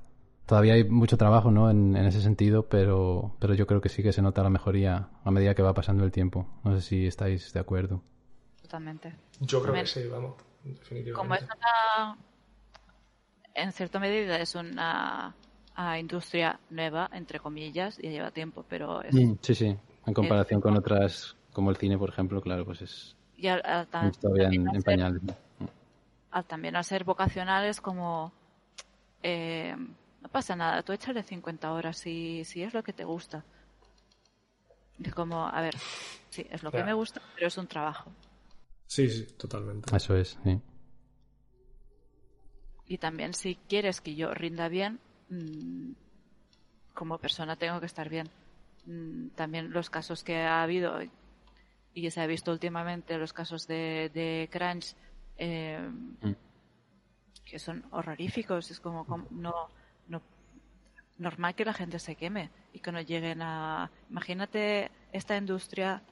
Todavía 0.47 0.75
hay 0.75 0.89
mucho 0.89 1.17
trabajo 1.17 1.51
¿no? 1.51 1.71
en, 1.71 1.97
ese 1.97 2.21
sentido, 2.21 2.69
pero, 2.69 3.35
pero 3.41 3.55
yo 3.55 3.67
creo 3.67 3.81
que 3.81 3.89
sí 3.89 4.05
que 4.05 4.13
se 4.13 4.23
nota 4.23 4.45
la 4.45 4.51
mejoría 4.51 5.09
a 5.25 5.31
medida 5.33 5.57
que 5.57 5.63
va 5.63 5.75
pasando 5.75 6.05
el 6.05 6.13
tiempo. 6.13 6.47
No 6.63 6.77
sé 6.77 6.83
si 6.83 7.07
estáis 7.09 7.53
de 7.53 7.59
acuerdo. 7.59 8.01
Totalmente. 8.63 9.13
Yo 9.41 9.61
creo 9.61 9.75
que 9.75 9.87
sí, 9.87 10.07
vamos, 10.07 10.35
definitivamente. 10.63 11.13
Como 11.15 11.35
es 11.35 11.45
en 13.55 13.73
cierta 13.73 13.99
medida 13.99 14.39
es 14.39 14.55
una 14.55 15.35
industria 15.99 16.59
nueva, 16.71 17.09
entre 17.13 17.41
comillas, 17.41 17.99
y 18.03 18.11
lleva 18.11 18.31
tiempo, 18.31 18.65
pero 18.69 19.03
es... 19.03 19.15
Mm, 19.15 19.35
sí, 19.41 19.55
sí, 19.55 19.77
en 20.07 20.15
comparación 20.15 20.61
con 20.61 20.77
otras, 20.77 21.37
como 21.53 21.71
el 21.71 21.77
cine, 21.77 21.97
por 21.97 22.11
ejemplo, 22.11 22.41
claro, 22.41 22.65
pues 22.65 22.83
es... 22.83 23.17
Y 23.37 23.49
al, 23.49 23.63
todavía 24.21 24.49
en, 24.49 24.83
pañales. 24.83 25.21
también 26.47 26.77
al 26.77 26.85
ser 26.85 27.05
vocacionales 27.05 27.81
como... 27.81 28.33
Eh, 29.23 29.75
no 30.21 30.29
pasa 30.29 30.57
nada, 30.57 30.83
tú 30.83 30.93
échale 30.93 31.23
50 31.23 31.73
horas 31.73 31.99
si, 31.99 32.45
si 32.45 32.63
es 32.63 32.73
lo 32.73 32.83
que 32.83 32.93
te 32.93 33.05
gusta. 33.05 33.45
Es 35.03 35.15
como, 35.15 35.47
a 35.47 35.61
ver, 35.61 35.75
sí, 36.31 36.47
es 36.51 36.63
lo 36.63 36.71
que 36.71 36.85
me 36.85 36.93
gusta, 36.93 37.21
pero 37.35 37.49
es 37.49 37.59
un 37.59 37.67
trabajo. 37.67 38.11
Sí, 38.87 39.09
sí, 39.09 39.27
totalmente. 39.37 39.95
Eso 39.95 40.17
es, 40.17 40.39
sí. 40.45 40.61
Y 42.87 42.99
también 42.99 43.35
si 43.35 43.57
quieres 43.69 44.01
que 44.01 44.15
yo 44.15 44.35
rinda 44.35 44.69
bien, 44.69 45.01
mm, 45.31 45.93
como 46.93 47.19
persona 47.19 47.57
tengo 47.57 47.81
que 47.81 47.87
estar 47.87 48.09
bien. 48.09 48.29
Mm, 48.87 49.29
también 49.31 49.71
los 49.71 49.91
casos 49.91 50.23
que 50.23 50.37
ha 50.39 50.63
habido 50.63 50.99
y 51.95 52.11
se 52.11 52.21
ha 52.21 52.27
visto 52.27 52.51
últimamente, 52.51 53.17
los 53.19 53.33
casos 53.33 53.67
de, 53.67 54.11
de 54.13 54.49
crunch, 54.51 54.95
eh, 55.39 55.79
mm. 56.23 56.33
que 57.45 57.59
son 57.59 57.85
horroríficos. 57.93 58.71
Es 58.71 58.81
como, 58.81 59.07
no, 59.31 59.55
no 60.09 60.23
normal 61.19 61.55
que 61.55 61.65
la 61.65 61.73
gente 61.73 61.99
se 61.99 62.17
queme 62.17 62.51
y 62.73 62.81
que 62.81 62.93
no 62.93 63.01
lleguen 63.01 63.43
a... 63.43 63.91
Imagínate 64.11 64.91
esta 65.13 65.37
industria, 65.37 66.03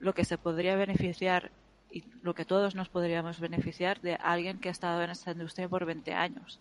lo 0.00 0.12
que 0.12 0.24
se 0.24 0.38
podría 0.38 0.76
beneficiar 0.76 1.52
y 1.90 2.04
lo 2.22 2.34
que 2.34 2.44
todos 2.44 2.74
nos 2.74 2.88
podríamos 2.88 3.40
beneficiar 3.40 4.00
de 4.00 4.14
alguien 4.14 4.58
que 4.58 4.68
ha 4.68 4.72
estado 4.72 5.02
en 5.02 5.10
esta 5.10 5.32
industria 5.32 5.68
por 5.68 5.84
20 5.84 6.12
años 6.14 6.60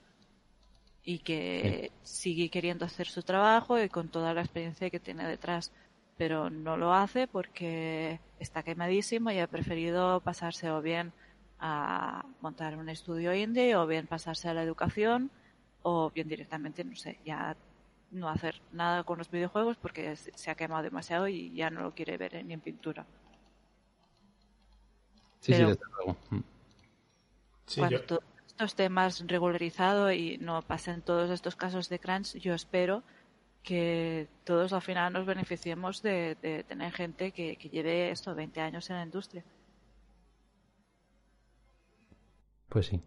y 1.04 1.20
que 1.20 1.92
sigue 2.04 2.50
queriendo 2.50 2.86
hacer 2.86 3.08
su 3.08 3.24
trabajo 3.24 3.82
y 3.82 3.90
con 3.90 4.10
toda 4.10 4.34
la 4.34 4.42
experiencia 4.42 4.90
que 4.90 5.00
tiene 5.00 5.28
detrás, 5.28 5.72
pero 6.18 6.50
no 6.50 6.76
lo 6.78 6.94
hace 6.94 7.28
porque 7.28 8.20
está 8.40 8.64
quemadísimo 8.64 9.32
y 9.32 9.40
ha 9.40 9.48
preferido 9.48 10.20
pasarse 10.22 10.70
o 10.70 10.82
bien 10.82 11.14
a 11.60 12.26
montar 12.42 12.78
un 12.78 12.90
estudio 12.90 13.34
indie 13.34 13.76
o 13.76 13.88
bien 13.88 14.08
pasarse 14.08 14.50
a 14.50 14.54
la 14.54 14.64
educación 14.64 15.32
o 15.82 16.12
bien 16.12 16.28
directamente, 16.28 16.84
no 16.84 16.96
sé, 16.96 17.20
ya 17.26 17.56
no 18.12 18.30
hacer 18.30 18.62
nada 18.72 19.04
con 19.04 19.18
los 19.18 19.32
videojuegos 19.32 19.78
porque 19.78 20.16
se 20.16 20.52
ha 20.52 20.56
quemado 20.56 20.84
demasiado 20.84 21.28
y 21.28 21.54
ya 21.54 21.70
no 21.70 21.82
lo 21.82 21.94
quiere 21.94 22.18
ver 22.18 22.44
ni 22.46 22.54
en 22.54 22.62
pintura. 22.62 23.06
Sí, 25.40 25.54
sí, 25.54 25.64
desde 25.64 25.80
luego. 25.96 26.18
Mm. 26.30 26.40
cuando 27.78 28.02
todo 28.02 28.22
esto 28.48 28.66
esté 28.66 28.90
más 28.90 29.24
regularizado 29.28 30.12
y 30.12 30.38
no 30.40 30.62
pasen 30.62 31.02
todos 31.02 31.30
estos 31.30 31.56
casos 31.56 31.90
de 31.90 32.00
crunch, 32.00 32.38
yo 32.38 32.54
espero 32.54 33.04
que 33.68 34.30
todos 34.46 34.72
al 34.72 34.82
final 34.82 35.12
nos 35.12 35.26
beneficiemos 35.26 36.02
de, 36.02 36.64
tener 36.68 36.94
gente 36.94 37.34
que, 37.34 37.58
lleve 37.70 38.12
estos 38.12 38.34
20 38.34 38.62
años 38.62 38.90
en 38.90 38.96
la 38.96 39.04
industria. 39.04 39.44
Pues 42.70 42.86
sí. 42.86 43.02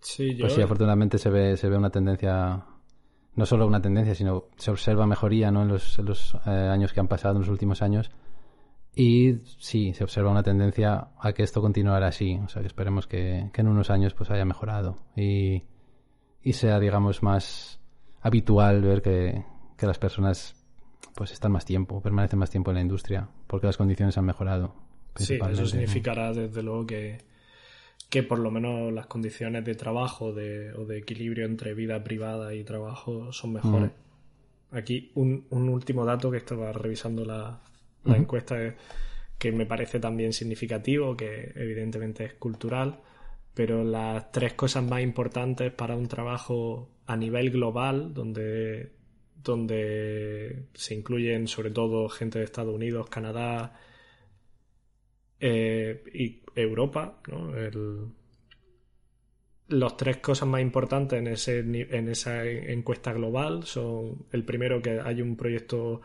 Sí, 0.00 0.34
Pues 0.40 0.54
sí, 0.54 0.62
afortunadamente 0.62 1.18
se 1.18 1.28
ve, 1.28 1.58
se 1.58 1.68
ve 1.68 1.76
una 1.76 1.90
tendencia, 1.90 2.64
no 3.34 3.44
solo 3.44 3.66
una 3.66 3.82
tendencia, 3.82 4.14
sino 4.14 4.44
se 4.56 4.70
observa 4.70 5.06
mejoría 5.06 5.50
¿no? 5.50 5.62
en 5.62 5.68
los, 5.68 5.98
los 5.98 6.34
eh, 6.46 6.50
años 6.50 6.94
que 6.94 7.00
han 7.00 7.08
pasado, 7.08 7.34
en 7.34 7.40
los 7.40 7.50
últimos 7.50 7.82
años. 7.82 8.10
Y 8.98 9.40
sí, 9.58 9.92
se 9.92 10.04
observa 10.04 10.30
una 10.30 10.42
tendencia 10.42 11.08
a 11.20 11.34
que 11.34 11.42
esto 11.42 11.60
continuará 11.60 12.06
así. 12.06 12.40
O 12.42 12.48
sea, 12.48 12.62
que 12.62 12.68
esperemos 12.68 13.06
que, 13.06 13.50
en 13.54 13.68
unos 13.68 13.90
años 13.90 14.14
pues 14.14 14.30
haya 14.30 14.46
mejorado 14.46 14.96
y, 15.14 15.62
sea, 16.52 16.80
digamos, 16.80 17.22
más 17.22 17.78
habitual 18.22 18.80
ver 18.80 19.02
que, 19.02 19.44
que 19.76 19.86
las 19.86 19.98
personas 19.98 20.54
pues 21.14 21.32
están 21.32 21.52
más 21.52 21.66
tiempo, 21.66 22.00
permanecen 22.00 22.38
más 22.38 22.50
tiempo 22.50 22.70
en 22.70 22.76
la 22.76 22.80
industria, 22.80 23.28
porque 23.46 23.66
las 23.66 23.76
condiciones 23.76 24.16
han 24.16 24.24
mejorado. 24.24 24.74
Sí, 25.16 25.38
eso 25.50 25.66
significará 25.66 26.32
desde 26.32 26.62
luego 26.62 26.86
que, 26.86 27.18
que 28.08 28.22
por 28.22 28.38
lo 28.38 28.50
menos 28.50 28.92
las 28.92 29.06
condiciones 29.06 29.64
de 29.64 29.74
trabajo 29.74 30.32
de, 30.32 30.72
o 30.72 30.86
de 30.86 30.98
equilibrio 30.98 31.44
entre 31.44 31.74
vida 31.74 32.02
privada 32.02 32.54
y 32.54 32.64
trabajo 32.64 33.30
son 33.32 33.54
mejores. 33.54 33.90
Aquí 34.70 35.10
un, 35.14 35.46
un, 35.50 35.68
último 35.68 36.04
dato 36.04 36.30
que 36.30 36.38
estaba 36.38 36.72
revisando 36.72 37.24
la, 37.24 37.60
la 38.06 38.16
encuesta 38.16 38.74
que 39.38 39.52
me 39.52 39.66
parece 39.66 40.00
también 40.00 40.32
significativo, 40.32 41.16
que 41.16 41.52
evidentemente 41.54 42.24
es 42.24 42.34
cultural, 42.34 43.00
pero 43.54 43.84
las 43.84 44.32
tres 44.32 44.54
cosas 44.54 44.84
más 44.84 45.02
importantes 45.02 45.72
para 45.72 45.96
un 45.96 46.08
trabajo 46.08 46.90
a 47.06 47.16
nivel 47.16 47.50
global, 47.50 48.12
donde, 48.14 48.92
donde 49.42 50.66
se 50.74 50.94
incluyen 50.94 51.48
sobre 51.48 51.70
todo 51.70 52.08
gente 52.08 52.38
de 52.38 52.44
Estados 52.44 52.74
Unidos, 52.74 53.08
Canadá 53.08 53.78
eh, 55.40 56.02
y 56.12 56.42
Europa, 56.54 57.20
¿no? 57.28 57.52
los 59.68 59.96
tres 59.96 60.18
cosas 60.18 60.48
más 60.48 60.60
importantes 60.60 61.18
en, 61.18 61.26
ese, 61.26 61.58
en 61.58 62.08
esa 62.08 62.44
encuesta 62.46 63.12
global 63.12 63.64
son 63.64 64.26
el 64.32 64.44
primero 64.44 64.80
que 64.80 65.00
hay 65.00 65.20
un 65.20 65.36
proyecto 65.36 66.02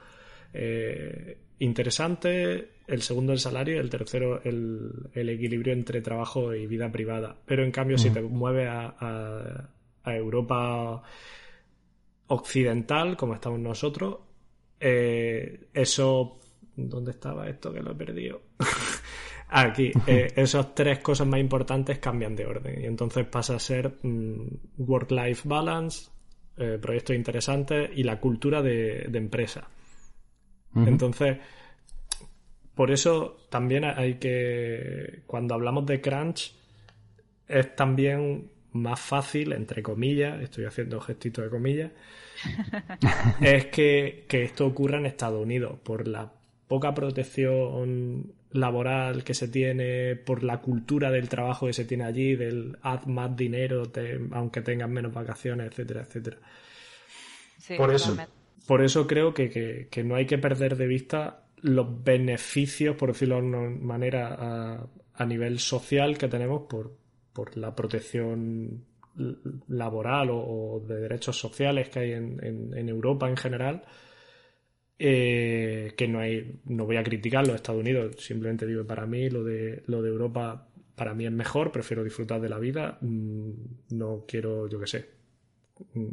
eh, 0.53 1.37
interesante, 1.61 2.69
el 2.87 3.01
segundo 3.01 3.33
el 3.33 3.39
salario 3.39 3.75
y 3.75 3.79
el 3.79 3.89
tercero 3.89 4.41
el, 4.43 5.09
equilibrio 5.13 5.73
entre 5.73 6.01
trabajo 6.01 6.53
y 6.53 6.67
vida 6.67 6.91
privada. 6.91 7.35
Pero 7.45 7.63
en 7.63 7.71
cambio, 7.71 7.97
si 7.97 8.09
te 8.09 8.21
mueves 8.21 8.67
a, 8.69 9.69
Europa 10.03 11.03
occidental, 12.27 13.15
como 13.17 13.35
estamos 13.35 13.59
nosotros, 13.59 14.17
eh, 14.79 15.67
eso... 15.73 16.37
¿Dónde 16.75 17.11
estaba 17.11 17.49
esto 17.49 17.71
que 17.71 17.81
lo 17.81 17.91
he 17.91 17.95
perdido? 17.95 18.41
Aquí, 19.51 19.91
eh, 20.07 20.31
esas 20.35 20.73
tres 20.73 20.99
cosas 20.99 21.27
más 21.27 21.39
importantes 21.39 21.99
cambian 21.99 22.35
de 22.35 22.45
orden 22.45 22.81
y 22.81 22.85
entonces 22.85 23.25
pasa 23.27 23.55
a 23.55 23.59
ser 23.59 23.97
mm, 24.01 24.47
work-life 24.77 25.47
balance, 25.47 26.09
eh, 26.57 26.79
proyectos 26.81 27.15
interesantes 27.15 27.91
y 27.93 28.03
la 28.03 28.19
cultura 28.19 28.61
de, 28.61 29.09
empresa. 29.13 29.67
Entonces, 30.75 31.37
por 32.75 32.91
eso 32.91 33.45
también 33.49 33.83
hay 33.83 34.15
que, 34.15 35.23
cuando 35.27 35.53
hablamos 35.53 35.85
de 35.85 36.01
crunch, 36.01 36.55
es 37.47 37.75
también 37.75 38.49
más 38.71 38.99
fácil, 38.99 39.51
entre 39.51 39.83
comillas, 39.83 40.41
estoy 40.41 40.65
haciendo 40.65 41.01
gestito 41.01 41.41
de 41.41 41.49
comillas, 41.49 41.91
es 43.41 43.65
que, 43.67 44.25
que 44.27 44.43
esto 44.43 44.65
ocurra 44.65 44.97
en 44.97 45.05
Estados 45.05 45.41
Unidos 45.43 45.77
por 45.83 46.07
la 46.07 46.31
poca 46.67 46.93
protección 46.93 48.33
laboral 48.53 49.23
que 49.23 49.33
se 49.33 49.47
tiene, 49.47 50.15
por 50.15 50.43
la 50.43 50.59
cultura 50.59 51.11
del 51.11 51.29
trabajo 51.29 51.67
que 51.67 51.73
se 51.73 51.85
tiene 51.85 52.05
allí, 52.05 52.35
del 52.35 52.77
haz 52.81 53.07
más 53.07 53.35
dinero, 53.35 53.91
aunque 54.31 54.61
tengas 54.61 54.89
menos 54.89 55.13
vacaciones, 55.13 55.67
etcétera, 55.67 56.01
etcétera. 56.01 56.37
por, 57.77 57.93
eso, 57.93 58.15
por 58.67 58.83
eso 58.83 59.07
creo 59.07 59.33
que, 59.33 59.89
no 60.03 60.15
hay 60.15 60.25
que 60.25 60.37
perder 60.37 60.77
de 60.77 60.87
vista 60.87 61.45
los 61.57 62.03
beneficios, 62.03 62.95
por 62.95 63.11
decirlo 63.11 63.35
de 63.35 63.41
una 63.41 63.69
manera, 63.69 64.87
a, 65.13 65.25
nivel 65.25 65.59
social 65.59 66.17
que 66.17 66.27
tenemos 66.27 66.63
por, 66.67 66.97
por 67.31 67.55
la 67.57 67.75
protección 67.75 68.85
laboral 69.67 70.29
o, 70.31 70.83
de 70.87 70.99
derechos 70.99 71.37
sociales 71.37 71.89
que 71.89 71.99
hay 71.99 72.11
en, 72.13 72.39
en 72.41 72.89
Europa 72.89 73.29
en 73.29 73.37
general 73.37 73.83
eh, 75.03 75.93
que 75.97 76.07
no 76.07 76.19
hay, 76.19 76.59
no 76.65 76.85
voy 76.85 76.97
a 76.97 77.03
criticar 77.03 77.47
los 77.47 77.55
Estados 77.55 77.81
Unidos, 77.81 78.17
simplemente 78.19 78.67
digo 78.67 78.83
que 78.83 78.87
para 78.87 79.07
mí 79.07 79.31
lo 79.31 79.43
de, 79.43 79.81
lo 79.87 80.03
de 80.03 80.09
Europa 80.09 80.67
para 80.93 81.15
mí 81.15 81.25
es 81.25 81.31
mejor, 81.31 81.71
prefiero 81.71 82.03
disfrutar 82.03 82.39
de 82.39 82.49
la 82.49 82.59
vida, 82.59 82.99
mm, 83.01 83.51
no 83.95 84.25
quiero, 84.27 84.69
yo 84.69 84.79
qué 84.79 84.85
sé, 84.85 85.09
mm, 85.95 86.07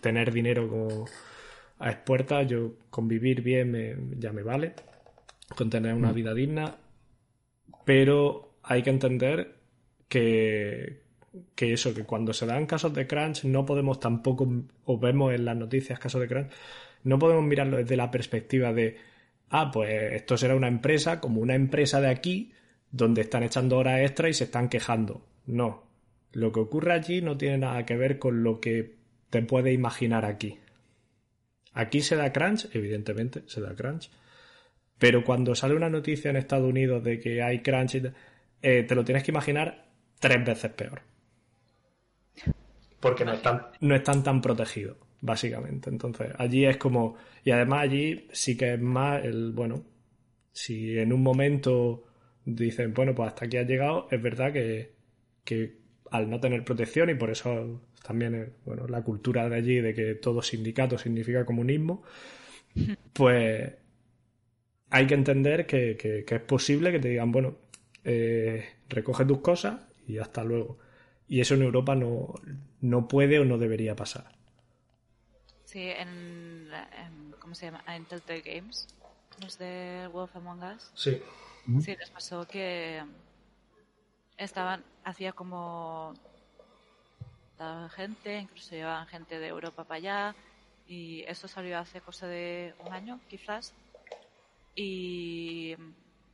tener 0.00 0.32
dinero 0.32 0.68
como 0.68 1.06
a 1.78 1.90
expuertas, 1.90 2.46
yo 2.48 2.74
convivir 2.90 3.42
bien 3.42 4.18
ya 4.18 4.32
me 4.32 4.42
vale, 4.42 4.74
con 5.56 5.70
tener 5.70 5.94
una 5.94 6.12
mm. 6.12 6.14
vida 6.14 6.34
digna, 6.34 6.76
pero 7.84 8.58
hay 8.62 8.82
que 8.82 8.90
entender 8.90 9.54
que, 10.08 11.02
que 11.54 11.72
eso, 11.72 11.94
que 11.94 12.04
cuando 12.04 12.32
se 12.32 12.46
dan 12.46 12.66
casos 12.66 12.92
de 12.94 13.06
crunch 13.06 13.44
no 13.44 13.64
podemos 13.64 14.00
tampoco, 14.00 14.48
o 14.84 14.98
vemos 14.98 15.32
en 15.34 15.44
las 15.44 15.56
noticias 15.56 15.98
casos 15.98 16.20
de 16.20 16.28
crunch, 16.28 16.50
no 17.04 17.18
podemos 17.18 17.44
mirarlo 17.44 17.76
desde 17.76 17.96
la 17.96 18.10
perspectiva 18.10 18.72
de, 18.72 18.96
ah, 19.50 19.70
pues 19.72 20.12
esto 20.12 20.36
será 20.36 20.54
una 20.54 20.68
empresa 20.68 21.20
como 21.20 21.40
una 21.40 21.54
empresa 21.54 22.00
de 22.00 22.08
aquí, 22.08 22.52
donde 22.90 23.22
están 23.22 23.42
echando 23.42 23.78
horas 23.78 24.00
extra 24.00 24.28
y 24.28 24.34
se 24.34 24.44
están 24.44 24.68
quejando. 24.68 25.22
No. 25.46 25.84
Lo 26.32 26.52
que 26.52 26.60
ocurre 26.60 26.92
allí 26.92 27.22
no 27.22 27.36
tiene 27.36 27.58
nada 27.58 27.86
que 27.86 27.96
ver 27.96 28.18
con 28.18 28.42
lo 28.42 28.60
que 28.60 28.96
te 29.30 29.42
puedes 29.42 29.74
imaginar 29.74 30.24
aquí. 30.24 30.58
Aquí 31.72 32.00
se 32.00 32.16
da 32.16 32.32
crunch, 32.32 32.68
evidentemente, 32.74 33.42
se 33.46 33.60
da 33.60 33.74
crunch. 33.74 34.10
Pero 34.98 35.24
cuando 35.24 35.54
sale 35.54 35.74
una 35.74 35.88
noticia 35.88 36.30
en 36.30 36.36
Estados 36.36 36.68
Unidos 36.68 37.04
de 37.04 37.20
que 37.20 37.42
hay 37.42 37.60
crunch, 37.60 37.96
eh, 38.62 38.82
te 38.82 38.94
lo 38.94 39.04
tienes 39.04 39.22
que 39.22 39.30
imaginar 39.30 39.86
tres 40.18 40.44
veces 40.44 40.72
peor. 40.72 41.02
Porque 43.00 43.24
no 43.24 43.32
están, 43.32 43.68
no 43.80 43.94
están 43.94 44.22
tan 44.22 44.40
protegidos 44.40 44.96
básicamente. 45.20 45.90
Entonces, 45.90 46.32
allí 46.38 46.64
es 46.64 46.76
como. 46.76 47.16
Y 47.44 47.50
además, 47.50 47.82
allí 47.82 48.28
sí 48.32 48.56
que 48.56 48.74
es 48.74 48.80
más 48.80 49.24
el. 49.24 49.52
Bueno, 49.52 49.84
si 50.52 50.98
en 50.98 51.12
un 51.12 51.22
momento 51.22 52.04
dicen, 52.44 52.94
bueno, 52.94 53.14
pues 53.14 53.28
hasta 53.28 53.44
aquí 53.46 53.56
has 53.56 53.66
llegado, 53.66 54.08
es 54.10 54.20
verdad 54.22 54.52
que, 54.52 54.94
que 55.44 55.78
al 56.10 56.30
no 56.30 56.40
tener 56.40 56.64
protección, 56.64 57.10
y 57.10 57.14
por 57.14 57.30
eso 57.30 57.82
también 58.08 58.54
bueno, 58.64 58.88
la 58.88 59.02
cultura 59.02 59.50
de 59.50 59.56
allí 59.56 59.82
de 59.82 59.94
que 59.94 60.14
todo 60.14 60.40
sindicato 60.40 60.96
significa 60.96 61.44
comunismo, 61.44 62.02
pues 63.12 63.74
hay 64.88 65.06
que 65.06 65.12
entender 65.12 65.66
que, 65.66 65.98
que, 65.98 66.34
es 66.34 66.40
posible 66.40 66.90
que 66.90 67.00
te 67.00 67.08
digan, 67.08 67.30
bueno, 67.30 67.58
eh, 68.04 68.76
recoge 68.88 69.26
tus 69.26 69.40
cosas 69.40 69.82
y 70.06 70.16
hasta 70.16 70.42
luego. 70.42 70.78
Y 71.28 71.42
eso 71.42 71.52
en 71.52 71.60
Europa 71.60 71.94
no, 71.94 72.32
no 72.80 73.08
puede 73.08 73.38
o 73.40 73.44
no 73.44 73.58
debería 73.58 73.94
pasar. 73.94 74.32
Sí, 75.66 75.82
en, 75.82 76.70
¿cómo 77.38 77.54
se 77.54 77.66
llama? 77.66 77.84
En 77.88 78.06
Telltale 78.06 78.40
Games, 78.40 78.88
los 79.42 79.58
de 79.58 80.08
Wolf 80.10 80.34
Among 80.34 80.62
Us. 80.62 80.90
Sí. 80.94 81.20
Sí, 81.82 81.94
les 81.94 82.08
pasó 82.08 82.48
que 82.48 83.02
estaban, 84.38 84.82
hacía 85.04 85.32
como 85.32 86.14
gente, 87.90 88.38
incluso 88.38 88.70
llevaban 88.70 89.06
gente 89.06 89.38
de 89.38 89.48
Europa 89.48 89.84
para 89.84 89.98
allá, 89.98 90.34
y 90.86 91.22
esto 91.26 91.48
salió 91.48 91.78
hace 91.78 92.00
cosa 92.00 92.26
de 92.26 92.74
un 92.84 92.92
año, 92.92 93.20
quizás, 93.28 93.74
y 94.74 95.76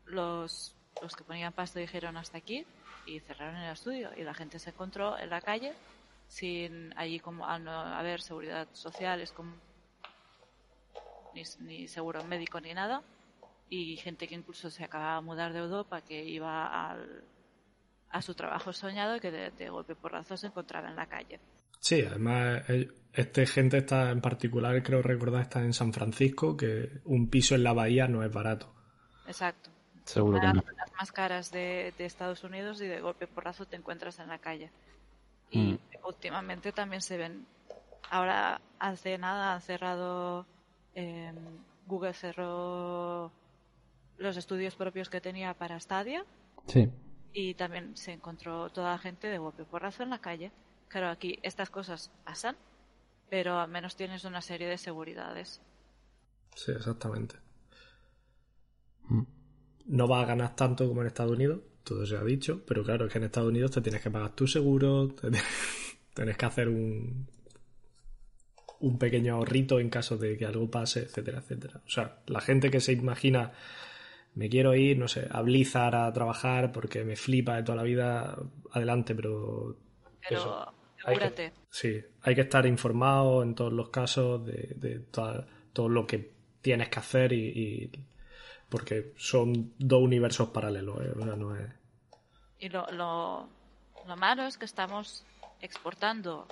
los, 0.07 0.77
los 1.01 1.17
que 1.17 1.25
ponían 1.25 1.53
pasto 1.53 1.79
dijeron 1.79 2.17
hasta 2.17 2.39
aquí, 2.39 2.65
y 3.07 3.21
cerraron 3.21 3.57
el 3.57 3.73
estudio, 3.73 4.11
y 4.17 4.23
la 4.23 4.35
gente 4.35 4.59
se 4.59 4.71
encontró 4.71 5.19
en 5.19 5.31
la 5.31 5.41
calle 5.41 5.75
sin 6.29 6.97
allí 6.99 7.21
como 7.21 7.47
al 7.47 7.65
no 7.65 7.73
haber 7.73 8.21
seguridad 8.21 8.67
social 8.73 9.21
es 9.21 9.33
como 9.33 9.55
ni, 11.61 11.89
seguro 11.89 12.25
médico 12.25 12.61
ni 12.61 12.75
nada 12.75 13.03
y 13.69 13.97
gente 13.97 14.27
que 14.29 14.35
incluso 14.35 14.71
se 14.71 14.85
acaba 14.85 15.17
de 15.17 15.23
mudar 15.23 15.53
de 15.53 15.61
Europa 15.61 16.01
que 16.01 16.25
iba 16.25 16.91
al, 16.91 17.25
a 18.15 18.23
su 18.23 18.35
trabajo 18.35 18.73
soñado 18.73 19.17
y 19.17 19.21
que 19.21 19.33
de, 19.33 19.69
golpe 19.71 19.97
porrazo 19.97 20.37
se 20.37 20.47
encontraba 20.47 20.89
en 20.89 20.95
la 20.95 21.07
calle. 21.07 21.41
Sí, 21.81 22.01
además, 22.01 22.63
este 23.13 23.45
gente 23.45 23.79
está 23.79 24.11
en 24.11 24.21
particular, 24.21 24.81
creo 24.85 25.03
recordar, 25.03 25.43
está 25.43 25.61
en 25.61 25.73
San 25.73 25.93
Francisco, 25.93 26.57
que 26.57 27.01
un 27.05 27.29
piso 27.29 27.57
en 27.57 27.65
la 27.65 27.73
bahía 27.73 28.07
no 28.07 28.23
es 28.23 28.33
barato. 28.33 28.73
Exacto. 29.27 29.71
Seguro 30.05 30.41
que 30.41 30.47
no. 30.47 30.63
las 30.77 30.93
más 30.97 31.11
caras 31.11 31.51
de, 31.51 31.93
de, 31.99 32.05
Estados 32.05 32.45
Unidos 32.45 32.81
y 32.81 32.87
de 32.87 33.01
golpe 33.01 33.27
porrazo 33.27 33.67
te 33.67 33.75
encuentras 33.75 34.21
en 34.21 34.29
la 34.29 34.39
calle. 34.39 34.71
Y 35.51 35.73
mm. 35.73 35.79
últimamente 36.07 36.71
también 36.71 37.03
se 37.03 37.17
ven. 37.17 37.45
Ahora, 38.11 38.61
hace 38.79 39.19
nada, 39.19 39.55
han 39.55 39.61
cerrado. 39.61 40.47
Em, 40.95 41.35
Google 41.89 42.15
cerró 42.15 43.33
los 44.19 44.37
estudios 44.37 44.77
propios 44.77 45.11
que 45.11 45.21
tenía 45.21 45.53
para 45.55 45.81
Stadia. 45.81 46.25
Sí. 46.69 46.89
Y 47.35 47.55
también 47.55 47.97
se 47.97 48.13
encontró 48.13 48.71
toda 48.71 48.93
la 48.93 48.99
gente 48.99 49.27
de 49.27 49.39
golpe 49.39 49.65
porrazo 49.65 50.05
en 50.05 50.11
la 50.11 50.21
calle. 50.21 50.53
Claro, 50.89 51.09
aquí 51.09 51.39
estas 51.43 51.69
cosas 51.69 52.11
pasan, 52.25 52.57
pero 53.29 53.59
al 53.59 53.69
menos 53.69 53.97
tienes 53.97 54.25
una 54.25 54.41
serie 54.41 54.69
de 54.69 54.79
seguridades. 54.79 55.61
Sí, 56.55 56.71
exactamente. 56.71 57.35
Mm. 59.09 59.23
No 59.87 60.09
va 60.09 60.23
a 60.23 60.27
ganar 60.27 60.55
tanto 60.55 60.89
como 60.89 61.01
en 61.01 61.09
Estados 61.09 61.33
Unidos, 61.33 61.61
todo 61.83 62.07
se 62.07 62.17
ha 62.17 62.25
dicho, 62.25 62.65
pero 62.67 62.83
claro, 62.85 63.07
es 63.07 63.13
que 63.13 63.19
en 63.19 63.25
Estados 63.25 63.51
Unidos 63.51 63.73
te 63.73 63.83
tienes 63.83 64.01
que 64.01 64.11
pagar 64.11 64.35
tu 64.35 64.47
seguro, 64.47 65.09
tienes 66.15 66.37
que 66.37 66.47
hacer 66.47 66.69
un, 66.69 67.27
un 68.81 68.99
pequeño 68.99 69.35
ahorrito 69.35 69.81
en 69.81 69.91
caso 69.91 70.17
de 70.17 70.37
que 70.37 70.47
algo 70.47 70.71
pase, 70.71 71.01
etcétera, 71.01 71.39
etcétera. 71.39 71.83
O 71.87 71.91
sea, 71.91 72.23
la 72.27 72.41
gente 72.41 72.71
que 72.71 72.81
se 72.81 72.93
imagina 72.93 73.53
me 74.35 74.49
quiero 74.49 74.75
ir, 74.75 74.99
no 74.99 75.09
sé, 75.09 75.29
a 75.31 75.43
Blizzard 75.43 75.95
a 75.95 76.13
trabajar 76.13 76.73
porque 76.73 77.05
me 77.05 77.17
flipa 77.17 77.57
de 77.57 77.63
toda 77.63 77.77
la 77.77 77.83
vida, 77.83 78.37
adelante, 78.73 79.15
pero... 79.15 79.77
Pero 80.29 80.73
sí, 81.71 82.03
hay 82.23 82.35
que 82.35 82.41
estar 82.41 82.65
informado 82.67 83.43
en 83.43 83.55
todos 83.55 83.73
los 83.73 83.91
casos 83.91 84.45
de, 84.47 85.05
todo 85.73 85.89
lo 85.89 86.07
que 86.07 86.33
tienes 86.63 86.89
que 86.89 86.99
hacer 86.99 87.33
y, 87.33 87.91
porque 88.69 89.13
son 89.17 89.75
dos 89.79 90.03
universos 90.03 90.49
paralelos, 90.49 91.01
¿eh? 91.03 91.13
o 91.15 91.23
sea, 91.23 91.37
no 91.37 91.55
es... 91.55 91.71
Y 92.59 92.71
lo, 92.71 92.87
lo, 92.91 93.49
lo 94.07 94.17
malo 94.17 94.47
es 94.47 94.57
que 94.57 94.65
estamos 94.65 95.27
exportando 95.61 96.49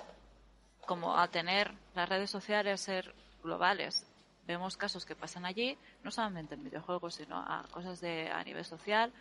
como 0.85 1.17
a 1.17 1.27
tener 1.29 1.71
las 1.95 2.07
redes 2.07 2.29
sociales 2.29 2.81
ser 2.81 3.13
globales 3.41 4.05
vemos 4.47 4.77
casos 4.77 5.05
que 5.05 5.15
pasan 5.15 5.45
allí, 5.45 5.77
no 6.03 6.11
solamente 6.11 6.55
en 6.55 6.63
videojuegos, 6.63 7.15
sino 7.15 7.37
a 7.37 7.65
cosas 7.71 8.01
de, 8.01 8.29
a 8.29 8.43
nivel 8.43 8.65
social, 8.65 9.11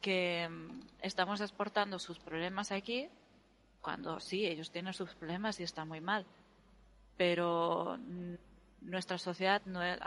que 0.00 0.48
mm, 0.48 0.80
estamos 1.02 1.40
exportando 1.40 1.98
sus 1.98 2.18
problemas 2.18 2.72
aquí, 2.72 3.08
cuando 3.80 4.20
sí, 4.20 4.46
ellos 4.46 4.70
tienen 4.70 4.92
sus 4.92 5.14
problemas 5.14 5.60
y 5.60 5.62
está 5.62 5.84
muy 5.84 6.00
mal. 6.00 6.26
Pero 7.16 7.98
nuestra 8.80 9.18
sociedad 9.18 9.62
no 9.64 9.82
es, 9.82 9.98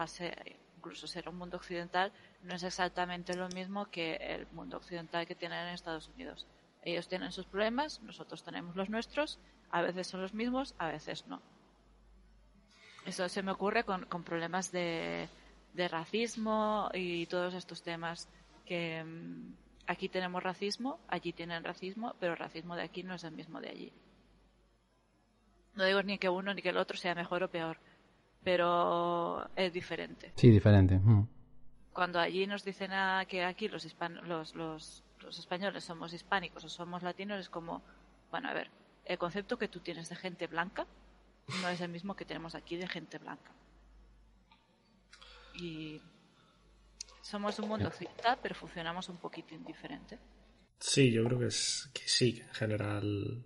incluso 0.77 1.07
ser 1.07 1.29
un 1.29 1.37
mundo 1.37 1.57
occidental, 1.57 2.11
no 2.43 2.55
es 2.55 2.63
exactamente 2.63 3.35
lo 3.35 3.49
mismo 3.49 3.85
que 3.89 4.15
el 4.15 4.47
mundo 4.51 4.77
occidental 4.77 5.27
que 5.27 5.35
tienen 5.35 5.67
en 5.67 5.73
Estados 5.73 6.09
Unidos. 6.15 6.47
Ellos 6.83 7.07
tienen 7.07 7.31
sus 7.31 7.45
problemas, 7.45 8.01
nosotros 8.01 8.43
tenemos 8.43 8.75
los 8.75 8.89
nuestros, 8.89 9.39
a 9.69 9.81
veces 9.81 10.07
son 10.07 10.21
los 10.21 10.33
mismos, 10.33 10.73
a 10.79 10.87
veces 10.87 11.27
no. 11.27 11.41
Eso 13.05 13.27
se 13.29 13.41
me 13.41 13.51
ocurre 13.51 13.83
con, 13.83 14.05
con 14.05 14.23
problemas 14.23 14.71
de, 14.71 15.27
de, 15.73 15.87
racismo 15.87 16.89
y 16.93 17.25
todos 17.25 17.53
estos 17.53 17.81
temas 17.81 18.29
que 18.65 19.03
mm, 19.03 19.53
aquí 19.87 20.07
tenemos 20.09 20.43
racismo, 20.43 20.99
allí 21.07 21.33
tienen 21.33 21.63
racismo, 21.63 22.15
pero 22.19 22.33
el 22.33 22.37
racismo 22.37 22.75
de 22.75 22.83
aquí 22.83 23.03
no 23.03 23.15
es 23.15 23.23
el 23.23 23.31
mismo 23.31 23.59
de 23.59 23.69
allí. 23.69 23.93
No 25.75 25.85
digo 25.85 26.03
ni 26.03 26.17
que 26.17 26.29
uno 26.29 26.53
ni 26.53 26.61
que 26.61 26.69
el 26.69 26.77
otro 26.77 26.97
sea 26.97 27.15
mejor 27.15 27.43
o 27.43 27.49
peor, 27.49 27.77
pero 28.43 29.47
es 29.55 29.73
diferente. 29.73 30.33
Sí, 30.35 30.49
diferente. 30.49 30.97
Mm. 30.97 31.27
Cuando 31.93 32.19
allí 32.19 32.45
nos 32.47 32.63
dicen 32.63 32.91
que 33.27 33.43
aquí 33.43 33.67
los, 33.67 33.85
los, 34.23 34.55
los, 34.55 35.03
los 35.19 35.39
españoles 35.39 35.83
somos 35.83 36.13
hispánicos 36.13 36.63
o 36.63 36.69
somos 36.69 37.03
latinos, 37.03 37.39
es 37.39 37.49
como, 37.49 37.81
bueno, 38.29 38.49
a 38.49 38.53
ver, 38.53 38.69
el 39.05 39.17
concepto 39.17 39.57
que 39.57 39.67
tú 39.67 39.79
tienes 39.79 40.09
de 40.09 40.15
gente 40.15 40.47
blanca 40.47 40.85
no 41.61 41.69
es 41.69 41.81
el 41.81 41.89
mismo 41.89 42.15
que 42.15 42.25
tenemos 42.25 42.55
aquí 42.55 42.77
de 42.77 42.87
gente 42.87 43.17
blanca. 43.17 43.51
Y 45.55 46.01
somos 47.21 47.57
un 47.59 47.69
mundo 47.69 47.87
occidental, 47.87 48.39
pero 48.41 48.55
funcionamos 48.55 49.09
un 49.09 49.17
poquito 49.17 49.53
indiferente. 49.53 50.17
Sí, 50.79 51.11
yo 51.11 51.23
creo 51.25 51.39
que, 51.39 51.47
es, 51.47 51.89
que 51.93 52.01
sí, 52.05 52.41
en 52.41 52.53
general 52.53 53.45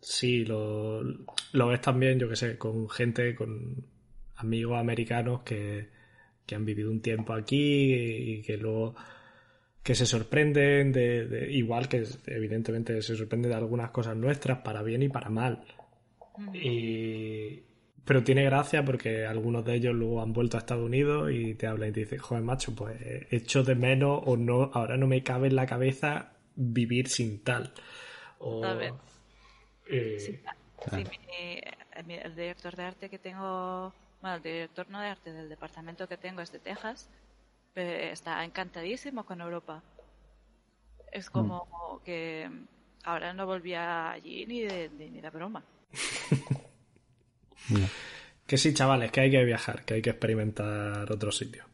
sí, 0.00 0.44
lo, 0.44 1.02
lo 1.02 1.66
ves 1.68 1.80
también, 1.80 2.18
yo 2.18 2.28
que 2.28 2.36
sé, 2.36 2.56
con 2.56 2.88
gente, 2.88 3.34
con 3.34 3.84
amigos 4.36 4.78
americanos 4.78 5.42
que, 5.42 5.90
que 6.46 6.54
han 6.54 6.64
vivido 6.64 6.90
un 6.90 7.02
tiempo 7.02 7.32
aquí 7.32 7.92
y 7.92 8.42
que 8.42 8.56
luego 8.56 8.94
que 9.82 9.94
se 9.94 10.06
sorprenden 10.06 10.92
de, 10.92 11.48
igual 11.50 11.88
que 11.88 12.04
evidentemente 12.26 13.00
se 13.02 13.16
sorprenden 13.16 13.50
de 13.50 13.56
algunas 13.56 13.90
cosas 13.90 14.16
nuestras 14.16 14.58
para 14.58 14.82
bien 14.82 15.02
y 15.02 15.08
para 15.08 15.30
mal 15.30 15.64
y... 16.54 17.62
Pero 18.04 18.24
tiene 18.24 18.42
gracia 18.44 18.82
porque 18.86 19.26
algunos 19.26 19.66
de 19.66 19.74
ellos 19.74 19.94
luego 19.94 20.22
han 20.22 20.32
vuelto 20.32 20.56
a 20.56 20.60
Estados 20.60 20.82
Unidos 20.82 21.30
y 21.30 21.54
te 21.56 21.66
hablan 21.66 21.90
y 21.90 21.92
te 21.92 22.00
dicen, 22.00 22.18
joder, 22.18 22.42
macho, 22.42 22.74
pues 22.74 22.96
echo 23.30 23.62
de 23.62 23.74
menos 23.74 24.22
o 24.24 24.34
no, 24.34 24.70
ahora 24.72 24.96
no 24.96 25.06
me 25.06 25.22
cabe 25.22 25.48
en 25.48 25.56
la 25.56 25.66
cabeza 25.66 26.32
vivir 26.54 27.08
sin 27.08 27.44
tal. 27.44 27.70
O, 28.38 28.64
eh, 29.90 30.40
el 31.98 32.34
director 32.34 32.76
de 32.76 32.82
arte 32.82 33.10
que 33.10 33.18
tengo, 33.18 33.92
bueno, 34.22 34.36
el 34.36 34.42
director 34.42 34.88
no 34.88 35.00
de 35.00 35.08
arte 35.08 35.30
del 35.30 35.50
departamento 35.50 36.08
que 36.08 36.16
tengo 36.16 36.40
es 36.40 36.50
de 36.50 36.60
Texas, 36.60 37.10
está 37.74 38.44
encantadísimo 38.44 39.24
con 39.24 39.40
Europa. 39.40 39.82
Es 41.12 41.28
como 41.30 41.66
mm. 42.00 42.04
que 42.04 42.50
ahora 43.04 43.32
no 43.32 43.46
volvía 43.46 44.10
allí 44.10 44.46
ni 44.46 44.60
de, 44.62 44.88
ni 44.90 45.20
de 45.20 45.30
broma. 45.30 45.62
que 48.46 48.58
sí, 48.58 48.74
chavales, 48.74 49.10
que 49.10 49.20
hay 49.20 49.30
que 49.30 49.44
viajar, 49.44 49.84
que 49.84 49.94
hay 49.94 50.02
que 50.02 50.10
experimentar 50.10 51.10
otros 51.10 51.36
sitios. 51.36 51.66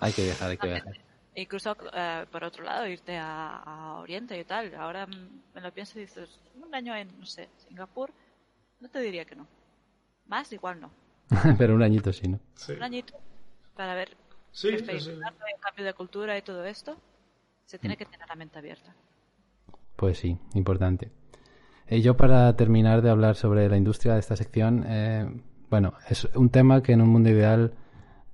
Hay 0.00 0.12
que 0.12 0.24
viajar, 0.24 0.50
hay 0.50 0.56
que 0.56 0.66
viajar. 0.66 0.94
Incluso, 1.34 1.76
eh, 1.94 2.26
por 2.30 2.44
otro 2.44 2.64
lado, 2.64 2.86
irte 2.86 3.16
a, 3.16 3.98
Oriente 4.00 4.38
y 4.38 4.44
tal. 4.44 4.74
Ahora 4.74 5.06
me 5.06 5.60
lo 5.60 5.72
pienso 5.72 5.98
y 5.98 6.02
dices, 6.02 6.40
un 6.62 6.74
año 6.74 6.94
en, 6.94 7.18
no 7.18 7.24
sé, 7.24 7.48
Singapur, 7.56 8.10
no 8.80 8.88
te 8.88 9.00
diría 9.00 9.24
que 9.24 9.36
no. 9.36 9.46
Más, 10.26 10.52
igual 10.52 10.80
no. 10.80 10.90
Pero 11.58 11.74
un 11.74 11.82
añito 11.82 12.12
sí, 12.12 12.28
¿no? 12.28 12.40
Un 12.68 12.82
añito 12.82 13.14
para 13.76 13.94
ver 13.94 14.16
sí, 14.50 14.68
el 14.68 14.84
cambio 14.84 15.84
de 15.84 15.94
cultura 15.94 16.36
y 16.36 16.42
todo 16.42 16.64
esto. 16.64 16.96
Se 17.64 17.78
tiene 17.78 17.94
mm. 17.94 17.98
que 17.98 18.06
tener 18.06 18.28
la 18.28 18.34
mente 18.34 18.58
abierta. 18.58 18.94
Pues 19.96 20.18
sí, 20.18 20.36
importante. 20.54 21.10
Y 21.92 22.00
yo 22.00 22.16
para 22.16 22.56
terminar 22.56 23.02
de 23.02 23.10
hablar 23.10 23.36
sobre 23.36 23.68
la 23.68 23.76
industria 23.76 24.14
de 24.14 24.20
esta 24.20 24.34
sección, 24.34 24.82
eh, 24.88 25.30
bueno, 25.68 25.92
es 26.08 26.26
un 26.34 26.48
tema 26.48 26.82
que 26.82 26.92
en 26.92 27.02
un 27.02 27.10
mundo 27.10 27.28
ideal 27.28 27.74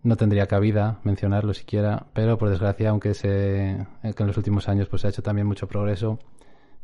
no 0.05 0.15
tendría 0.17 0.47
cabida 0.47 1.01
mencionarlo 1.03 1.53
siquiera, 1.55 2.07
pero 2.13 2.39
por 2.39 2.51
desgracia, 2.51 2.91
aunque 2.91 3.15
se, 3.15 3.71
eh, 3.71 4.15
que 4.15 4.23
en 4.23 4.29
los 4.29 4.37
últimos 4.37 4.69
años 4.69 4.87
pues 4.87 5.03
se 5.03 5.09
ha 5.09 5.11
hecho 5.11 5.25
también 5.25 5.49
mucho 5.49 5.67
progreso, 5.67 6.21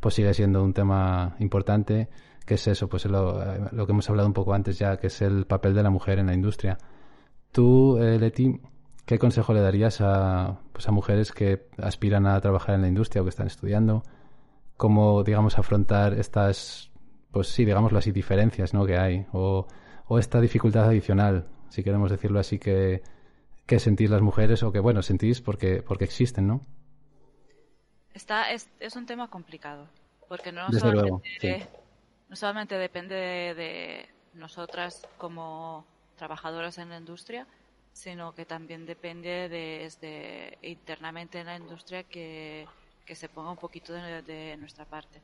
pues 0.00 0.16
sigue 0.16 0.34
siendo 0.34 0.64
un 0.64 0.72
tema 0.72 1.36
importante, 1.38 2.08
que 2.44 2.54
es 2.54 2.66
eso, 2.66 2.88
pues 2.88 3.04
lo, 3.04 3.40
eh, 3.40 3.70
que 3.72 3.92
hemos 3.92 4.10
hablado 4.10 4.26
un 4.26 4.34
poco 4.34 4.52
antes 4.52 4.76
ya, 4.76 4.96
que 4.96 5.06
es 5.06 5.22
el 5.22 5.46
papel 5.46 5.74
de 5.74 5.84
la 5.84 5.90
mujer 5.90 6.18
en 6.18 6.26
la 6.26 6.34
industria. 6.34 6.78
Tú, 7.52 7.96
Leti, 8.00 8.60
¿qué 9.06 9.20
consejo 9.20 9.54
le 9.54 9.60
darías 9.60 10.00
a, 10.00 10.58
pues 10.72 10.88
a 10.88 10.90
mujeres 10.90 11.30
que 11.30 11.68
aspiran 11.78 12.26
a 12.26 12.40
trabajar 12.40 12.74
en 12.74 12.82
la 12.82 12.88
industria 12.88 13.22
o 13.22 13.24
que 13.24 13.30
están 13.30 13.46
estudiando? 13.46 14.02
Cómo, 14.76 15.22
digamos, 15.22 15.58
afrontar 15.58 16.14
estas, 16.14 16.90
pues 17.30 17.48
sí, 17.48 17.64
digámoslo 17.64 17.98
así, 17.98 18.12
diferencias 18.12 18.74
¿no? 18.74 18.86
que 18.86 18.98
hay, 18.98 19.26
o, 19.32 19.66
o 20.06 20.18
esta 20.18 20.40
dificultad 20.40 20.84
adicional, 20.84 21.46
si 21.68 21.82
queremos 21.82 22.10
decirlo 22.10 22.38
así, 22.38 22.58
que, 22.58 23.02
que 23.66 23.78
sentís 23.78 24.10
las 24.10 24.22
mujeres, 24.22 24.62
o 24.62 24.72
que, 24.72 24.80
bueno, 24.80 25.02
sentís 25.02 25.40
porque, 25.40 25.82
porque 25.82 26.04
existen, 26.04 26.46
¿no? 26.46 26.60
Está, 28.12 28.52
es, 28.52 28.70
es 28.78 28.94
un 28.94 29.06
tema 29.06 29.28
complicado, 29.28 29.88
porque 30.28 30.52
no 30.52 30.70
solamente, 30.70 31.68
no 32.28 32.36
solamente 32.36 32.76
depende 32.76 33.14
de, 33.14 34.08
nosotras 34.34 35.06
como 35.16 35.86
trabajadoras 36.16 36.78
en 36.78 36.90
la 36.90 36.98
industria, 36.98 37.46
sino 37.92 38.34
que 38.34 38.44
también 38.44 38.86
depende 38.86 39.48
de, 39.48 40.58
internamente 40.62 41.40
en 41.40 41.46
la 41.46 41.56
industria 41.56 42.04
que 42.04 42.66
que 43.04 43.14
se 43.14 43.28
ponga 43.28 43.50
un 43.50 43.56
poquito 43.56 43.92
de, 43.92 44.56
nuestra 44.58 44.84
parte. 44.84 45.20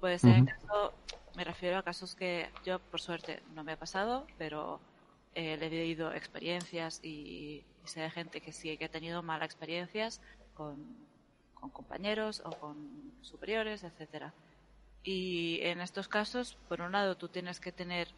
Puede 0.00 0.18
ser 0.18 0.36
en 0.36 0.46
caso, 0.46 0.92
me 1.36 1.44
refiero 1.44 1.78
a 1.78 1.82
casos 1.82 2.14
que 2.14 2.50
yo, 2.64 2.78
por 2.78 3.00
suerte, 3.00 3.42
no 3.54 3.62
me 3.62 3.72
ha 3.72 3.78
pasado, 3.78 4.26
pero 4.38 4.80
eh, 5.34 5.56
le 5.56 5.66
he 5.66 5.70
leído 5.70 6.12
experiencias 6.12 7.00
y, 7.04 7.64
sé 7.84 8.00
de 8.00 8.10
gente 8.10 8.40
que 8.40 8.52
sí 8.52 8.76
que 8.76 8.84
ha 8.86 8.90
tenido 8.90 9.22
malas 9.22 9.46
experiencias 9.46 10.20
con, 10.54 10.76
compañeros 11.72 12.42
o 12.44 12.50
con 12.50 13.12
superiores, 13.22 13.84
etcétera. 13.84 14.32
Y 15.04 15.60
en 15.62 15.80
estos 15.80 16.08
casos, 16.08 16.56
por 16.68 16.80
un 16.80 16.92
lado, 16.92 17.16
tú 17.16 17.28
tienes 17.28 17.60
que 17.60 17.72
tener 17.72 18.08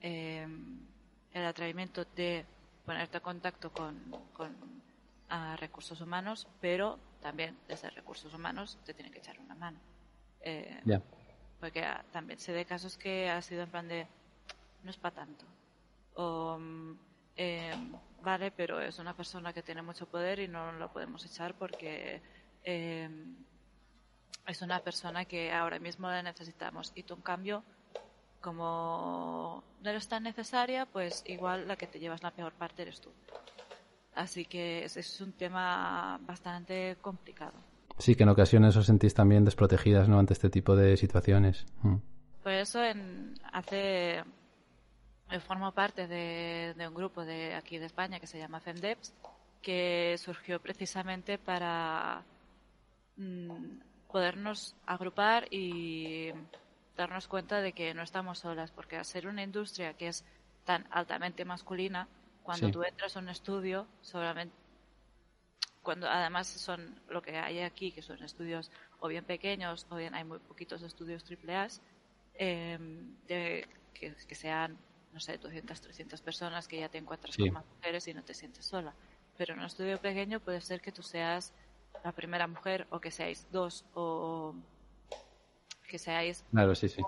em, 0.00 0.78
el 1.32 1.44
atrevimiento 1.44 2.04
de 2.16 2.44
ponerte 2.86 3.18
en 3.18 3.22
contacto 3.22 3.72
con, 3.72 3.98
con 4.32 4.54
recursos 5.56 6.00
humanos, 6.00 6.46
pero 6.60 6.98
también 7.20 7.56
desde 7.68 7.90
recursos 7.90 8.32
humanos 8.32 8.78
te 8.84 8.94
tienen 8.94 9.12
que 9.12 9.18
echar 9.18 9.38
una 9.40 9.54
mano. 9.54 9.78
Eh, 10.40 10.80
porque 11.60 11.84
ah, 11.84 12.04
también 12.12 12.38
sé 12.38 12.52
de 12.52 12.64
casos 12.64 12.96
que 12.96 13.28
ha 13.28 13.42
sido 13.42 13.62
en 13.62 13.70
plan 13.70 13.88
de 13.88 14.06
no 14.84 14.90
es 14.90 14.96
para 14.96 15.16
tanto. 15.16 15.44
O, 16.14 16.56
mm, 16.58 16.98
eh, 17.36 17.74
vale, 18.22 18.50
pero 18.50 18.80
es 18.80 18.98
una 18.98 19.14
persona 19.14 19.52
que 19.52 19.62
tiene 19.62 19.82
mucho 19.82 20.06
poder 20.06 20.38
y 20.40 20.48
no 20.48 20.72
lo 20.72 20.92
podemos 20.92 21.24
echar 21.24 21.54
porque 21.54 22.22
eh, 22.64 23.08
es 24.46 24.62
una 24.62 24.80
persona 24.80 25.24
que 25.24 25.52
ahora 25.52 25.78
mismo 25.78 26.08
la 26.08 26.22
necesitamos. 26.22 26.92
Y 26.94 27.02
tú, 27.02 27.14
en 27.14 27.22
cambio, 27.22 27.64
como 28.40 29.62
no 29.82 29.90
eres 29.90 30.08
tan 30.08 30.22
necesaria, 30.22 30.86
pues 30.86 31.22
igual 31.26 31.66
la 31.68 31.76
que 31.76 31.86
te 31.86 31.98
llevas 31.98 32.22
la 32.22 32.30
peor 32.30 32.52
parte 32.52 32.82
eres 32.82 33.00
tú. 33.00 33.10
Así 34.18 34.46
que 34.46 34.84
es, 34.84 35.20
un 35.20 35.32
tema 35.32 36.18
bastante 36.22 36.96
complicado. 37.00 37.52
Sí, 37.98 38.16
que 38.16 38.24
en 38.24 38.30
ocasiones 38.30 38.76
os 38.76 38.86
sentís 38.86 39.14
también 39.14 39.44
desprotegidas 39.44 40.08
¿no? 40.08 40.18
ante 40.18 40.32
este 40.32 40.50
tipo 40.50 40.74
de 40.74 40.96
situaciones. 40.96 41.64
Mm. 41.82 41.98
Por 42.42 42.52
eso 42.52 42.82
en, 42.82 43.34
hace, 43.52 44.24
formo 45.46 45.70
parte 45.70 46.08
de, 46.08 46.74
un 46.88 46.94
grupo 46.94 47.24
de 47.24 47.54
aquí 47.54 47.78
de 47.78 47.86
España 47.86 48.18
que 48.18 48.26
se 48.26 48.40
llama 48.40 48.58
FEMDEPS, 48.58 49.14
que 49.62 50.16
surgió 50.18 50.60
precisamente 50.60 51.38
para 51.38 52.24
mm, 53.18 53.52
podernos 54.10 54.74
agrupar 54.84 55.46
y 55.52 56.32
darnos 56.96 57.28
cuenta 57.28 57.60
de 57.60 57.72
que 57.72 57.94
no 57.94 58.02
estamos 58.02 58.40
solas, 58.40 58.72
porque 58.72 58.96
al 58.96 59.04
ser 59.04 59.28
una 59.28 59.44
industria 59.44 59.94
que 59.94 60.08
es 60.08 60.24
tan 60.64 60.88
altamente 60.90 61.44
masculina, 61.44 62.08
cuando 62.48 62.70
tú 62.70 62.82
entras 62.82 63.14
a 63.14 63.18
un 63.18 63.28
estudio, 63.28 63.86
solamente 64.00 64.54
cuando 65.82 66.08
además 66.08 66.46
son 66.46 66.98
lo 67.10 67.20
que 67.20 67.36
hay 67.36 67.60
aquí, 67.60 67.92
que 67.92 68.00
son 68.00 68.22
estudios 68.22 68.70
o 69.00 69.08
bien 69.08 69.22
pequeños 69.22 69.86
o 69.90 69.96
bien 69.96 70.14
hay 70.14 70.24
muy 70.24 70.38
poquitos 70.38 70.80
estudios 70.80 71.24
triple 71.24 71.54
A, 71.54 71.68
em, 72.38 73.14
que, 73.26 73.68
que, 73.92 74.34
sean, 74.34 74.78
no 75.12 75.20
sé, 75.20 75.36
200, 75.36 75.78
300 75.78 76.22
personas 76.22 76.66
que 76.66 76.80
ya 76.80 76.88
te 76.88 76.96
encuentras 76.96 77.36
con 77.36 77.52
más 77.52 77.66
mujeres 77.66 78.08
y 78.08 78.14
no 78.14 78.22
te 78.22 78.32
sientes 78.32 78.64
sola. 78.64 78.94
Pero 79.36 79.52
en 79.52 79.60
un 79.60 79.66
estudio 79.66 80.00
pequeño 80.00 80.40
puede 80.40 80.62
ser 80.62 80.80
que 80.80 80.90
tú 80.90 81.02
seas 81.02 81.52
la 82.02 82.12
primera 82.12 82.46
mujer 82.46 82.86
o 82.88 82.98
que 82.98 83.10
seáis 83.10 83.46
dos 83.52 83.84
o 83.92 84.54
que 85.86 85.98
seáis 85.98 86.44
claro, 86.50 86.74
sí, 86.74 86.88
sí. 86.88 87.02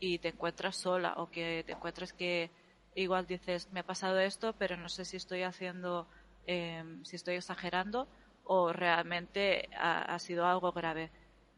y 0.00 0.18
te 0.18 0.28
encuentras 0.28 0.76
sola 0.76 1.14
o 1.18 1.30
que 1.30 1.62
te 1.66 1.72
encuentras 1.72 2.14
que 2.14 2.50
igual 2.94 3.26
dices 3.26 3.68
me 3.72 3.80
ha 3.80 3.86
pasado 3.86 4.18
esto 4.18 4.54
pero 4.58 4.76
no 4.76 4.88
sé 4.88 5.04
si 5.04 5.16
estoy 5.16 5.42
haciendo 5.42 6.06
em, 6.46 7.04
si 7.04 7.16
estoy 7.16 7.36
exagerando 7.36 8.08
o 8.44 8.72
realmente 8.72 9.68
ha, 9.78 10.18
sido 10.18 10.46
algo 10.46 10.72
grave 10.72 11.10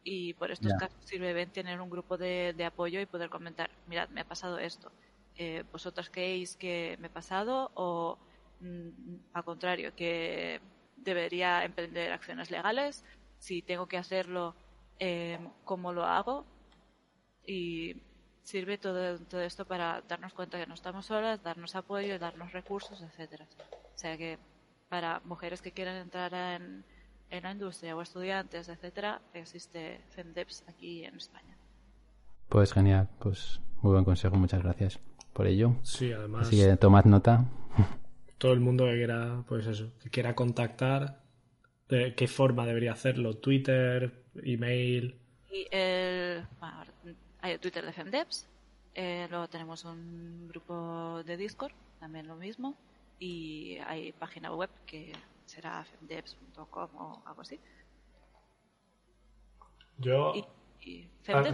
y 0.03 0.35
por 0.35 0.51
estos 0.51 0.75
casos 0.75 0.99
sirve 1.05 1.33
bien 1.33 1.51
tener 1.51 1.81
un 1.81 1.89
grupo 1.89 2.19
de, 2.19 2.55
apoyo 2.65 3.01
y 3.01 3.07
poder 3.07 3.31
comentar 3.31 3.71
mirad 3.87 4.09
me 4.11 4.21
ha 4.21 4.29
pasado 4.29 4.59
esto 4.59 4.93
eh, 5.37 5.65
vosotras 5.73 6.11
creéis 6.11 6.57
que 6.57 6.97
me 7.01 7.09
ha 7.09 7.13
pasado 7.13 7.71
o 7.75 8.19
mm, 8.61 9.17
al 9.33 9.45
contrario 9.45 9.95
que 9.97 10.61
debería 10.97 11.65
emprender 11.65 12.13
acciones 12.13 12.51
legales 12.51 13.05
si 13.39 13.63
tengo 13.63 13.87
que 13.87 13.97
hacerlo 13.97 14.55
eh, 14.99 15.39
cómo 15.65 15.93
lo 15.93 16.05
hago 16.05 16.47
y 17.47 17.97
sirve 18.45 18.79
todo, 18.79 19.19
todo 19.19 19.41
esto 19.41 19.65
para 19.65 20.03
darnos 20.07 20.33
cuenta 20.33 20.59
que 20.59 20.67
no 20.67 20.75
estamos 20.75 21.07
solas, 21.07 21.43
darnos 21.43 21.75
apoyo, 21.75 22.19
darnos 22.19 22.53
recursos, 22.53 23.03
etcétera. 23.03 23.47
O 23.73 23.99
sea 23.99 24.17
que 24.17 24.39
para 24.89 25.21
mujeres 25.25 25.61
que 25.61 25.73
quieran 25.73 25.97
entrar 25.97 26.33
en, 26.35 26.85
en 27.31 27.43
la 27.43 27.51
industria 27.51 27.97
o 27.97 28.03
estudiantes, 28.03 28.69
etcétera, 28.69 29.21
existe 29.33 30.01
FEMDEPS 30.11 30.65
aquí 30.69 31.05
en 31.05 31.17
España. 31.17 31.57
Pues 32.49 32.73
genial, 32.73 33.09
pues 33.19 33.61
muy 33.83 33.93
buen 33.93 34.05
consejo, 34.05 34.37
muchas 34.37 34.63
gracias 34.63 35.01
por 35.33 35.47
ello. 35.47 35.75
Sí, 35.83 36.13
además. 36.13 36.47
Así 36.47 36.59
que 36.59 36.77
tomad 36.77 37.05
nota. 37.07 37.47
Todo 38.39 38.53
el 38.53 38.61
mundo 38.61 38.85
que 38.85 38.97
quiera, 38.97 39.43
pues 39.49 39.67
eso, 39.67 39.91
que 40.03 40.11
quiera 40.11 40.35
contactar, 40.35 41.23
de 41.89 42.15
qué 42.15 42.29
forma 42.29 42.67
debería 42.67 42.93
hacerlo, 42.93 43.35
Twitter, 43.39 44.25
email. 44.43 45.19
Y 45.51 45.67
el, 45.71 46.45
hay 47.45 47.53
el 47.53 47.61
Twitter 47.61 47.85
de 47.85 47.93
FemDevs, 47.93 48.49
eh, 48.95 49.27
luego 49.29 49.49
tenemos 49.49 49.85
un 49.85 50.49
grupo 50.49 51.23
de 51.25 51.37
Discord, 51.37 51.75
también 52.01 52.27
lo 52.27 52.37
mismo, 52.37 52.75
y 53.19 53.77
hay 53.87 54.13
página 54.13 54.51
web 54.51 54.71
que 54.87 55.13
será 55.45 55.85
femdevs.com 55.85 56.89
o 56.97 57.23
algo 57.27 57.43
así. 57.43 57.61
Yo. 59.99 60.33
Y, 60.81 61.07
ah, 61.29 61.45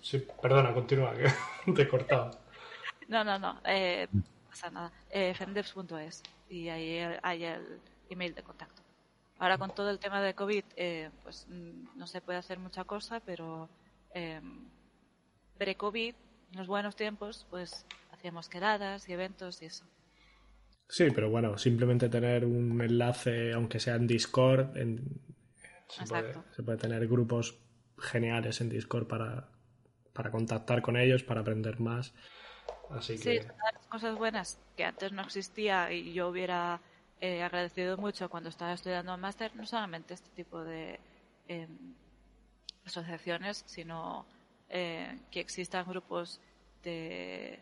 sí, 0.00 0.26
perdona, 0.40 0.72
continúa, 0.72 1.12
que 1.14 1.26
te 1.74 1.82
he 1.82 1.88
cortado. 1.88 2.30
no, 3.08 3.22
no, 3.22 3.38
no, 3.38 3.60
eh, 3.66 4.08
pasa 4.48 4.70
nada. 4.70 4.92
Eh, 5.10 5.34
femdevs.es 5.34 6.22
y 6.48 6.70
ahí 6.70 7.00
hay 7.22 7.44
el 7.44 7.80
email 8.08 8.34
de 8.34 8.42
contacto. 8.42 8.80
Ahora 9.38 9.58
con 9.58 9.74
todo 9.74 9.90
el 9.90 9.98
tema 9.98 10.22
de 10.22 10.32
COVID, 10.32 10.64
eh, 10.76 11.10
pues 11.22 11.46
mm, 11.50 11.98
no 11.98 12.06
se 12.06 12.22
puede 12.22 12.38
hacer 12.38 12.58
mucha 12.58 12.84
cosa, 12.84 13.20
pero 13.20 13.68
eh, 14.14 14.40
pre-COVID, 15.58 16.14
en 16.52 16.58
los 16.58 16.66
buenos 16.66 16.96
tiempos, 16.96 17.46
pues 17.50 17.86
hacíamos 18.12 18.48
quedadas 18.48 19.08
y 19.08 19.12
eventos 19.12 19.62
y 19.62 19.66
eso. 19.66 19.84
Sí, 20.88 21.08
pero 21.14 21.30
bueno, 21.30 21.58
simplemente 21.58 22.08
tener 22.08 22.44
un 22.44 22.80
enlace, 22.80 23.52
aunque 23.52 23.80
sea 23.80 23.96
en 23.96 24.06
Discord, 24.06 24.76
en, 24.76 25.20
se, 25.88 26.62
puede, 26.62 26.78
tener 26.78 27.06
grupos 27.08 27.58
geniales 27.98 28.60
en 28.60 28.68
Discord 28.68 29.06
para, 29.06 29.48
para 30.12 30.30
contactar 30.30 30.82
con 30.82 30.96
ellos, 30.96 31.22
para 31.22 31.40
aprender 31.40 31.80
más. 31.80 32.12
Así 32.90 33.16
sí, 33.16 33.40
las 33.40 33.86
cosas 33.88 34.16
buenas 34.16 34.58
que 34.76 34.84
antes 34.84 35.12
no 35.12 35.22
existía 35.22 35.90
y 35.90 36.12
yo 36.12 36.28
hubiera 36.28 36.80
eh, 37.20 37.42
agradecido 37.42 37.96
mucho 37.96 38.28
cuando 38.28 38.50
estaba 38.50 38.72
estudiando 38.72 39.16
máster, 39.16 39.54
no 39.56 39.66
solamente 39.66 40.14
este 40.14 40.28
tipo 40.30 40.62
de 40.62 41.00
em, 41.48 41.94
asociaciones, 42.84 43.64
sino 43.66 44.26
eh, 44.68 45.18
que 45.30 45.40
existan 45.40 45.86
grupos 45.86 46.40
de, 46.82 47.60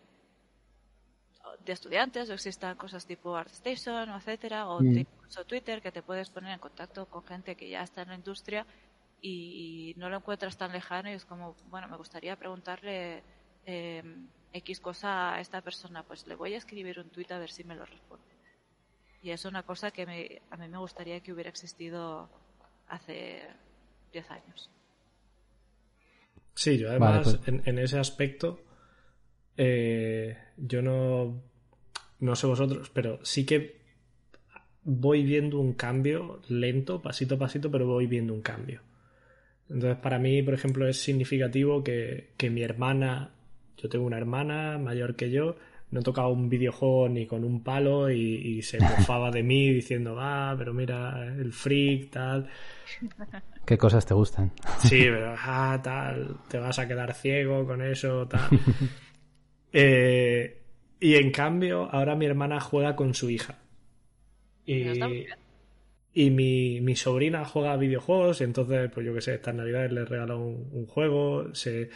de 1.65 1.73
estudiantes 1.73 2.31
o 2.31 2.35
existan 2.35 2.77
cosas 2.77 3.07
tipo 3.07 3.37
ArtStation, 3.37 4.09
o 4.11 4.17
etcétera, 4.17 4.69
o 4.69 4.81
mm. 4.81 4.99
incluso 4.99 5.45
Twitter, 5.45 5.83
que 5.83 5.93
te 5.93 6.03
puedes 6.03 6.31
poner 6.31 6.53
en 6.53 6.59
contacto 6.59 7.07
con 7.07 7.25
gente 7.25 7.57
que 7.57 7.69
ya 7.69 7.83
está 7.83 8.03
en 8.03 8.09
la 8.09 8.15
industria 8.15 8.67
y 9.21 9.95
no 9.97 10.09
lo 10.11 10.17
encuentras 10.17 10.57
tan 10.57 10.73
lejano 10.73 11.09
y 11.09 11.13
es 11.13 11.25
como, 11.25 11.55
bueno, 11.71 11.87
me 11.89 11.97
gustaría 11.97 12.37
preguntarle 12.37 13.23
em, 13.65 14.27
X 14.53 14.81
cosa 14.81 15.35
a 15.35 15.41
esta 15.41 15.61
persona, 15.61 16.03
pues 16.03 16.27
le 16.27 16.35
voy 16.35 16.55
a 16.55 16.59
escribir 16.59 16.99
un 16.99 17.09
tweet 17.09 17.31
a 17.31 17.39
ver 17.39 17.51
si 17.51 17.63
me 17.63 17.77
lo 17.77 17.87
responde. 17.87 18.25
Y 19.23 19.31
es 19.31 19.45
una 19.45 19.63
cosa 19.63 19.93
que 19.93 20.41
a 20.51 20.57
mí 20.57 20.69
me 20.69 20.79
gustaría 20.79 21.21
que 21.21 21.33
hubiera 21.33 21.51
existido 21.51 22.29
hace 22.89 23.49
10 24.13 24.31
años. 24.33 24.71
Sí, 26.55 26.79
yo 26.79 26.91
además 26.91 27.39
pues- 27.45 27.63
en, 27.67 27.79
ese 27.79 27.99
aspecto, 27.99 28.61
eh, 29.57 30.37
yo 30.57 30.83
no, 30.83 31.43
no 32.21 32.37
sé 32.37 32.47
vosotros, 32.47 32.91
pero 32.91 33.19
sí 33.25 33.47
que 33.47 33.81
voy 34.85 35.23
viendo 35.23 35.59
un 35.59 35.75
cambio 35.75 36.41
lento, 36.49 37.01
pasito 37.01 37.37
a 37.37 37.39
pasito, 37.39 37.71
pero 37.71 37.87
voy 37.87 38.07
viendo 38.07 38.35
un 38.35 38.43
cambio. 38.43 38.81
Entonces, 39.71 39.99
para 39.99 40.19
mí, 40.19 40.43
por 40.43 40.55
ejemplo, 40.55 40.87
es 40.87 41.01
significativo 41.01 41.83
que, 41.83 42.31
que 42.37 42.51
mi 42.51 42.63
hermana, 42.63 43.31
yo 43.79 43.89
tengo 43.89 44.05
una 44.05 44.19
hermana 44.19 44.79
mayor 44.79 45.17
que 45.17 45.31
yo, 45.31 45.57
no 45.91 46.03
tocaba 46.03 46.29
un 46.29 46.49
videojuego 46.49 47.09
ni 47.09 47.27
con 47.27 47.45
un 47.45 47.63
palo 47.63 48.11
y, 48.11 48.61
se 48.63 48.81
mofaba 48.81 49.31
de 49.31 49.43
mí 49.43 49.73
diciendo, 49.73 50.17
ah, 50.19 50.55
pero 50.59 50.75
mira, 50.75 51.27
el 51.27 51.53
freak, 51.53 52.11
tal. 52.11 52.49
¿Qué 53.65 53.79
cosas 53.79 54.07
te 54.07 54.15
gustan? 54.15 54.53
Sí, 54.79 55.01
pero, 55.05 55.35
ah, 55.39 55.81
tal, 55.83 56.37
te 56.49 56.59
vas 56.59 56.79
a 56.79 56.89
quedar 56.89 57.15
ciego 57.15 57.67
con 57.67 57.83
eso, 57.83 58.27
tal. 58.29 58.49
Eh, 59.75 60.61
y 61.01 61.15
en 61.15 61.31
cambio, 61.31 61.89
ahora 61.91 62.15
mi 62.15 62.27
hermana 62.27 62.61
juega 62.61 62.95
con 62.95 63.15
su 63.15 63.31
hija. 63.31 63.57
Y, 64.67 64.83
y 66.13 66.29
mi, 66.29 66.83
mi, 66.83 66.95
sobrina 66.95 67.43
juega 67.47 67.73
a 67.73 67.79
videojuegos, 67.79 68.43
y 68.43 68.45
entonces, 68.45 68.91
pues 68.93 69.07
yo 69.07 69.15
qué 69.15 69.23
sé, 69.23 69.35
estas 69.37 69.55
navidades 69.55 69.91
le 69.93 70.05
regalo 70.05 70.39
un, 70.39 70.69
un 70.73 70.85
juego, 70.85 71.55
se 71.55 71.89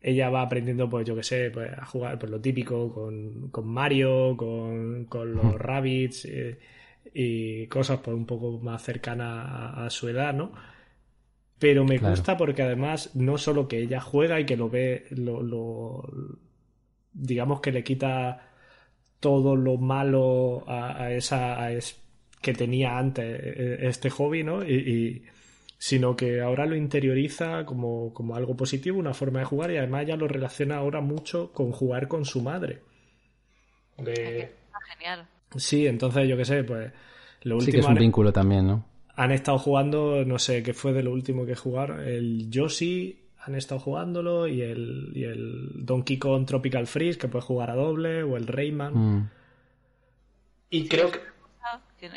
ella 0.00 0.30
va 0.30 0.42
aprendiendo, 0.42 0.88
pues 0.88 1.06
yo 1.06 1.16
que 1.16 1.22
sé, 1.22 1.50
pues, 1.50 1.70
a 1.76 1.84
jugar 1.84 2.18
pues, 2.18 2.30
lo 2.30 2.40
típico 2.40 2.92
con, 2.92 3.50
con 3.50 3.66
Mario, 3.66 4.36
con, 4.36 5.04
con 5.06 5.34
los 5.34 5.54
Rabbits 5.56 6.24
eh, 6.26 6.58
y 7.12 7.66
cosas 7.68 8.00
pues 8.00 8.16
un 8.16 8.26
poco 8.26 8.58
más 8.58 8.82
cercanas 8.82 9.46
a, 9.76 9.90
su 9.90 10.08
edad, 10.08 10.34
¿no? 10.34 10.52
Pero 11.58 11.84
me 11.84 11.98
gusta 11.98 12.36
porque 12.36 12.62
además 12.62 13.14
no 13.14 13.36
solo 13.38 13.66
que 13.66 13.80
ella 13.80 14.00
juega 14.00 14.38
y 14.38 14.46
que 14.46 14.56
lo 14.56 14.68
ve, 14.70 15.06
lo, 15.10 15.42
lo 15.42 16.08
digamos 17.12 17.60
que 17.60 17.72
le 17.72 17.82
quita 17.82 18.50
todo 19.18 19.56
lo 19.56 19.76
malo 19.76 20.64
a, 20.68 21.10
esa 21.12 21.66
a 21.66 21.70
que 22.40 22.54
tenía 22.54 22.96
antes 22.98 23.24
eh, 23.42 23.78
este 23.82 24.10
hobby, 24.10 24.44
¿no? 24.44 24.64
y 24.64 25.24
sino 25.78 26.16
que 26.16 26.40
ahora 26.40 26.66
lo 26.66 26.74
interioriza 26.74 27.64
como, 27.64 28.12
como 28.12 28.34
algo 28.34 28.56
positivo, 28.56 28.98
una 28.98 29.14
forma 29.14 29.38
de 29.38 29.44
jugar 29.44 29.70
y 29.70 29.76
además 29.76 30.06
ya 30.06 30.16
lo 30.16 30.26
relaciona 30.26 30.76
ahora 30.76 31.00
mucho 31.00 31.52
con 31.52 31.70
jugar 31.70 32.08
con 32.08 32.24
su 32.24 32.42
madre. 32.42 32.82
De... 33.96 34.52
Genial. 34.92 35.28
Sí, 35.56 35.86
entonces 35.86 36.28
yo 36.28 36.36
qué 36.36 36.44
sé, 36.44 36.64
pues 36.64 36.92
lo 37.42 37.56
último... 37.56 37.66
Sí 37.66 37.72
que 37.72 37.78
es 37.80 37.86
un 37.86 37.94
vínculo 37.94 38.32
también, 38.32 38.66
¿no? 38.66 38.84
Han 39.16 39.32
estado 39.32 39.58
jugando, 39.58 40.24
no 40.24 40.38
sé 40.38 40.62
qué 40.62 40.74
fue 40.74 40.92
de 40.92 41.02
lo 41.02 41.12
último 41.12 41.46
que 41.46 41.56
jugaron, 41.56 42.00
el 42.00 42.50
Yoshi 42.50 43.24
han 43.40 43.54
estado 43.54 43.80
jugándolo 43.80 44.46
y 44.46 44.62
el, 44.62 45.12
y 45.14 45.24
el 45.24 45.86
Donkey 45.86 46.18
Kong 46.18 46.46
Tropical 46.46 46.86
Freeze 46.86 47.18
que 47.18 47.28
puede 47.28 47.44
jugar 47.44 47.70
a 47.70 47.74
doble 47.74 48.22
o 48.22 48.36
el 48.36 48.46
Rayman. 48.46 48.94
Mm. 48.94 49.30
Y 50.70 50.88
creo 50.88 51.10
que... 51.10 51.20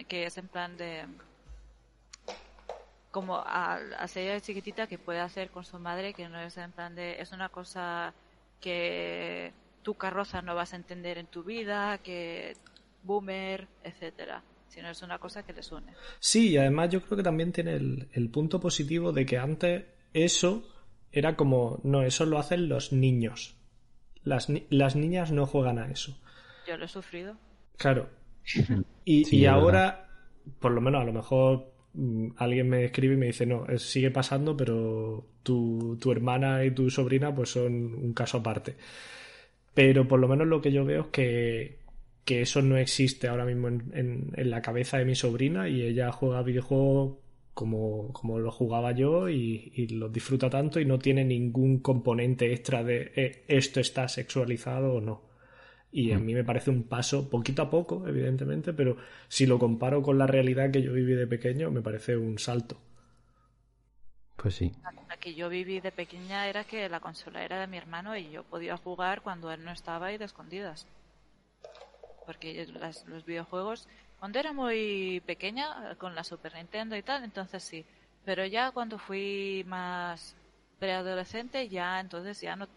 Que 0.07 0.25
es 0.25 0.37
en 0.37 0.47
plan 0.47 0.77
de 0.77 1.05
como 3.11 3.35
a, 3.35 3.75
a 3.75 4.07
ser 4.07 4.41
chiquitita 4.41 4.87
que 4.87 4.97
puede 4.97 5.19
hacer 5.19 5.49
con 5.49 5.65
su 5.65 5.77
madre, 5.77 6.13
que 6.13 6.29
no 6.29 6.39
es 6.39 6.57
en 6.57 6.71
plan 6.71 6.95
de, 6.95 7.21
es 7.21 7.31
una 7.33 7.49
cosa 7.49 8.13
que 8.61 9.51
tu 9.83 9.95
carroza 9.95 10.41
no 10.41 10.55
vas 10.55 10.73
a 10.73 10.77
entender 10.77 11.17
en 11.17 11.27
tu 11.27 11.43
vida, 11.43 11.97
que 11.97 12.55
boomer, 13.03 13.67
etcétera 13.83 14.43
sino 14.71 14.89
es 14.89 15.01
una 15.01 15.19
cosa 15.19 15.43
que 15.43 15.51
les 15.51 15.69
une. 15.69 15.93
Sí, 16.19 16.51
y 16.51 16.57
además 16.57 16.89
yo 16.89 17.01
creo 17.01 17.17
que 17.17 17.23
también 17.23 17.51
tiene 17.51 17.73
el, 17.73 18.07
el, 18.13 18.29
punto 18.29 18.61
positivo 18.61 19.11
de 19.11 19.25
que 19.25 19.37
antes 19.37 19.83
eso 20.13 20.63
era 21.11 21.35
como, 21.35 21.81
no, 21.83 22.03
eso 22.03 22.25
lo 22.25 22.39
hacen 22.39 22.69
los 22.69 22.93
niños. 22.93 23.57
Las, 24.23 24.47
las 24.69 24.95
niñas 24.95 25.31
no 25.33 25.45
juegan 25.45 25.77
a 25.77 25.91
eso. 25.91 26.17
Yo 26.65 26.77
lo 26.77 26.85
he 26.85 26.87
sufrido. 26.87 27.35
Claro. 27.77 28.09
Y, 29.03 29.25
Sí, 29.25 29.39
y 29.39 29.45
ahora, 29.47 30.07
por 30.59 30.71
lo 30.71 30.79
menos 30.79 31.01
a 31.01 31.05
lo 31.05 31.11
mejor 31.11 31.73
mm, 31.93 32.27
alguien 32.37 32.69
me 32.69 32.85
escribe 32.85 33.15
y 33.15 33.17
me 33.17 33.25
dice, 33.25 33.47
no, 33.47 33.65
es- 33.65 33.81
sigue 33.81 34.11
pasando, 34.11 34.55
pero 34.55 35.25
tu, 35.41 35.97
tu 35.99 36.11
hermana 36.11 36.63
y 36.63 36.71
tu 36.71 36.89
sobrina 36.91 37.33
pues 37.33 37.49
son 37.49 37.73
un 37.95 38.13
caso 38.13 38.37
aparte. 38.37 38.75
Pero 39.73 40.07
por 40.07 40.19
lo 40.19 40.27
menos 40.27 40.47
lo 40.47 40.61
que 40.61 40.71
yo 40.71 40.85
veo 40.85 41.01
es 41.01 41.07
que, 41.07 41.80
que 42.25 42.41
eso 42.41 42.61
no 42.61 42.77
existe 42.77 43.27
ahora 43.27 43.45
mismo 43.45 43.67
en, 43.67 43.91
en- 43.93 44.31
en 44.35 44.49
la 44.51 44.61
cabeza 44.61 44.97
de 44.97 45.05
mi 45.05 45.15
sobrina 45.15 45.67
y 45.69 45.81
ella 45.83 46.11
juega 46.11 46.43
videojuegos 46.43 47.17
como, 47.53 48.13
como 48.13 48.39
lo 48.39 48.51
jugaba 48.51 48.91
yo 48.93 49.29
y, 49.29 49.71
y 49.75 49.87
lo 49.89 50.09
disfruta 50.09 50.49
tanto 50.49 50.79
y 50.79 50.85
no 50.85 50.99
tiene 50.99 51.25
ningún 51.25 51.79
componente 51.79 52.53
extra 52.53 52.83
de 52.83 53.11
eh, 53.15 53.45
esto 53.47 53.79
está 53.79 54.07
sexualizado 54.07 54.93
o 54.95 55.01
no. 55.01 55.23
Y 55.91 56.11
a 56.13 56.19
mí 56.19 56.33
me 56.33 56.43
parece 56.45 56.69
un 56.71 56.83
paso 56.83 57.29
poquito 57.29 57.61
a 57.63 57.69
poco, 57.69 58.07
evidentemente, 58.07 58.73
pero 58.73 58.97
si 59.29 59.45
lo 59.45 59.59
comparo 59.59 60.01
con 60.01 60.17
la 60.17 60.27
realidad 60.27 60.71
que 60.71 60.81
yo 60.83 60.93
viví 60.93 61.13
de 61.13 61.27
pequeño, 61.27 61.71
me 61.71 61.81
parece 61.81 62.17
un 62.17 62.39
salto. 62.39 62.77
Pues 64.35 64.55
sí. 64.55 64.71
La 65.09 65.17
que 65.17 65.33
yo 65.33 65.49
viví 65.49 65.79
de 65.79 65.91
pequeña 65.91 66.47
era 66.47 66.63
que 66.65 66.87
la 66.87 66.99
consola 66.99 67.43
era 67.43 67.59
de 67.59 67.65
mi 67.67 67.77
hermano 67.77 68.15
y 68.15 68.29
yo 68.29 68.43
podía 68.43 68.77
jugar 68.77 69.21
cuando 69.21 69.51
él 69.51 69.63
no 69.63 69.71
estaba 69.71 70.11
y 70.13 70.19
de 70.19 70.25
escondidas. 70.25 70.87
Porque 72.31 72.65
las- 72.79 73.05
los 73.07 73.25
videojuegos, 73.25 73.89
cuando 74.17 74.39
era 74.39 74.53
muy 74.53 75.21
pequeña, 75.25 75.95
con 75.95 76.15
la 76.15 76.23
Super 76.23 76.55
Nintendo 76.55 76.95
y 76.95 77.03
tal, 77.03 77.25
entonces 77.25 77.61
sí. 77.61 77.83
Pero 78.23 78.45
ya 78.45 78.71
cuando 78.71 78.97
fui 78.97 79.65
más 79.67 80.33
preadolescente, 80.79 81.67
ya 81.67 81.99
entonces 81.99 82.39
ya 82.39 82.55
no. 82.55 82.67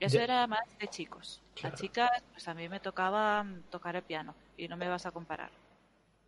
Eso 0.00 0.16
Ya- 0.16 0.24
era 0.24 0.46
más 0.48 0.66
de 0.80 0.88
chicos. 0.88 1.40
Claro. 1.54 1.74
Las 1.74 1.80
chicas, 1.80 2.10
pues 2.32 2.48
a 2.48 2.54
mí 2.54 2.68
me 2.68 2.80
tocaba 2.80 3.44
mm, 3.44 3.62
tocar 3.70 3.94
el 3.94 4.02
piano 4.02 4.34
y 4.56 4.66
no 4.66 4.76
me 4.76 4.88
vas 4.88 5.06
a 5.06 5.12
comparar. 5.12 5.50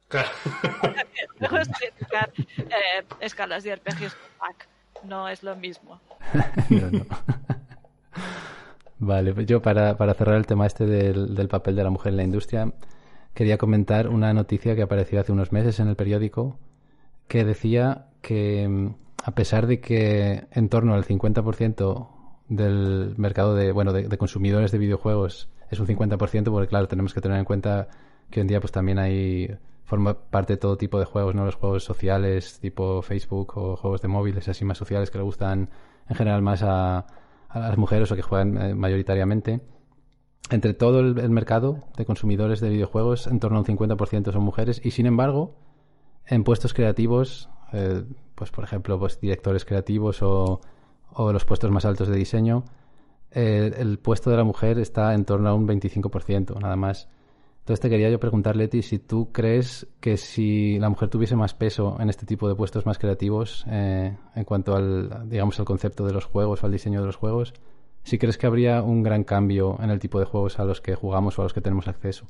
Claro. 0.06 0.28
Eh, 2.58 3.04
escalas 3.20 3.64
de 3.64 3.72
arpegios 3.72 4.14
con 4.14 4.28
Bach. 4.38 4.66
No 5.02 5.28
es 5.28 5.42
lo 5.42 5.56
mismo. 5.56 6.00
No, 6.70 6.88
no. 6.90 7.06
Vale, 9.04 9.34
pues 9.34 9.46
yo 9.46 9.60
para, 9.60 9.96
para 9.96 10.14
cerrar 10.14 10.36
el 10.36 10.46
tema 10.46 10.64
este 10.64 10.86
del, 10.86 11.34
del 11.34 11.48
papel 11.48 11.74
de 11.74 11.82
la 11.82 11.90
mujer 11.90 12.12
en 12.12 12.18
la 12.18 12.22
industria, 12.22 12.72
quería 13.34 13.58
comentar 13.58 14.08
una 14.08 14.32
noticia 14.32 14.76
que 14.76 14.82
apareció 14.82 15.18
hace 15.18 15.32
unos 15.32 15.50
meses 15.50 15.80
en 15.80 15.88
el 15.88 15.96
periódico 15.96 16.56
que 17.26 17.44
decía 17.44 18.06
que 18.20 18.68
mm, 18.68 18.94
a 19.24 19.32
pesar 19.32 19.66
de 19.66 19.80
que 19.80 20.46
en 20.52 20.68
torno 20.68 20.94
al 20.94 21.04
50% 21.04 22.10
del 22.48 23.14
mercado 23.16 23.56
de, 23.56 23.72
bueno, 23.72 23.92
de, 23.92 24.06
de 24.06 24.18
consumidores 24.18 24.70
de 24.70 24.78
videojuegos 24.78 25.48
es 25.68 25.80
un 25.80 25.88
50%, 25.88 26.44
porque 26.52 26.68
claro, 26.68 26.86
tenemos 26.86 27.12
que 27.12 27.20
tener 27.20 27.38
en 27.38 27.44
cuenta 27.44 27.88
que 28.30 28.38
hoy 28.38 28.42
en 28.42 28.46
día 28.46 28.60
pues 28.60 28.70
también 28.70 29.00
hay 29.00 29.50
forma 29.82 30.14
parte 30.14 30.52
de 30.52 30.58
todo 30.58 30.76
tipo 30.76 31.00
de 31.00 31.06
juegos, 31.06 31.34
¿no? 31.34 31.44
Los 31.44 31.56
juegos 31.56 31.82
sociales 31.82 32.60
tipo 32.60 33.02
Facebook 33.02 33.54
o 33.56 33.74
juegos 33.74 34.00
de 34.00 34.06
móviles 34.06 34.46
así 34.46 34.64
más 34.64 34.78
sociales 34.78 35.10
que 35.10 35.18
le 35.18 35.24
gustan 35.24 35.70
en 36.08 36.16
general 36.16 36.40
más 36.40 36.62
a, 36.62 37.04
a 37.52 37.60
las 37.60 37.78
mujeres 37.78 38.10
o 38.10 38.16
que 38.16 38.22
juegan 38.22 38.60
eh, 38.60 38.74
mayoritariamente. 38.74 39.60
Entre 40.50 40.74
todo 40.74 41.00
el, 41.00 41.30
mercado 41.30 41.84
de 41.96 42.04
consumidores 42.04 42.60
de 42.60 42.68
videojuegos, 42.68 43.26
en 43.26 43.40
torno 43.40 43.58
a 43.58 43.60
un 43.60 43.66
50% 43.66 44.32
son 44.32 44.42
mujeres 44.42 44.80
y 44.84 44.90
sin 44.90 45.06
embargo, 45.06 45.54
en 46.26 46.44
puestos 46.44 46.74
creativos, 46.74 47.48
eh, 47.72 48.04
pues 48.34 48.50
por 48.50 48.64
ejemplo, 48.64 48.98
pues 48.98 49.20
directores 49.20 49.64
creativos 49.64 50.22
o, 50.22 50.60
o 51.12 51.32
los 51.32 51.44
puestos 51.44 51.70
más 51.70 51.84
altos 51.84 52.08
de 52.08 52.16
diseño, 52.16 52.64
eh, 53.30 53.72
el 53.78 53.98
puesto 53.98 54.30
de 54.30 54.36
la 54.36 54.44
mujer 54.44 54.78
está 54.78 55.14
en 55.14 55.24
torno 55.24 55.48
a 55.48 55.54
un 55.54 55.66
25%, 55.66 56.60
nada 56.60 56.76
más. 56.76 57.08
Entonces 57.62 57.80
te 57.80 57.88
quería 57.90 58.10
yo 58.10 58.18
preguntar, 58.18 58.56
Leti, 58.56 58.82
si 58.82 58.98
tú 58.98 59.30
crees 59.30 59.86
que 60.00 60.16
si 60.16 60.80
la 60.80 60.88
mujer 60.88 61.08
tuviese 61.08 61.36
más 61.36 61.54
peso 61.54 61.96
en 62.00 62.08
este 62.10 62.26
tipo 62.26 62.48
de 62.48 62.56
puestos 62.56 62.86
más 62.86 62.98
creativos, 62.98 63.64
eh, 63.68 64.16
en 64.34 64.44
cuanto 64.44 64.74
al, 64.74 65.28
digamos, 65.30 65.60
al 65.60 65.64
concepto 65.64 66.04
de 66.04 66.12
los 66.12 66.24
juegos 66.24 66.62
o 66.62 66.66
al 66.66 66.72
diseño 66.72 67.00
de 67.00 67.06
los 67.06 67.14
juegos, 67.14 67.54
si 68.02 68.18
crees 68.18 68.36
que 68.36 68.48
habría 68.48 68.82
un 68.82 69.04
gran 69.04 69.22
cambio 69.22 69.78
en 69.80 69.90
el 69.90 70.00
tipo 70.00 70.18
de 70.18 70.24
juegos 70.24 70.58
a 70.58 70.64
los 70.64 70.80
que 70.80 70.96
jugamos 70.96 71.38
o 71.38 71.42
a 71.42 71.44
los 71.44 71.52
que 71.52 71.60
tenemos 71.60 71.86
acceso. 71.86 72.26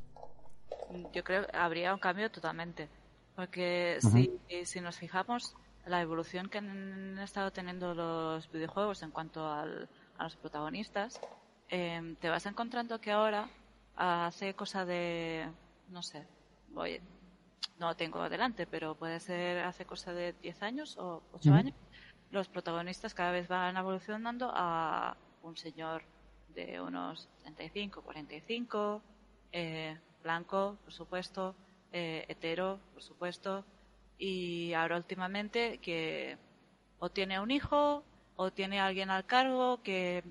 Yo 1.13 1.23
creo 1.23 1.47
que 1.47 1.57
habría 1.57 1.93
un 1.95 1.99
cambio 1.99 2.29
totalmente. 2.29 2.87
Porque 3.35 3.97
si, 4.47 4.65
si 4.65 4.81
nos 4.81 4.97
fijamos, 4.97 5.55
la 5.87 5.99
evolución 6.01 6.47
que 6.47 6.59
han 6.59 7.17
estado 7.17 7.49
teniendo 7.49 7.95
los 7.95 8.51
videojuegos 8.51 9.01
en 9.01 9.09
cuanto 9.09 9.47
al- 9.51 9.89
a 10.19 10.23
los 10.25 10.35
protagonistas, 10.35 11.19
eh, 11.69 12.15
te 12.19 12.29
vas 12.29 12.45
encontrando 12.45 13.01
que 13.01 13.09
ahora 13.11 13.49
hace 13.95 14.53
cosa 14.53 14.85
de, 14.85 15.49
no 15.89 16.01
sé, 16.01 16.25
voy, 16.69 17.01
no 17.77 17.89
lo 17.89 17.95
tengo 17.95 18.27
delante, 18.29 18.65
pero 18.67 18.95
puede 18.95 19.19
ser 19.19 19.59
hace 19.59 19.85
cosa 19.85 20.13
de 20.13 20.33
10 20.41 20.61
años 20.63 20.97
o 20.97 21.21
8 21.33 21.49
Ujú. 21.49 21.59
años, 21.59 21.73
los 22.31 22.47
protagonistas 22.47 23.13
cada 23.13 23.31
vez 23.31 23.47
van 23.47 23.77
evolucionando 23.77 24.51
a 24.53 25.15
un 25.41 25.55
señor 25.55 26.03
de 26.47 26.81
unos 26.81 27.29
35, 27.41 28.01
45, 28.01 29.01
eh, 29.51 29.97
blanco, 30.21 30.77
por 30.83 30.93
supuesto, 30.93 31.55
eh, 31.91 32.25
hetero, 32.27 32.79
por 32.93 33.03
supuesto, 33.03 33.65
y 34.17 34.73
ahora 34.73 34.97
últimamente 34.97 35.79
que 35.79 36.37
o 36.99 37.09
tiene 37.09 37.39
un 37.39 37.51
hijo 37.51 38.03
o 38.35 38.51
tiene 38.51 38.79
alguien 38.79 39.09
al 39.09 39.25
cargo 39.25 39.81
que 39.83 40.23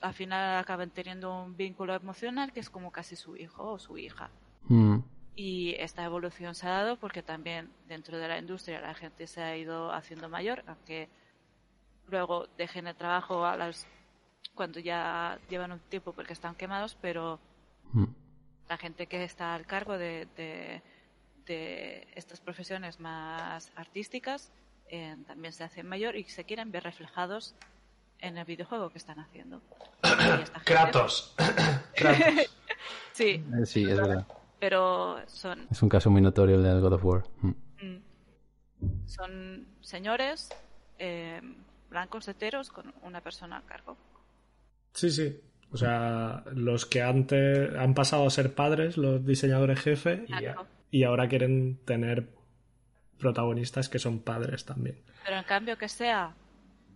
al 0.00 0.14
final 0.14 0.58
acaban 0.58 0.90
teniendo 0.90 1.42
un 1.44 1.56
vínculo 1.56 1.94
emocional 1.94 2.52
que 2.52 2.60
es 2.60 2.70
como 2.70 2.90
casi 2.92 3.16
su 3.16 3.36
hijo 3.36 3.72
o 3.72 3.78
su 3.78 3.98
hija. 3.98 4.30
Mm, 4.68 4.98
Y 5.34 5.74
esta 5.78 6.04
evolución 6.04 6.54
se 6.54 6.66
ha 6.66 6.70
dado 6.70 6.96
porque 6.96 7.22
también 7.22 7.70
dentro 7.88 8.18
de 8.18 8.28
la 8.28 8.38
industria 8.38 8.80
la 8.80 8.94
gente 8.94 9.26
se 9.26 9.42
ha 9.42 9.56
ido 9.56 9.92
haciendo 9.92 10.28
mayor, 10.28 10.64
aunque 10.66 11.08
luego 12.08 12.46
dejen 12.56 12.86
el 12.86 12.96
trabajo 12.96 13.44
a 13.44 13.56
las 13.56 13.86
cuando 14.54 14.80
ya 14.80 15.38
llevan 15.50 15.72
un 15.72 15.80
tiempo 15.80 16.12
porque 16.12 16.32
están 16.32 16.54
quemados, 16.54 16.96
pero 17.00 17.38
mm. 17.92 18.04
la 18.68 18.76
gente 18.78 19.06
que 19.06 19.24
está 19.24 19.54
al 19.54 19.66
cargo 19.66 19.98
de, 19.98 20.26
de, 20.36 20.82
de 21.46 22.06
estas 22.14 22.40
profesiones 22.40 22.98
más 23.00 23.70
artísticas 23.76 24.52
eh, 24.88 25.16
también 25.26 25.52
se 25.52 25.64
hacen 25.64 25.86
mayor 25.86 26.16
y 26.16 26.24
se 26.24 26.44
quieren 26.44 26.70
ver 26.70 26.84
reflejados 26.84 27.54
en 28.20 28.38
el 28.38 28.44
videojuego 28.44 28.90
que 28.90 28.98
están 28.98 29.18
haciendo. 29.20 29.60
Esta 30.02 30.16
gente- 30.16 30.60
Kratos. 30.64 31.34
Kratos. 31.94 32.50
Sí, 33.12 33.42
Eh, 33.60 33.66
Sí, 33.66 33.84
es 33.84 33.96
verdad. 33.96 34.26
pero 34.60 35.18
son 35.28 35.66
Es 35.70 35.82
un 35.82 35.88
caso 35.88 36.10
muy 36.10 36.20
notorio 36.20 36.56
el 36.56 36.62
del 36.62 36.80
God 36.80 36.92
of 36.94 37.04
War. 37.04 37.24
Mm. 37.40 37.48
Mm. 37.82 38.02
Son 39.06 39.66
señores 39.80 40.50
eh, 40.98 41.40
blancos 41.90 42.28
heteros 42.28 42.70
con 42.70 42.92
una 43.02 43.20
persona 43.20 43.58
a 43.58 43.62
cargo. 43.62 43.96
Sí, 44.92 45.10
sí. 45.10 45.40
O 45.72 45.76
sea, 45.76 46.44
los 46.52 46.86
que 46.86 47.02
antes 47.02 47.74
han 47.76 47.94
pasado 47.94 48.26
a 48.26 48.30
ser 48.30 48.54
padres, 48.54 48.96
los 48.96 49.24
diseñadores 49.26 49.80
jefe, 49.80 50.24
y 50.90 51.02
ahora 51.04 51.28
quieren 51.28 51.78
tener 51.84 52.28
protagonistas 53.18 53.88
que 53.88 53.98
son 53.98 54.20
padres 54.20 54.64
también. 54.64 55.02
Pero 55.24 55.38
en 55.38 55.44
cambio 55.44 55.76
que 55.76 55.88
sea 55.88 56.34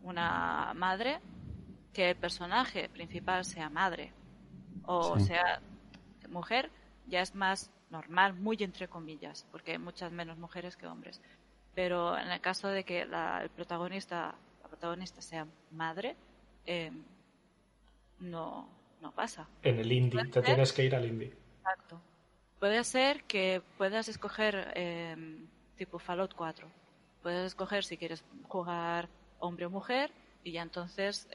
una 0.03 0.73
madre, 0.75 1.21
que 1.93 2.11
el 2.11 2.17
personaje 2.17 2.89
principal 2.89 3.45
sea 3.45 3.69
madre 3.69 4.13
o 4.85 5.19
Sí. 5.19 5.27
sea 5.27 5.61
mujer, 6.29 6.71
ya 7.07 7.21
es 7.21 7.35
más 7.35 7.71
normal, 7.91 8.35
muy 8.35 8.57
entre 8.61 8.89
comillas, 8.89 9.47
porque 9.51 9.73
hay 9.73 9.79
muchas 9.79 10.13
menos 10.13 10.39
mujeres 10.39 10.77
que 10.77 10.87
hombres. 10.87 11.21
Pero 11.75 12.17
en 12.17 12.31
el 12.31 12.41
caso 12.41 12.69
de 12.69 12.85
que 12.85 13.05
la, 13.05 13.43
el 13.43 13.51
protagonista, 13.51 14.35
la 14.63 14.69
protagonista 14.69 15.21
sea 15.21 15.47
madre, 15.73 16.17
eh, 16.67 16.93
no, 18.21 18.69
no 19.01 19.13
pasa. 19.13 19.49
En 19.63 19.79
el 19.79 19.91
indie, 19.91 20.25
te 20.27 20.43
tienes 20.43 20.73
que 20.73 20.85
ir 20.85 20.95
al 20.95 21.07
indie. 21.07 21.35
Exacto. 21.59 22.01
Puede 22.59 22.85
ser 22.85 23.25
que 23.25 23.63
puedas 23.79 24.09
escoger 24.09 24.73
eh, 24.75 25.17
tipo 25.77 25.99
Fallout 25.99 26.35
4. 26.35 26.69
Puedes 27.23 27.47
escoger 27.47 27.85
si 27.85 27.97
quieres 27.97 28.25
jugar 28.49 29.09
hombre 29.41 29.67
o 29.67 29.71
mujer 29.71 30.12
y 30.45 30.53
ya 30.53 30.62
entonces 30.62 31.29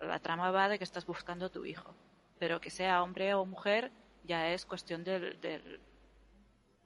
la 0.00 0.18
trama 0.20 0.50
va 0.50 0.68
de 0.68 0.78
que 0.78 0.84
estás 0.84 1.06
buscando 1.06 1.46
a 1.46 1.50
tu 1.50 1.64
hijo. 1.64 1.94
Pero 2.38 2.60
que 2.60 2.70
sea 2.70 3.02
hombre 3.02 3.34
o 3.34 3.46
mujer 3.46 3.90
ya 4.24 4.50
es 4.50 4.66
cuestión 4.66 5.04
del, 5.04 5.80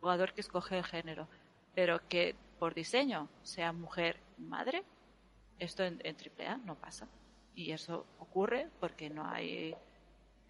jugador 0.00 0.32
que 0.32 0.40
escoge 0.40 0.78
el 0.78 0.84
género. 0.84 1.28
Pero 1.74 2.06
que 2.08 2.36
por 2.58 2.74
diseño 2.74 3.28
sea 3.42 3.72
mujer 3.72 4.20
madre, 4.38 4.84
esto 5.58 5.84
en, 5.84 6.00
AAA 6.04 6.58
no 6.58 6.76
pasa. 6.76 7.08
Y 7.54 7.72
eso 7.72 8.06
ocurre 8.18 8.68
porque 8.78 9.10
no 9.10 9.26
hay 9.26 9.74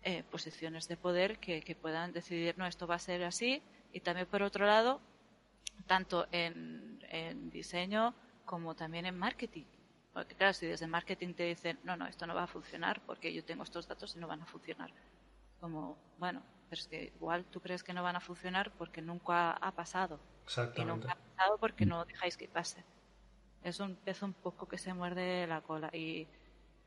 eh, 0.03 0.23
posiciones 0.25 0.87
de 0.89 0.97
poder 0.97 1.39
que, 1.39 1.77
puedan 1.81 2.13
decidir, 2.13 2.57
no, 2.59 2.67
esto 2.67 2.87
va 2.87 2.97
a 2.97 2.99
ser 2.99 3.25
así. 3.25 3.63
Y 3.93 4.01
también, 4.01 4.27
por 4.27 4.43
otro 4.43 4.67
lado, 4.67 5.01
tanto 5.87 6.29
en 6.31 7.51
diseño 7.51 8.15
como 8.51 8.75
también 8.75 9.07
en 9.07 9.17
marketing. 9.17 9.67
Porque 10.13 10.35
claro, 10.35 10.53
si 10.53 10.67
desde 10.67 10.89
marketing 10.89 11.35
te 11.35 11.45
dicen, 11.45 11.79
no, 11.85 11.97
no, 11.97 12.09
esto 12.09 12.27
no 12.27 12.35
va 12.35 12.43
a 12.43 12.47
funcionar 12.49 13.01
porque 13.07 13.33
yo 13.33 13.45
tengo 13.45 13.63
estos 13.63 13.87
datos 13.87 14.17
y 14.17 14.19
no 14.19 14.27
van 14.27 14.43
a 14.43 14.47
funcionar. 14.47 14.91
Como, 15.61 15.97
bueno, 16.19 16.43
pero 16.69 16.81
es 16.81 16.89
que 16.89 17.13
igual 17.15 17.45
tú 17.45 17.61
crees 17.61 17.85
que 17.85 17.93
no 17.93 18.03
van 18.03 18.17
a 18.17 18.21
funcionar 18.21 18.73
porque 18.73 19.03
nunca 19.03 19.53
ha 19.53 19.71
pasado. 19.71 20.19
Exactamente. 20.43 20.83
Y 20.83 20.85
nunca 20.85 21.13
ha 21.13 21.15
pasado 21.15 21.59
porque 21.59 21.87
no 21.87 22.05
dejáis 22.05 22.37
que 22.37 22.49
pase. 22.49 22.83
Es 23.63 23.79
un 23.79 23.95
pez 23.95 24.21
un 24.23 24.33
poco 24.33 24.67
que 24.67 24.79
se 24.79 24.95
muerde 24.95 25.47
la 25.47 25.61
cola 25.61 25.89
y 25.93 26.27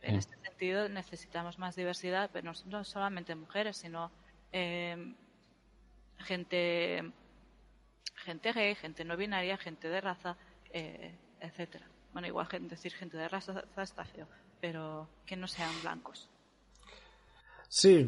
en 0.02 0.16
este 0.16 0.36
sentido 0.40 0.90
necesitamos 0.90 1.60
más 1.60 1.78
diversidad, 1.78 2.30
pero 2.34 2.52
no, 2.66 2.84
solamente 2.84 3.36
mujeres, 3.36 3.78
sino 3.78 4.12
eh, 4.52 5.16
gente 6.18 7.14
gente 8.16 8.52
gay, 8.52 8.76
gente 8.76 9.06
no 9.06 9.16
binaria, 9.16 9.58
gente 9.58 9.88
de 9.88 10.02
raza, 10.02 10.36
eh, 10.72 11.16
etcétera. 11.44 11.86
Bueno, 12.14 12.28
igual 12.28 12.48
decir 12.70 12.94
gente 12.94 13.18
de 13.18 13.28
raza 13.28 13.64
está 13.78 14.06
feo, 14.06 14.28
pero 14.62 15.10
que 15.26 15.36
no 15.36 15.48
sean 15.48 15.72
blancos. 15.82 16.30
Sí, 17.68 18.08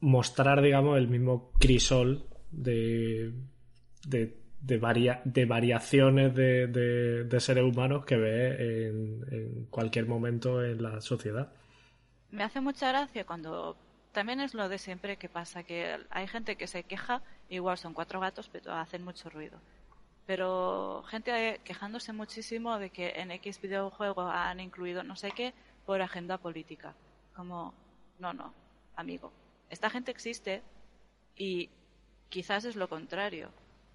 mostrar, 0.00 0.62
digamos, 0.62 0.96
el 0.98 1.08
mismo 1.08 1.50
crisol 1.58 2.26
de, 2.50 3.32
de, 4.06 4.36
de, 4.60 4.78
variaciones 5.46 6.34
de, 6.34 6.68
de, 6.68 7.40
seres 7.40 7.64
humanos 7.64 8.04
que 8.04 8.16
ve 8.16 8.88
en, 8.88 9.26
en 9.32 9.64
cualquier 9.66 10.06
momento 10.06 10.64
en 10.64 10.82
la 10.82 11.00
sociedad. 11.00 11.52
Me 12.30 12.44
hace 12.44 12.60
mucha 12.60 12.88
gracia 12.88 13.24
cuando 13.24 13.76
también 14.12 14.40
es 14.40 14.54
lo 14.54 14.68
de 14.68 14.78
siempre 14.78 15.16
que 15.16 15.28
pasa, 15.28 15.64
que 15.64 15.98
hay 16.08 16.26
gente 16.28 16.56
que 16.56 16.66
se 16.66 16.84
queja, 16.84 17.22
igual 17.48 17.78
son 17.78 17.94
cuatro 17.94 18.20
gatos, 18.20 18.48
pero 18.50 18.72
hacen 18.72 19.04
mucho 19.04 19.28
ruido. 19.28 19.60
Pero 20.26 21.04
gente 21.08 21.60
quejándose 21.64 22.12
muchísimo 22.12 22.78
de 22.78 22.90
que 22.90 23.10
en 23.16 23.30
X 23.30 23.60
videojuego 23.60 24.22
han 24.22 24.60
incluido 24.60 25.02
no 25.02 25.16
sé 25.16 25.30
qué 25.30 25.54
por 25.84 26.02
agenda 26.02 26.38
política. 26.38 26.94
Como, 27.34 27.72
no, 28.18 28.32
no, 28.32 28.52
amigo. 28.96 29.32
Esta 29.70 29.88
gente 29.88 30.10
existe 30.10 30.62
y 31.36 31.70
quizás 32.28 32.64
es 32.64 32.76
lo 32.76 32.88
contrario, 32.88 33.50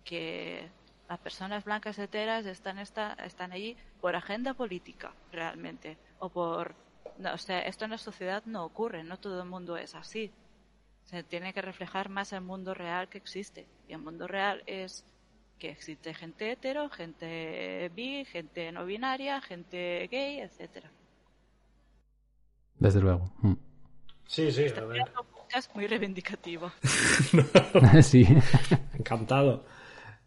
que 0.05 0.69
las 1.09 1.19
personas 1.19 1.65
blancas 1.65 1.99
heteras 1.99 2.45
están, 2.45 2.79
están 2.79 3.51
allí 3.51 3.75
por 3.99 4.15
agenda 4.15 4.53
política, 4.53 5.11
realmente, 5.31 5.97
o 6.19 6.29
por 6.29 6.73
no, 7.17 7.33
o 7.33 7.37
sea, 7.37 7.59
esto 7.61 7.85
en 7.85 7.91
la 7.91 7.97
sociedad 7.97 8.43
no 8.45 8.65
ocurre, 8.65 9.03
no 9.03 9.17
todo 9.17 9.41
el 9.41 9.49
mundo 9.49 9.77
es 9.77 9.95
así. 9.95 10.31
Se 11.05 11.23
tiene 11.23 11.53
que 11.53 11.61
reflejar 11.61 12.09
más 12.09 12.31
el 12.33 12.41
mundo 12.41 12.73
real 12.73 13.09
que 13.09 13.17
existe. 13.17 13.67
Y 13.87 13.93
el 13.93 13.99
mundo 13.99 14.27
real 14.27 14.63
es 14.65 15.05
que 15.61 15.69
existe 15.69 16.11
gente 16.15 16.51
hetero, 16.51 16.89
gente 16.89 17.91
bi, 17.95 18.25
gente 18.25 18.71
no 18.71 18.83
binaria, 18.83 19.39
gente 19.41 20.07
gay, 20.07 20.39
etcétera. 20.39 20.89
Desde 22.79 22.99
luego. 22.99 23.31
Mm. 23.43 23.53
Sí, 24.25 24.51
sí, 24.51 24.65
a 24.75 24.85
ver. 24.85 25.03
Es 25.55 25.69
muy 25.75 25.85
reivindicativo. 25.85 26.71
sí. 28.01 28.25
Encantado. 28.97 29.63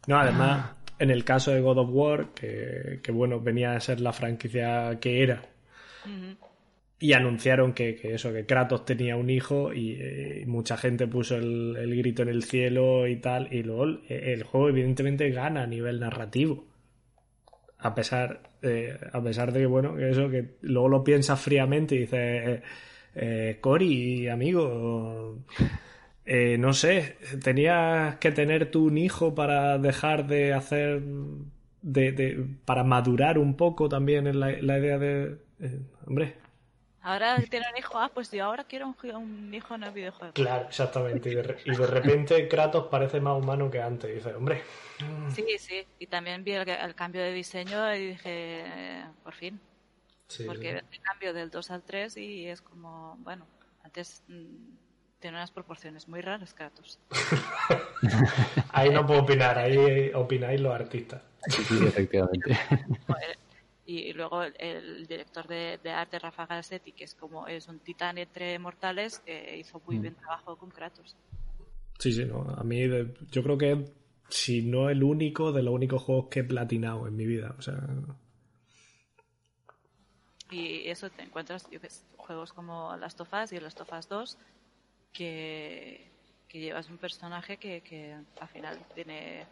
No, 0.06 0.20
además, 0.20 0.76
en 1.00 1.10
el 1.10 1.24
caso 1.24 1.50
de 1.50 1.60
God 1.60 1.78
of 1.78 1.88
War, 1.90 2.28
que, 2.28 3.00
que 3.02 3.10
bueno, 3.10 3.40
venía 3.40 3.72
a 3.72 3.80
ser 3.80 4.00
la 4.00 4.12
franquicia 4.12 5.00
que 5.00 5.20
era, 5.20 5.42
y 7.04 7.12
anunciaron 7.12 7.74
que, 7.74 8.00
eso, 8.02 8.32
que 8.32 8.46
Kratos 8.46 8.86
tenía 8.86 9.14
un 9.14 9.28
hijo 9.28 9.74
y, 9.74 9.98
eh, 10.00 10.44
mucha 10.46 10.78
gente 10.78 11.06
puso 11.06 11.36
el, 11.36 11.94
grito 11.98 12.22
en 12.22 12.30
el 12.30 12.44
cielo 12.44 13.06
y 13.06 13.16
tal. 13.16 13.52
Y 13.52 13.62
luego 13.62 13.84
el, 14.08 14.42
juego 14.44 14.70
evidentemente 14.70 15.28
gana 15.28 15.64
a 15.64 15.66
nivel 15.66 16.00
narrativo. 16.00 16.64
A 17.78 17.94
pesar, 17.94 18.40
a 19.12 19.22
pesar 19.22 19.52
de 19.52 19.60
que, 19.60 19.66
bueno, 19.66 19.94
que 19.96 20.08
eso, 20.08 20.30
que 20.30 20.54
luego 20.62 20.88
lo 20.88 21.04
piensas 21.04 21.38
fríamente 21.38 21.94
y 21.94 21.98
dices, 21.98 22.18
eh, 22.18 22.62
eh 23.16 23.58
Cory, 23.60 24.28
amigo, 24.28 25.44
eh, 26.24 26.56
no 26.56 26.72
sé, 26.72 27.16
tenías 27.42 28.16
que 28.16 28.32
tener 28.32 28.70
tú 28.70 28.86
un 28.86 28.96
hijo 28.96 29.34
para 29.34 29.76
dejar 29.76 30.26
de 30.26 30.54
hacer, 30.54 31.02
de, 31.82 32.12
de 32.12 32.46
para 32.64 32.82
madurar 32.82 33.38
un 33.38 33.56
poco 33.56 33.90
también 33.90 34.26
en 34.26 34.40
la, 34.40 34.52
la 34.62 34.78
idea 34.78 34.98
de, 34.98 35.36
hombre, 36.06 36.43
Ahora 37.04 37.36
tiene 37.50 37.66
un 37.70 37.76
hijo, 37.76 37.98
ah, 37.98 38.10
pues 38.12 38.30
yo 38.30 38.46
ahora 38.46 38.64
quiero 38.64 38.94
un, 39.12 39.52
hijo 39.52 39.74
en 39.74 39.82
el 39.82 39.90
videojuego. 39.90 40.32
Claro, 40.32 40.68
exactamente. 40.68 41.30
Y 41.30 41.34
de, 41.34 41.42
repente 41.86 42.48
Kratos 42.48 42.86
parece 42.86 43.20
más 43.20 43.38
humano 43.38 43.70
que 43.70 43.82
antes. 43.82 44.10
Y 44.10 44.14
dice, 44.14 44.34
hombre. 44.34 44.62
Sí, 45.34 45.44
sí. 45.58 45.86
Y 45.98 46.06
también 46.06 46.42
vi 46.42 46.52
el, 46.52 46.94
cambio 46.94 47.20
de 47.20 47.32
diseño 47.32 47.94
y 47.94 48.08
dije, 48.08 49.04
por 49.22 49.34
fin. 49.34 49.60
Porque 50.46 50.70
el 50.70 51.00
cambio 51.02 51.34
del 51.34 51.50
2 51.50 51.70
al 51.72 51.82
3 51.82 52.16
y 52.16 52.46
es 52.46 52.62
como, 52.62 53.18
bueno, 53.18 53.46
antes 53.82 54.22
mm, 54.28 54.74
tiene 55.20 55.36
unas 55.36 55.50
proporciones 55.50 56.08
muy 56.08 56.22
raras 56.22 56.54
Kratos. 56.54 56.98
ahí 58.72 58.88
no 58.88 59.06
puedo 59.06 59.20
opinar, 59.20 59.58
ahí 59.58 60.10
opináis 60.14 60.58
los 60.58 60.74
artistas. 60.74 61.20
Sí, 61.48 61.86
efectivamente. 61.86 62.58
y 63.86 64.12
luego 64.14 64.42
el, 64.42 65.06
director 65.06 65.46
de, 65.46 65.78
arte 65.90 66.18
Rafa 66.18 66.46
Gassetti 66.46 66.92
que 66.92 67.04
es 67.04 67.14
como 67.14 67.46
es 67.46 67.68
un 67.68 67.80
titán 67.80 68.16
entre 68.18 68.58
mortales 68.58 69.18
que 69.18 69.58
hizo 69.58 69.80
muy 69.86 69.98
mm. 69.98 70.02
bien 70.02 70.14
trabajo 70.14 70.56
con 70.56 70.70
Kratos. 70.70 71.16
Sí 71.98 72.12
sí 72.12 72.24
no 72.24 72.42
a 72.56 72.64
mí 72.64 72.80
yo 73.30 73.42
creo 73.42 73.58
que 73.58 73.84
si 74.28 74.62
no 74.62 74.88
el 74.88 75.02
único 75.02 75.52
de 75.52 75.62
los 75.62 75.74
únicos 75.74 76.02
juegos 76.02 76.28
que 76.30 76.40
he 76.40 76.44
platinado 76.44 77.06
en 77.06 77.16
mi 77.16 77.26
vida 77.26 77.54
o 77.58 77.62
sea. 77.62 77.78
Y 80.50 80.88
eso 80.88 81.10
te 81.10 81.22
encuentras 81.22 81.68
juegos 82.16 82.52
como 82.52 82.96
Last 82.96 83.20
of 83.20 83.32
Us 83.32 83.52
y 83.52 83.60
Last 83.60 83.80
of 83.80 83.92
Us 83.92 84.08
2 84.08 84.38
que, 85.12 86.10
que 86.48 86.60
llevas 86.60 86.88
un 86.88 86.98
personaje 86.98 87.58
que, 87.58 87.82
que 87.82 88.16
al 88.40 88.48
final 88.48 88.78
tiene 88.94 89.46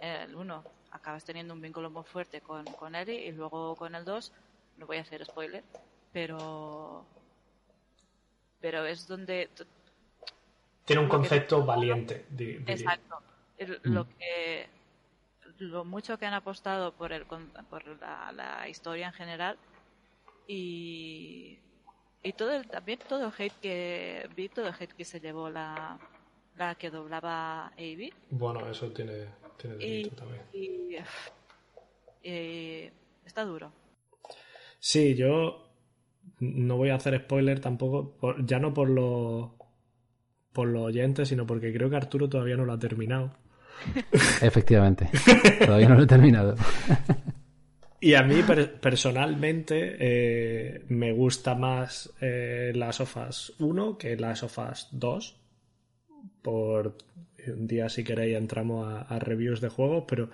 el 0.00 0.34
uno 0.34 0.62
acabas 0.92 1.24
teniendo 1.24 1.54
un 1.54 1.60
vínculo 1.60 1.90
muy 1.90 2.04
fuerte 2.04 2.40
con, 2.40 2.64
con 2.64 2.94
Ellie 2.94 3.26
y 3.26 3.32
luego 3.32 3.74
con 3.76 3.94
el 3.94 4.04
2, 4.04 4.32
no 4.78 4.86
voy 4.86 4.98
a 4.98 5.00
hacer 5.00 5.24
spoiler, 5.24 5.64
pero 6.12 7.04
pero 8.60 8.86
es 8.86 9.08
donde 9.08 9.50
tiene 10.84 11.02
un 11.02 11.08
concepto 11.08 11.64
valiente 11.64 12.26
exacto. 12.66 13.20
Lo 13.82 14.08
que 14.08 14.68
lo 15.58 15.84
mucho 15.84 16.18
que 16.18 16.26
han 16.26 16.34
apostado 16.34 16.92
por 16.92 17.12
el 17.12 17.24
por 17.24 17.84
la, 18.32 18.68
historia 18.68 19.08
en 19.08 19.12
general 19.12 19.58
y 20.46 21.58
y 22.24 22.32
todo 22.34 22.52
el, 22.52 22.68
también 22.68 23.00
todo 23.08 23.26
el 23.26 23.32
hate 23.36 23.58
que 23.60 24.28
vi 24.36 24.48
todo 24.48 24.68
el 24.68 24.74
hate 24.78 24.92
que 24.92 25.04
se 25.04 25.20
llevó 25.20 25.50
la 25.50 25.98
la 26.56 26.74
que 26.74 26.90
doblaba 26.90 27.66
Avi 27.68 28.12
bueno 28.30 28.68
eso 28.68 28.90
tiene 28.92 29.26
y, 29.80 30.10
también. 30.10 31.04
está 33.24 33.44
duro. 33.44 33.72
Sí, 34.78 35.14
yo 35.14 35.68
no 36.40 36.76
voy 36.76 36.90
a 36.90 36.96
hacer 36.96 37.18
spoiler 37.20 37.60
tampoco, 37.60 38.36
ya 38.44 38.58
no 38.58 38.74
por 38.74 38.88
los 38.90 39.50
por 40.52 40.68
los 40.68 40.82
oyentes, 40.82 41.28
sino 41.28 41.46
porque 41.46 41.72
creo 41.72 41.88
que 41.88 41.96
Arturo 41.96 42.28
todavía 42.28 42.56
no 42.56 42.64
lo 42.64 42.72
ha 42.72 42.78
terminado. 42.78 43.32
Efectivamente, 44.42 45.08
todavía 45.64 45.88
no 45.88 45.94
lo 45.96 46.02
he 46.02 46.06
terminado. 46.06 46.56
Y 48.04 48.14
a 48.14 48.24
mí 48.24 48.42
personalmente 48.80 49.96
eh, 50.00 50.84
me 50.88 51.12
gusta 51.12 51.54
más 51.54 52.12
eh, 52.20 52.72
las 52.74 52.96
sofas 52.96 53.52
1 53.60 53.96
que 53.96 54.16
las 54.16 54.40
sofas 54.40 54.88
2 54.90 55.36
por 56.42 56.96
un 57.46 57.66
día 57.66 57.88
si 57.88 58.04
queréis 58.04 58.36
entramos 58.36 58.86
a, 59.08 59.18
reviews 59.18 59.60
de 59.60 59.68
juegos, 59.68 60.04
pero 60.06 60.30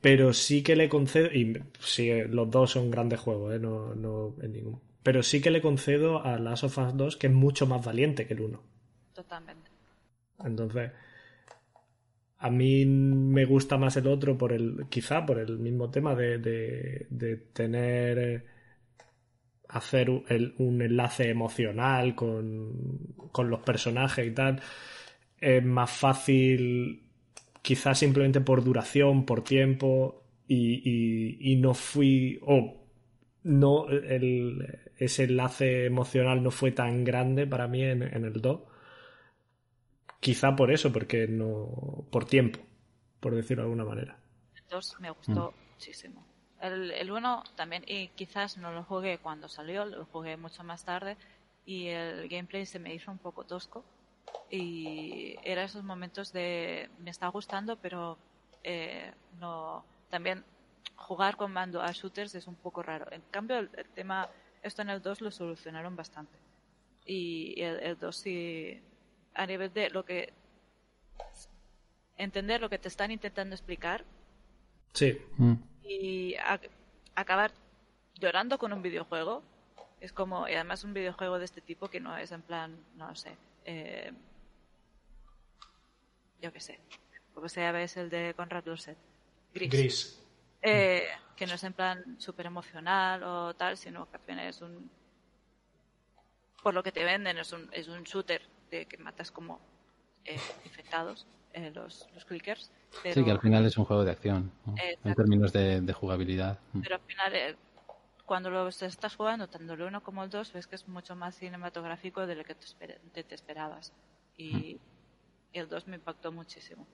pero 0.00 0.32
sí 0.32 0.62
que 0.62 0.76
le 0.76 0.88
concedo 0.88 1.32
y 1.32 1.58
sí, 1.80 2.10
los 2.28 2.50
dos 2.50 2.72
son 2.72 2.90
grandes 2.90 3.20
juegos, 3.20 3.54
¿eh? 3.54 3.58
no, 3.58 3.94
no 3.94 4.34
en 4.42 4.52
ningún 4.52 4.80
pero 5.02 5.22
sí 5.22 5.40
que 5.40 5.52
le 5.52 5.60
concedo 5.60 6.24
a 6.24 6.38
Last 6.38 6.64
of 6.64 6.78
Us 6.78 6.96
2 6.96 7.16
que 7.16 7.28
es 7.28 7.32
mucho 7.32 7.66
más 7.66 7.84
valiente 7.84 8.26
que 8.26 8.34
el 8.34 8.40
1. 8.40 8.60
Totalmente. 9.14 9.70
Entonces, 10.44 10.90
a 12.38 12.50
mí 12.50 12.84
me 12.84 13.44
gusta 13.44 13.78
más 13.78 13.96
el 13.96 14.08
otro 14.08 14.36
por 14.36 14.52
el, 14.52 14.86
quizá 14.88 15.24
por 15.24 15.38
el 15.38 15.58
mismo 15.58 15.90
tema 15.90 16.16
de, 16.16 16.38
de, 16.38 17.36
tener, 17.52 18.18
eh, 18.18 18.44
hacer 19.68 20.10
un 20.10 20.82
enlace 20.82 21.30
emocional 21.30 22.16
con, 22.16 23.14
con 23.30 23.48
los 23.48 23.60
personajes 23.60 24.26
y 24.26 24.32
tal 24.32 24.60
es 25.46 25.64
más 25.64 25.92
fácil, 25.92 27.08
quizás 27.62 28.00
simplemente 28.00 28.40
por 28.40 28.64
duración, 28.64 29.24
por 29.24 29.44
tiempo, 29.44 30.24
y, 30.48 31.52
y, 31.52 31.56
no 31.56 31.72
fui, 31.72 32.40
o 32.42 32.84
no 33.44 33.88
el, 33.88 34.90
ese 34.96 35.24
enlace 35.24 35.86
emocional 35.86 36.42
no 36.42 36.50
fue 36.50 36.72
tan 36.72 37.04
grande 37.04 37.46
para 37.46 37.68
mí 37.68 37.82
en, 37.84 38.02
en 38.02 38.24
el 38.24 38.40
2. 38.40 38.60
Quizá 40.18 40.56
por 40.56 40.72
eso, 40.72 40.92
porque 40.92 41.28
no. 41.28 42.06
por 42.10 42.24
tiempo, 42.24 42.58
por 43.20 43.36
decirlo 43.36 43.62
de 43.62 43.70
alguna 43.70 43.84
manera. 43.84 44.18
El 44.56 44.64
2 44.68 44.96
me 45.00 45.10
gustó 45.10 45.54
muchísimo. 45.74 46.26
El, 46.60 46.90
el 46.90 47.10
1 47.12 47.44
también, 47.54 47.84
y 47.86 48.08
quizás 48.08 48.56
no 48.58 48.72
lo 48.72 48.82
jugué 48.82 49.18
cuando 49.18 49.46
salió, 49.46 49.84
lo 49.84 50.06
jugué 50.06 50.36
mucho 50.36 50.64
más 50.64 50.84
tarde, 50.84 51.16
y 51.64 51.86
el 51.86 52.28
gameplay 52.28 52.66
se 52.66 52.80
me 52.80 52.92
hizo 52.92 53.12
un 53.12 53.18
poco 53.18 53.44
tosco. 53.44 53.84
Y 54.50 55.36
era 55.42 55.64
esos 55.64 55.82
momentos 55.84 56.32
de. 56.32 56.88
me 56.98 57.10
está 57.10 57.28
gustando, 57.28 57.76
pero 57.76 58.16
eh, 58.62 59.12
no. 59.40 59.84
También 60.10 60.44
jugar 60.96 61.36
con 61.36 61.52
mando 61.52 61.82
a 61.82 61.90
shooters 61.92 62.34
es 62.34 62.46
un 62.46 62.54
poco 62.54 62.82
raro. 62.82 63.10
En 63.12 63.22
cambio, 63.30 63.58
el, 63.58 63.70
el 63.76 63.88
tema, 63.90 64.28
esto 64.62 64.82
en 64.82 64.90
el 64.90 65.02
2 65.02 65.20
lo 65.20 65.30
solucionaron 65.30 65.96
bastante. 65.96 66.38
Y 67.04 67.60
el, 67.60 67.80
el 67.80 67.98
2 67.98 68.16
sí, 68.16 68.80
a 69.34 69.46
nivel 69.46 69.72
de 69.72 69.90
lo 69.90 70.04
que. 70.04 70.32
entender 72.18 72.60
lo 72.60 72.70
que 72.70 72.78
te 72.78 72.88
están 72.88 73.10
intentando 73.10 73.54
explicar 73.54 74.04
Sí. 74.94 75.18
Mm. 75.36 75.54
y 75.82 76.34
a- 76.36 76.60
acabar 77.14 77.52
llorando 78.14 78.56
con 78.58 78.72
un 78.72 78.80
videojuego 78.80 79.42
es 80.00 80.12
como 80.12 80.48
y 80.48 80.54
además 80.54 80.84
un 80.84 80.94
videojuego 80.94 81.38
de 81.38 81.44
este 81.44 81.60
tipo 81.60 81.88
que 81.88 82.00
no 82.00 82.16
es 82.16 82.32
en 82.32 82.40
plan 82.42 82.76
no 82.96 83.14
sé 83.14 83.36
eh, 83.66 84.12
yo 86.40 86.52
qué 86.52 86.60
sé 86.60 86.80
como 87.34 87.48
se 87.48 87.60
llama 87.60 87.82
es 87.82 87.96
el 87.96 88.08
de 88.08 88.32
Conrad 88.34 88.64
Lorset 88.64 88.96
Gris, 89.52 89.70
Gris. 89.70 90.22
Eh, 90.62 91.06
que 91.36 91.46
no 91.46 91.54
es 91.54 91.64
en 91.64 91.72
plan 91.72 92.16
súper 92.18 92.46
emocional 92.46 93.22
o 93.22 93.54
tal 93.54 93.76
sino 93.76 94.08
que 94.08 94.16
al 94.16 94.22
final 94.22 94.46
es 94.46 94.60
un 94.62 94.90
por 96.62 96.72
lo 96.74 96.82
que 96.82 96.92
te 96.92 97.04
venden 97.04 97.38
es 97.38 97.52
un, 97.52 97.68
es 97.72 97.88
un 97.88 98.02
shooter 98.04 98.42
de 98.70 98.86
que 98.86 98.96
matas 98.96 99.30
como 99.30 99.60
eh, 100.24 100.38
infectados 100.64 101.26
eh, 101.52 101.70
los, 101.74 102.08
los 102.14 102.24
clickers 102.24 102.70
pero, 103.02 103.14
Sí, 103.14 103.24
que 103.24 103.30
al 103.30 103.40
final 103.40 103.66
es 103.66 103.76
un 103.76 103.84
juego 103.84 104.04
de 104.04 104.12
acción, 104.12 104.50
¿no? 104.64 104.74
en 104.78 105.14
términos 105.14 105.52
de, 105.52 105.80
de 105.80 105.92
jugabilidad. 105.92 106.58
Pero 106.82 106.94
al 106.94 107.00
final 107.02 107.34
eh, 107.34 107.56
cuando 108.26 108.50
lo 108.50 108.68
estás 108.68 109.16
jugando 109.16 109.48
tanto 109.48 109.72
el 109.74 109.82
1 109.82 110.02
como 110.02 110.22
el 110.24 110.30
2 110.30 110.52
ves 110.52 110.66
que 110.66 110.74
es 110.74 110.86
mucho 110.88 111.14
más 111.16 111.36
cinematográfico 111.36 112.26
de 112.26 112.34
lo 112.34 112.44
que 112.44 112.54
te, 112.54 112.66
esper- 112.66 113.00
te- 113.12 113.24
te 113.24 113.34
esperabas 113.34 113.92
y 114.36 114.78
el 115.52 115.68
2 115.68 115.86
me 115.86 115.96
impactó 115.96 116.32
muchísimo 116.32 116.86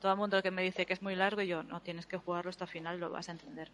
todo 0.00 0.10
el 0.12 0.18
mundo 0.18 0.42
que 0.42 0.50
me 0.50 0.62
dice 0.62 0.84
que 0.86 0.94
es 0.94 1.02
muy 1.02 1.14
largo 1.14 1.42
yo 1.42 1.62
no 1.62 1.80
tienes 1.82 2.06
que 2.06 2.16
jugarlo 2.16 2.48
hasta 2.50 2.64
el 2.64 2.70
final 2.70 2.98
lo 2.98 3.10
vas 3.10 3.28
a 3.28 3.32
entender 3.32 3.70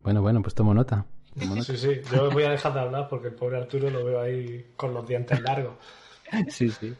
Bueno, 0.00 0.22
bueno, 0.22 0.40
pues 0.40 0.54
tomo 0.54 0.72
nota. 0.72 1.04
Tomo 1.36 1.56
nota. 1.56 1.64
Sí, 1.64 1.76
sí. 1.76 2.00
Yo 2.12 2.30
voy 2.30 2.44
a 2.44 2.50
dejar 2.50 2.72
de 2.74 2.78
hablar 2.80 3.08
porque 3.08 3.26
el 3.28 3.34
pobre 3.34 3.56
Arturo 3.58 3.90
lo 3.90 4.04
veo 4.04 4.20
ahí 4.20 4.72
con 4.76 4.94
los 4.94 5.06
dientes 5.06 5.40
largos. 5.40 5.74
Sí, 6.48 6.70
sí. 6.70 6.94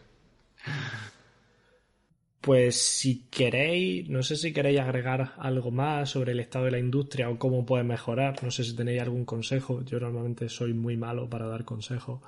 Pues 2.47 2.77
si 3.01 3.13
queréis, 3.37 4.09
no 4.09 4.23
sé 4.23 4.37
si 4.43 4.53
queréis 4.55 4.81
agregar 4.81 5.35
algo 5.39 5.71
más 5.71 6.11
sobre 6.11 6.33
el 6.33 6.41
estado 6.41 6.65
de 6.67 6.71
la 6.73 6.79
industria 6.79 7.29
o 7.31 7.39
cómo 7.39 7.67
puede 7.67 7.85
mejorar. 7.85 8.43
No 8.45 8.51
sé 8.51 8.65
si 8.65 8.75
tenéis 8.77 9.03
algún 9.03 9.25
consejo. 9.27 9.83
Yo 9.85 10.01
normalmente 10.01 10.49
soy 10.49 10.73
muy 10.73 10.97
malo 10.97 11.29
para 11.29 11.47
dar 11.49 11.65
consejos. 11.67 12.21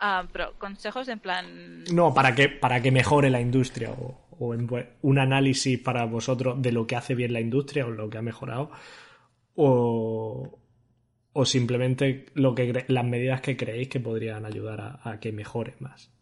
ah, 0.00 0.26
pero 0.32 0.58
consejos 0.58 1.08
en 1.08 1.20
plan 1.20 1.46
No, 1.92 2.14
para 2.14 2.34
que, 2.34 2.48
para 2.48 2.80
que 2.82 2.90
mejore 2.90 3.30
la 3.30 3.40
industria 3.40 3.90
o, 3.92 4.26
o 4.38 4.54
en 4.54 4.66
vue- 4.68 4.88
un 5.02 5.18
análisis 5.18 5.78
para 5.78 6.04
vosotros 6.06 6.60
de 6.62 6.72
lo 6.72 6.86
que 6.86 6.96
hace 6.96 7.14
bien 7.14 7.32
la 7.34 7.40
industria 7.40 7.86
o 7.86 7.90
lo 7.90 8.08
que 8.10 8.18
ha 8.18 8.22
mejorado 8.22 8.70
o, 9.56 10.60
o 11.34 11.46
simplemente 11.46 12.26
lo 12.34 12.54
que 12.56 12.86
las 12.88 13.06
medidas 13.06 13.42
que 13.42 13.56
creéis 13.58 13.88
que 13.90 14.00
podrían 14.00 14.46
ayudar 14.46 14.80
a, 14.82 15.10
a 15.10 15.20
que 15.20 15.32
mejore 15.32 15.74
más. 15.80 16.13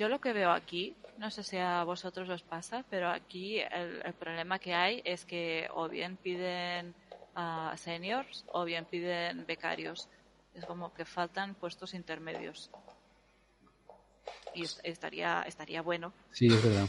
Yo 0.00 0.08
lo 0.08 0.18
que 0.18 0.32
veo 0.32 0.50
aquí, 0.50 0.96
no 1.18 1.30
sé 1.30 1.42
si 1.44 1.58
a 1.58 1.84
vosotros 1.84 2.26
os 2.30 2.40
pasa, 2.40 2.82
pero 2.88 3.10
aquí 3.10 3.60
el, 3.60 4.00
el 4.02 4.14
problema 4.14 4.58
que 4.58 4.72
hay 4.72 5.02
es 5.04 5.26
que 5.26 5.68
o 5.74 5.90
bien 5.90 6.16
piden 6.16 6.94
a 7.34 7.74
seniors 7.76 8.46
o 8.54 8.64
bien 8.64 8.86
piden 8.86 9.44
becarios. 9.44 10.08
Es 10.54 10.64
como 10.64 10.94
que 10.94 11.04
faltan 11.04 11.54
puestos 11.54 11.92
intermedios. 11.92 12.70
Y 14.54 14.62
es- 14.64 14.80
estaría, 14.84 15.42
estaría 15.46 15.82
bueno. 15.82 16.14
Sí, 16.32 16.46
es 16.46 16.64
verdad. 16.64 16.88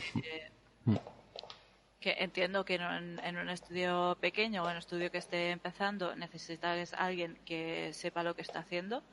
Que 2.00 2.16
entiendo 2.18 2.64
que 2.64 2.76
en 2.76 2.84
un, 2.84 3.20
en 3.20 3.36
un 3.36 3.50
estudio 3.50 4.18
pequeño 4.22 4.64
o 4.64 4.68
en 4.68 4.72
un 4.72 4.78
estudio 4.78 5.12
que 5.12 5.18
esté 5.18 5.52
empezando 5.52 6.16
necesitas 6.16 6.94
alguien 6.94 7.38
que 7.46 7.92
sepa 7.92 8.24
lo 8.24 8.36
que 8.38 8.42
está 8.42 8.60
haciendo. 8.60 9.04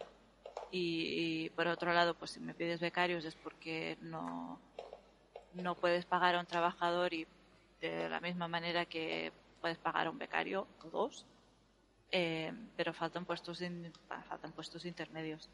Y, 0.71 1.51
por 1.51 1.67
otro 1.67 1.93
lado, 1.93 2.15
pues 2.15 2.33
si 2.33 2.41
me 2.41 2.55
pides 2.55 2.81
becarios 2.81 3.25
es 3.25 3.35
porque 3.35 3.97
no, 4.03 4.59
no 5.55 5.75
puedes 5.75 6.05
pagar 6.05 6.35
a 6.35 6.41
un 6.41 6.47
trabajador 6.47 7.15
y 7.15 7.27
de 7.81 8.09
la 8.09 8.21
misma 8.21 8.49
manera 8.49 8.85
que 8.85 9.33
puedes 9.61 9.79
pagar 9.79 10.07
a 10.07 10.11
un 10.11 10.19
becario 10.19 10.67
o 10.85 10.91
dos. 10.91 11.25
Eh, 12.11 12.53
pero 12.77 12.93
faltan 12.93 13.25
puestos, 13.25 13.61
in- 13.61 13.93
faltan 14.29 14.53
puestos 14.53 14.85
intermedios. 14.85 15.49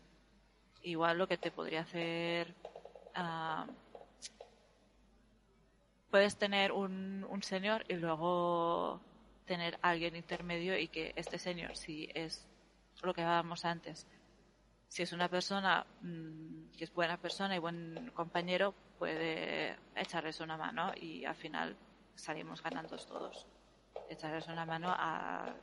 Igual 0.82 1.18
lo 1.18 1.26
que 1.26 1.38
te 1.38 1.50
podría 1.50 1.80
hacer 1.80 2.54
ah, 3.14 3.66
puedes 6.10 6.36
tener 6.36 6.70
un, 6.72 7.26
un 7.28 7.42
senior 7.42 7.84
y 7.88 7.94
luego 7.94 9.00
tener 9.46 9.78
alguien 9.82 10.14
intermedio 10.16 10.78
y 10.78 10.88
que 10.88 11.12
este 11.16 11.38
senior, 11.38 11.76
si 11.76 12.08
es 12.14 12.46
lo 13.02 13.12
que 13.12 13.22
hablábamos 13.22 13.64
antes, 13.64 14.06
si 14.94 15.02
es 15.02 15.12
una 15.12 15.28
persona 15.28 15.84
mm, 16.02 16.76
que 16.78 16.84
es 16.84 16.94
buena 16.94 17.16
persona 17.16 17.56
y 17.56 17.58
buen 17.58 18.12
compañero, 18.14 18.72
puede 18.96 19.76
echarles 19.96 20.38
una 20.38 20.56
mano 20.56 20.92
y 20.94 21.24
al 21.24 21.34
final 21.34 21.76
salimos 22.14 22.62
ganando 22.62 22.96
todos. 22.98 23.44
Echarles 24.08 24.46
una 24.46 24.64
mano 24.64 24.94
al 24.96 25.56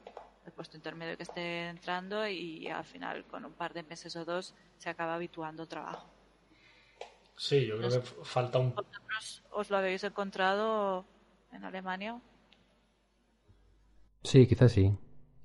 puesto 0.53 0.75
intermedio 0.75 1.15
que 1.15 1.23
esté 1.23 1.69
entrando 1.69 2.27
y 2.27 2.67
al 2.67 2.83
final 2.83 3.23
con 3.23 3.45
un 3.45 3.53
par 3.53 3.73
de 3.73 3.83
meses 3.83 4.13
o 4.17 4.25
dos 4.25 4.53
se 4.77 4.89
acaba 4.89 5.15
habituando 5.15 5.63
al 5.63 5.69
trabajo. 5.69 6.09
Sí, 7.37 7.67
yo 7.67 7.77
creo 7.77 7.89
que 7.89 8.01
falta 8.01 8.59
un... 8.59 8.75
¿Vosotros 8.75 9.43
os 9.51 9.69
lo 9.69 9.77
habéis 9.77 10.03
encontrado 10.03 11.05
en 11.53 11.63
Alemania? 11.63 12.19
Sí, 14.23 14.45
quizás 14.45 14.73
sí. 14.73 14.91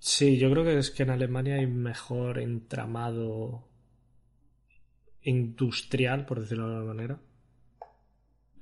Sí, 0.01 0.39
yo 0.39 0.51
creo 0.51 0.65
que 0.65 0.77
es 0.77 0.91
que 0.91 1.05
en 1.05 1.11
Alemania 1.11 1.55
hay 1.55 1.69
mejor 1.69 2.41
entramado 2.41 3.76
industrial, 5.27 6.24
por 6.27 6.40
decirlo 6.40 6.69
de 6.69 6.77
alguna 6.77 6.94
manera, 6.94 7.19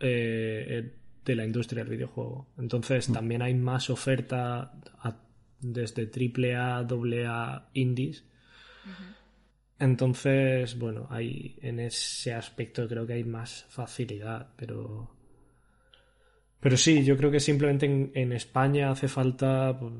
eh, 0.00 0.66
eh, 0.68 0.94
de 1.24 1.36
la 1.36 1.44
industria 1.44 1.84
del 1.84 1.92
videojuego. 1.96 2.48
Entonces 2.58 3.10
también 3.12 3.40
hay 3.42 3.54
más 3.54 3.88
oferta 3.90 4.74
a- 4.98 5.20
desde 5.60 6.06
triple 6.06 6.56
A, 6.56 6.82
doble 6.82 7.26
A, 7.26 7.68
indies. 7.72 8.24
Entonces, 9.78 10.78
bueno, 10.78 11.06
hay 11.10 11.58
en 11.62 11.80
ese 11.80 12.32
aspecto 12.32 12.86
creo 12.88 13.06
que 13.06 13.14
hay 13.14 13.24
más 13.24 13.66
facilidad, 13.68 14.48
pero 14.56 15.10
pero 16.60 16.76
sí, 16.78 17.04
yo 17.04 17.16
creo 17.18 17.30
que 17.30 17.40
simplemente 17.40 17.84
en, 17.84 18.10
en 18.14 18.32
España 18.32 18.90
hace 18.90 19.06
falta, 19.08 19.78
pues, 19.78 19.92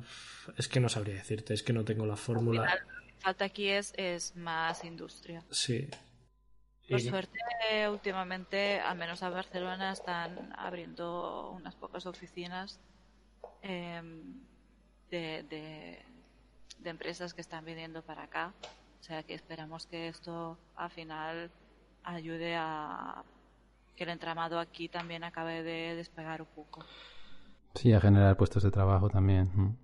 es 0.56 0.66
que 0.68 0.80
no 0.80 0.88
sabría 0.88 1.16
decirte, 1.16 1.52
es 1.52 1.62
que 1.62 1.74
no 1.74 1.84
tengo 1.84 2.06
la 2.06 2.16
fórmula. 2.16 2.62
Lo 2.62 3.06
que 3.06 3.12
falta 3.20 3.44
aquí 3.46 3.68
es, 3.68 3.92
es 3.98 4.34
más 4.36 4.82
industria. 4.84 5.42
Sí. 5.50 5.86
Por 6.88 7.00
suerte, 7.00 7.38
últimamente, 7.88 8.78
al 8.78 8.98
menos 8.98 9.22
a 9.22 9.30
Barcelona, 9.30 9.92
están 9.92 10.52
abriendo 10.56 11.50
unas 11.52 11.74
pocas 11.74 12.04
oficinas 12.06 12.78
em, 13.62 14.40
de, 15.10 15.44
de, 15.44 16.02
de 16.78 16.90
empresas 16.90 17.32
que 17.32 17.40
están 17.40 17.64
viniendo 17.64 18.02
para 18.02 18.24
acá. 18.24 18.52
O 19.00 19.02
sea 19.02 19.22
que 19.22 19.34
esperamos 19.34 19.86
que 19.86 20.08
esto 20.08 20.58
al 20.76 20.90
final 20.90 21.50
ayude 22.04 22.54
a 22.56 23.22
que 23.96 24.04
el 24.04 24.10
entramado 24.10 24.58
aquí 24.58 24.88
también 24.88 25.24
acabe 25.24 25.62
de 25.62 25.94
despegar 25.94 26.42
un 26.42 26.48
poco. 26.48 26.84
Sí, 27.74 27.92
a 27.92 28.00
generar 28.00 28.36
puestos 28.36 28.62
de 28.62 28.70
trabajo 28.70 29.08
también. 29.08 29.76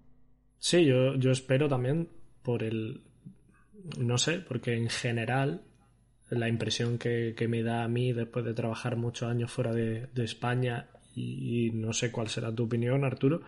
Sí, 0.58 0.84
yo, 0.84 1.14
yo 1.16 1.30
espero 1.30 1.68
también 1.68 2.08
por 2.42 2.62
el. 2.62 3.02
No 3.98 4.18
sé, 4.18 4.40
porque 4.40 4.76
en 4.76 4.88
general 4.90 5.62
la 6.30 6.48
impresión 6.48 6.98
que, 6.98 7.34
que 7.36 7.48
me 7.48 7.62
da 7.62 7.84
a 7.84 7.88
mí 7.88 8.12
después 8.12 8.44
de 8.44 8.54
trabajar 8.54 8.96
muchos 8.96 9.28
años 9.28 9.50
fuera 9.50 9.72
de, 9.72 10.06
de 10.14 10.24
España, 10.24 10.88
y, 11.14 11.66
y 11.66 11.70
no 11.72 11.92
sé 11.92 12.10
cuál 12.10 12.28
será 12.28 12.54
tu 12.54 12.64
opinión, 12.64 13.04
Arturo, 13.04 13.42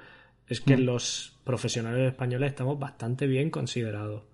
es 0.48 0.60
que 0.60 0.76
los 0.76 1.40
profesionales 1.44 2.10
españoles 2.10 2.50
estamos 2.50 2.78
bastante 2.78 3.26
bien 3.26 3.50
considerados. 3.50 4.24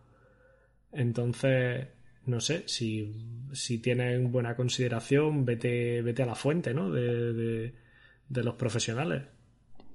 Entonces, 0.90 1.88
no 2.24 2.40
sé, 2.40 2.64
si, 2.66 3.14
si 3.52 3.78
tienen 3.78 4.32
buena 4.32 4.56
consideración, 4.56 5.44
vete, 5.44 6.02
vete 6.02 6.22
a 6.22 6.26
la 6.26 6.34
fuente, 6.34 6.74
¿no? 6.74 6.90
De, 6.90 7.32
de, 7.32 7.74
de 8.28 8.42
los 8.42 8.54
profesionales. 8.54 9.24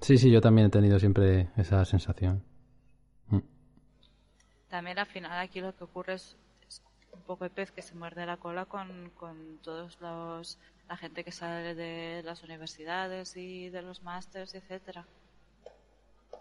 Sí, 0.02 0.18
sí, 0.18 0.32
yo 0.32 0.40
también 0.42 0.68
he 0.68 0.70
tenido 0.70 1.00
siempre 1.00 1.50
esa 1.58 1.84
sensación. 1.86 2.44
Mm. 3.28 3.40
También 4.70 5.00
al 5.00 5.08
final 5.08 5.40
aquí 5.40 5.62
lo 5.62 5.76
que 5.76 5.84
ocurre 5.84 6.14
es, 6.14 6.38
un 7.14 7.22
poco 7.22 7.46
el 7.46 7.52
pez 7.52 7.72
que 7.72 7.82
se 7.82 7.96
muerde 7.96 8.26
la 8.26 8.38
cola 8.38 8.66
con, 8.66 9.12
con 9.16 9.60
todos 9.62 10.00
los 10.02 10.58
la 10.90 10.98
gente 10.98 11.24
que 11.24 11.32
sale 11.32 11.76
de 11.76 12.22
las 12.24 12.44
universidades 12.44 13.38
y 13.38 13.70
de 13.70 13.82
los 13.82 14.04
másters, 14.04 14.54
etcétera. 14.54 15.06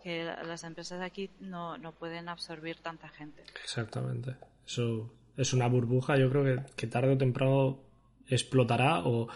Que 0.02 0.24
las 0.24 0.64
empresas 0.64 1.00
aquí 1.00 1.30
no, 1.40 1.78
no 1.78 1.92
pueden 1.92 2.28
absorbir 2.28 2.78
tanta 2.78 3.08
gente. 3.08 3.44
Exactamente. 3.62 4.36
Eso 4.66 5.10
es 5.36 5.52
una 5.52 5.68
burbuja, 5.68 6.16
yo 6.16 6.28
creo 6.28 6.44
que, 6.44 6.62
que 6.74 6.86
tarde 6.86 7.12
o 7.12 7.18
temprano 7.18 7.78
explotará 8.26 9.00
o, 9.04 9.28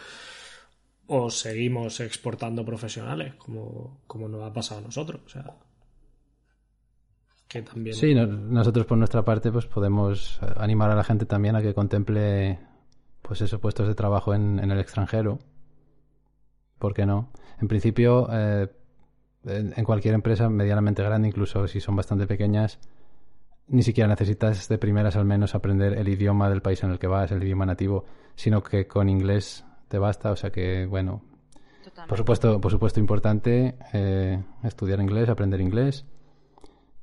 o 1.06 1.30
seguimos 1.30 2.00
exportando 2.00 2.64
profesionales, 2.64 3.34
como, 3.36 4.00
como 4.06 4.28
nos 4.28 4.42
ha 4.42 4.52
pasado 4.52 4.80
a 4.80 4.84
nosotros. 4.84 5.20
O 5.24 5.28
sea, 5.28 5.54
que 7.48 7.62
también... 7.62 7.94
Sí, 7.94 8.14
nosotros 8.14 8.86
por 8.86 8.98
nuestra 8.98 9.24
parte 9.24 9.52
pues 9.52 9.66
podemos 9.66 10.40
animar 10.56 10.90
a 10.90 10.94
la 10.94 11.04
gente 11.04 11.26
también 11.26 11.56
a 11.56 11.62
que 11.62 11.74
contemple 11.74 12.58
pues 13.22 13.40
esos 13.40 13.60
puestos 13.60 13.88
de 13.88 13.94
trabajo 13.94 14.34
en, 14.34 14.58
en 14.58 14.70
el 14.70 14.78
extranjero. 14.78 15.38
¿Por 16.78 16.94
qué 16.94 17.06
no? 17.06 17.30
En 17.60 17.68
principio, 17.68 18.28
eh, 18.30 18.68
en, 19.44 19.84
cualquier 19.84 20.14
empresa 20.14 20.48
medianamente 20.48 21.02
grande, 21.02 21.28
incluso 21.28 21.66
si 21.66 21.80
son 21.80 21.96
bastante 21.96 22.26
pequeñas, 22.26 22.78
ni 23.68 23.82
siquiera 23.82 24.08
necesitas 24.08 24.68
de 24.68 24.78
primeras 24.78 25.16
al 25.16 25.24
menos 25.24 25.54
aprender 25.54 25.94
el 25.94 26.08
idioma 26.08 26.48
del 26.50 26.62
país 26.62 26.82
en 26.84 26.90
el 26.90 26.98
que 26.98 27.06
vas, 27.06 27.32
el 27.32 27.42
idioma 27.42 27.66
nativo, 27.66 28.04
sino 28.34 28.62
que 28.62 28.86
con 28.86 29.08
inglés 29.08 29.64
te 29.88 29.98
basta. 29.98 30.30
O 30.30 30.36
sea 30.36 30.50
que, 30.50 30.86
bueno, 30.86 31.22
por 32.08 32.18
supuesto, 32.18 32.60
por 32.60 32.70
supuesto 32.70 33.00
importante 33.00 33.76
eh, 33.92 34.42
estudiar 34.62 35.00
inglés, 35.00 35.28
aprender 35.28 35.60
inglés, 35.60 36.04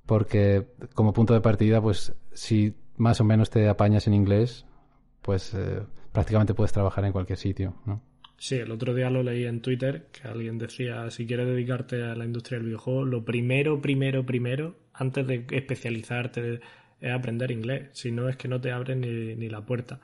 porque 0.05 0.67
como 0.93 1.13
punto 1.13 1.33
de 1.33 1.41
partida, 1.41 1.81
pues 1.81 2.13
si 2.33 2.75
más 2.97 3.21
o 3.21 3.23
menos 3.23 3.49
te 3.49 3.67
apañas 3.67 4.07
en 4.07 4.13
inglés, 4.13 4.65
pues 5.21 5.53
eh, 5.53 5.81
prácticamente 6.11 6.53
puedes 6.53 6.73
trabajar 6.73 7.05
en 7.05 7.11
cualquier 7.11 7.39
sitio, 7.39 7.75
¿no? 7.85 8.01
Sí, 8.37 8.55
el 8.55 8.71
otro 8.71 8.93
día 8.93 9.09
lo 9.09 9.23
leí 9.23 9.45
en 9.45 9.61
Twitter 9.61 10.07
que 10.11 10.27
alguien 10.27 10.57
decía, 10.57 11.09
si 11.11 11.25
quieres 11.25 11.47
dedicarte 11.47 12.03
a 12.03 12.15
la 12.15 12.25
industria 12.25 12.57
del 12.57 12.67
videojuego, 12.67 13.05
lo 13.05 13.23
primero, 13.23 13.81
primero, 13.81 14.25
primero, 14.25 14.75
antes 14.91 15.25
de 15.25 15.45
especializarte, 15.49 16.59
es 16.99 17.11
aprender 17.13 17.51
inglés. 17.51 17.89
Si 17.93 18.11
no, 18.11 18.27
es 18.27 18.35
que 18.35 18.49
no 18.49 18.59
te 18.59 18.71
abren 18.71 18.99
ni, 18.99 19.35
ni 19.35 19.47
la 19.47 19.65
puerta. 19.65 20.01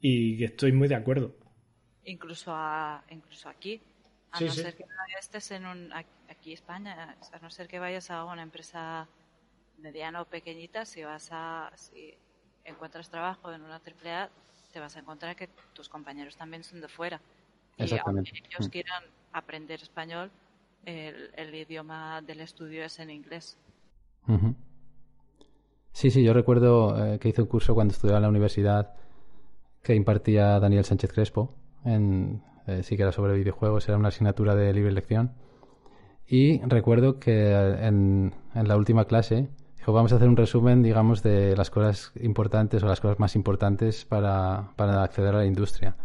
Y 0.00 0.44
estoy 0.44 0.70
muy 0.72 0.86
de 0.86 0.94
acuerdo. 0.94 1.34
Incluso, 2.04 2.52
a, 2.54 3.04
incluso 3.10 3.48
aquí. 3.48 3.82
A 4.30 4.40
no 4.40 4.50
ser 4.52 4.76
que 4.76 4.84
estés 5.18 5.50
en 5.52 5.66
un, 5.66 5.92
aquí 6.28 6.52
España, 6.52 7.16
a 7.32 7.38
no 7.38 7.50
ser 7.50 7.66
que 7.66 7.78
vayas 7.78 8.10
a 8.10 8.24
una 8.24 8.42
empresa 8.42 9.08
mediana 9.78 10.22
o 10.22 10.24
pequeñita, 10.26 10.84
si 10.84 11.02
vas 11.02 11.28
a, 11.32 11.72
si 11.76 12.14
encuentras 12.64 13.08
trabajo 13.08 13.52
en 13.52 13.62
una 13.62 13.76
AAA, 13.76 14.28
te 14.72 14.80
vas 14.80 14.96
a 14.96 15.00
encontrar 15.00 15.34
que 15.34 15.48
tus 15.72 15.88
compañeros 15.88 16.36
también 16.36 16.62
son 16.62 16.80
de 16.80 16.88
fuera. 16.88 17.20
Y 17.76 17.82
aunque 17.98 18.30
ellos 18.30 18.68
mm. 18.68 18.70
quieran 18.70 19.04
aprender 19.32 19.80
español, 19.80 20.30
el, 20.84 21.54
idioma 21.54 22.22
del 22.22 22.40
estudio 22.40 22.84
es 22.84 22.98
en 22.98 23.10
inglés. 23.10 23.56
Sí, 25.92 26.10
sí, 26.10 26.22
yo 26.22 26.32
recuerdo 26.32 27.14
eh, 27.14 27.18
que 27.18 27.30
hice 27.30 27.42
un 27.42 27.48
curso 27.48 27.74
cuando 27.74 27.92
estudiaba 27.92 28.18
en 28.18 28.22
la 28.22 28.28
universidad 28.28 28.94
que 29.82 29.94
impartía 29.94 30.60
Daniel 30.60 30.84
Sánchez 30.84 31.12
Crespo, 31.12 31.54
en, 31.84 32.42
eh, 32.68 32.82
sí 32.84 32.96
que 32.96 33.02
era 33.02 33.12
sobre 33.12 33.34
videojuegos, 33.34 33.88
era 33.88 33.98
una 33.98 34.08
asignatura 34.08 34.54
de 34.54 34.72
libre 34.72 34.90
elección. 34.90 35.32
Y 36.26 36.60
recuerdo 36.60 37.18
que 37.18 37.52
en, 37.52 38.34
en 38.54 38.68
la 38.68 38.76
última 38.76 39.06
clase 39.06 39.48
vamos 39.92 40.12
a 40.12 40.16
hacer 40.16 40.28
un 40.28 40.36
resumen, 40.36 40.82
digamos, 40.82 41.22
de 41.22 41.56
las 41.56 41.70
cosas 41.70 42.12
importantes 42.20 42.82
o 42.82 42.86
las 42.86 43.00
cosas 43.00 43.18
más 43.18 43.34
importantes 43.36 44.04
para, 44.04 44.72
para 44.76 45.02
acceder 45.02 45.34
a 45.34 45.38
la 45.38 45.46
industria. 45.46 45.96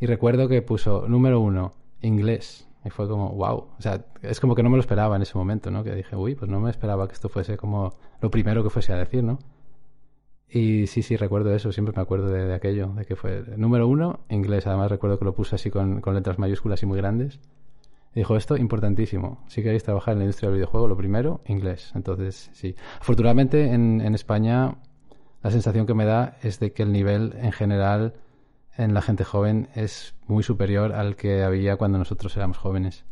Y 0.00 0.06
recuerdo 0.06 0.48
que 0.48 0.62
puso 0.62 1.06
número 1.08 1.40
uno, 1.40 1.72
inglés. 2.00 2.66
Y 2.84 2.90
fue 2.90 3.06
como, 3.08 3.30
wow. 3.30 3.68
O 3.78 3.82
sea, 3.82 4.04
es 4.22 4.40
como 4.40 4.54
que 4.54 4.62
no 4.62 4.70
me 4.70 4.76
lo 4.76 4.80
esperaba 4.80 5.16
en 5.16 5.22
ese 5.22 5.36
momento, 5.36 5.70
¿no? 5.70 5.84
Que 5.84 5.94
dije, 5.94 6.16
uy, 6.16 6.34
pues 6.34 6.50
no 6.50 6.60
me 6.60 6.70
esperaba 6.70 7.06
que 7.06 7.12
esto 7.12 7.28
fuese 7.28 7.56
como 7.56 7.94
lo 8.20 8.30
primero 8.30 8.62
que 8.62 8.70
fuese 8.70 8.92
a 8.92 8.96
decir, 8.96 9.22
¿no? 9.22 9.38
Y 10.52 10.86
sí, 10.88 11.02
sí, 11.02 11.16
recuerdo 11.16 11.54
eso, 11.54 11.70
siempre 11.72 11.94
me 11.94 12.02
acuerdo 12.02 12.28
de, 12.28 12.52
aquello, 12.52 12.88
de 12.88 13.04
que 13.04 13.14
fue 13.14 13.44
número 13.56 13.86
uno, 13.86 14.20
inglés. 14.28 14.66
Además 14.66 14.90
recuerdo 14.90 15.18
que 15.18 15.24
lo 15.24 15.34
puse 15.34 15.54
así 15.54 15.70
con, 15.70 16.00
con 16.00 16.14
letras 16.14 16.38
mayúsculas 16.38 16.82
y 16.82 16.86
muy 16.86 16.98
grandes 16.98 17.40
dijo 18.14 18.36
esto, 18.36 18.56
importantísimo. 18.56 19.44
Si 19.48 19.62
queréis 19.62 19.84
trabajar 19.84 20.12
en 20.12 20.18
la 20.18 20.24
industria 20.24 20.48
del 20.48 20.56
videojuego, 20.58 20.88
lo 20.88 20.96
primero, 20.96 21.42
inglés. 21.46 21.92
Entonces, 21.94 22.50
sí. 22.52 22.74
Afortunadamente, 23.00 23.72
en, 23.72 24.00
en 24.00 24.14
España, 24.14 24.78
la 25.42 25.50
sensación 25.50 25.86
que 25.86 25.94
me 25.94 26.04
da 26.04 26.36
es 26.42 26.58
de 26.60 26.72
que 26.72 26.82
el 26.82 26.92
nivel 26.92 27.34
en 27.38 27.52
general 27.52 28.14
en 28.76 28.94
la 28.94 29.02
gente 29.02 29.24
joven 29.24 29.68
es 29.74 30.14
muy 30.26 30.42
superior 30.42 30.92
al 30.92 31.16
que 31.16 31.42
había 31.42 31.76
cuando 31.76 31.98
nosotros 31.98 32.36
éramos 32.36 32.58
jóvenes. 32.58 33.04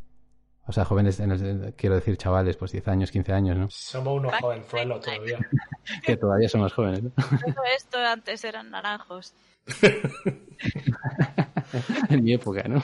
O 0.69 0.73
sea, 0.73 0.85
jóvenes, 0.85 1.19
en 1.19 1.73
quiero 1.79 1.95
decir 1.95 2.19
chavales, 2.19 2.59
pues 2.59 2.73
10 2.73 2.89
años, 2.89 3.11
15 3.11 3.33
años, 3.33 3.57
¿no? 3.57 3.71
Somos 3.71 4.19
unos 4.19 4.35
jovenzuelos 4.35 5.01
todavía. 5.01 5.39
que 6.05 6.19
todavía 6.19 6.47
somos 6.47 6.75
jóvenes, 6.75 7.05
¿no? 7.05 7.11
Todo 7.11 7.65
esto 7.75 7.99
antes 7.99 8.45
eran 8.45 8.71
naranjos. 8.71 9.33
en 12.11 12.23
mi 12.23 12.35
época, 12.35 12.65
¿no? 12.69 12.83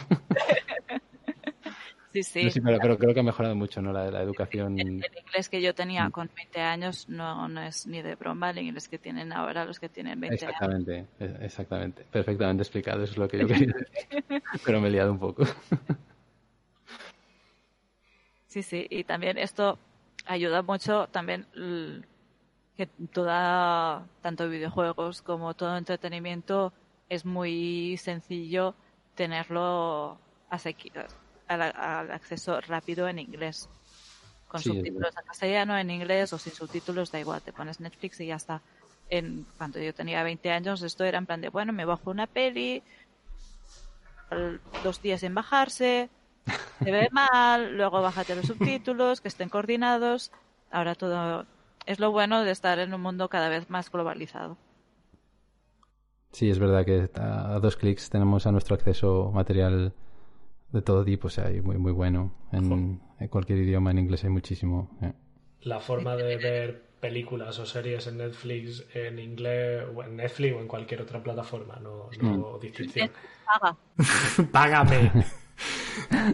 Sí, 2.14 2.22
sí. 2.22 2.60
pero, 2.60 2.96
creo 2.96 3.12
que 3.12 3.20
ha 3.20 3.24
mejorado 3.24 3.54
mucho 3.54 3.82
¿no? 3.82 3.92
la, 3.92 4.22
educación. 4.22 4.78
El, 4.78 4.88
inglés 4.88 5.50
que 5.50 5.60
yo 5.60 5.74
tenía 5.74 6.08
mm. 6.08 6.12
con 6.12 6.30
20 6.34 6.60
años 6.60 7.06
no, 7.08 7.48
no 7.48 7.60
es 7.60 7.86
ni 7.86 8.00
de 8.00 8.14
broma 8.14 8.50
el 8.50 8.58
inglés 8.58 8.88
que 8.88 8.98
tienen 8.98 9.30
ahora 9.30 9.66
los 9.66 9.78
que 9.78 9.90
tienen 9.90 10.20
20 10.20 10.36
exactamente, 10.36 10.94
años. 10.94 11.08
Exactamente, 11.10 11.44
exactamente. 11.44 12.06
Perfectamente 12.10 12.62
explicado, 12.62 13.02
eso 13.02 13.12
es 13.12 13.18
lo 13.18 13.28
que 13.28 13.40
yo 13.40 13.46
quería 13.46 13.66
decir. 13.66 14.42
pero 14.64 14.80
me 14.80 14.88
he 14.88 14.92
liado 14.92 15.12
un 15.12 15.18
poco. 15.18 15.44
Sí, 18.54 18.62
sí, 18.62 18.86
y 18.88 19.02
también 19.02 19.36
esto 19.36 19.80
ayuda 20.26 20.62
mucho 20.62 21.08
también 21.08 21.44
que 22.76 22.86
toda, 23.12 24.06
tanto 24.22 24.48
videojuegos 24.48 25.22
como 25.22 25.54
todo 25.54 25.76
entretenimiento 25.76 26.72
es 27.08 27.24
muy 27.24 27.96
sencillo 27.96 28.76
tenerlo 29.16 30.18
asequible 30.50 31.06
al, 31.48 31.62
acceso 32.12 32.60
rápido 32.60 33.08
en 33.08 33.18
inglés. 33.18 33.68
Con 34.46 34.62
subtítulos 34.62 35.16
en 35.16 35.26
castellano, 35.26 35.76
en 35.76 35.90
inglés 35.90 36.32
o 36.32 36.38
sin 36.38 36.52
subtítulos, 36.52 37.10
da 37.10 37.18
igual, 37.18 37.42
te 37.42 37.52
pones 37.52 37.80
Netflix 37.80 38.20
y 38.20 38.26
ya 38.26 38.36
está. 38.36 38.62
En, 39.10 39.46
cuando 39.58 39.80
yo 39.80 39.92
tenía 39.92 40.22
20 40.22 40.50
años, 40.52 40.80
esto 40.82 41.02
era 41.02 41.18
en 41.18 41.26
plan 41.26 41.40
de, 41.40 41.48
bueno, 41.48 41.72
me 41.72 41.84
bajo 41.84 42.12
una 42.12 42.28
peli, 42.28 42.84
dos 44.84 45.02
días 45.02 45.24
en 45.24 45.34
bajarse, 45.34 46.08
se 46.82 46.90
ve 46.90 47.08
mal, 47.12 47.76
luego 47.76 48.02
bájate 48.02 48.34
los 48.36 48.46
subtítulos, 48.46 49.20
que 49.20 49.28
estén 49.28 49.48
coordinados. 49.48 50.32
Ahora 50.70 50.94
todo 50.94 51.46
es 51.86 52.00
lo 52.00 52.10
bueno 52.12 52.44
de 52.44 52.50
estar 52.50 52.78
en 52.78 52.94
un 52.94 53.00
mundo 53.00 53.28
cada 53.28 53.48
vez 53.48 53.70
más 53.70 53.90
globalizado. 53.90 54.56
Sí, 56.32 56.50
es 56.50 56.58
verdad 56.58 56.84
que 56.84 57.08
a 57.14 57.58
dos 57.60 57.76
clics 57.76 58.10
tenemos 58.10 58.46
a 58.46 58.52
nuestro 58.52 58.74
acceso 58.74 59.30
material 59.32 59.94
de 60.72 60.82
todo 60.82 61.04
tipo, 61.04 61.28
o 61.28 61.30
sea, 61.30 61.46
hay 61.46 61.60
muy, 61.60 61.78
muy 61.78 61.92
bueno. 61.92 62.34
En, 62.50 63.00
cualquier 63.30 63.60
idioma, 63.60 63.92
en 63.92 64.00
inglés 64.00 64.24
hay 64.24 64.30
muchísimo. 64.30 64.90
Eh. 65.00 65.12
La 65.62 65.78
forma 65.78 66.16
de 66.16 66.36
ver 66.36 66.82
películas 67.00 67.58
o 67.60 67.66
series 67.66 68.06
en 68.08 68.18
Netflix 68.18 68.84
en 68.94 69.18
inglés 69.18 69.84
o 69.94 70.02
en 70.02 70.16
Netflix 70.16 70.56
o 70.56 70.60
en 70.60 70.66
cualquier 70.66 71.02
otra 71.02 71.22
plataforma, 71.22 71.78
no, 71.80 72.08
no 72.20 72.56
mm. 72.56 72.60
distinción. 72.60 73.10
Paga. 73.46 73.76
Págame. 74.52 75.12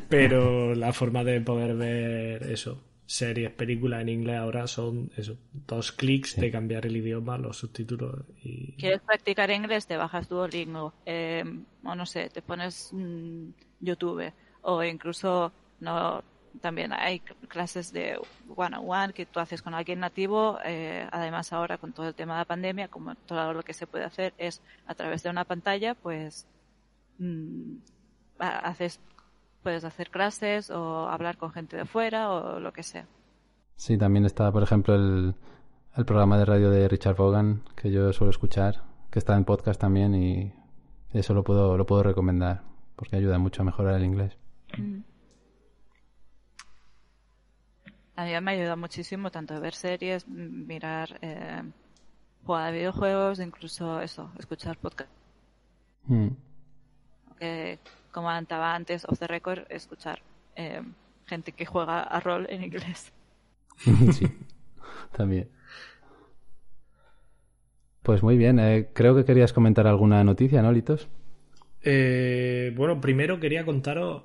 Pero 0.09 0.75
la 0.75 0.93
forma 0.93 1.25
de 1.25 1.41
poder 1.41 1.77
ver 1.77 2.43
eso, 2.51 2.83
series, 3.07 3.51
películas 3.51 4.03
en 4.03 4.09
inglés 4.09 4.39
ahora 4.39 4.67
son 4.67 5.11
eso, 5.17 5.37
dos 5.67 5.93
clics 5.93 6.37
de 6.37 6.51
cambiar 6.51 6.87
el 6.87 6.97
idioma, 6.97 7.39
los 7.39 7.59
subtítulos 7.59 8.25
y... 8.43 8.73
¿Quieres 8.73 9.01
practicar 9.01 9.51
inglés? 9.51 9.87
Te 9.87 9.97
bajas 9.97 10.29
Duolingo. 10.29 10.95
Eh, 11.07 11.45
o 11.85 11.95
no 11.95 12.07
sé, 12.07 12.29
te 12.31 12.43
pones... 12.43 12.91
Mm, 12.93 13.51
YouTube 13.81 14.33
o 14.63 14.83
incluso 14.85 15.53
no 15.81 16.23
también 16.61 16.93
hay 16.93 17.21
clases 17.21 17.93
de 17.93 18.19
one 18.55 18.77
on 18.77 18.85
one 18.89 19.13
que 19.13 19.25
tú 19.25 19.39
haces 19.41 19.63
con 19.63 19.73
alguien 19.73 20.01
nativo 20.01 20.59
eh, 20.65 21.09
además 21.11 21.53
ahora 21.53 21.79
con 21.79 21.93
todo 21.93 22.09
el 22.09 22.15
tema 22.15 22.35
de 22.35 22.41
la 22.41 22.45
pandemia 22.45 22.89
como 22.89 23.15
todo 23.15 23.53
lo 23.55 23.63
que 23.63 23.73
se 23.73 23.87
puede 23.87 24.05
hacer 24.05 24.35
es 24.37 24.61
a 24.87 24.95
través 24.95 25.23
de 25.23 25.31
una 25.31 25.45
pantalla 25.45 25.95
pues 25.95 26.47
mm, 27.19 27.77
haces 28.39 29.01
puedes 29.63 29.85
hacer 29.85 30.11
clases 30.11 30.71
o 30.71 31.09
hablar 31.09 31.37
con 31.37 31.53
gente 31.53 31.77
de 31.77 31.85
fuera 31.85 32.31
o 32.31 32.61
lo 32.61 32.73
que 32.73 32.83
sea 32.83 33.07
sí 33.77 33.97
también 33.99 34.25
está 34.25 34.51
por 34.53 34.63
ejemplo 34.63 34.95
el, 34.95 35.35
el 35.97 36.05
programa 36.05 36.39
de 36.39 36.45
radio 36.45 36.71
de 36.71 36.89
Richard 36.89 37.17
Vaughan 37.17 37.63
que 37.77 37.91
yo 37.91 38.13
suelo 38.13 38.31
escuchar 38.31 38.83
que 39.11 39.19
está 39.19 39.37
en 39.37 39.45
podcast 39.45 39.81
también 39.81 40.15
y 40.15 40.53
eso 41.13 41.35
lo 41.35 41.45
puedo 41.45 41.77
lo 41.77 41.87
puedo 41.87 42.03
recomendar 42.03 42.71
porque 43.01 43.17
ayuda 43.17 43.39
mucho 43.39 43.63
a 43.63 43.65
mejorar 43.65 43.95
el 43.95 44.05
inglés. 44.05 44.37
Mm. 44.77 44.99
a 48.15 48.25
mí 48.27 48.41
me 48.43 48.51
ayuda 48.51 48.77
muchísimo 48.77 49.31
tanto 49.31 49.59
ver 49.59 49.73
series, 49.73 50.29
mirar, 50.29 51.19
eh, 51.23 51.63
jugar 52.45 52.75
videojuegos, 52.75 53.41
incluso 53.41 54.03
eso, 54.03 54.31
escuchar 54.39 54.77
podcast. 54.77 55.11
Mm. 56.09 56.29
Como 58.11 58.29
comentaba 58.29 58.75
antes, 58.75 59.05
off 59.09 59.19
the 59.19 59.27
record, 59.27 59.61
escuchar 59.71 60.21
eh, 60.57 60.83
gente 61.27 61.53
que 61.53 61.67
juega 61.67 62.03
a 62.03 62.21
rol 62.21 62.47
en 62.51 62.65
inglés. 62.65 63.13
sí, 64.13 64.27
también. 65.17 65.49
Pues 68.03 68.23
muy 68.23 68.37
bien, 68.37 68.59
eh, 68.59 68.89
creo 68.93 69.15
que 69.15 69.25
querías 69.25 69.53
comentar 69.53 69.87
alguna 69.87 70.25
noticia, 70.25 70.63
¿no, 70.63 70.73
Litos? 70.73 71.09
Eh, 71.83 72.73
bueno, 72.77 73.01
primero 73.01 73.41
quería 73.41 73.65
contaros, 73.65 74.25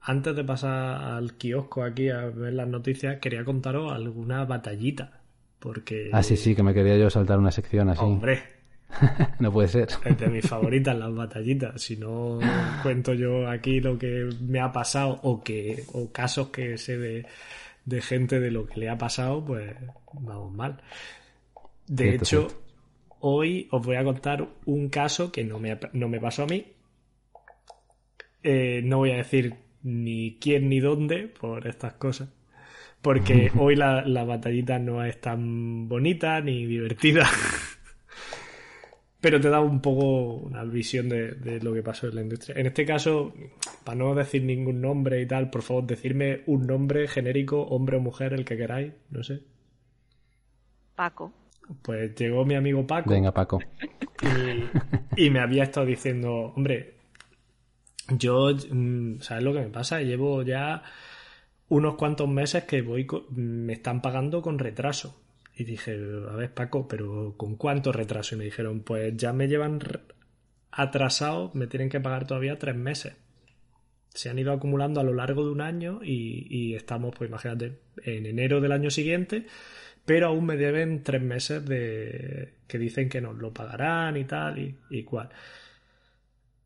antes 0.00 0.36
de 0.36 0.44
pasar 0.44 1.14
al 1.14 1.34
kiosco 1.34 1.82
aquí 1.82 2.10
a 2.10 2.26
ver 2.26 2.52
las 2.52 2.68
noticias, 2.68 3.18
quería 3.20 3.44
contaros 3.44 3.92
alguna 3.92 4.44
batallita. 4.44 5.22
Porque... 5.58 6.10
Ah, 6.12 6.22
sí, 6.22 6.36
sí, 6.36 6.54
que 6.54 6.62
me 6.62 6.74
quería 6.74 6.96
yo 6.96 7.10
saltar 7.10 7.38
una 7.38 7.50
sección 7.50 7.88
así. 7.88 8.04
Hombre. 8.04 8.55
no 9.40 9.52
puede 9.52 9.68
ser. 9.68 9.88
Es 10.04 10.18
de 10.18 10.28
mis 10.28 10.46
favoritas 10.46 10.96
las 10.96 11.14
batallitas. 11.14 11.80
Si 11.80 11.96
no 11.96 12.38
cuento 12.82 13.14
yo 13.14 13.48
aquí 13.48 13.80
lo 13.80 13.98
que 13.98 14.28
me 14.40 14.60
ha 14.60 14.72
pasado 14.72 15.18
o 15.22 15.42
que 15.42 15.84
o 15.92 16.10
casos 16.12 16.48
que 16.48 16.78
sé 16.78 16.96
de, 16.98 17.26
de 17.84 18.02
gente 18.02 18.40
de 18.40 18.50
lo 18.50 18.66
que 18.66 18.80
le 18.80 18.88
ha 18.88 18.98
pasado, 18.98 19.44
pues 19.44 19.74
vamos 20.12 20.54
mal. 20.54 20.80
De 21.86 22.14
hecho, 22.14 22.48
hoy 23.20 23.68
os 23.70 23.84
voy 23.84 23.96
a 23.96 24.04
contar 24.04 24.46
un 24.64 24.88
caso 24.88 25.30
que 25.30 25.44
no 25.44 25.58
me, 25.58 25.78
no 25.92 26.08
me 26.08 26.20
pasó 26.20 26.42
a 26.42 26.46
mí, 26.46 26.66
eh, 28.42 28.80
no 28.84 28.98
voy 28.98 29.12
a 29.12 29.16
decir 29.16 29.54
ni 29.82 30.36
quién 30.40 30.68
ni 30.68 30.80
dónde 30.80 31.28
por 31.28 31.66
estas 31.66 31.94
cosas. 31.94 32.28
Porque 33.02 33.50
hoy 33.58 33.76
la, 33.76 34.02
batallita 34.24 34.78
no 34.78 35.04
es 35.04 35.20
tan 35.20 35.88
bonita 35.88 36.40
ni 36.40 36.66
divertida. 36.66 37.28
Pero 39.20 39.40
te 39.40 39.48
da 39.48 39.60
un 39.60 39.80
poco 39.80 40.34
una 40.34 40.62
visión 40.64 41.08
de, 41.08 41.60
lo 41.62 41.72
que 41.72 41.82
pasó 41.82 42.06
en 42.08 42.14
la 42.16 42.22
industria. 42.22 42.58
En 42.58 42.66
este 42.66 42.84
caso, 42.84 43.32
para 43.84 43.96
no 43.96 44.14
decir 44.14 44.42
ningún 44.42 44.80
nombre 44.80 45.20
y 45.20 45.26
tal, 45.26 45.50
por 45.50 45.62
favor, 45.62 45.86
decirme 45.86 46.42
un 46.46 46.66
nombre 46.66 47.08
genérico, 47.08 47.62
hombre 47.62 47.96
o 47.96 48.00
mujer, 48.00 48.34
el 48.34 48.44
que 48.44 48.56
queráis, 48.56 48.92
no 49.10 49.22
sé. 49.22 49.40
Paco. 50.94 51.32
Pues 51.82 52.14
llegó 52.14 52.44
mi 52.44 52.54
amigo 52.54 52.86
Paco. 52.86 53.10
Venga, 53.10 53.32
Paco. 53.32 53.60
y 55.16 55.30
me 55.30 55.40
había 55.40 55.64
estado 55.64 55.86
diciendo, 55.86 56.52
hombre, 56.54 56.94
yo, 58.08 58.50
mm, 58.54 59.20
¿sabes 59.20 59.42
lo 59.42 59.52
que 59.52 59.60
me 59.60 59.68
pasa? 59.68 60.00
Llevo 60.00 60.42
ya 60.42 60.82
unos 61.68 61.96
cuantos 61.96 62.28
meses 62.28 62.64
que 62.64 62.82
voy 62.82 63.06
me 63.30 63.72
están 63.72 64.00
pagando 64.00 64.42
con 64.42 64.58
retraso. 64.58 65.20
Y 65.56 65.64
dije, 65.64 65.98
a 66.30 66.36
ver, 66.36 66.52
Paco, 66.52 66.86
pero 66.86 67.34
¿con 67.38 67.56
cuánto 67.56 67.90
retraso? 67.90 68.34
Y 68.34 68.38
me 68.38 68.44
dijeron, 68.44 68.80
pues 68.80 69.16
ya 69.16 69.32
me 69.32 69.48
llevan 69.48 69.80
atrasado, 70.70 71.50
me 71.54 71.66
tienen 71.66 71.88
que 71.88 71.98
pagar 71.98 72.26
todavía 72.26 72.58
tres 72.58 72.76
meses. 72.76 73.14
Se 74.10 74.28
han 74.28 74.38
ido 74.38 74.52
acumulando 74.52 75.00
a 75.00 75.04
lo 75.04 75.14
largo 75.14 75.46
de 75.46 75.52
un 75.52 75.62
año 75.62 76.00
y, 76.02 76.74
estamos, 76.74 77.14
pues 77.16 77.30
imagínate, 77.30 77.78
en 78.02 78.26
enero 78.26 78.60
del 78.60 78.72
año 78.72 78.90
siguiente, 78.90 79.46
pero 80.04 80.28
aún 80.28 80.44
me 80.44 80.58
deben 80.58 81.02
tres 81.02 81.22
meses 81.22 81.64
de 81.64 82.54
que 82.68 82.78
dicen 82.78 83.08
que 83.08 83.22
nos 83.22 83.36
lo 83.36 83.54
pagarán 83.54 84.18
y 84.18 84.24
tal 84.24 84.58
y, 84.58 84.76
y 84.90 85.04
cual. 85.04 85.30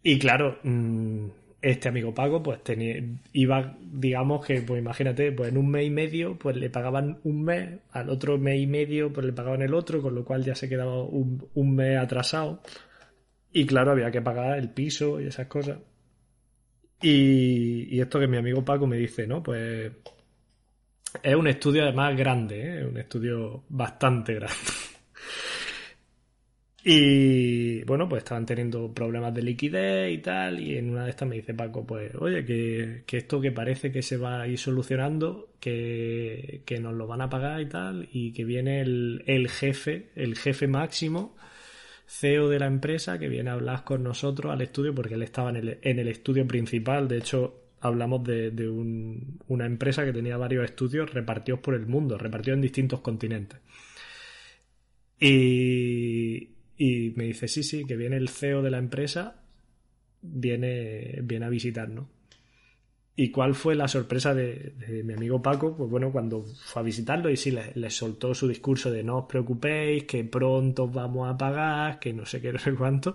Y 0.02 0.18
claro, 0.18 0.58
mm, 0.64 1.28
este 1.62 1.88
amigo 1.88 2.14
Paco, 2.14 2.42
pues 2.42 2.62
tenía, 2.62 3.02
iba, 3.32 3.76
digamos 3.80 4.44
que, 4.46 4.62
pues 4.62 4.80
imagínate, 4.80 5.32
pues 5.32 5.50
en 5.50 5.58
un 5.58 5.70
mes 5.70 5.86
y 5.86 5.90
medio, 5.90 6.38
pues 6.38 6.56
le 6.56 6.70
pagaban 6.70 7.20
un 7.24 7.42
mes, 7.42 7.80
al 7.90 8.08
otro 8.10 8.38
mes 8.38 8.60
y 8.60 8.66
medio, 8.66 9.12
pues 9.12 9.26
le 9.26 9.32
pagaban 9.32 9.62
el 9.62 9.74
otro, 9.74 10.00
con 10.00 10.14
lo 10.14 10.24
cual 10.24 10.44
ya 10.44 10.54
se 10.54 10.68
quedaba 10.68 11.02
un, 11.02 11.46
un 11.54 11.74
mes 11.74 11.98
atrasado. 11.98 12.62
Y 13.52 13.66
claro, 13.66 13.92
había 13.92 14.10
que 14.10 14.22
pagar 14.22 14.58
el 14.58 14.70
piso 14.70 15.20
y 15.20 15.26
esas 15.26 15.46
cosas. 15.46 15.78
Y, 17.02 17.94
y 17.94 18.00
esto 18.00 18.20
que 18.20 18.26
mi 18.26 18.36
amigo 18.36 18.64
Paco 18.64 18.86
me 18.86 18.96
dice, 18.96 19.26
¿no? 19.26 19.42
Pues 19.42 19.92
es 21.22 21.34
un 21.34 21.48
estudio 21.48 21.82
además 21.82 22.16
grande, 22.16 22.80
¿eh? 22.80 22.86
un 22.86 22.96
estudio 22.96 23.64
bastante 23.68 24.34
grande. 24.34 24.56
Y 26.82 27.82
bueno, 27.84 28.08
pues 28.08 28.22
estaban 28.22 28.46
teniendo 28.46 28.92
problemas 28.94 29.34
de 29.34 29.42
liquidez 29.42 30.12
y 30.14 30.18
tal, 30.18 30.60
y 30.60 30.78
en 30.78 30.90
una 30.90 31.04
de 31.04 31.10
estas 31.10 31.28
me 31.28 31.36
dice 31.36 31.52
Paco, 31.52 31.86
pues 31.86 32.14
oye, 32.14 32.44
que, 32.44 33.04
esto 33.18 33.40
que 33.40 33.52
parece 33.52 33.92
que 33.92 34.00
se 34.00 34.16
va 34.16 34.40
a 34.40 34.48
ir 34.48 34.58
solucionando, 34.58 35.50
que, 35.60 36.62
nos 36.80 36.94
lo 36.94 37.06
van 37.06 37.20
a 37.20 37.28
pagar 37.28 37.60
y 37.60 37.66
tal, 37.66 38.08
y 38.10 38.32
que 38.32 38.44
viene 38.44 38.80
el, 38.80 39.22
el 39.26 39.48
jefe, 39.50 40.08
el 40.16 40.36
jefe 40.38 40.68
máximo, 40.68 41.36
CEO 42.06 42.48
de 42.48 42.58
la 42.58 42.66
empresa, 42.66 43.18
que 43.18 43.28
viene 43.28 43.50
a 43.50 43.54
hablar 43.54 43.84
con 43.84 44.02
nosotros 44.02 44.50
al 44.50 44.62
estudio, 44.62 44.94
porque 44.94 45.14
él 45.14 45.22
estaba 45.22 45.50
en 45.50 45.56
el, 45.56 45.78
en 45.82 45.98
el 45.98 46.08
estudio 46.08 46.46
principal, 46.46 47.08
de 47.08 47.18
hecho 47.18 47.56
hablamos 47.82 48.24
de, 48.24 48.50
de 48.52 48.68
un, 48.68 49.38
una 49.48 49.66
empresa 49.66 50.04
que 50.04 50.12
tenía 50.12 50.36
varios 50.38 50.64
estudios 50.64 51.12
repartidos 51.12 51.60
por 51.60 51.74
el 51.74 51.86
mundo, 51.86 52.16
repartidos 52.16 52.56
en 52.56 52.62
distintos 52.62 53.00
continentes. 53.00 53.60
Y, 55.20 56.48
y 56.80 57.12
me 57.14 57.24
dice, 57.24 57.46
sí, 57.46 57.62
sí, 57.62 57.84
que 57.84 57.94
viene 57.94 58.16
el 58.16 58.30
CEO 58.30 58.62
de 58.62 58.70
la 58.70 58.78
empresa, 58.78 59.42
viene, 60.22 61.18
viene 61.24 61.44
a 61.44 61.50
visitarnos. 61.50 62.06
¿Y 63.14 63.30
cuál 63.30 63.54
fue 63.54 63.74
la 63.74 63.86
sorpresa 63.86 64.32
de, 64.32 65.02
mi 65.04 65.12
amigo 65.12 65.42
Paco? 65.42 65.76
Pues 65.76 65.90
bueno, 65.90 66.10
cuando 66.10 66.42
fue 66.42 66.80
a 66.80 66.82
visitarlo 66.82 67.28
y 67.28 67.36
sí, 67.36 67.50
le, 67.50 67.90
soltó 67.90 68.34
su 68.34 68.48
discurso 68.48 68.90
de 68.90 69.04
no 69.04 69.18
os 69.18 69.24
preocupéis, 69.26 70.04
que 70.04 70.24
pronto 70.24 70.88
vamos 70.88 71.28
a 71.28 71.36
pagar, 71.36 71.98
que 71.98 72.14
no 72.14 72.24
sé 72.24 72.40
qué, 72.40 72.50
no 72.54 72.58
sé 72.58 72.72
cuánto. 72.72 73.14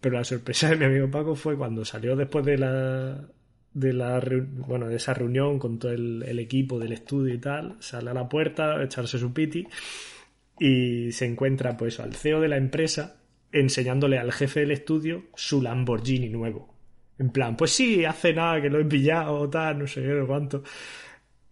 Pero 0.00 0.18
la 0.18 0.24
sorpresa 0.24 0.70
de 0.70 0.76
mi 0.76 0.84
amigo 0.84 1.10
Paco 1.10 1.34
fue 1.34 1.56
cuando 1.56 1.84
salió 1.84 2.14
después 2.14 2.44
de 2.46 2.56
la, 2.56 3.20
de 3.74 3.92
la 3.92 4.22
bueno, 4.58 4.86
de 4.86 4.94
esa 4.94 5.12
reunión 5.12 5.58
con 5.58 5.80
todo 5.80 5.90
el, 5.90 6.22
el, 6.22 6.38
equipo 6.38 6.78
del 6.78 6.92
estudio 6.92 7.34
y 7.34 7.38
tal, 7.38 7.78
sale 7.80 8.10
a 8.10 8.14
la 8.14 8.28
puerta 8.28 8.80
echarse 8.80 9.18
su 9.18 9.32
piti 9.32 9.66
y 10.58 11.12
se 11.12 11.26
encuentra 11.26 11.76
pues 11.76 12.00
al 12.00 12.14
CEO 12.14 12.40
de 12.40 12.48
la 12.48 12.56
empresa 12.56 13.20
enseñándole 13.52 14.18
al 14.18 14.32
jefe 14.32 14.60
del 14.60 14.72
estudio 14.72 15.24
su 15.34 15.62
Lamborghini 15.62 16.28
nuevo. 16.28 16.74
En 17.18 17.30
plan, 17.30 17.56
pues 17.56 17.72
sí, 17.72 18.04
hace 18.04 18.34
nada 18.34 18.60
que 18.60 18.68
lo 18.68 18.78
he 18.78 18.84
pillado, 18.84 19.48
tal, 19.48 19.78
no 19.78 19.86
sé 19.86 20.02
qué, 20.02 20.24
cuánto. 20.26 20.62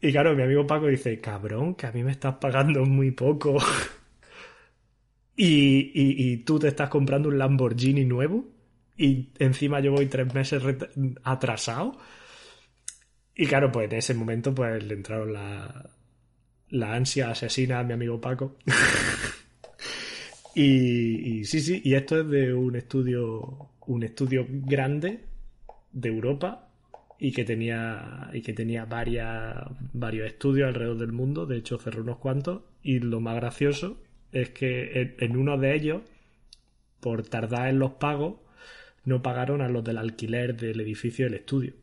Y 0.01 0.13
claro, 0.13 0.35
mi 0.35 0.43
amigo 0.43 0.67
Paco 0.67 0.87
dice, 0.87 1.19
cabrón, 1.21 1.75
que 1.75 1.87
a 1.87 1.93
mí 1.93 2.05
me 2.05 2.13
estás 2.13 2.35
pagando 2.37 2.85
muy 2.85 3.13
poco. 3.13 3.57
y, 5.37 5.91
y, 5.95 6.37
tú 6.39 6.59
te 6.59 6.69
estás 6.69 6.91
comprando 6.91 7.31
un 7.31 7.39
Lamborghini 7.39 8.05
nuevo. 8.05 8.47
Y 8.97 9.31
encima 9.39 9.81
yo 9.81 9.93
voy 9.93 10.07
tres 10.07 10.33
meses 10.35 10.63
atrasado. 11.23 11.97
Y 13.35 13.47
claro, 13.47 13.73
pues 13.73 13.91
en 13.91 13.99
ese 13.99 14.15
momento 14.15 14.55
pues 14.55 14.85
le 14.85 14.95
entraron 14.95 15.33
la, 15.33 15.91
la 16.75 16.95
ansia 16.95 17.31
asesina 17.31 17.79
a 17.79 17.85
mi 17.85 17.93
amigo 17.93 18.21
Paco. 18.21 18.57
y, 20.55 21.45
sí, 21.45 21.61
sí, 21.61 21.81
y 21.85 21.95
esto 21.95 22.21
es 22.21 22.29
de 22.29 22.53
un 22.53 22.75
estudio, 22.77 23.71
un 23.87 24.03
estudio 24.03 24.47
grande 24.49 25.21
de 25.93 26.09
Europa 26.09 26.69
y 27.19 27.31
que 27.33 27.45
tenía 27.45 28.29
y 28.33 28.43
que 28.43 28.53
tenía 28.53 28.87
varias, 28.87 29.55
varios 29.93 30.27
estudios 30.27 30.69
alrededor 30.69 30.99
del 30.99 31.13
mundo. 31.13 31.47
De 31.47 31.57
hecho, 31.57 31.79
cerró 31.79 32.03
unos 32.03 32.19
cuantos. 32.19 32.63
Y 32.83 32.99
lo 32.99 33.21
más 33.21 33.37
gracioso 33.37 34.03
es 34.33 34.51
que 34.51 35.15
en 35.19 35.37
uno 35.37 35.57
de 35.57 35.77
ellos, 35.77 36.03
por 37.01 37.23
tardar 37.23 37.69
en 37.69 37.79
los 37.79 37.93
pagos, 37.93 38.41
no 39.05 39.23
pagaron 39.23 39.63
a 39.63 39.69
los 39.69 39.85
del 39.85 39.99
alquiler 39.99 40.57
del 40.57 40.81
edificio 40.81 41.27
del 41.27 41.35
estudio. 41.35 41.75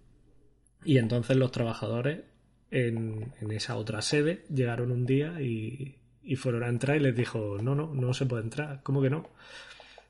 Y 0.83 0.97
entonces 0.97 1.37
los 1.37 1.51
trabajadores 1.51 2.30
en, 2.71 3.33
esa 3.51 3.75
otra 3.75 4.01
sede, 4.01 4.45
llegaron 4.49 4.91
un 4.91 5.05
día 5.05 5.39
y, 5.41 5.97
fueron 6.37 6.63
a 6.63 6.69
entrar 6.69 6.95
y 6.95 7.01
les 7.01 7.15
dijo, 7.15 7.57
no, 7.61 7.75
no, 7.75 7.93
no 7.93 8.13
se 8.13 8.25
puede 8.25 8.43
entrar. 8.43 8.79
¿Cómo 8.83 9.01
que 9.01 9.09
no? 9.09 9.29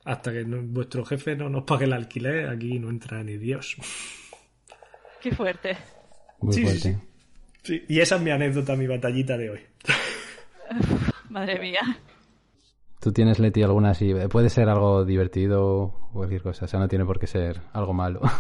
Hasta 0.06 0.32
que 0.32 0.44
vuestro 0.44 1.04
jefe 1.04 1.36
no 1.36 1.50
nos 1.50 1.64
pague 1.64 1.86
el 1.86 1.94
alquiler, 1.94 2.48
aquí 2.48 2.80
no 2.80 2.90
entra 2.90 3.24
ni 3.24 3.38
Dios. 3.38 3.76
Qué 5.22 5.32
fuerte. 5.32 5.78
Muy 6.40 6.56
fuerte. 6.64 7.00
Sí, 7.64 7.84
Y 7.88 8.00
esa 8.00 8.16
es 8.16 8.22
mi 8.22 8.32
anécdota, 8.32 8.76
mi 8.76 8.88
batallita 8.88 9.38
de 9.38 9.50
hoy. 9.50 9.60
Madre 11.30 11.60
mía. 11.60 11.82
¿Tú 13.00 13.12
tienes, 13.12 13.40
Leti, 13.40 13.64
alguna 13.64 13.92
así? 13.92 14.14
Puede 14.30 14.50
ser 14.50 14.70
algo 14.70 15.06
divertido 15.06 15.64
o 15.66 16.10
cualquier 16.14 16.44
cosa, 16.44 16.66
o 16.66 16.68
sea, 16.68 16.80
no 16.80 16.88
tiene 16.88 17.06
por 17.06 17.20
qué 17.20 17.28
ser 17.28 17.62
algo 17.74 17.94
malo. 17.94 18.22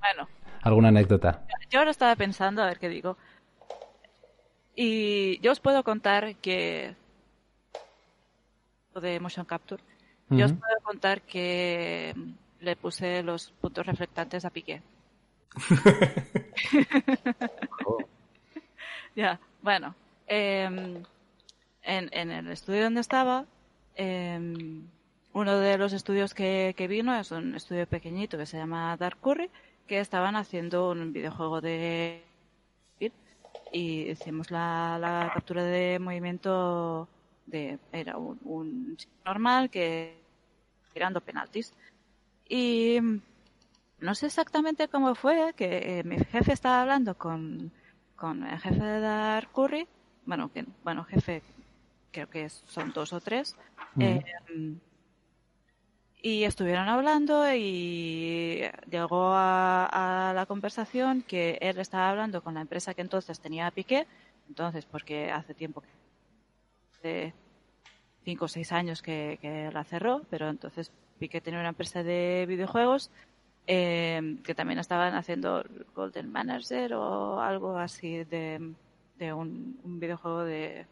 Bueno. 0.00 0.26
¿Alguna 0.62 0.88
anécdota? 0.88 1.44
Yo 1.70 1.78
ahora 1.78 1.90
estaba 1.90 2.16
pensando, 2.16 2.62
a 2.62 2.66
ver 2.66 2.78
qué 2.78 2.88
digo. 2.88 3.18
Y 4.74 5.38
yo 5.40 5.52
os 5.52 5.60
puedo 5.60 5.84
contar 5.84 6.36
que 6.36 6.94
de 8.94 9.20
motion 9.20 9.46
capture, 9.46 9.82
yo 10.30 10.46
os 10.46 10.52
puedo 10.52 10.80
contar 10.82 11.22
que 11.22 12.14
le 12.60 12.76
puse 12.76 13.22
los 13.22 13.50
puntos 13.60 13.86
reflectantes 13.86 14.44
a 14.44 14.50
Piqué. 14.50 14.82
ya, 19.16 19.40
bueno, 19.62 19.94
em, 20.26 21.02
en, 21.82 22.30
el 22.30 22.48
estudio 22.48 22.84
donde 22.84 23.00
estaba, 23.00 23.46
em, 23.96 24.86
uno 25.32 25.58
de 25.58 25.78
los 25.78 25.92
estudios 25.92 26.34
que, 26.34 26.74
vino 26.88 27.18
es 27.18 27.30
un 27.30 27.54
estudio 27.54 27.86
pequeñito 27.86 28.38
que 28.38 28.46
se 28.46 28.58
llama 28.58 28.96
Dark 28.96 29.18
Curry, 29.20 29.50
que 29.86 30.00
estaban 30.00 30.36
haciendo 30.36 30.90
un 30.90 31.12
videojuego 31.12 31.60
de 31.60 32.22
y 33.72 34.10
hicimos 34.10 34.50
la, 34.50 35.30
captura 35.32 35.64
de 35.64 35.98
movimiento 35.98 37.08
de 37.46 37.78
era 37.92 38.16
un, 38.16 38.96
normal 39.24 39.70
que 39.70 40.16
tirando 40.92 41.20
penaltis. 41.20 41.72
Y 42.48 42.98
no 44.00 44.14
sé 44.14 44.26
exactamente 44.26 44.88
cómo 44.88 45.14
fue 45.14 45.52
que 45.54 46.00
eh, 46.00 46.04
mi 46.04 46.18
jefe 46.18 46.52
estaba 46.52 46.82
hablando 46.82 47.16
con, 47.16 47.70
con 48.16 48.44
el 48.44 48.58
jefe 48.58 48.82
de 48.82 49.00
Dark 49.00 49.50
Curry. 49.52 49.86
Bueno 50.26 50.52
que 50.52 50.64
bueno 50.84 51.04
jefe 51.04 51.42
creo 52.12 52.28
que 52.28 52.48
son 52.48 52.92
dos 52.92 53.12
o 53.12 53.20
tres 53.20 53.56
y 56.22 56.44
estuvieron 56.44 56.88
hablando 56.88 57.44
y 57.54 58.62
llegó 58.90 59.30
a, 59.32 60.32
la 60.34 60.46
conversación 60.46 61.22
que 61.22 61.58
él 61.60 61.78
estaba 61.78 62.10
hablando 62.10 62.42
con 62.42 62.54
la 62.54 62.60
empresa 62.60 62.94
que 62.94 63.02
entonces 63.02 63.40
tenía 63.40 63.70
Piqué, 63.70 64.06
entonces 64.48 64.84
porque 64.84 65.30
hace 65.30 65.54
tiempo, 65.54 65.82
de 67.02 67.32
cinco 68.24 68.44
o 68.44 68.48
seis 68.48 68.72
años 68.72 69.02
que, 69.02 69.70
la 69.72 69.84
cerró, 69.84 70.22
pero 70.30 70.48
entonces 70.48 70.92
Piqué 71.18 71.40
tenía 71.40 71.60
una 71.60 71.70
empresa 71.70 72.02
de 72.02 72.44
videojuegos 72.46 73.10
eh, 73.66 74.38
que 74.44 74.54
también 74.54 74.78
estaban 74.78 75.14
haciendo 75.14 75.64
Golden 75.94 76.30
Manager 76.30 76.94
o 76.94 77.40
algo 77.40 77.78
así 77.78 78.24
de, 78.24 78.74
un, 79.32 79.80
videojuego 79.84 80.44
de, 80.44 80.86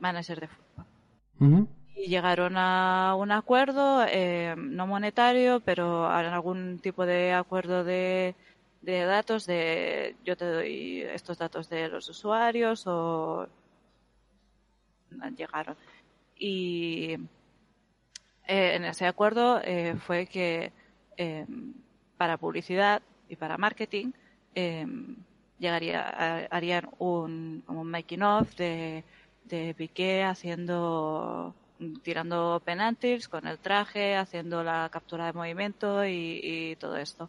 manager 0.00 0.40
de 0.40 0.48
fútbol 0.48 1.68
y 1.98 2.08
llegaron 2.08 2.56
a 2.56 3.16
un 3.16 3.32
acuerdo, 3.32 4.04
eh, 4.08 4.54
no 4.56 4.86
monetario, 4.86 5.60
pero 5.60 6.06
algún 6.06 6.78
tipo 6.78 7.04
de 7.04 7.32
acuerdo 7.32 7.82
de, 7.82 8.34
datos, 8.82 9.46
de 9.46 10.14
yo 10.24 10.36
te 10.36 10.44
doy 10.44 11.02
estos 11.02 11.38
datos 11.38 11.68
de 11.68 11.88
los 11.88 12.08
usuarios 12.08 12.84
o 12.86 13.48
llegaron. 15.36 15.76
Y 16.36 17.14
eh, 18.46 18.76
en 18.76 18.84
ese 18.84 19.06
acuerdo 19.06 19.60
eh, 19.64 19.96
fue 20.06 20.26
que 20.26 20.72
para 22.16 22.36
publicidad 22.36 23.02
y 23.28 23.34
para 23.34 23.58
marketing 23.58 24.12
llegaría 25.58 26.46
harían 26.50 26.88
un, 26.98 27.64
un 27.66 27.90
making 27.90 28.22
of 28.22 28.54
de, 28.54 29.02
de 29.46 29.74
Piqué 29.74 30.22
haciendo 30.22 31.54
tirando 32.02 32.60
penaltis 32.64 33.28
con 33.28 33.46
el 33.46 33.58
traje, 33.58 34.16
haciendo 34.16 34.62
la 34.62 34.88
captura 34.90 35.26
de 35.26 35.32
movimiento 35.32 36.04
y, 36.04 36.76
todo 36.80 36.96
esto. 36.96 37.28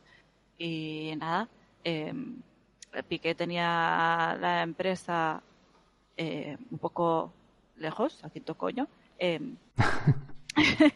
Y 0.58 1.14
nada, 1.18 1.48
eh, 1.84 2.14
Piqué 3.08 3.36
tenía 3.36 4.38
la 4.40 4.64
empresa 4.64 5.42
eh, 6.18 6.58
un 6.72 6.78
poco 6.80 7.34
lejos, 7.78 8.24
a 8.24 8.30
Quinto 8.30 8.56
Coño. 8.56 8.88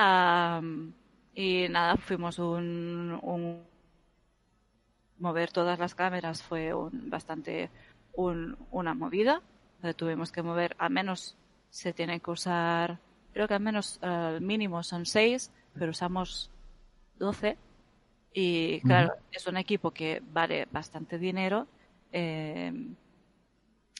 Em, 0.00 0.92
y 1.34 1.68
nada, 1.68 1.96
fuimos 1.96 2.38
un, 2.38 3.64
mover 5.18 5.50
todas 5.50 5.78
las 5.78 5.94
cámaras 5.94 6.42
fue 6.42 6.72
un, 6.72 7.10
bastante 7.10 7.70
una 8.14 8.94
movida. 8.94 9.42
Tuvimos 9.96 10.32
que 10.32 10.42
mover 10.42 10.76
a 10.78 10.88
menos 10.88 11.36
se 11.70 11.92
tiene 11.92 12.20
que 12.20 12.30
usar, 12.30 12.98
creo 13.32 13.46
que 13.46 13.54
al 13.54 13.60
menos 13.60 13.98
eh, 14.02 14.38
mínimo 14.40 14.82
son 14.82 15.06
seis, 15.06 15.52
pero 15.74 15.90
usamos 15.90 16.50
12. 17.18 17.56
Y 18.32 18.80
claro, 18.82 19.14
es 19.32 19.46
un 19.46 19.56
equipo 19.56 19.90
que 19.90 20.22
vale 20.32 20.68
bastante 20.70 21.18
dinero 21.18 21.66
eh, 22.12 22.72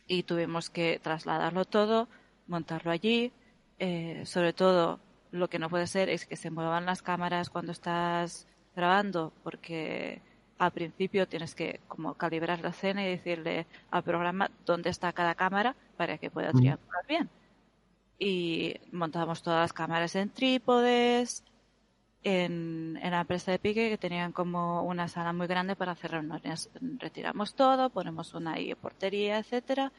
y 0.07 0.23
tuvimos 0.23 0.71
que 0.71 1.01
trasladarlo 1.03 1.65
todo, 1.65 2.09
montarlo 2.47 2.91
allí. 2.91 3.33
Eh, 3.79 4.23
sobre 4.27 4.53
todo, 4.53 5.01
lo 5.31 5.49
que 5.49 5.59
no 5.59 5.69
puede 5.71 5.87
ser 5.87 6.09
es 6.09 6.27
que 6.27 6.37
se 6.37 6.51
muevan 6.51 6.87
las 6.87 7.03
cámaras 7.03 7.51
cuando 7.51 7.73
estás 7.73 8.47
grabando, 8.77 9.33
porque 9.43 10.21
al 10.59 10.73
principio 10.73 11.27
tienes 11.27 11.55
que 11.55 11.81
como 11.89 12.15
calibrar 12.15 12.61
la 12.61 12.71
escena 12.71 13.05
y 13.05 13.11
decirle 13.11 13.67
al 13.91 14.03
programa 14.03 14.51
dónde 14.67 14.91
está 14.91 15.13
cada 15.13 15.35
cámara 15.35 15.75
para 15.97 16.19
que 16.19 16.31
pueda 16.31 16.53
triangular 16.53 17.07
bien 17.09 17.29
y 18.19 18.75
montamos 18.93 19.43
todas 19.43 19.61
las 19.61 19.73
cámaras 19.73 20.17
en 20.17 20.31
trípodes, 20.31 21.45
en, 22.25 22.99
en, 23.01 23.11
la 23.11 23.21
empresa 23.21 23.53
de 23.53 23.59
pique 23.59 23.89
que 23.91 23.99
tenían 23.99 24.33
como 24.33 24.83
una 24.83 25.09
sala 25.09 25.33
muy 25.33 25.47
grande 25.47 25.77
para 25.77 25.93
hacer 25.93 26.11
reuniones. 26.11 26.71
Retiramos 26.99 27.55
todo, 27.55 27.91
ponemos 27.91 28.35
una 28.35 28.55
ahí 28.55 28.75
portería, 28.75 29.39
etcétera, 29.39 29.93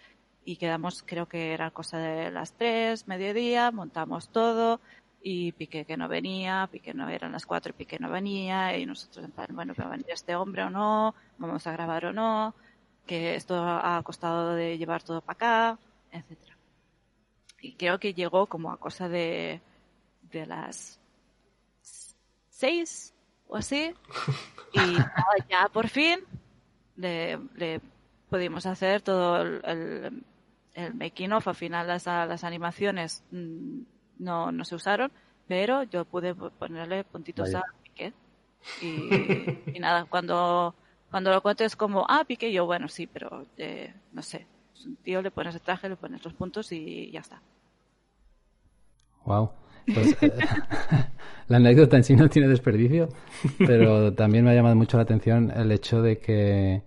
y 0.45 0.57
quedamos, 0.57 1.03
creo 1.05 1.27
que 1.27 1.53
era 1.53 1.71
cosa 1.71 1.97
de 1.97 2.31
las 2.31 2.53
tres, 2.53 3.07
mediodía, 3.07 3.71
montamos 3.71 4.29
todo, 4.29 4.81
y 5.21 5.51
Piqué 5.53 5.85
que 5.85 5.97
no 5.97 6.07
venía, 6.07 6.67
Piqué 6.71 6.93
no 6.93 7.07
eran 7.09 7.31
las 7.31 7.45
cuatro 7.45 7.71
y 7.71 7.73
Piqué 7.73 7.99
no 7.99 8.09
venía, 8.09 8.77
y 8.77 8.85
nosotros 8.85 9.25
en 9.25 9.31
plan, 9.31 9.47
bueno, 9.51 9.73
¿va 9.79 9.85
a 9.85 9.89
venir 9.89 10.07
este 10.09 10.35
hombre 10.35 10.63
o 10.63 10.69
no? 10.69 11.15
¿Vamos 11.37 11.67
a 11.67 11.71
grabar 11.71 12.05
o 12.05 12.13
no? 12.13 12.53
Que 13.05 13.35
esto 13.35 13.55
ha 13.63 14.01
costado 14.03 14.55
de 14.55 14.77
llevar 14.77 15.03
todo 15.03 15.21
para 15.21 15.33
acá, 15.35 15.79
etcétera 16.11 16.48
y 17.61 17.73
creo 17.73 17.99
que 17.99 18.13
llegó 18.13 18.47
como 18.47 18.71
a 18.71 18.77
cosa 18.77 19.09
de, 19.09 19.61
de 20.31 20.45
las 20.45 20.99
seis 22.49 23.13
o 23.47 23.57
así. 23.57 23.93
Y 24.71 24.97
ya 25.49 25.67
por 25.73 25.87
fin 25.87 26.19
le, 26.95 27.39
le 27.55 27.81
pudimos 28.29 28.67
hacer 28.67 29.01
todo 29.01 29.41
el, 29.41 30.23
el, 30.75 30.93
making 30.93 31.33
of. 31.33 31.47
Al 31.47 31.55
final 31.55 31.87
las, 31.87 32.05
las 32.05 32.43
animaciones 32.43 33.23
mm, 33.31 33.81
no, 34.19 34.51
no 34.51 34.63
se 34.63 34.75
usaron, 34.75 35.11
pero 35.47 35.81
yo 35.81 36.05
pude 36.05 36.35
ponerle 36.35 37.03
puntitos 37.03 37.55
a 37.55 37.63
Piqué. 37.81 38.13
Y, 38.83 39.79
nada, 39.79 40.05
cuando, 40.05 40.75
cuando 41.09 41.31
lo 41.31 41.41
cuento 41.41 41.63
es 41.63 41.75
como, 41.75 42.05
ah, 42.07 42.23
Piqué, 42.25 42.51
yo, 42.51 42.67
bueno, 42.67 42.87
sí, 42.89 43.07
pero 43.07 43.47
eh, 43.57 43.91
no 44.11 44.21
sé, 44.21 44.45
tío, 45.03 45.21
le 45.21 45.31
pones 45.31 45.55
el 45.55 45.61
traje, 45.61 45.89
le 45.89 45.95
pones 45.95 46.23
los 46.23 46.33
puntos 46.33 46.71
y 46.71 47.11
ya 47.11 47.19
está. 47.21 47.41
Wow. 49.25 49.51
Pues, 49.93 50.15
eh, 50.21 50.31
la 51.47 51.57
anécdota 51.57 51.97
en 51.97 52.03
sí 52.03 52.15
no 52.15 52.29
tiene 52.29 52.47
desperdicio, 52.47 53.09
pero 53.57 54.13
también 54.13 54.45
me 54.45 54.51
ha 54.51 54.55
llamado 54.55 54.75
mucho 54.75 54.97
la 54.97 55.03
atención 55.03 55.51
el 55.51 55.71
hecho 55.71 56.01
de 56.01 56.19
que, 56.19 56.83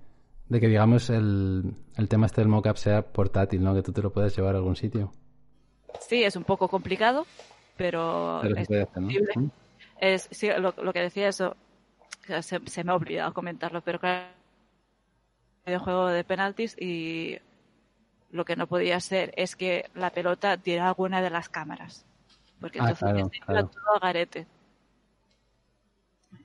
de 0.48 0.60
que 0.60 0.68
digamos, 0.68 1.10
el, 1.10 1.74
el 1.96 2.08
tema 2.08 2.26
este 2.26 2.40
del 2.40 2.48
mockup 2.48 2.76
sea 2.76 3.02
portátil, 3.02 3.62
¿no? 3.62 3.74
Que 3.74 3.82
tú 3.82 3.92
te 3.92 4.02
lo 4.02 4.12
puedas 4.12 4.36
llevar 4.36 4.54
a 4.54 4.58
algún 4.58 4.76
sitio. 4.76 5.12
Sí, 6.00 6.22
es 6.22 6.36
un 6.36 6.44
poco 6.44 6.68
complicado, 6.68 7.26
pero, 7.76 8.42
es 8.42 8.68
¿no? 8.96 9.50
Es, 10.00 10.28
sí, 10.30 10.48
lo, 10.58 10.74
lo, 10.82 10.92
que 10.92 11.00
decía 11.00 11.28
eso, 11.28 11.56
se, 12.42 12.60
se, 12.66 12.84
me 12.84 12.92
ha 12.92 12.96
olvidado 12.96 13.32
comentarlo, 13.34 13.82
pero 13.82 14.00
claro, 14.00 14.26
juego 15.64 16.08
de 16.08 16.24
penaltis 16.24 16.76
y 16.80 17.38
lo 18.32 18.44
que 18.44 18.56
no 18.56 18.66
podía 18.66 18.98
ser 18.98 19.32
es 19.36 19.54
que 19.54 19.90
la 19.94 20.10
pelota 20.10 20.56
diera 20.56 20.88
alguna 20.88 21.20
de 21.22 21.30
las 21.30 21.48
cámaras. 21.48 22.04
Porque 22.60 22.80
ah, 22.80 22.90
entonces 22.90 23.40
claro, 23.44 23.68
todo 23.68 24.00
garete. 24.00 24.46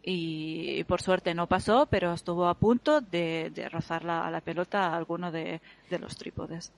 Y, 0.03 0.83
por 0.85 1.01
suerte 1.01 1.33
no 1.33 1.47
pasó, 1.47 1.85
pero 1.89 2.13
estuvo 2.13 2.47
a 2.47 2.53
punto 2.55 3.01
de, 3.01 3.51
rozar 3.71 4.03
la, 4.03 4.29
la 4.29 4.41
pelota 4.41 4.87
a 4.87 4.97
alguno 4.97 5.31
de, 5.31 5.61
los 5.99 6.17
trípodes. 6.17 6.73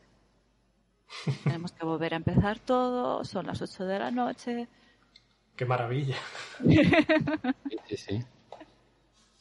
Tenemos 1.44 1.72
que 1.72 1.86
volver 1.86 2.14
a 2.14 2.18
empezar 2.18 2.60
todo, 2.60 3.24
son 3.24 3.48
las 3.48 3.62
8 3.62 3.86
de 3.86 4.00
la 4.00 4.12
noche. 4.12 4.68
¡Qué 5.56 5.66
maravilla! 5.66 6.16
sí, 7.88 7.98
sí. 7.98 8.24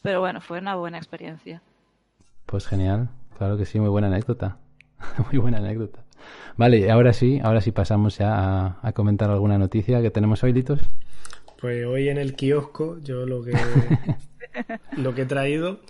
Pero 0.02 0.20
bueno, 0.20 0.40
fue 0.40 0.58
una 0.58 0.76
buena 0.76 0.98
experiencia. 0.98 1.60
Pues 2.46 2.66
genial, 2.66 3.10
claro 3.36 3.58
que 3.58 3.66
sí, 3.66 3.78
muy 3.78 3.90
buena 3.90 4.06
anécdota. 4.06 4.58
muy 5.30 5.38
buena 5.38 5.58
anécdota. 5.58 6.04
Vale, 6.56 6.90
ahora 6.90 7.12
sí, 7.12 7.38
ahora 7.42 7.60
sí 7.60 7.70
pasamos 7.70 8.18
ya 8.18 8.78
a, 8.82 8.92
comentar 8.92 9.30
alguna 9.30 9.58
noticia 9.58 10.02
que 10.02 10.10
tenemos 10.10 10.42
hoy, 10.42 10.52
Litos. 10.52 10.80
Pues 11.60 11.86
hoy 11.86 12.08
en 12.08 12.18
el 12.18 12.34
kiosco 12.34 12.98
yo 13.00 13.26
lo 13.26 13.42
que, 13.42 13.52
lo 14.96 15.14
que 15.14 15.22
he 15.22 15.26
traído 15.26 15.80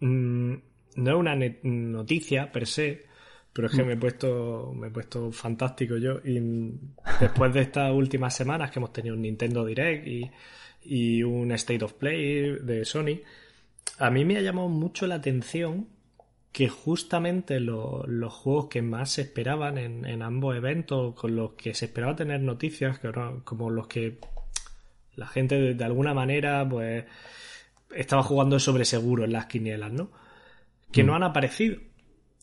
mm, 0.00 0.54
no 0.96 1.10
es 1.10 1.16
una 1.16 1.36
noticia 1.62 2.50
per 2.50 2.66
se, 2.66 3.04
pero 3.52 3.68
es 3.68 3.74
que 3.74 3.84
me 3.84 3.94
he 3.94 3.96
puesto, 3.96 4.72
me 4.74 4.88
he 4.88 4.90
puesto 4.90 5.30
fantástico 5.30 5.96
yo. 5.96 6.20
Y 6.24 6.40
después 7.20 7.52
de 7.52 7.60
estas 7.60 7.92
últimas 7.92 8.34
semanas 8.34 8.70
que 8.70 8.78
hemos 8.78 8.92
tenido 8.92 9.14
un 9.14 9.22
Nintendo 9.22 9.64
Direct 9.64 10.06
y, 10.06 10.30
y 10.84 11.22
un 11.22 11.52
State 11.52 11.84
of 11.84 11.94
Play 11.94 12.58
de 12.62 12.84
Sony, 12.84 13.20
a 13.98 14.10
mí 14.10 14.24
me 14.24 14.38
ha 14.38 14.40
llamado 14.40 14.68
mucho 14.68 15.06
la 15.06 15.16
atención 15.16 15.86
que 16.52 16.68
justamente 16.68 17.60
los 17.60 18.32
juegos 18.32 18.66
que 18.66 18.82
más 18.82 19.12
se 19.12 19.22
esperaban 19.22 19.78
en, 19.78 20.22
ambos 20.22 20.54
eventos, 20.54 21.14
con 21.14 21.34
los 21.34 21.52
que 21.52 21.72
se 21.72 21.86
esperaba 21.86 22.14
tener 22.14 22.40
noticias, 22.40 22.98
que 22.98 23.10
como 23.44 23.70
los 23.70 23.86
que 23.86 24.18
la 25.16 25.26
gente 25.26 25.74
de, 25.74 25.84
alguna 25.84 26.12
manera 26.12 26.66
pues 26.68 27.04
estaba 27.94 28.22
jugando 28.22 28.58
sobre 28.58 28.84
seguro 28.84 29.24
en 29.24 29.32
las 29.32 29.46
quinielas, 29.46 29.92
¿no? 29.92 30.10
Que 30.90 31.02
no 31.02 31.12
mm. 31.12 31.16
han 31.16 31.22
aparecido. 31.22 31.78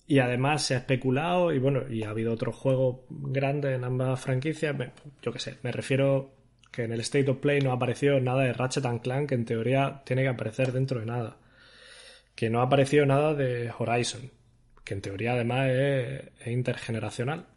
Y 0.08 0.18
además 0.20 0.64
se 0.64 0.74
ha 0.74 0.78
especulado 0.78 1.54
y 1.54 1.60
bueno, 1.60 1.88
y 1.88 2.02
ha 2.02 2.10
habido 2.10 2.34
otros 2.34 2.56
juegos 2.56 3.02
grandes 3.10 3.76
en 3.76 3.84
ambas 3.84 4.20
franquicias. 4.20 4.76
Yo 5.22 5.32
qué 5.32 5.38
sé, 5.38 5.58
me 5.62 5.72
refiero 5.72 6.32
que 6.72 6.84
en 6.84 6.94
el 6.94 7.02
State 7.02 7.30
of 7.30 7.38
Play 7.38 7.62
no 7.62 7.72
apareció 7.72 8.20
nada 8.20 8.42
de 8.42 8.54
Ratchet 8.54 8.86
and 8.86 9.02
Clank, 9.02 9.30
que 9.30 9.36
en 9.36 9.46
teoría 9.46 10.02
tiene 10.04 10.24
que 10.24 10.30
aparecer 10.30 10.72
dentro 10.72 11.00
de 11.00 11.06
nada. 11.06 11.38
Que 12.40 12.50
no 12.50 12.62
ha 12.62 12.64
aparecido 12.64 13.06
nada 13.06 13.34
de 13.34 13.70
Horizon, 13.78 14.32
que 14.86 14.94
en 14.94 15.02
teoría 15.02 15.34
además 15.34 15.70
es, 15.72 16.48
intergeneracional. 16.48 17.48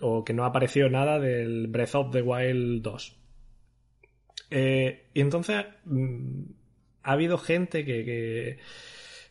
O 0.00 0.24
que 0.24 0.32
no 0.32 0.42
ha 0.42 0.48
aparecido 0.48 0.88
nada 0.88 1.20
del 1.20 1.68
Breath 1.68 1.94
of 1.94 2.10
the 2.10 2.22
Wild 2.22 2.82
2. 2.82 3.16
Eh, 4.50 5.10
y 5.14 5.20
entonces 5.20 5.64
mm, 5.84 6.42
ha 7.04 7.12
habido 7.12 7.38
gente 7.38 7.84
que 7.84 8.58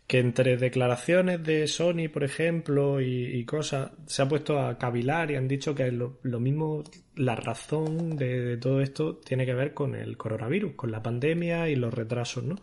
que 0.09 0.17
entre 0.17 0.57
declaraciones 0.57 1.43
de 1.43 1.67
Sony, 1.67 2.09
por 2.11 2.23
ejemplo, 2.23 2.99
y, 2.99 3.45
cosas, 3.45 3.91
se 4.07 4.23
ha 4.23 4.27
puesto 4.27 4.59
a 4.59 4.79
cavilar 4.79 5.29
y 5.29 5.35
han 5.35 5.47
dicho 5.47 5.75
que 5.75 5.91
lo, 5.91 6.17
mismo, 6.39 6.83
la 7.15 7.35
razón 7.35 8.17
de, 8.17 8.57
todo 8.57 8.81
esto 8.81 9.17
tiene 9.17 9.45
que 9.45 9.53
ver 9.53 9.75
con 9.75 9.93
el 9.93 10.17
coronavirus, 10.17 10.73
con 10.73 10.89
la 10.89 11.03
pandemia 11.03 11.69
y 11.69 11.75
los 11.75 11.93
retrasos, 11.93 12.43
¿no? 12.43 12.55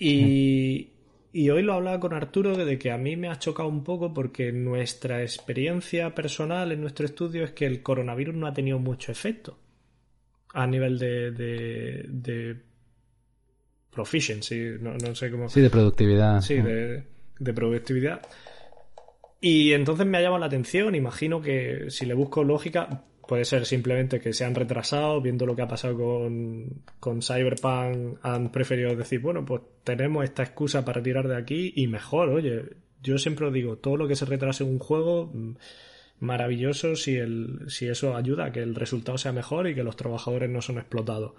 Y, 0.00 0.88
y 1.32 1.50
hoy 1.50 1.62
lo 1.62 1.74
hablaba 1.74 2.00
con 2.00 2.14
Arturo 2.14 2.56
de 2.56 2.78
que 2.78 2.90
a 2.90 2.96
mí 2.98 3.16
me 3.16 3.28
ha 3.28 3.38
chocado 3.38 3.68
un 3.68 3.84
poco 3.84 4.12
porque 4.12 4.50
nuestra 4.50 5.22
experiencia 5.22 6.14
personal 6.14 6.72
en 6.72 6.80
nuestro 6.80 7.04
estudio 7.04 7.44
es 7.44 7.52
que 7.52 7.66
el 7.66 7.82
coronavirus 7.82 8.34
no 8.34 8.46
ha 8.46 8.54
tenido 8.54 8.78
mucho 8.78 9.12
efecto 9.12 9.58
a 10.54 10.66
nivel 10.66 10.98
de, 10.98 11.30
de 11.30 12.56
proficiency, 13.90 14.76
no, 14.80 14.94
no 14.96 15.14
sé 15.14 15.30
cómo. 15.30 15.48
Sí, 15.48 15.60
de 15.60 15.70
productividad. 15.70 16.40
Sí, 16.40 16.54
de, 16.54 17.04
de, 17.38 17.52
productividad. 17.52 18.22
Y 19.40 19.72
entonces 19.72 20.06
me 20.06 20.18
ha 20.18 20.22
llamado 20.22 20.40
la 20.40 20.46
atención, 20.46 20.94
imagino 20.94 21.40
que 21.40 21.86
si 21.90 22.06
le 22.06 22.14
busco 22.14 22.42
lógica, 22.42 23.04
puede 23.30 23.44
ser 23.44 23.64
simplemente 23.64 24.18
que 24.18 24.32
se 24.32 24.44
han 24.44 24.56
retrasado, 24.56 25.20
viendo 25.20 25.46
lo 25.46 25.54
que 25.54 25.62
ha 25.62 25.68
pasado 25.68 25.96
con, 25.96 26.82
con 26.98 27.22
Cyberpunk, 27.22 28.18
han 28.22 28.50
preferido 28.50 28.96
decir, 28.96 29.20
bueno, 29.20 29.44
pues 29.44 29.62
tenemos 29.84 30.24
esta 30.24 30.42
excusa 30.42 30.84
para 30.84 31.00
tirar 31.00 31.28
de 31.28 31.36
aquí 31.36 31.72
y 31.76 31.86
mejor, 31.86 32.30
oye, 32.30 32.64
yo 33.00 33.18
siempre 33.18 33.46
os 33.46 33.52
digo, 33.52 33.76
todo 33.76 33.96
lo 33.96 34.08
que 34.08 34.16
se 34.16 34.24
retrase 34.24 34.64
en 34.64 34.70
un 34.70 34.78
juego, 34.80 35.30
mm, 35.32 35.52
maravilloso 36.18 36.96
si, 36.96 37.18
el, 37.18 37.60
si 37.68 37.86
eso 37.86 38.16
ayuda 38.16 38.46
a 38.46 38.52
que 38.52 38.62
el 38.62 38.74
resultado 38.74 39.16
sea 39.16 39.30
mejor 39.30 39.68
y 39.68 39.76
que 39.76 39.84
los 39.84 39.94
trabajadores 39.94 40.50
no 40.50 40.60
son 40.60 40.78
explotados. 40.78 41.34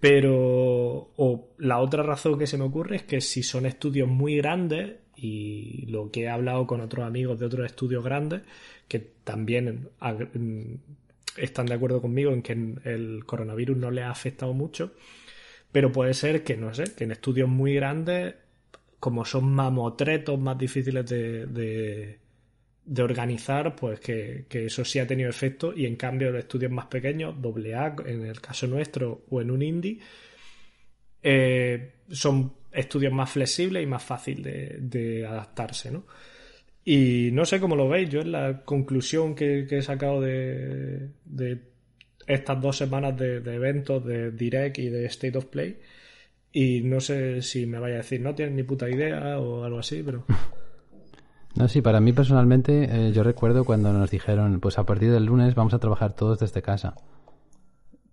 Pero 0.00 0.32
o 0.34 1.50
la 1.58 1.78
otra 1.80 2.02
razón 2.02 2.38
que 2.38 2.46
se 2.46 2.56
me 2.56 2.64
ocurre 2.64 2.96
es 2.96 3.02
que 3.02 3.20
si 3.20 3.42
son 3.42 3.66
estudios 3.66 4.08
muy 4.08 4.38
grandes, 4.38 4.94
y 5.14 5.86
lo 5.88 6.10
que 6.10 6.22
he 6.22 6.28
hablado 6.28 6.66
con 6.66 6.80
otros 6.80 7.06
amigos 7.06 7.38
de 7.38 7.46
otros 7.46 7.66
estudios 7.66 8.02
grandes, 8.02 8.42
que 8.88 8.98
también 8.98 9.88
están 11.36 11.66
de 11.66 11.74
acuerdo 11.74 12.00
conmigo 12.00 12.32
en 12.32 12.42
que 12.42 12.52
el 12.52 13.24
coronavirus 13.26 13.76
no 13.76 13.90
les 13.90 14.04
ha 14.04 14.10
afectado 14.10 14.52
mucho, 14.52 14.92
pero 15.72 15.90
puede 15.90 16.14
ser 16.14 16.44
que, 16.44 16.56
no 16.56 16.72
sé, 16.74 16.94
que 16.94 17.04
en 17.04 17.12
estudios 17.12 17.48
muy 17.48 17.74
grandes, 17.74 18.34
como 19.00 19.24
son 19.24 19.52
mamotretos 19.52 20.38
más 20.38 20.56
difíciles 20.58 21.06
de, 21.06 22.18
de 22.84 23.02
organizar, 23.02 23.74
pues 23.74 24.00
que, 24.00 24.46
eso 24.50 24.84
sí 24.84 24.98
ha 24.98 25.06
tenido 25.06 25.30
efecto 25.30 25.72
y 25.74 25.86
en 25.86 25.96
cambio 25.96 26.30
los 26.30 26.40
estudios 26.40 26.70
más 26.70 26.86
pequeños, 26.86 27.40
doble 27.40 27.74
A 27.74 27.94
en 28.04 28.26
el 28.26 28.40
caso 28.40 28.66
nuestro 28.66 29.24
o 29.30 29.40
en 29.40 29.50
un 29.50 29.62
indie, 29.62 29.98
eh, 31.22 31.92
son 32.10 32.52
estudios 32.70 33.12
más 33.12 33.30
flexibles 33.30 33.82
y 33.82 33.86
más 33.86 34.02
fácil 34.02 34.42
de, 34.42 35.26
adaptarse, 35.26 35.90
¿no? 35.90 36.04
Y 36.84 37.30
no 37.32 37.44
sé 37.46 37.60
cómo 37.60 37.76
lo 37.76 37.88
veis, 37.88 38.10
yo 38.10 38.20
es 38.20 38.26
la 38.26 38.62
conclusión 38.64 39.34
que, 39.34 39.66
he 39.70 39.82
sacado 39.82 40.20
de, 40.20 41.10
estas 42.26 42.60
dos 42.60 42.76
semanas 42.76 43.16
de, 43.16 43.40
de, 43.40 43.54
eventos 43.54 44.04
de 44.04 44.30
Direct 44.30 44.78
y 44.78 44.88
de 44.90 45.06
State 45.06 45.38
of 45.38 45.46
Play. 45.46 45.78
Y 46.52 46.82
no 46.82 47.00
sé 47.00 47.42
si 47.42 47.66
me 47.66 47.78
vaya 47.78 47.94
a 47.94 47.98
decir, 47.98 48.20
no 48.20 48.34
tienes 48.34 48.54
ni 48.54 48.62
puta 48.62 48.88
idea 48.88 49.38
o 49.38 49.64
algo 49.64 49.78
así, 49.78 50.02
pero... 50.02 50.24
No, 51.56 51.68
sí, 51.68 51.82
para 51.82 52.00
mí 52.00 52.12
personalmente 52.12 52.88
eh, 52.90 53.12
yo 53.12 53.22
recuerdo 53.22 53.64
cuando 53.64 53.92
nos 53.92 54.10
dijeron, 54.10 54.58
pues 54.58 54.76
a 54.76 54.84
partir 54.84 55.12
del 55.12 55.26
lunes 55.26 55.54
vamos 55.54 55.72
a 55.72 55.78
trabajar 55.78 56.12
todos 56.12 56.40
desde 56.40 56.62
casa. 56.62 56.96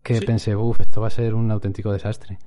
Que 0.04 0.22
pensé, 0.22 0.56
uff, 0.56 0.80
esto 0.80 1.02
va 1.02 1.08
a 1.08 1.12
ser 1.12 1.34
un 1.34 1.50
auténtico 1.50 1.92
desastre. 1.92 2.38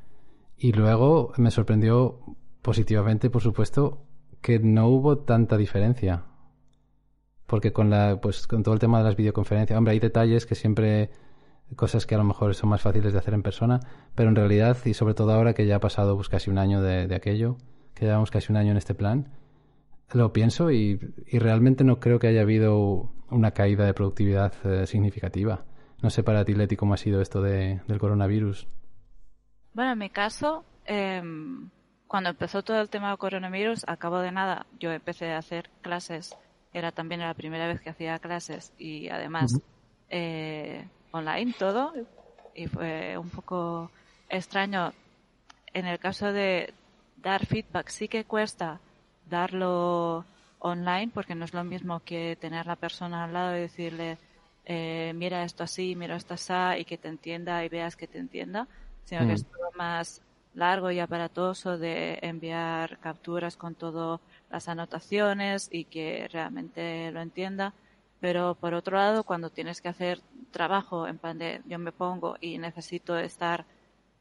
Y 0.56 0.72
luego 0.72 1.32
me 1.36 1.50
sorprendió 1.50 2.20
positivamente, 2.62 3.28
por 3.28 3.42
supuesto, 3.42 4.06
que 4.44 4.58
no 4.58 4.88
hubo 4.88 5.16
tanta 5.16 5.56
diferencia. 5.56 6.24
Porque 7.46 7.72
con 7.72 7.88
la, 7.88 8.20
pues 8.20 8.46
con 8.46 8.62
todo 8.62 8.74
el 8.74 8.80
tema 8.80 8.98
de 8.98 9.04
las 9.04 9.16
videoconferencias, 9.16 9.78
hombre, 9.78 9.94
hay 9.94 10.00
detalles 10.00 10.44
que 10.44 10.54
siempre, 10.54 11.08
cosas 11.76 12.04
que 12.04 12.14
a 12.14 12.18
lo 12.18 12.24
mejor 12.24 12.54
son 12.54 12.68
más 12.68 12.82
fáciles 12.82 13.14
de 13.14 13.18
hacer 13.18 13.32
en 13.32 13.42
persona, 13.42 13.80
pero 14.14 14.28
en 14.28 14.36
realidad, 14.36 14.76
y 14.84 14.92
sobre 14.92 15.14
todo 15.14 15.32
ahora 15.32 15.54
que 15.54 15.66
ya 15.66 15.76
ha 15.76 15.80
pasado 15.80 16.14
pues, 16.16 16.28
casi 16.28 16.50
un 16.50 16.58
año 16.58 16.82
de, 16.82 17.06
de 17.06 17.14
aquello, 17.14 17.56
que 17.94 18.04
llevamos 18.04 18.30
casi 18.30 18.52
un 18.52 18.58
año 18.58 18.72
en 18.72 18.76
este 18.76 18.94
plan, 18.94 19.30
lo 20.12 20.34
pienso 20.34 20.70
y, 20.70 20.98
realmente 21.32 21.82
no 21.82 21.98
creo 21.98 22.18
que 22.18 22.26
haya 22.26 22.42
habido 22.42 23.10
una 23.30 23.52
caída 23.52 23.86
de 23.86 23.94
productividad 23.94 24.52
eh, 24.66 24.86
significativa. 24.86 25.64
No 26.02 26.10
sé 26.10 26.22
para 26.22 26.44
ti, 26.44 26.52
Leti, 26.52 26.76
cómo 26.76 26.92
ha 26.92 26.98
sido 26.98 27.22
esto 27.22 27.40
de, 27.40 27.80
del 27.88 27.98
coronavirus. 27.98 28.68
Bueno, 29.72 29.92
en 29.92 29.98
mi 29.98 30.10
caso, 30.10 30.66
em, 30.84 31.70
cuando 32.14 32.30
empezó 32.30 32.62
todo 32.62 32.80
el 32.80 32.90
tema 32.90 33.08
del 33.08 33.18
coronavirus, 33.18 33.82
a 33.88 33.96
cabo 33.96 34.20
de 34.20 34.30
nada, 34.30 34.66
yo 34.78 34.92
empecé 34.92 35.32
a 35.32 35.38
hacer 35.38 35.68
clases. 35.82 36.36
Era 36.72 36.92
también 36.92 37.20
la 37.20 37.34
primera 37.34 37.66
vez 37.66 37.80
que 37.80 37.90
hacía 37.90 38.20
clases 38.20 38.72
y 38.78 39.08
además 39.08 39.58
eh, 40.10 40.86
online 41.10 41.56
todo. 41.58 41.92
Y 42.54 42.68
fue 42.68 43.18
un 43.18 43.30
poco 43.30 43.90
extraño. 44.28 44.92
En 45.72 45.86
el 45.86 45.98
caso 45.98 46.32
de 46.32 46.72
dar 47.16 47.46
feedback, 47.46 47.88
sí 47.88 48.06
que 48.06 48.22
cuesta 48.22 48.78
darlo 49.28 50.24
online 50.60 51.10
porque 51.12 51.34
no 51.34 51.44
es 51.44 51.52
lo 51.52 51.64
mismo 51.64 51.98
que 51.98 52.38
tener 52.40 52.66
la 52.66 52.76
persona 52.76 53.24
al 53.24 53.32
lado 53.32 53.56
y 53.56 53.62
decirle 53.62 54.18
eh, 54.66 55.10
mira 55.16 55.42
esto 55.42 55.64
así, 55.64 55.96
mira 55.96 56.14
esto 56.14 56.34
así 56.34 56.78
y 56.78 56.84
que 56.84 56.96
te 56.96 57.08
entienda 57.08 57.64
y 57.64 57.68
veas 57.68 57.96
que 57.96 58.06
te 58.06 58.18
entienda, 58.18 58.68
sino 59.02 59.22
que 59.22 59.26
mm. 59.26 59.30
es 59.32 59.46
todo 59.46 59.70
más 59.74 60.22
largo 60.54 60.90
y 60.90 61.00
aparatoso 61.00 61.78
de 61.78 62.18
enviar 62.22 62.98
capturas 62.98 63.56
con 63.56 63.74
todas 63.74 64.20
las 64.50 64.68
anotaciones 64.68 65.68
y 65.70 65.84
que 65.84 66.28
realmente 66.32 67.10
lo 67.12 67.20
entienda. 67.20 67.74
Pero 68.20 68.54
por 68.54 68.74
otro 68.74 68.96
lado, 68.96 69.24
cuando 69.24 69.50
tienes 69.50 69.80
que 69.80 69.88
hacer 69.88 70.20
trabajo 70.50 71.06
en 71.08 71.18
plan 71.18 71.38
de 71.38 71.60
yo 71.66 71.78
me 71.78 71.92
pongo 71.92 72.36
y 72.40 72.58
necesito 72.58 73.18
estar 73.18 73.66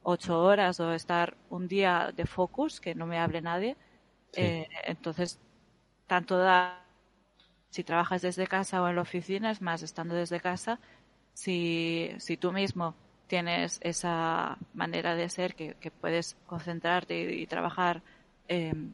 ocho 0.04 0.42
horas 0.42 0.80
o 0.80 0.92
estar 0.94 1.38
un 1.50 1.68
día 1.68 2.12
de 2.16 2.26
focus, 2.26 2.82
que 2.82 2.96
no 2.96 3.06
me 3.06 3.20
hable 3.20 3.42
nadie, 3.42 3.78
eh, 4.36 4.68
entonces, 4.86 5.40
tanto 6.08 6.38
da, 6.38 6.84
si 7.70 7.84
trabajas 7.84 8.22
desde 8.22 8.48
casa 8.48 8.82
o 8.82 8.88
en 8.90 8.96
la 8.96 9.04
oficina, 9.04 9.52
es 9.52 9.62
más, 9.62 9.84
estando 9.84 10.16
desde 10.16 10.40
casa, 10.42 10.80
si, 11.34 12.12
si 12.18 12.38
tú 12.38 12.52
mismo 12.52 12.96
tienes 13.34 13.80
esa 13.82 14.60
manera 14.76 15.16
de 15.16 15.28
ser 15.28 15.56
que, 15.56 15.92
puedes 16.00 16.38
concentrarte 16.46 17.20
y, 17.34 17.48
trabajar 17.48 18.04
em, 18.48 18.94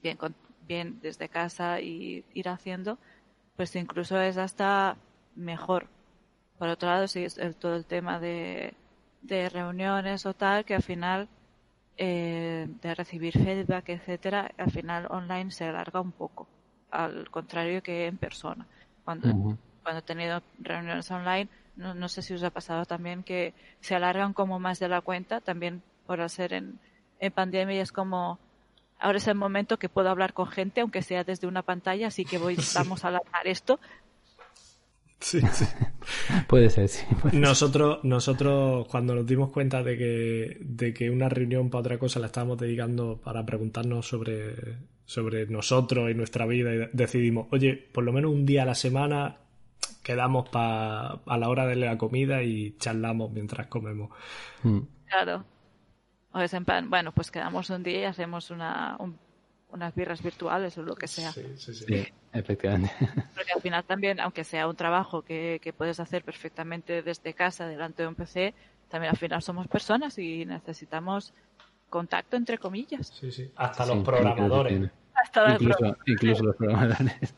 bien, 0.00 0.16
bien 0.68 1.00
desde 1.02 1.28
casa 1.28 1.80
y 1.80 2.24
ir 2.32 2.48
haciendo, 2.48 2.96
pues 3.56 3.74
incluso 3.74 4.20
es 4.20 4.36
hasta 4.36 4.96
mejor. 5.34 5.88
Por 6.60 6.68
otro 6.68 6.90
lado, 6.90 7.08
si 7.08 7.24
es 7.24 7.40
todo 7.58 7.74
el 7.74 7.86
tema 7.86 8.20
de, 8.20 8.74
de 9.22 9.48
reuniones 9.48 10.26
o 10.26 10.32
tal, 10.32 10.64
que 10.64 10.76
al 10.76 10.84
final 10.84 11.28
eh, 11.96 12.68
de 12.80 12.94
recibir 12.94 13.32
feedback, 13.32 13.88
etcétera, 13.88 14.52
al 14.58 14.70
final 14.70 15.08
online 15.10 15.50
se 15.50 15.64
alarga 15.64 16.00
un 16.00 16.12
poco, 16.12 16.46
al 16.92 17.28
contrario 17.30 17.82
que 17.82 18.06
en 18.06 18.16
persona. 18.16 18.64
Cuando, 19.04 19.58
cuando 19.82 19.98
he 19.98 20.02
tenido 20.02 20.40
reuniones 20.60 21.10
online, 21.10 21.48
no, 21.76 22.08
sé 22.08 22.22
si 22.22 22.34
os 22.34 22.42
ha 22.42 22.50
pasado 22.50 22.84
también 22.84 23.22
que 23.22 23.54
se 23.80 23.94
alargan 23.94 24.32
como 24.32 24.58
más 24.58 24.78
de 24.78 24.88
la 24.88 25.00
cuenta, 25.00 25.40
también 25.40 25.82
por 26.06 26.20
hacer 26.20 26.52
en, 26.52 26.78
en 27.20 27.32
pandemia 27.32 27.82
es 27.82 27.92
como 27.92 28.38
ahora 29.00 29.18
es 29.18 29.26
el 29.26 29.34
momento 29.34 29.78
que 29.78 29.88
puedo 29.88 30.10
hablar 30.10 30.32
con 30.32 30.46
gente, 30.46 30.82
aunque 30.82 31.02
sea 31.02 31.24
desde 31.24 31.46
una 31.46 31.62
pantalla, 31.62 32.08
así 32.08 32.24
que 32.24 32.38
voy, 32.38 32.56
vamos 32.74 33.04
a 33.04 33.08
alargar 33.08 33.46
esto. 33.46 33.80
Sí, 35.20 35.40
sí. 35.52 35.66
puede 36.48 36.70
ser, 36.70 36.88
sí. 36.88 37.04
nosotros, 37.32 37.98
nosotros, 38.04 38.86
cuando 38.88 39.14
nos 39.14 39.26
dimos 39.26 39.50
cuenta 39.50 39.82
de 39.82 39.98
que, 39.98 40.56
de 40.60 40.94
que 40.94 41.10
una 41.10 41.28
reunión 41.28 41.68
para 41.68 41.80
otra 41.80 41.98
cosa 41.98 42.20
la 42.20 42.26
estábamos 42.26 42.58
dedicando 42.58 43.20
para 43.22 43.44
preguntarnos 43.44 44.06
sobre, 44.06 44.78
sobre 45.04 45.46
nosotros 45.46 46.10
y 46.10 46.14
nuestra 46.14 46.46
vida 46.46 46.72
y 46.72 46.88
decidimos, 46.92 47.48
oye, 47.50 47.74
por 47.74 48.04
lo 48.04 48.12
menos 48.12 48.32
un 48.32 48.46
día 48.46 48.62
a 48.62 48.66
la 48.66 48.74
semana 48.74 49.36
quedamos 50.02 50.48
pa, 50.48 51.20
a 51.26 51.38
la 51.38 51.48
hora 51.48 51.66
de 51.66 51.76
la 51.76 51.98
comida 51.98 52.42
y 52.42 52.76
charlamos 52.78 53.30
mientras 53.30 53.66
comemos. 53.66 54.10
Mm. 54.62 54.80
Claro. 55.06 55.44
O 56.32 56.40
es 56.40 56.54
en 56.54 56.64
plan, 56.64 56.88
bueno, 56.88 57.12
pues 57.12 57.30
quedamos 57.30 57.70
un 57.70 57.82
día 57.82 58.00
y 58.00 58.04
hacemos 58.04 58.50
una, 58.50 58.96
unas 59.70 59.94
birras 59.94 60.22
virtuales 60.22 60.78
o 60.78 60.82
lo 60.82 60.94
que 60.94 61.08
sea. 61.08 61.32
Sí, 61.32 61.44
sí, 61.56 61.74
sí. 61.74 62.06
efectivamente. 62.32 62.92
Porque 63.34 63.52
al 63.52 63.60
final 63.60 63.84
también, 63.84 64.20
aunque 64.20 64.44
sea 64.44 64.68
un 64.68 64.76
trabajo 64.76 65.22
que, 65.22 65.60
que 65.62 65.72
puedes 65.72 65.98
hacer 65.98 66.22
perfectamente 66.22 67.02
desde 67.02 67.34
casa, 67.34 67.66
delante 67.66 68.02
de 68.02 68.08
un 68.08 68.14
PC, 68.14 68.54
también 68.88 69.10
al 69.10 69.16
final 69.16 69.42
somos 69.42 69.66
personas 69.68 70.18
y 70.18 70.44
necesitamos 70.44 71.34
contacto 71.88 72.36
entre 72.36 72.58
comillas. 72.58 73.08
Sí, 73.08 73.30
sí. 73.32 73.50
Hasta 73.56 73.86
los 73.86 74.04
programadores. 74.04 74.90
Hasta 75.14 75.42
los 75.42 75.60
incluso, 75.60 75.78
programadores. 75.78 76.12
incluso 76.12 76.44
los 76.44 76.56
programadores. 76.56 77.34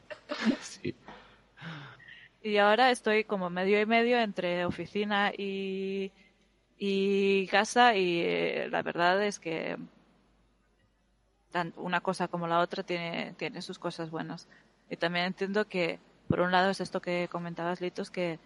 sí. 0.60 0.94
Y 2.42 2.56
ahora 2.56 2.90
estoy 2.90 3.24
como 3.24 3.50
medio 3.50 3.80
y 3.80 3.86
medio 3.86 4.18
entre 4.18 4.64
oficina 4.64 5.32
y, 5.36 6.10
y 6.78 7.46
casa 7.48 7.94
y 7.94 8.20
eh, 8.20 8.68
la 8.70 8.82
verdad 8.82 9.22
es 9.22 9.38
que 9.38 9.76
una 11.76 12.00
cosa 12.00 12.28
como 12.28 12.46
la 12.46 12.60
otra 12.60 12.82
tiene, 12.82 13.34
tiene 13.36 13.60
sus 13.60 13.78
cosas 13.78 14.10
buenas. 14.10 14.48
Y 14.88 14.96
también 14.96 15.26
entiendo 15.26 15.66
que, 15.66 15.98
por 16.28 16.40
un 16.40 16.52
lado, 16.52 16.70
es 16.70 16.80
esto 16.80 17.00
que 17.00 17.28
comentabas, 17.30 17.80
Litos, 17.80 18.10
que 18.10 18.38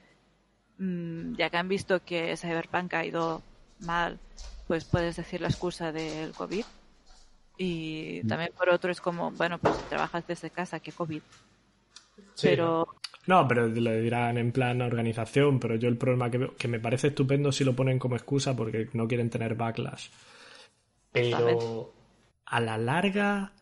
mm, 0.79 1.35
ya 1.35 1.51
que 1.51 1.57
han 1.57 1.69
visto 1.69 2.03
que 2.03 2.37
Cyberpunk 2.37 2.95
ha 2.95 3.05
ido 3.05 3.43
mal, 3.81 4.19
pues 4.66 4.85
puedes 4.85 5.16
decir 5.16 5.41
la 5.41 5.49
excusa 5.49 5.93
del 5.93 6.33
COVID. 6.33 6.65
Y 7.57 8.21
mm. 8.25 8.29
también 8.29 8.53
por 8.57 8.69
otro 8.71 8.91
es 8.91 9.01
como, 9.01 9.31
bueno, 9.33 9.59
pues 9.59 9.77
trabajas 9.89 10.27
desde 10.27 10.51
casa, 10.51 10.81
que 10.81 10.93
COVID. 10.93 11.23
Pero... 12.43 12.89
No, 13.26 13.48
pero 13.48 13.68
le 13.68 14.01
dirán 14.01 14.36
en 14.38 14.52
plan 14.52 14.82
organización, 14.82 15.59
pero 15.59 15.76
yo 15.76 15.88
el 15.88 15.96
problema 15.96 16.30
que 16.30 16.38
veo, 16.38 16.55
que 16.56 16.68
me 16.68 16.80
parece 16.80 17.09
estupendo 17.09 17.52
si 17.52 17.64
lo 17.64 17.74
ponen 17.74 17.98
como 17.98 18.16
excusa 18.16 18.55
porque 18.55 18.88
no 18.92 19.09
quieren 19.09 19.30
tener 19.30 19.55
backlash. 19.55 20.09
Pero 21.12 21.94
a 22.44 22.60
la 22.60 22.76
larga 22.76 23.52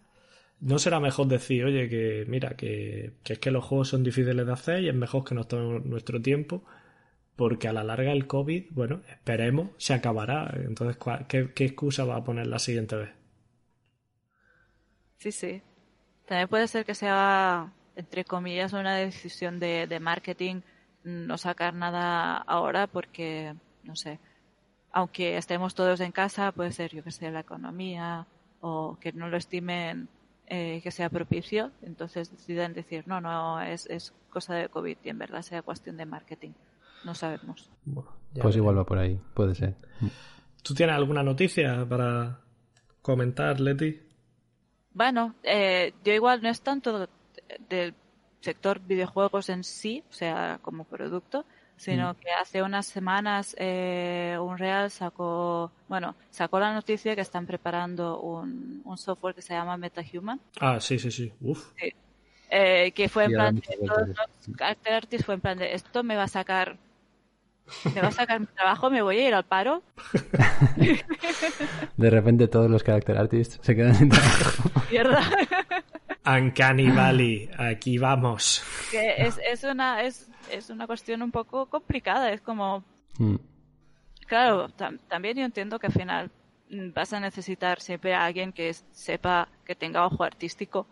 no 0.62 0.78
será 0.78 1.00
mejor 1.00 1.26
decir, 1.26 1.64
oye, 1.64 1.88
que 1.88 2.24
mira, 2.28 2.50
que, 2.56 3.14
es 3.24 3.38
que 3.38 3.50
los 3.50 3.64
juegos 3.64 3.88
son 3.88 4.04
difíciles 4.04 4.46
de 4.46 4.52
hacer 4.52 4.82
y 4.82 4.88
es 4.88 4.94
mejor 4.94 5.24
que 5.24 5.34
nos 5.34 5.48
tomemos 5.48 5.84
nuestro 5.84 6.22
tiempo, 6.22 6.64
porque 7.34 7.66
a 7.66 7.72
la 7.72 7.82
larga 7.82 8.12
el 8.12 8.28
COVID, 8.28 8.66
bueno, 8.70 9.02
esperemos, 9.08 9.70
se 9.78 9.92
acabará. 9.94 10.54
Entonces, 10.54 10.96
¿qué, 11.28 11.64
excusa 11.64 12.04
va 12.04 12.16
a 12.16 12.24
poner 12.24 12.46
la 12.46 12.60
siguiente 12.60 12.94
vez? 12.94 13.10
Sí, 15.18 15.32
sí. 15.32 15.62
También 16.26 16.48
puede 16.48 16.68
ser 16.68 16.84
que 16.84 16.94
sea, 16.94 17.72
entre 17.96 18.24
comillas, 18.24 18.72
una 18.72 18.96
decisión 18.96 19.60
de, 19.60 19.86
de 19.86 20.00
marketing 20.00 20.60
no 21.04 21.36
sacar 21.38 21.74
nada 21.74 22.36
ahora 22.36 22.86
porque, 22.86 23.54
no 23.84 23.96
sé, 23.96 24.18
aunque 24.92 25.36
estemos 25.36 25.74
todos 25.74 26.00
en 26.00 26.12
casa, 26.12 26.52
puede 26.52 26.72
ser, 26.72 26.94
yo 26.94 27.02
que 27.02 27.10
sé, 27.10 27.30
la 27.30 27.40
economía 27.40 28.26
o 28.60 28.98
que 29.00 29.12
no 29.12 29.28
lo 29.28 29.36
estimen 29.36 30.08
eh, 30.46 30.80
que 30.82 30.90
sea 30.90 31.08
propicio, 31.08 31.70
entonces 31.82 32.30
deciden 32.30 32.74
decir, 32.74 33.04
no, 33.06 33.20
no, 33.20 33.60
es, 33.60 33.86
es 33.86 34.12
cosa 34.30 34.54
de 34.54 34.68
COVID 34.68 34.98
y 35.02 35.08
en 35.08 35.18
verdad 35.18 35.42
sea 35.42 35.62
cuestión 35.62 35.96
de 35.96 36.06
marketing. 36.06 36.50
No 37.04 37.14
sabemos. 37.14 37.70
pues 38.40 38.56
igual 38.56 38.78
va 38.78 38.84
por 38.84 38.98
ahí, 38.98 39.20
puede 39.34 39.54
ser. 39.54 39.74
¿Tú 40.62 40.74
tienes 40.74 40.94
alguna 40.94 41.22
noticia 41.22 41.84
para 41.88 42.40
comentar, 43.00 43.60
Leti? 43.60 44.00
Bueno, 44.92 45.34
eh, 45.42 45.94
yo 46.04 46.12
igual 46.12 46.42
no 46.42 46.48
es 46.48 46.60
tanto 46.60 47.08
del 47.68 47.94
sector 48.40 48.80
videojuegos 48.80 49.48
en 49.48 49.64
sí, 49.64 50.02
o 50.10 50.12
sea, 50.12 50.58
como 50.62 50.84
producto, 50.84 51.44
sino 51.76 52.12
mm. 52.12 52.16
que 52.16 52.30
hace 52.30 52.62
unas 52.62 52.86
semanas 52.86 53.56
eh, 53.58 54.36
Unreal 54.40 54.90
sacó, 54.90 55.72
bueno, 55.88 56.14
sacó 56.30 56.60
la 56.60 56.72
noticia 56.74 57.14
que 57.14 57.20
están 57.20 57.46
preparando 57.46 58.20
un, 58.20 58.82
un 58.84 58.98
software 58.98 59.34
que 59.34 59.42
se 59.42 59.54
llama 59.54 59.76
MetaHuman. 59.76 60.40
Ah, 60.60 60.78
sí, 60.80 60.98
sí, 60.98 61.10
sí, 61.10 61.32
uf. 61.40 61.72
Eh, 62.54 62.92
que 62.92 63.08
fue 63.08 63.24
en 63.24 63.32
plan, 63.32 63.54
de, 63.54 63.62
todos 63.86 64.08
los 64.08 64.18
Artists 64.86 65.24
fue 65.24 65.34
en 65.36 65.40
plan 65.40 65.56
de, 65.56 65.72
esto 65.72 66.02
me 66.02 66.16
va 66.16 66.24
a 66.24 66.28
sacar, 66.28 66.76
me 67.94 68.00
va 68.00 68.08
a 68.08 68.12
sacar 68.12 68.40
mi 68.40 68.46
trabajo, 68.46 68.90
me 68.90 69.02
voy 69.02 69.18
a 69.18 69.28
ir 69.28 69.34
al 69.34 69.44
paro. 69.44 69.82
de 71.96 72.10
repente 72.10 72.48
todos 72.48 72.70
los 72.70 72.84
Character 72.84 73.16
Artists 73.18 73.58
se 73.62 73.74
quedan 73.74 73.94
sin 73.94 74.08
trabajo. 74.08 74.70
Mierda. 74.90 75.22
Uncanny 76.24 76.90
Valley, 76.90 77.50
aquí 77.58 77.98
vamos. 77.98 78.62
Que 78.90 79.14
es, 79.18 79.40
es 79.44 79.64
una, 79.64 80.02
es, 80.02 80.30
es 80.50 80.70
una 80.70 80.86
cuestión 80.86 81.22
un 81.22 81.32
poco 81.32 81.66
complicada. 81.66 82.30
Es 82.30 82.40
como. 82.40 82.84
Mm. 83.18 83.36
Claro, 84.26 84.68
también 85.08 85.36
yo 85.36 85.44
entiendo 85.44 85.78
que 85.78 85.88
al 85.88 85.92
final 85.92 86.30
mm, 86.70 86.92
vas 86.94 87.12
a 87.12 87.20
necesitar 87.20 87.80
siempre 87.80 88.14
a 88.14 88.24
alguien 88.24 88.52
que 88.52 88.72
sepa 88.92 89.48
que 89.64 89.74
tenga 89.74 90.06
ojo 90.06 90.24
artístico 90.24 90.86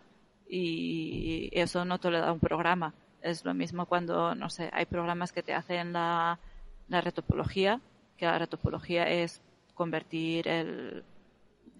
y 0.47 1.49
eso 1.53 1.85
no 1.85 1.97
te 1.99 2.11
lo 2.11 2.19
da 2.19 2.33
un 2.33 2.39
programa. 2.39 2.93
Es 3.21 3.45
lo 3.45 3.53
mismo 3.53 3.85
cuando, 3.85 4.35
no 4.35 4.49
sé, 4.49 4.69
hay 4.73 4.85
programas 4.85 5.31
que 5.31 5.43
te 5.43 5.53
hacen 5.53 5.93
la, 5.93 6.39
la 6.91 7.01
retopología, 7.01 7.79
que 8.17 8.25
la 8.25 8.37
retopología 8.37 9.09
es 9.09 9.41
convertir 9.73 10.47
el, 10.47 11.03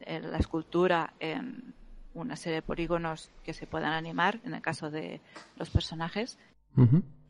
la 0.07 0.37
escultura 0.37 1.13
en 1.19 1.73
una 2.13 2.35
serie 2.35 2.55
de 2.55 2.61
polígonos 2.61 3.29
que 3.43 3.53
se 3.53 3.67
puedan 3.67 3.93
animar 3.93 4.39
en 4.43 4.53
el 4.53 4.61
caso 4.61 4.89
de 4.89 5.21
los 5.57 5.69
personajes 5.69 6.37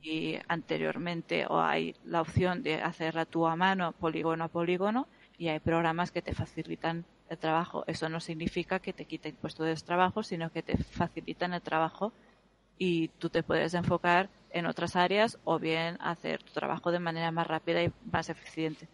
y 0.01 0.37
anteriormente 0.47 1.45
o 1.47 1.59
hay 1.59 1.95
la 2.05 2.21
opción 2.21 2.63
de 2.63 2.81
hacerla 2.81 3.25
tú 3.25 3.47
a 3.47 3.55
mano, 3.55 3.91
polígono 3.93 4.45
a 4.45 4.47
polígono, 4.47 5.07
y 5.37 5.47
hay 5.47 5.59
programas 5.59 6.11
que 6.11 6.21
te 6.21 6.33
facilitan 6.33 7.05
el 7.29 7.37
trabajo. 7.37 7.83
Eso 7.87 8.09
no 8.09 8.19
significa 8.19 8.79
que 8.79 8.93
te 8.93 9.05
quiten 9.05 9.35
puesto 9.35 9.63
de 9.63 9.75
trabajo, 9.75 10.21
sino 10.21 10.51
que 10.51 10.61
te 10.61 10.77
facilitan 10.77 11.53
el 11.53 11.61
trabajo 11.61 12.13
y 12.83 13.09
tú 13.19 13.29
te 13.29 13.43
puedes 13.43 13.75
enfocar 13.75 14.31
en 14.49 14.65
otras 14.65 14.95
áreas 14.95 15.37
o 15.43 15.59
bien 15.59 15.99
hacer 16.01 16.41
tu 16.41 16.51
trabajo 16.51 16.91
de 16.91 16.97
manera 16.97 17.31
más 17.31 17.45
rápida 17.45 17.83
y 17.83 17.91
más 18.11 18.27
eficiente. 18.27 18.87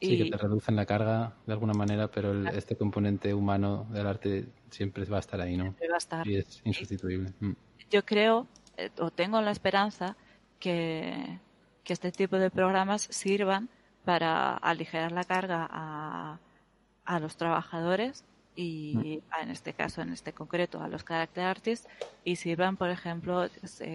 Sí, 0.00 0.18
que 0.18 0.28
te 0.28 0.36
reducen 0.36 0.74
la 0.74 0.84
carga 0.84 1.36
de 1.46 1.52
alguna 1.52 1.74
manera, 1.74 2.08
pero 2.08 2.48
este 2.48 2.74
componente 2.74 3.32
humano 3.34 3.86
del 3.92 4.08
arte 4.08 4.48
siempre 4.68 5.04
va 5.04 5.18
a 5.18 5.20
estar 5.20 5.40
ahí, 5.40 5.56
¿no? 5.56 5.76
Va 5.88 5.94
a 5.94 5.96
estar. 5.96 6.26
Y 6.26 6.38
es 6.38 6.60
insustituible. 6.64 7.32
Mm. 7.38 7.52
Yo 7.88 8.04
creo 8.04 8.48
eh, 8.76 8.90
o 8.98 9.12
tengo 9.12 9.40
la 9.40 9.52
esperanza 9.52 10.16
que, 10.58 11.38
este 11.86 12.10
tipo 12.10 12.36
de 12.36 12.50
programas 12.50 13.02
sirvan 13.10 13.68
para 14.04 14.56
aligerar 14.56 15.12
la 15.12 15.22
carga 15.22 15.68
a, 15.70 16.40
a 17.04 17.20
los 17.20 17.36
trabajadores 17.36 18.24
y 18.54 19.22
en 19.40 19.50
este 19.50 19.72
caso, 19.72 20.02
en 20.02 20.12
este 20.12 20.32
concreto, 20.32 20.80
a 20.80 20.88
los 20.88 21.04
character 21.04 21.44
artists 21.44 21.88
y 22.24 22.36
sirvan, 22.36 22.76
por 22.76 22.90
ejemplo, 22.90 23.48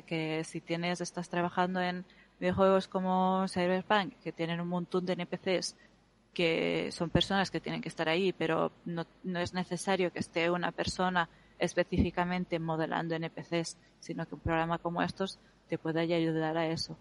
que 0.05 0.43
si 0.43 0.61
tienes, 0.61 1.01
estás 1.01 1.29
trabajando 1.29 1.79
en 1.81 2.05
videojuegos 2.39 2.87
como 2.87 3.45
Cyberpunk, 3.47 4.13
que 4.23 4.31
tienen 4.31 4.59
un 4.59 4.67
montón 4.67 5.05
de 5.05 5.13
NPCs 5.13 5.75
que 6.33 6.91
son 6.91 7.09
personas 7.09 7.49
que 7.49 7.59
tienen 7.59 7.81
que 7.81 7.89
estar 7.89 8.07
ahí, 8.07 8.31
pero 8.31 8.71
no, 8.85 9.07
no 9.23 9.39
es 9.39 9.55
necesario 9.55 10.11
que 10.13 10.19
esté 10.19 10.51
una 10.51 10.71
persona 10.71 11.29
específicamente 11.57 12.59
modelando 12.59 13.15
NPCs, 13.15 13.75
sino 13.99 14.27
que 14.27 14.35
un 14.35 14.41
programa 14.41 14.77
como 14.77 15.01
estos 15.01 15.39
te 15.67 15.77
puede 15.79 16.01
ayudar 16.01 16.57
a 16.57 16.67
eso. 16.67 16.95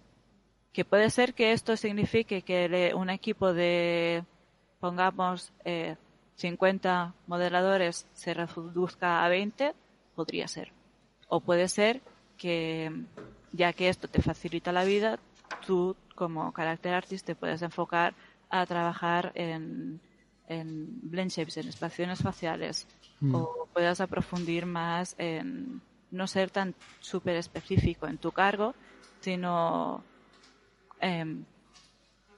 Que 0.72 0.84
puede 0.84 1.10
ser 1.10 1.34
que 1.34 1.52
esto 1.52 1.76
signifique 1.76 2.42
que 2.42 2.92
un 2.94 3.10
equipo 3.10 3.52
de, 3.52 4.24
pongamos, 4.80 5.52
eh, 5.64 5.96
50 6.36 7.14
modeladores 7.26 8.06
se 8.14 8.34
reduzca 8.34 9.24
a 9.24 9.28
20, 9.28 9.74
podría 10.14 10.48
ser. 10.48 10.72
O 11.28 11.40
puede 11.40 11.68
ser 11.68 12.00
que, 12.36 12.92
ya 13.52 13.72
que 13.72 13.88
esto 13.88 14.08
te 14.08 14.22
facilita 14.22 14.72
la 14.72 14.84
vida, 14.84 15.18
tú 15.66 15.96
como 16.14 16.52
character 16.52 16.94
artist 16.94 17.26
te 17.26 17.34
puedes 17.34 17.62
enfocar 17.62 18.14
a 18.48 18.64
trabajar 18.66 19.32
en, 19.34 20.00
en 20.48 20.86
blend 21.02 21.30
shapes, 21.30 21.56
en 21.56 21.68
espacios 21.68 22.20
faciales, 22.20 22.86
Mm. 23.20 23.34
o 23.34 23.68
puedas 23.72 24.00
aprofundir 24.00 24.66
más 24.66 25.14
en 25.18 25.80
no 26.10 26.26
ser 26.26 26.50
tan 26.50 26.74
súper 27.00 27.36
específico 27.36 28.06
en 28.06 28.18
tu 28.18 28.30
cargo, 28.30 28.74
sino 29.20 30.04
em, 31.00 31.44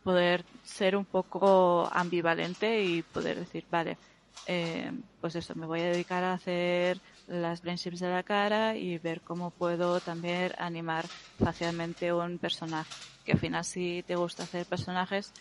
poder 0.02 0.46
ser 0.62 0.96
un 0.96 1.06
poco 1.06 1.88
ambivalente 1.92 2.82
y 2.84 3.02
poder 3.02 3.38
decir, 3.38 3.66
vale, 3.70 3.98
em, 4.44 5.02
pues 5.20 5.36
eso, 5.36 5.54
me 5.54 5.66
voy 5.66 5.80
a 5.80 5.90
dedicar 5.90 6.24
a 6.24 6.32
hacer 6.34 7.02
las 7.26 7.60
blend 7.62 7.80
de 7.80 8.08
la 8.08 8.22
cara 8.22 8.76
y 8.76 8.98
ver 8.98 9.22
cómo 9.22 9.50
puedo 9.50 10.00
también 10.00 10.52
animar 10.58 11.10
facialmente 11.38 12.12
un 12.12 12.38
personaje. 12.38 12.94
Que 13.24 13.32
al 13.32 13.38
final 13.38 13.64
si 13.64 14.02
te 14.04 14.16
gusta 14.16 14.44
hacer 14.44 14.66
personajes, 14.66 15.34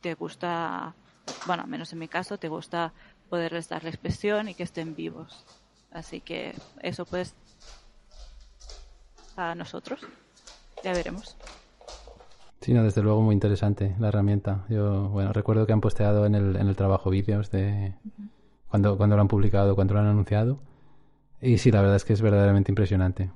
te 0.00 0.14
gusta, 0.14 0.96
bueno, 1.44 1.66
menos 1.66 1.92
en 1.92 1.98
mi 2.00 2.08
caso, 2.08 2.38
te 2.38 2.48
gusta 2.48 2.94
poderles 3.28 3.68
dar 3.68 3.84
la 3.84 3.90
expresión 3.90 4.48
y 4.48 4.54
que 4.54 4.62
estén 4.64 4.94
vivos. 4.94 5.46
Así 5.90 6.20
que 6.20 6.58
eso 6.82 7.06
pues 7.06 7.36
a 9.36 9.54
nosotros. 9.54 10.10
Ya 10.82 10.94
veremos. 10.94 11.38
Sí, 12.60 12.74
no, 12.74 12.82
desde 12.82 13.02
luego 13.02 13.22
muy 13.22 13.34
interesante 13.34 13.94
la 13.98 14.08
herramienta. 14.08 14.64
Yo, 14.68 15.08
bueno, 15.10 15.32
recuerdo 15.32 15.66
que 15.66 15.72
han 15.72 15.80
posteado 15.80 16.26
en 16.26 16.34
el, 16.34 16.56
en 16.56 16.66
el 16.66 16.76
trabajo 16.76 17.10
vídeos 17.10 17.50
de 17.50 17.94
cuando, 18.68 18.96
cuando 18.96 19.16
lo 19.16 19.22
han 19.22 19.28
publicado, 19.28 19.74
cuando 19.74 19.94
lo 19.94 20.00
han 20.00 20.06
anunciado. 20.06 20.60
Y 21.40 21.58
sí, 21.58 21.70
la 21.70 21.80
verdad 21.80 21.96
es 21.96 22.04
que 22.04 22.12
es 22.14 22.20
verdaderamente 22.20 22.72
impresionante. 22.72 23.30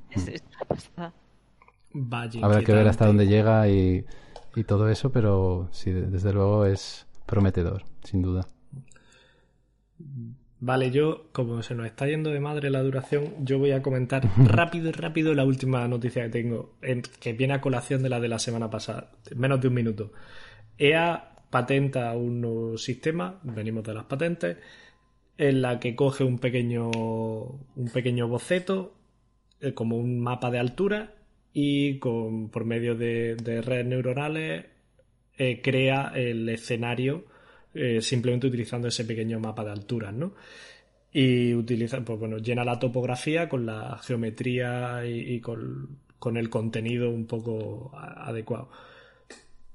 Habrá 2.42 2.62
que 2.62 2.72
ver 2.72 2.88
hasta 2.88 3.06
dónde 3.06 3.26
llega 3.26 3.68
y, 3.68 4.04
y 4.56 4.64
todo 4.64 4.88
eso, 4.88 5.12
pero 5.12 5.68
sí, 5.70 5.92
desde 5.92 6.32
luego 6.32 6.66
es 6.66 7.06
prometedor, 7.26 7.84
sin 8.02 8.22
duda. 8.22 8.46
Vale, 10.64 10.92
yo, 10.92 11.26
como 11.32 11.60
se 11.64 11.74
nos 11.74 11.86
está 11.86 12.06
yendo 12.06 12.30
de 12.30 12.38
madre 12.38 12.70
la 12.70 12.84
duración, 12.84 13.34
yo 13.44 13.58
voy 13.58 13.72
a 13.72 13.82
comentar 13.82 14.22
rápido 14.36 14.90
y 14.90 14.92
rápido 14.92 15.34
la 15.34 15.44
última 15.44 15.88
noticia 15.88 16.22
que 16.22 16.28
tengo, 16.28 16.76
que 17.20 17.32
viene 17.32 17.54
a 17.54 17.60
colación 17.60 18.00
de 18.00 18.08
la 18.08 18.20
de 18.20 18.28
la 18.28 18.38
semana 18.38 18.70
pasada, 18.70 19.10
menos 19.34 19.60
de 19.60 19.66
un 19.66 19.74
minuto. 19.74 20.12
EA 20.78 21.34
patenta 21.50 22.16
un 22.16 22.40
nuevo 22.40 22.78
sistema, 22.78 23.40
venimos 23.42 23.82
de 23.82 23.94
las 23.94 24.04
patentes, 24.04 24.56
en 25.36 25.62
la 25.62 25.80
que 25.80 25.96
coge 25.96 26.22
un 26.22 26.38
pequeño, 26.38 26.90
un 26.90 27.90
pequeño 27.92 28.28
boceto, 28.28 28.94
eh, 29.60 29.74
como 29.74 29.96
un 29.96 30.20
mapa 30.20 30.52
de 30.52 30.60
altura, 30.60 31.16
y 31.52 31.98
con, 31.98 32.50
por 32.50 32.66
medio 32.66 32.94
de, 32.94 33.34
redes 33.66 33.86
neuronales 33.86 34.66
eh, 35.38 35.60
crea 35.60 36.12
el 36.14 36.48
escenario 36.48 37.24
eh, 37.74 38.02
simplemente 38.02 38.46
utilizando 38.46 38.88
ese 38.88 39.04
pequeño 39.04 39.40
mapa 39.40 39.64
de 39.64 39.70
alturas, 39.70 40.12
¿no? 40.12 40.34
Y 41.12 41.54
utiliza, 41.54 42.02
pues 42.04 42.18
bueno, 42.18 42.38
llena 42.38 42.64
la 42.64 42.78
topografía 42.78 43.48
con 43.48 43.66
la 43.66 43.98
geometría 44.02 45.04
y, 45.06 45.40
con, 45.40 45.98
el 46.36 46.50
contenido 46.50 47.10
un 47.10 47.26
poco 47.26 47.92
adecuado. 47.94 48.70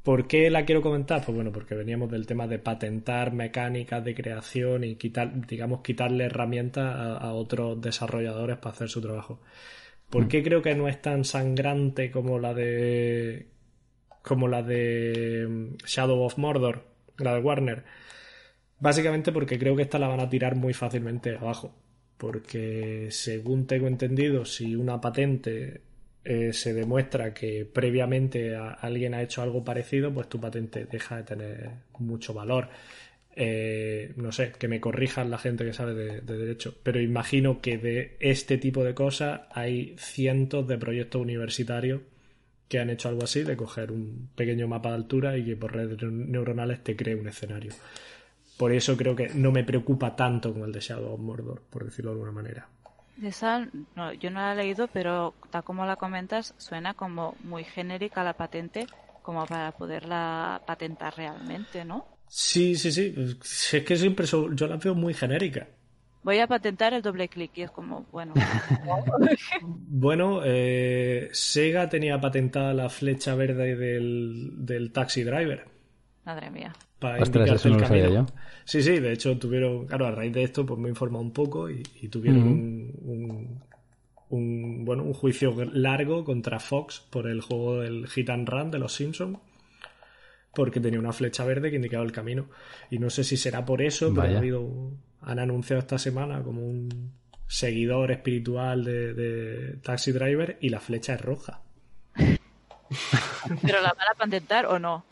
¿Por 0.01 0.27
qué 0.27 0.49
la 0.49 0.65
quiero 0.65 0.81
comentar? 0.81 1.23
Pues 1.25 1.35
bueno, 1.35 1.51
porque 1.51 1.75
veníamos 1.75 2.09
del 2.09 2.25
tema 2.25 2.47
de 2.47 2.59
patentar 2.59 3.33
mecánicas 3.33 4.03
de 4.03 4.15
creación 4.15 4.83
y 4.83 4.95
quitar, 4.95 5.45
digamos, 5.45 5.81
quitarle 5.81 6.25
herramientas 6.25 6.95
a, 6.95 7.33
otros 7.33 7.81
desarrolladores 7.81 8.57
para 8.57 8.73
hacer 8.73 8.89
su 8.89 9.01
trabajo. 9.01 9.41
¿Por 10.09 10.27
qué 10.27 10.41
creo 10.41 10.61
que 10.61 10.75
no 10.75 10.87
es 10.87 11.01
tan 11.01 11.25
sangrante 11.25 12.09
como 12.09 12.39
la 12.39 12.53
de 12.53 13.47
como 14.23 14.47
la 14.47 14.63
de 14.63 15.45
mm, 15.47 15.85
Shadow 15.85 16.21
of 16.21 16.37
Mordor? 16.37 16.96
La 17.17 17.33
de 17.33 17.41
Warner. 17.41 17.83
Básicamente 18.79 19.31
porque 19.31 19.57
creo 19.57 19.75
que 19.75 19.83
esta 19.83 19.99
la 19.99 20.07
van 20.07 20.19
a 20.19 20.29
tirar 20.29 20.55
muy 20.55 20.73
fácilmente 20.73 21.35
abajo. 21.35 21.75
Porque 22.17 23.07
según 23.11 23.67
tengo 23.67 23.87
entendido, 23.87 24.45
si 24.45 24.75
una 24.75 24.99
patente 24.99 25.81
eh, 26.23 26.51
se 26.51 26.73
demuestra 26.73 27.33
que 27.33 27.65
previamente 27.65 28.55
alguien 28.55 29.13
ha 29.13 29.21
hecho 29.21 29.41
algo 29.41 29.63
parecido, 29.63 30.13
pues 30.13 30.27
tu 30.27 30.39
patente 30.39 30.85
deja 30.85 31.17
de 31.17 31.23
tener 31.23 31.69
mucho 31.99 32.33
valor. 32.33 32.69
Eh, 33.35 34.13
no 34.15 34.31
sé, 34.31 34.51
que 34.57 34.67
me 34.67 34.81
corrijan 34.81 35.29
la 35.29 35.37
gente 35.37 35.63
que 35.63 35.73
sabe 35.73 35.93
de, 35.93 36.21
de, 36.21 36.37
derecho, 36.37 36.75
pero 36.81 36.99
imagino 36.99 37.61
que 37.61 37.77
de 37.77 38.17
este 38.19 38.57
tipo 38.57 38.83
de 38.83 38.95
cosas 38.95 39.41
hay 39.51 39.95
cientos 39.99 40.67
de 40.67 40.79
proyectos 40.79 41.21
universitarios 41.21 42.01
que 42.67 42.79
han 42.79 42.89
hecho 42.89 43.09
algo 43.09 43.23
así, 43.23 43.43
de 43.43 43.55
coger 43.55 43.91
un 43.91 44.29
pequeño 44.35 44.67
mapa 44.67 44.89
de 44.89 44.95
altura 44.95 45.37
y 45.37 45.45
que 45.45 45.55
por 45.55 45.73
redes 45.73 46.01
neuronales 46.03 46.83
te 46.83 46.95
cree 46.95 47.15
un 47.15 47.27
escenario. 47.27 47.73
Por 48.57 48.73
eso 48.73 48.97
creo 48.97 49.15
que 49.15 49.29
no 49.29 49.51
me 49.51 49.63
preocupa 49.63 50.15
tanto 50.15 50.51
como 50.51 50.65
el 50.65 50.71
de 50.71 50.79
Shadow 50.79 51.13
of 51.13 51.19
Mordor, 51.19 51.61
por 51.69 51.85
decirlo 51.85 52.11
de 52.11 52.15
alguna 52.15 52.31
manera. 52.31 52.67
Esa, 53.21 53.67
no, 53.95 54.13
yo 54.13 54.29
no 54.29 54.39
la 54.39 54.53
he 54.53 54.55
leído, 54.55 54.87
pero 54.87 55.33
tal 55.49 55.63
como 55.63 55.85
la 55.85 55.95
comentas, 55.95 56.53
suena 56.57 56.93
como 56.93 57.35
muy 57.43 57.63
genérica 57.63 58.23
la 58.23 58.33
patente, 58.33 58.87
como 59.21 59.45
para 59.45 59.71
poderla 59.71 60.61
patentar 60.65 61.15
realmente, 61.15 61.85
¿no? 61.85 62.05
Sí, 62.27 62.75
sí, 62.75 62.91
sí. 62.91 63.13
Es 63.17 63.83
que 63.83 63.95
siempre 63.95 64.25
yo 64.27 64.67
la 64.67 64.77
veo 64.77 64.93
muy 64.93 65.13
genérica 65.13 65.67
voy 66.27 66.39
a 66.39 66.47
patentar 66.47 66.93
el 66.93 67.01
doble 67.01 67.29
clic 67.29 67.51
y 67.55 67.61
es 67.61 67.71
como, 67.71 68.05
bueno. 68.11 68.33
bueno, 69.61 70.41
eh, 70.43 71.29
Sega 71.31 71.87
tenía 71.87 72.19
patentada 72.19 72.73
la 72.73 72.89
flecha 72.89 73.33
verde 73.33 73.77
del, 73.77 74.91
taxi 74.93 75.23
driver. 75.23 75.63
Madre 76.25 76.51
mía. 76.51 76.73
Para 76.99 77.19
indicarte 77.19 77.69
el 77.69 77.77
camino. 77.77 78.25
Sí, 78.65 78.83
sí, 78.83 78.99
de 78.99 79.13
hecho 79.13 79.37
tuvieron, 79.37 79.87
claro, 79.87 80.07
a 80.07 80.11
raíz 80.11 80.33
de 80.33 80.43
esto 80.43 80.65
pues 80.65 80.77
me 80.77 80.87
he 80.87 80.89
informado 80.89 81.23
un 81.23 81.31
poco 81.31 81.69
y, 81.69 81.81
tuvieron 82.09 82.43
un, 82.43 83.63
un, 84.27 84.83
bueno, 84.83 85.03
un 85.03 85.13
juicio 85.13 85.55
largo 85.71 86.25
contra 86.25 86.59
Fox 86.59 87.05
por 87.09 87.29
el 87.29 87.39
juego 87.39 87.79
del 87.79 88.05
Hit 88.05 88.29
and 88.31 88.49
Run 88.49 88.69
de 88.69 88.79
los 88.79 88.91
Simpsons 88.91 89.39
porque 90.53 90.81
tenía 90.81 90.99
una 90.99 91.13
flecha 91.13 91.45
verde 91.45 91.69
que 91.69 91.77
indicaba 91.77 92.03
el 92.03 92.11
camino. 92.11 92.49
Y 92.89 92.99
no 92.99 93.09
sé 93.09 93.23
si 93.23 93.37
será 93.37 93.63
por 93.63 93.81
eso, 93.81 94.11
pero 94.13 94.35
ha 94.35 94.39
habido 94.39 94.91
han 95.21 95.39
anunciado 95.39 95.79
esta 95.79 95.97
semana 95.97 96.43
como 96.43 96.61
un 96.61 97.13
seguidor 97.47 98.11
espiritual 98.11 98.83
de, 98.83 99.79
Taxi 99.83 100.11
Driver 100.11 100.57
y 100.61 100.69
la 100.69 100.79
flecha 100.79 101.13
es 101.13 101.21
roja. 101.21 101.61
¿Pero 102.15 103.81
la 103.81 103.93
van 103.93 104.07
a 104.11 104.17
patentar 104.17 104.65
o 104.65 104.79
no? 104.79 105.05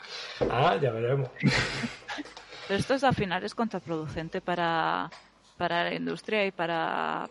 Ah, 0.50 0.78
ya 0.80 0.90
veremos. 0.90 1.30
Pero 2.68 2.80
esto 2.80 2.94
es, 2.94 3.04
al 3.04 3.14
final 3.14 3.44
es 3.44 3.54
contraproducente 3.54 4.40
para, 4.40 5.10
para 5.56 5.84
la 5.84 5.94
industria 5.94 6.46
y 6.46 6.50
para, 6.50 7.28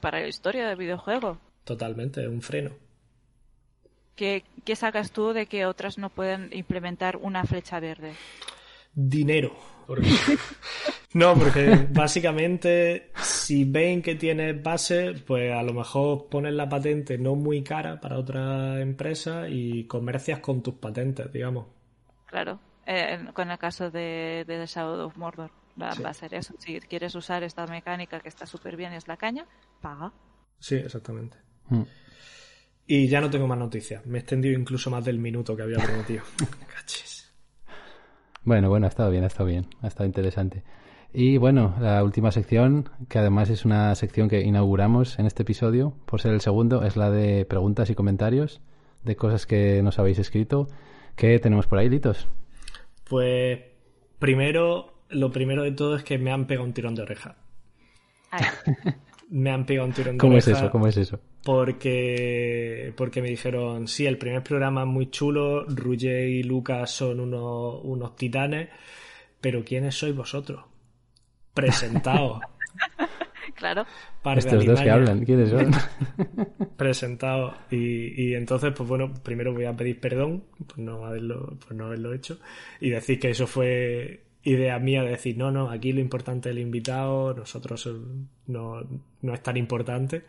para 0.00 0.20
la 0.20 0.28
historia 0.28 0.66
del 0.68 0.76
videojuego. 0.76 1.38
Totalmente, 1.64 2.22
es 2.22 2.28
un 2.28 2.40
freno. 2.40 2.70
¿Qué, 4.16 4.44
¿Qué 4.64 4.74
sacas 4.74 5.12
tú 5.12 5.32
de 5.32 5.46
que 5.46 5.66
otras 5.66 5.98
no 5.98 6.08
pueden 6.08 6.48
implementar 6.52 7.16
una 7.16 7.44
flecha 7.44 7.78
verde? 7.78 8.14
Dinero. 8.94 9.52
No, 11.14 11.34
porque 11.34 11.88
básicamente 11.90 13.12
si 13.16 13.64
ven 13.64 14.02
que 14.02 14.14
tienes 14.14 14.62
base, 14.62 15.14
pues 15.26 15.52
a 15.54 15.62
lo 15.62 15.72
mejor 15.72 16.28
pones 16.28 16.52
la 16.52 16.68
patente 16.68 17.16
no 17.16 17.34
muy 17.34 17.62
cara 17.62 17.98
para 17.98 18.18
otra 18.18 18.78
empresa 18.80 19.48
y 19.48 19.86
comercias 19.86 20.40
con 20.40 20.62
tus 20.62 20.74
patentes, 20.74 21.32
digamos. 21.32 21.66
Claro, 22.26 22.60
eh, 22.86 23.24
con 23.32 23.50
el 23.50 23.58
caso 23.58 23.90
de, 23.90 24.44
de 24.46 24.58
The 24.58 24.66
Shadow 24.66 25.06
of 25.06 25.16
Mordor 25.16 25.50
va, 25.80 25.90
a 25.90 26.14
ser 26.14 26.34
eso. 26.34 26.54
Si 26.58 26.78
quieres 26.80 27.14
usar 27.14 27.42
esta 27.42 27.66
mecánica 27.66 28.20
que 28.20 28.28
está 28.28 28.46
súper 28.46 28.76
bien, 28.76 28.92
es 28.92 29.08
la 29.08 29.16
caña, 29.16 29.46
paga. 29.80 30.12
Sí, 30.58 30.74
exactamente. 30.74 31.38
Hmm. 31.68 31.84
Y 32.86 33.08
ya 33.08 33.20
no 33.20 33.30
tengo 33.30 33.46
más 33.46 33.58
noticias. 33.58 34.04
Me 34.06 34.18
he 34.18 34.20
extendido 34.20 34.58
incluso 34.58 34.90
más 34.90 35.04
del 35.04 35.18
minuto 35.18 35.56
que 35.56 35.62
había 35.62 35.78
prometido. 35.78 36.22
Cachis. 36.74 37.17
Bueno, 38.44 38.68
bueno, 38.68 38.86
ha 38.86 38.88
estado 38.88 39.10
bien, 39.10 39.24
ha 39.24 39.26
estado 39.26 39.46
bien, 39.46 39.66
ha 39.82 39.88
estado 39.88 40.06
interesante. 40.06 40.62
Y 41.12 41.38
bueno, 41.38 41.74
la 41.80 42.04
última 42.04 42.30
sección, 42.32 42.90
que 43.08 43.18
además 43.18 43.48
es 43.50 43.64
una 43.64 43.94
sección 43.94 44.28
que 44.28 44.42
inauguramos 44.42 45.18
en 45.18 45.26
este 45.26 45.42
episodio, 45.42 45.94
por 46.06 46.20
ser 46.20 46.32
el 46.32 46.40
segundo, 46.40 46.84
es 46.84 46.96
la 46.96 47.10
de 47.10 47.44
preguntas 47.46 47.88
y 47.90 47.94
comentarios 47.94 48.60
de 49.04 49.16
cosas 49.16 49.46
que 49.46 49.82
nos 49.82 49.98
habéis 49.98 50.18
escrito. 50.18 50.68
¿Qué 51.16 51.38
tenemos 51.38 51.66
por 51.66 51.78
ahí, 51.78 51.88
Litos? 51.88 52.28
Pues 53.08 53.60
primero, 54.18 54.92
lo 55.08 55.32
primero 55.32 55.62
de 55.62 55.72
todo 55.72 55.96
es 55.96 56.04
que 56.04 56.18
me 56.18 56.30
han 56.30 56.46
pegado 56.46 56.66
un 56.66 56.74
tirón 56.74 56.94
de 56.94 57.02
oreja. 57.02 57.36
me 59.30 59.50
han 59.50 59.64
pegado 59.64 59.88
un 59.88 59.94
tirón 59.94 60.16
de 60.16 60.20
¿Cómo 60.20 60.34
oreja. 60.34 60.50
es 60.50 60.58
eso? 60.58 60.70
¿Cómo 60.70 60.86
es 60.86 60.96
eso? 60.96 61.20
Porque, 61.48 62.92
porque 62.94 63.22
me 63.22 63.30
dijeron, 63.30 63.88
sí, 63.88 64.04
el 64.04 64.18
primer 64.18 64.42
programa 64.42 64.82
es 64.82 64.86
muy 64.86 65.10
chulo, 65.10 65.64
Ruge 65.64 66.28
y 66.28 66.42
Lucas 66.42 66.90
son 66.90 67.20
unos, 67.20 67.80
unos 67.84 68.16
titanes, 68.16 68.68
pero 69.40 69.64
¿quiénes 69.64 69.94
sois 69.94 70.14
vosotros? 70.14 70.60
presentado. 71.58 72.40
claro. 73.54 73.86
Estos 74.36 74.64
dos 74.64 74.80
que 74.80 74.90
hablan, 74.90 75.24
¿quiénes 75.24 75.50
son? 75.50 75.70
presentado. 76.76 77.54
Y, 77.70 78.34
entonces, 78.34 78.72
pues 78.76 78.88
bueno, 78.88 79.12
primero 79.22 79.52
voy 79.52 79.64
a 79.64 79.74
pedir 79.74 79.98
perdón 80.00 80.44
por 80.66 80.78
no 80.78 81.06
haberlo, 81.06 81.58
por 81.66 81.74
no 81.74 81.86
haberlo 81.86 82.12
hecho 82.12 82.38
y 82.80 82.90
decir 82.90 83.18
que 83.18 83.30
eso 83.30 83.46
fue 83.46 84.24
idea 84.42 84.78
mía 84.78 85.02
de 85.02 85.10
decir, 85.10 85.36
no, 85.36 85.50
no, 85.50 85.70
aquí 85.70 85.92
lo 85.92 86.00
importante 86.00 86.50
es 86.50 86.56
el 86.56 86.60
invitado, 86.60 87.34
nosotros 87.34 87.88
no, 88.46 88.82
no 89.22 89.34
es 89.34 89.42
tan 89.42 89.56
importante. 89.56 90.24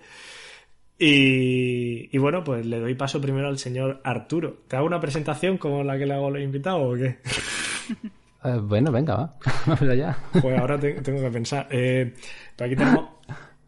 Y, 1.01 2.13
y, 2.13 2.17
bueno, 2.17 2.43
pues 2.43 2.65
le 2.65 2.77
doy 2.79 2.93
paso 2.93 3.21
primero 3.21 3.47
al 3.47 3.57
señor 3.57 4.01
Arturo. 4.03 4.57
¿Te 4.67 4.75
hago 4.75 4.85
una 4.85 4.99
presentación 4.99 5.57
como 5.57 5.81
la 5.81 5.97
que 5.97 6.05
le 6.05 6.13
hago 6.13 6.27
a 6.27 6.31
los 6.31 6.41
invitados 6.41 6.81
o 6.83 6.97
qué? 6.97 7.19
Eh, 8.41 8.57
bueno, 8.61 8.89
venga, 8.91 9.15
va. 9.15 9.33
Vamos 9.65 9.81
allá. 9.81 10.17
Pues 10.41 10.57
ahora 10.57 10.79
tengo 10.79 11.21
que 11.21 11.29
pensar. 11.29 11.67
Eh, 11.69 12.13
aquí 12.57 12.75
tenemos 12.75 13.09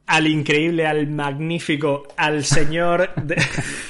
al 0.07 0.27
increíble, 0.27 0.87
al 0.87 1.07
magnífico, 1.07 2.03
al 2.17 2.43
señor, 2.43 3.09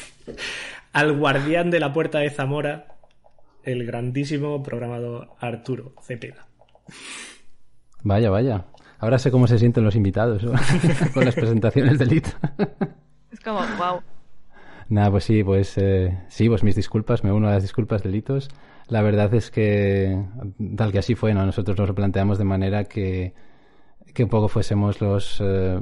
al 0.93 1.17
guardián 1.17 1.69
de 1.69 1.79
la 1.79 1.93
puerta 1.93 2.19
de 2.19 2.29
Zamora, 2.29 2.95
el 3.63 3.85
grandísimo 3.85 4.61
programador 4.63 5.29
Arturo 5.39 5.93
Cepeda. 6.03 6.47
Vaya, 8.03 8.29
vaya. 8.29 8.65
Ahora 8.99 9.19
sé 9.19 9.31
cómo 9.31 9.47
se 9.47 9.57
sienten 9.57 9.83
los 9.83 9.95
invitados 9.95 10.43
con 11.13 11.25
las 11.25 11.35
presentaciones 11.35 11.97
de. 11.97 12.23
Es 13.31 13.39
como, 13.39 13.59
wow. 13.59 14.01
Nada, 14.89 15.09
pues 15.09 15.23
sí, 15.23 15.43
pues 15.43 15.77
eh, 15.77 16.17
sí, 16.27 16.49
pues 16.49 16.63
mis 16.63 16.75
disculpas, 16.75 17.23
me 17.23 17.31
uno 17.31 17.47
a 17.47 17.51
las 17.51 17.61
disculpas 17.61 18.03
de 18.03 18.09
Litos. 18.09 18.49
La 18.87 19.01
verdad 19.01 19.33
es 19.33 19.49
que, 19.49 20.21
tal 20.75 20.91
que 20.91 20.99
así 20.99 21.15
fue, 21.15 21.33
¿no? 21.33 21.45
nosotros 21.45 21.77
nos 21.77 21.87
lo 21.87 21.95
planteamos 21.95 22.37
de 22.37 22.43
manera 22.43 22.83
que, 22.83 23.33
que 24.13 24.23
un 24.25 24.29
poco 24.29 24.49
fuésemos 24.49 24.99
los 24.99 25.39
eh, 25.39 25.79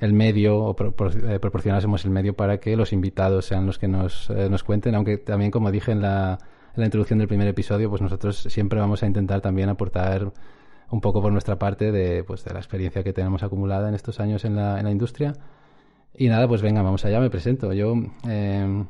el 0.00 0.12
medio 0.14 0.58
o 0.58 0.76
eh, 0.76 1.38
proporcionásemos 1.38 2.04
el 2.04 2.10
medio 2.10 2.34
para 2.34 2.58
que 2.58 2.76
los 2.76 2.92
invitados 2.92 3.44
sean 3.44 3.66
los 3.66 3.78
que 3.78 3.86
nos, 3.86 4.28
nos 4.30 4.64
cuenten, 4.64 4.96
aunque 4.96 5.18
también, 5.18 5.52
como 5.52 5.70
dije 5.70 5.92
en 5.92 6.02
la, 6.02 6.40
en 6.74 6.80
la 6.80 6.86
introducción 6.86 7.20
del 7.20 7.28
primer 7.28 7.46
episodio, 7.46 7.88
pues 7.88 8.02
nosotros 8.02 8.36
siempre 8.36 8.80
vamos 8.80 9.04
a 9.04 9.06
intentar 9.06 9.40
también 9.40 9.68
aportar 9.68 10.32
un 10.90 11.00
poco 11.00 11.22
por 11.22 11.30
nuestra 11.30 11.56
parte 11.56 11.92
de, 11.92 12.24
pues, 12.24 12.44
de 12.44 12.52
la 12.52 12.58
experiencia 12.58 13.04
que 13.04 13.12
tenemos 13.12 13.44
acumulada 13.44 13.88
en 13.88 13.94
estos 13.94 14.18
años 14.18 14.44
en 14.44 14.56
la, 14.56 14.80
en 14.80 14.86
la 14.86 14.90
industria 14.90 15.34
y 16.16 16.28
nada, 16.28 16.46
pues 16.46 16.62
venga, 16.62 16.82
vamos 16.82 17.04
allá, 17.04 17.18
me 17.20 17.30
presento. 17.30 17.72
Yo 17.72 17.94
eh, 18.28 18.84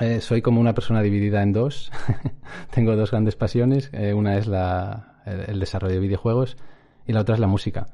eh, 0.00 0.20
soy 0.20 0.42
como 0.42 0.60
una 0.60 0.74
persona 0.74 1.00
dividida 1.00 1.42
en 1.42 1.52
dos. 1.52 1.92
Tengo 2.74 2.96
dos 2.96 3.12
grandes 3.12 3.36
pasiones. 3.36 3.90
Eh, 3.92 4.14
una 4.14 4.36
es 4.36 4.48
la, 4.48 5.22
el, 5.26 5.60
desarrollo 5.60 5.94
de 5.94 6.00
videojuegos 6.00 6.56
y 7.06 7.12
la 7.12 7.20
otra 7.20 7.34
es 7.34 7.40
la 7.40 7.46
música. 7.46 7.86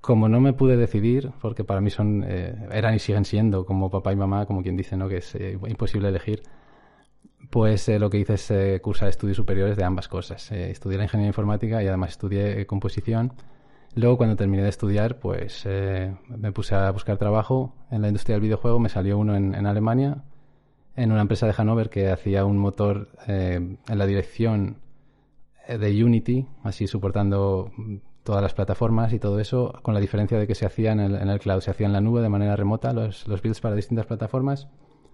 Como 0.00 0.28
no 0.28 0.40
me 0.40 0.52
pude 0.52 0.76
decidir, 0.76 1.32
porque 1.40 1.64
para 1.64 1.80
mí 1.80 1.90
son, 1.90 2.24
eran 2.24 2.94
y 2.94 2.98
siguen 2.98 3.24
siendo 3.24 3.64
como 3.64 3.90
papá 3.90 4.12
y 4.12 4.16
mamá, 4.16 4.44
como 4.44 4.62
quien 4.62 4.76
dice, 4.76 4.98
¿no? 4.98 5.08
que 5.08 5.16
es 5.16 5.34
imposible 5.66 6.10
elegir, 6.10 6.42
pues 7.48 7.88
lo 7.88 8.10
que 8.10 8.18
hice 8.18 8.34
es 8.34 8.80
cursar 8.82 9.08
estudios 9.08 9.38
superiores 9.38 9.78
de 9.78 9.84
ambas 9.84 10.08
cosas. 10.08 10.52
estudié 10.52 10.98
la 10.98 11.04
ingeniería 11.04 11.30
informática 11.30 11.82
y 11.82 11.86
además 11.86 12.10
estudié 12.10 12.66
composición 12.66 13.32
Luego, 13.96 14.16
cuando 14.16 14.34
terminé 14.34 14.64
de 14.64 14.70
estudiar, 14.70 15.20
pues 15.20 15.62
eh, 15.66 16.16
me 16.28 16.50
puse 16.50 16.74
a 16.74 16.90
buscar 16.90 17.16
trabajo 17.16 17.74
en 17.90 18.02
la 18.02 18.08
industria 18.08 18.34
del 18.34 18.42
videojuego. 18.42 18.80
Me 18.80 18.88
salió 18.88 19.18
uno 19.18 19.36
en, 19.36 19.66
Alemania, 19.66 20.24
en 20.96 21.12
una 21.12 21.20
empresa 21.20 21.46
de 21.46 21.52
Hannover 21.52 21.90
que 21.90 22.10
hacía 22.10 22.44
un 22.44 22.58
motor 22.58 23.08
eh, 23.28 23.54
en 23.54 23.98
la 23.98 24.06
dirección 24.06 24.78
eh, 25.68 25.78
de 25.78 26.04
Unity, 26.04 26.48
así 26.64 26.88
soportando 26.88 27.70
todas 28.24 28.42
las 28.42 28.54
plataformas 28.54 29.12
y 29.12 29.20
todo 29.20 29.38
eso, 29.38 29.78
con 29.82 29.94
la 29.94 30.00
diferencia 30.00 30.38
de 30.38 30.48
que 30.48 30.56
se 30.56 30.66
hacía 30.66 30.90
en 30.90 31.00
el, 31.00 31.38
cloud, 31.38 31.60
se 31.60 31.70
hacía 31.70 31.86
en 31.86 31.92
la 31.92 32.00
nube 32.00 32.20
de 32.20 32.28
manera 32.28 32.56
remota 32.56 32.92
los, 32.92 33.28
los 33.28 33.42
builds 33.42 33.60
para 33.60 33.76
distintas 33.76 34.06
plataformas. 34.06 34.66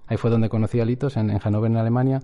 Ahí 0.07 0.17
fue 0.17 0.31
donde 0.31 0.49
conocí 0.49 0.81
a 0.81 0.87
Litos, 0.87 1.19
en, 1.19 1.29
en 1.29 1.39
Hannover, 1.39 1.71
en 1.71 1.77
Alemania. 1.77 2.21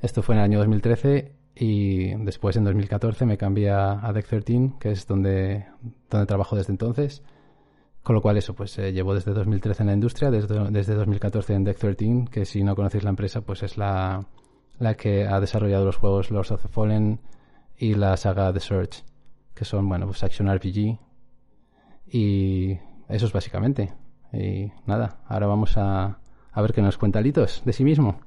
Esto 0.00 0.22
fue 0.22 0.36
en 0.36 0.38
el 0.40 0.44
año 0.44 0.58
2013 0.58 1.41
y 1.54 2.14
después 2.24 2.56
en 2.56 2.64
2014 2.64 3.26
me 3.26 3.36
cambié 3.36 3.70
a, 3.70 4.10
Deck 4.12 4.26
13, 4.26 4.72
que 4.80 4.92
es 4.92 5.06
donde, 5.06 5.66
donde 6.10 6.26
trabajo 6.26 6.56
desde 6.56 6.72
entonces. 6.72 7.22
Con 8.02 8.16
lo 8.16 8.22
cual 8.22 8.36
eso, 8.36 8.54
pues 8.54 8.76
eh, 8.78 8.92
llevo 8.92 9.14
desde 9.14 9.32
2013 9.32 9.82
en 9.82 9.86
la 9.86 9.92
industria, 9.92 10.30
desde, 10.30 10.70
desde 10.70 10.94
2014 10.94 11.54
en 11.54 11.64
Deck 11.64 11.78
13, 11.78 12.24
que 12.30 12.44
si 12.44 12.64
no 12.64 12.74
conocéis 12.74 13.04
la 13.04 13.10
empresa, 13.10 13.42
pues 13.42 13.62
es 13.62 13.76
la, 13.76 14.26
la 14.78 14.94
que 14.94 15.26
ha 15.26 15.38
desarrollado 15.40 15.84
los 15.84 15.96
juegos 15.96 16.30
Lords 16.30 16.50
of 16.50 16.62
the 16.62 16.68
Fallen 16.68 17.20
y 17.76 17.94
la 17.94 18.16
saga 18.16 18.52
The 18.52 18.60
Search, 18.60 19.04
que 19.54 19.64
son, 19.64 19.88
bueno, 19.88 20.06
pues 20.06 20.22
Action 20.24 20.52
RPG. 20.52 20.98
Y 22.08 22.72
eso 23.08 23.26
es 23.26 23.32
básicamente. 23.32 23.92
Y 24.32 24.72
nada, 24.86 25.20
ahora 25.28 25.46
vamos 25.46 25.76
a, 25.76 26.18
a 26.50 26.62
ver 26.62 26.72
qué 26.72 26.82
nos 26.82 26.98
cuenta 26.98 27.20
Litos 27.20 27.62
de 27.64 27.72
sí 27.72 27.84
mismo. 27.84 28.20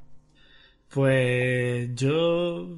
Pues 0.95 1.93
yo. 1.93 2.77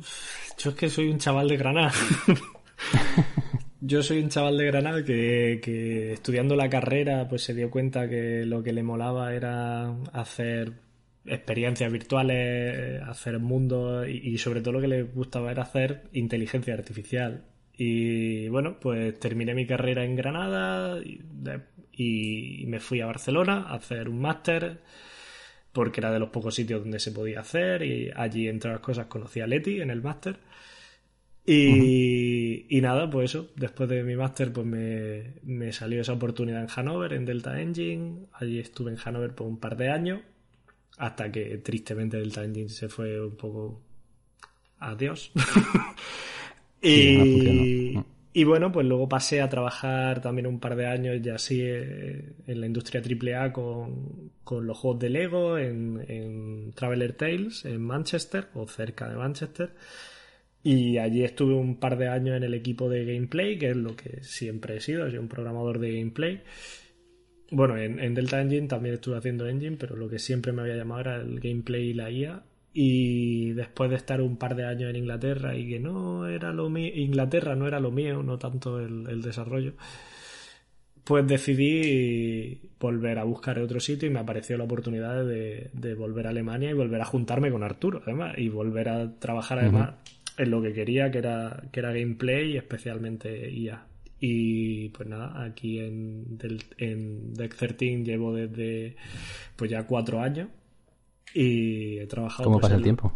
Yo 0.57 0.69
es 0.71 0.75
que 0.75 0.89
soy 0.89 1.09
un 1.09 1.19
chaval 1.19 1.47
de 1.49 1.57
Granada. 1.57 1.93
yo 3.81 4.01
soy 4.01 4.23
un 4.23 4.29
chaval 4.29 4.57
de 4.57 4.65
Granada 4.65 5.03
que, 5.03 5.59
que, 5.61 6.13
estudiando 6.13 6.55
la 6.55 6.67
carrera 6.67 7.27
pues 7.29 7.43
se 7.43 7.53
dio 7.53 7.69
cuenta 7.69 8.09
que 8.09 8.43
lo 8.43 8.63
que 8.63 8.73
le 8.73 8.81
molaba 8.81 9.35
era 9.35 9.95
hacer 10.13 10.73
experiencias 11.27 11.91
virtuales, 11.91 13.03
hacer 13.03 13.37
mundos 13.37 14.07
y, 14.07 14.29
y 14.29 14.39
sobre 14.39 14.61
todo 14.61 14.73
lo 14.73 14.81
que 14.81 14.87
le 14.87 15.03
gustaba 15.03 15.51
era 15.51 15.61
hacer 15.61 16.05
inteligencia 16.13 16.73
artificial. 16.73 17.43
Y 17.77 18.47
bueno, 18.49 18.79
pues 18.81 19.19
terminé 19.19 19.53
mi 19.53 19.67
carrera 19.67 20.03
en 20.03 20.15
Granada 20.15 20.99
y, 21.03 21.21
y 21.91 22.65
me 22.65 22.79
fui 22.79 22.99
a 22.99 23.05
Barcelona 23.05 23.67
a 23.67 23.75
hacer 23.75 24.09
un 24.09 24.21
máster 24.21 24.81
porque 25.77 26.01
era 26.01 26.11
de 26.11 26.17
los 26.17 26.29
pocos 26.29 26.55
sitios 26.55 26.81
donde 26.81 26.99
se 26.99 27.11
podía 27.11 27.41
hacer 27.41 27.83
y 27.83 28.09
allí, 28.15 28.47
entre 28.47 28.71
las 28.71 28.79
cosas, 28.79 29.05
conocí 29.05 29.41
a 29.41 29.45
Leti 29.45 29.79
en 29.79 29.91
el 29.91 30.01
máster. 30.01 30.39
Y, 31.45 32.79
nada, 32.81 33.07
pues 33.07 33.29
eso, 33.29 33.51
después 33.55 33.87
de 33.87 34.01
mi 34.01 34.15
máster 34.15 34.51
pues 34.51 34.65
me, 34.65 35.71
salió 35.71 36.01
esa 36.01 36.13
oportunidad 36.13 36.63
en 36.63 36.69
Hanover, 36.75 37.13
en 37.13 37.25
Delta 37.25 37.61
Engine. 37.61 38.25
Allí 38.33 38.57
estuve 38.57 38.89
en 38.89 38.97
Hanover 39.05 39.35
por 39.35 39.45
un 39.45 39.59
par 39.59 39.77
de 39.77 39.91
años, 39.91 40.21
hasta 40.97 41.31
que 41.31 41.59
tristemente 41.59 42.17
Delta 42.17 42.43
Engine 42.43 42.69
se 42.69 42.89
fue 42.89 43.23
un 43.23 43.35
poco 43.35 43.79
adiós. 44.79 45.31
y, 46.81 47.99
y 48.37 48.43
bueno, 48.43 48.71
pues 48.71 48.85
luego 48.85 49.09
pasé 49.09 49.41
a 49.41 49.49
trabajar 49.49 50.21
también 50.21 50.45
un 50.45 50.59
par 50.59 50.75
de 50.75 50.85
años 50.85 51.19
ya 51.23 51.33
así 51.33 51.59
eh, 51.59 52.33
en 52.45 52.61
la 52.61 52.67
industria 52.67 53.01
AAA 53.01 53.51
con, 53.51 54.31
con 54.43 54.67
los 54.67 54.77
juegos 54.77 54.99
de 54.99 55.09
Lego, 55.09 55.57
en, 55.57 56.71
Traveler 56.75 57.13
Tales, 57.13 57.65
en 57.65 57.81
Manchester 57.81 58.49
o 58.53 58.67
cerca 58.67 59.09
de 59.09 59.15
Manchester. 59.15 59.71
Y 60.61 60.99
allí 60.99 61.23
estuve 61.23 61.55
un 61.55 61.79
par 61.79 61.97
de 61.97 62.09
años 62.09 62.37
en 62.37 62.43
el 62.43 62.53
equipo 62.53 62.87
de 62.89 63.05
gameplay, 63.05 63.57
que 63.57 63.71
es 63.71 63.75
lo 63.75 63.95
que 63.95 64.23
siempre 64.23 64.77
he 64.77 64.81
sido, 64.81 65.09
soy 65.09 65.17
un 65.17 65.29
programador 65.29 65.79
de 65.79 65.93
gameplay. 65.93 66.43
Bueno, 67.49 67.75
en, 67.75 67.99
en, 67.99 68.13
Delta 68.13 68.39
Engine 68.39 68.67
también 68.67 68.93
estuve 68.93 69.17
haciendo 69.17 69.47
Engine, 69.47 69.77
pero 69.79 69.95
lo 69.95 70.07
que 70.09 70.19
siempre 70.19 70.51
me 70.51 70.61
había 70.61 70.75
llamado 70.75 71.01
era 71.01 71.15
el 71.15 71.39
gameplay 71.39 71.89
y 71.89 71.93
la 71.95 72.11
IA. 72.11 72.43
Y 72.73 73.53
después 73.53 73.89
de 73.89 73.95
estar 73.95 74.21
un 74.21 74.37
par 74.37 74.55
de 74.55 74.65
años 74.65 74.89
en 74.89 74.97
Inglaterra 74.97 75.55
y 75.55 75.67
que 75.67 75.79
no 75.79 76.27
era 76.27 76.51
lo 76.53 76.69
mío, 76.69 76.91
Inglaterra 76.93 77.55
no 77.55 77.67
era 77.67 77.79
lo 77.79 77.91
mío, 77.91 78.21
no 78.21 78.37
tanto 78.37 78.79
el, 78.79 79.21
desarrollo, 79.21 79.73
pues 81.03 81.25
decidí 81.25 82.69
volver 82.79 83.17
a 83.17 83.23
buscar 83.23 83.57
otro 83.59 83.79
sitio 83.79 84.07
y 84.07 84.11
me 84.11 84.19
apareció 84.19 84.57
la 84.57 84.65
oportunidad 84.65 85.25
de, 85.25 85.95
volver 85.97 86.27
a 86.27 86.29
Alemania 86.29 86.69
y 86.69 86.73
volver 86.73 87.01
a 87.01 87.05
juntarme 87.05 87.51
con 87.51 87.63
Arturo, 87.63 88.01
además, 88.03 88.37
y 88.37 88.49
volver 88.49 88.89
a 88.89 89.19
trabajar 89.19 89.59
además 89.59 89.95
en 90.37 90.51
lo 90.51 90.61
que 90.61 90.73
quería, 90.73 91.09
que 91.09 91.17
era, 91.17 91.63
que 91.71 91.79
era 91.79 91.91
gameplay 91.91 92.53
y 92.53 92.57
especialmente 92.57 93.49
IA. 93.49 93.85
Y 94.19 94.89
pues 94.89 95.07
nada, 95.07 95.43
aquí 95.43 95.79
en, 95.79 96.37
en 96.77 97.33
Deck 97.33 97.55
13 97.55 98.03
llevo 98.03 98.33
desde 98.33 98.95
pues 99.55 99.69
ya 99.69 99.85
cuatro 99.85 100.21
años 100.21 100.49
y 101.37 101.99
he 101.99 102.07
trabajado. 102.07 102.45
¿Cómo 102.45 102.59
pues, 102.59 102.69
pasa 102.69 102.77
el, 102.77 102.83
tiempo? 102.83 103.13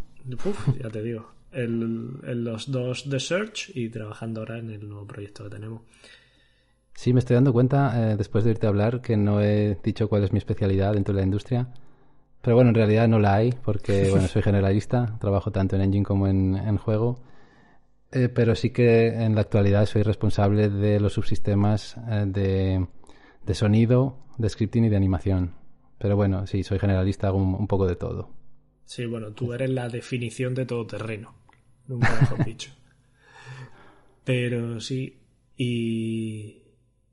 ya 0.80 0.90
te 0.90 1.02
digo. 1.02 1.32
en 1.52 2.44
los 2.44 2.72
dos 2.72 3.10
de 3.10 3.20
Search 3.20 3.72
y 3.76 3.90
trabajando 3.90 4.42
ahora 4.42 4.60
en 4.60 4.70
el 4.70 4.88
nuevo 4.88 5.08
proyecto 5.08 5.44
que 5.46 5.50
tenemos. 5.50 5.82
Sí, 6.94 7.14
me 7.14 7.20
estoy 7.20 7.34
dando 7.36 7.52
cuenta, 7.52 8.12
eh, 8.12 8.16
después 8.16 8.44
de 8.44 8.52
irte 8.52 8.68
a 8.68 8.70
hablar, 8.70 9.02
que 9.02 9.18
no 9.18 9.42
he 9.42 9.76
dicho 9.84 10.08
cuál 10.08 10.24
es 10.24 10.32
mi 10.32 10.38
especialidad 10.38 10.94
dentro 10.94 11.16
de 11.16 11.22
la 11.22 11.26
industria. 11.26 11.68
Pero 12.42 12.56
bueno, 12.56 12.70
en 12.70 12.76
realidad 12.76 13.08
no 13.08 13.18
la 13.18 13.34
hay, 13.36 13.54
porque 13.54 14.10
bueno, 14.12 14.28
soy 14.28 14.44
generalista, 14.44 15.18
trabajo 15.20 15.52
tanto 15.52 15.76
en 15.76 15.82
engine 15.82 16.06
como 16.06 16.28
en, 16.28 16.78
juego. 16.78 17.20
Eh, 18.12 18.30
pero 18.30 18.54
sí 18.54 18.70
que 18.72 19.08
en 19.08 19.34
la 19.34 19.42
actualidad 19.42 19.86
soy 19.88 20.04
responsable 20.04 20.70
de 20.70 21.00
los 21.00 21.14
subsistemas 21.14 21.96
eh, 22.08 22.26
de, 22.28 22.86
de, 23.46 23.54
sonido, 23.56 24.18
de 24.38 24.50
scripting 24.50 24.86
y 24.86 24.90
de 24.90 24.98
animación. 24.98 25.61
Pero 26.02 26.16
bueno, 26.16 26.48
sí, 26.48 26.64
soy 26.64 26.80
generalista, 26.80 27.28
hago 27.28 27.38
un, 27.38 27.68
poco 27.68 27.86
de 27.86 27.96
todo. 27.96 28.32
Sí, 28.86 29.06
bueno, 29.06 29.34
tú 29.34 29.54
eres 29.54 29.70
la 29.70 29.88
definición 29.88 30.56
de 30.56 30.66
todo 30.66 30.88
terreno. 30.88 31.36
Nunca 31.88 32.10
mejor 32.20 32.44
dicho. 32.46 32.72
Pero 34.24 34.80
sí, 34.80 35.20
y 35.56 36.64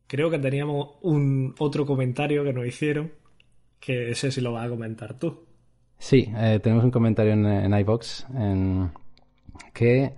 creo 0.06 0.30
que 0.30 0.38
teníamos 0.38 0.96
un 1.02 1.54
otro 1.58 1.84
comentario 1.84 2.44
que 2.44 2.54
nos 2.54 2.66
hicieron, 2.66 3.12
que 3.78 4.10
ese 4.10 4.30
sí 4.30 4.40
lo 4.40 4.52
vas 4.52 4.66
a 4.66 4.70
comentar 4.70 5.18
tú. 5.18 5.44
Sí, 5.98 6.32
eh, 6.34 6.58
tenemos 6.62 6.84
un 6.84 6.90
comentario 6.90 7.34
en, 7.34 7.44
en 7.44 7.78
iVox 7.78 8.26
en 8.34 8.90
que, 9.74 10.14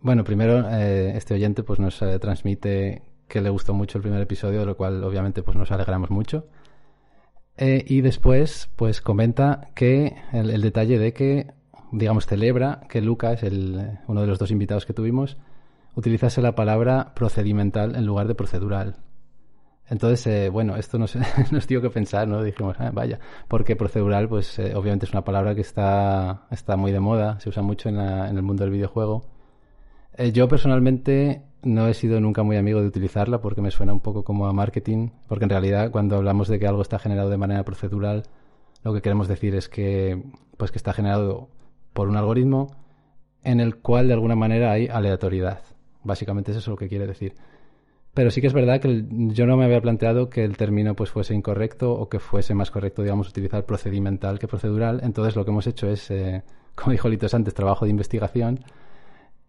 bueno, 0.00 0.24
primero 0.24 0.68
eh, 0.68 1.16
este 1.16 1.32
oyente 1.32 1.62
pues 1.62 1.78
nos 1.78 2.02
eh, 2.02 2.18
transmite 2.18 3.02
que 3.28 3.40
le 3.40 3.48
gustó 3.48 3.72
mucho 3.72 3.96
el 3.96 4.02
primer 4.02 4.20
episodio, 4.20 4.60
de 4.60 4.66
lo 4.66 4.76
cual 4.76 5.02
obviamente 5.04 5.42
pues 5.42 5.56
nos 5.56 5.70
alegramos 5.70 6.10
mucho. 6.10 6.46
Eh, 7.56 7.84
y 7.86 8.00
después, 8.00 8.68
pues 8.76 9.00
comenta 9.00 9.68
que 9.74 10.16
el, 10.32 10.60
detalle 10.60 10.98
de 10.98 11.12
que, 11.12 11.52
digamos, 11.92 12.26
celebra 12.26 12.80
que 12.88 13.00
Lucas, 13.00 13.42
el, 13.42 13.98
uno 14.08 14.20
de 14.22 14.26
los 14.26 14.38
dos 14.38 14.50
invitados 14.50 14.86
que 14.86 14.92
tuvimos, 14.92 15.36
utilizase 15.94 16.42
la 16.42 16.56
palabra 16.56 17.14
procedimental 17.14 17.94
en 17.94 18.06
lugar 18.06 18.26
de 18.26 18.34
procedural. 18.34 18.96
Entonces, 19.88 20.26
eh, 20.26 20.48
bueno, 20.48 20.76
esto 20.76 20.98
nos, 20.98 21.16
nos 21.52 21.66
dio 21.68 21.80
que 21.80 21.90
pensar, 21.90 22.26
¿no? 22.26 22.42
Dijimos, 22.42 22.76
ah, 22.80 22.90
vaya, 22.92 23.20
porque 23.46 23.76
procedural, 23.76 24.28
pues 24.28 24.58
eh, 24.58 24.74
obviamente 24.74 25.06
es 25.06 25.12
una 25.12 25.24
palabra 25.24 25.54
que 25.54 25.60
está, 25.60 26.46
está 26.50 26.76
muy 26.76 26.90
de 26.90 27.00
moda, 27.00 27.38
se 27.38 27.50
usa 27.50 27.62
mucho 27.62 27.88
en, 27.88 28.00
en 28.00 28.36
el 28.36 28.42
mundo 28.42 28.64
del 28.64 28.72
videojuego. 28.72 29.26
yo 30.32 30.48
personalmente 30.48 31.42
no 31.64 31.88
he 31.88 31.94
sido 31.94 32.20
nunca 32.20 32.42
muy 32.42 32.56
amigo 32.56 32.80
de 32.80 32.86
utilizarla 32.86 33.40
porque 33.40 33.62
me 33.62 33.70
suena 33.70 33.92
un 33.92 34.00
poco 34.00 34.24
como 34.24 34.46
a 34.46 34.52
marketing, 34.52 35.10
porque 35.28 35.44
en 35.44 35.50
realidad 35.50 35.90
cuando 35.90 36.16
hablamos 36.16 36.48
de 36.48 36.58
que 36.58 36.66
algo 36.66 36.82
está 36.82 36.98
generado 36.98 37.30
de 37.30 37.36
manera 37.36 37.64
procedural, 37.64 38.24
lo 38.82 38.92
que 38.92 39.02
queremos 39.02 39.28
decir 39.28 39.54
es 39.54 39.68
que 39.68 40.22
pues 40.56 40.70
que 40.70 40.78
está 40.78 40.92
generado 40.92 41.48
por 41.92 42.08
un 42.08 42.16
algoritmo 42.16 42.76
en 43.42 43.60
el 43.60 43.76
cual 43.76 44.08
de 44.08 44.14
alguna 44.14 44.36
manera 44.36 44.72
hay 44.72 44.88
aleatoriedad. 44.88 45.60
Básicamente 46.02 46.50
eso 46.50 46.60
es 46.60 46.68
lo 46.68 46.76
que 46.76 46.88
quiere 46.88 47.06
decir. 47.06 47.34
Pero 48.14 48.30
sí 48.30 48.40
que 48.40 48.46
es 48.46 48.52
verdad 48.52 48.80
que 48.80 49.04
yo 49.08 49.46
no 49.46 49.56
me 49.56 49.64
había 49.64 49.80
planteado 49.80 50.30
que 50.30 50.44
el 50.44 50.56
término 50.56 50.94
pues 50.94 51.10
fuese 51.10 51.34
incorrecto 51.34 51.92
o 51.92 52.08
que 52.08 52.20
fuese 52.20 52.54
más 52.54 52.70
correcto, 52.70 53.02
digamos, 53.02 53.28
utilizar 53.28 53.64
procedimental 53.66 54.38
que 54.38 54.46
procedural. 54.46 55.00
Entonces 55.02 55.34
lo 55.34 55.44
que 55.44 55.50
hemos 55.50 55.66
hecho 55.66 55.88
es, 55.88 56.10
eh, 56.10 56.42
como 56.76 56.92
dijo 56.92 57.08
Litos 57.08 57.34
antes, 57.34 57.54
trabajo 57.54 57.84
de 57.84 57.90
investigación 57.90 58.60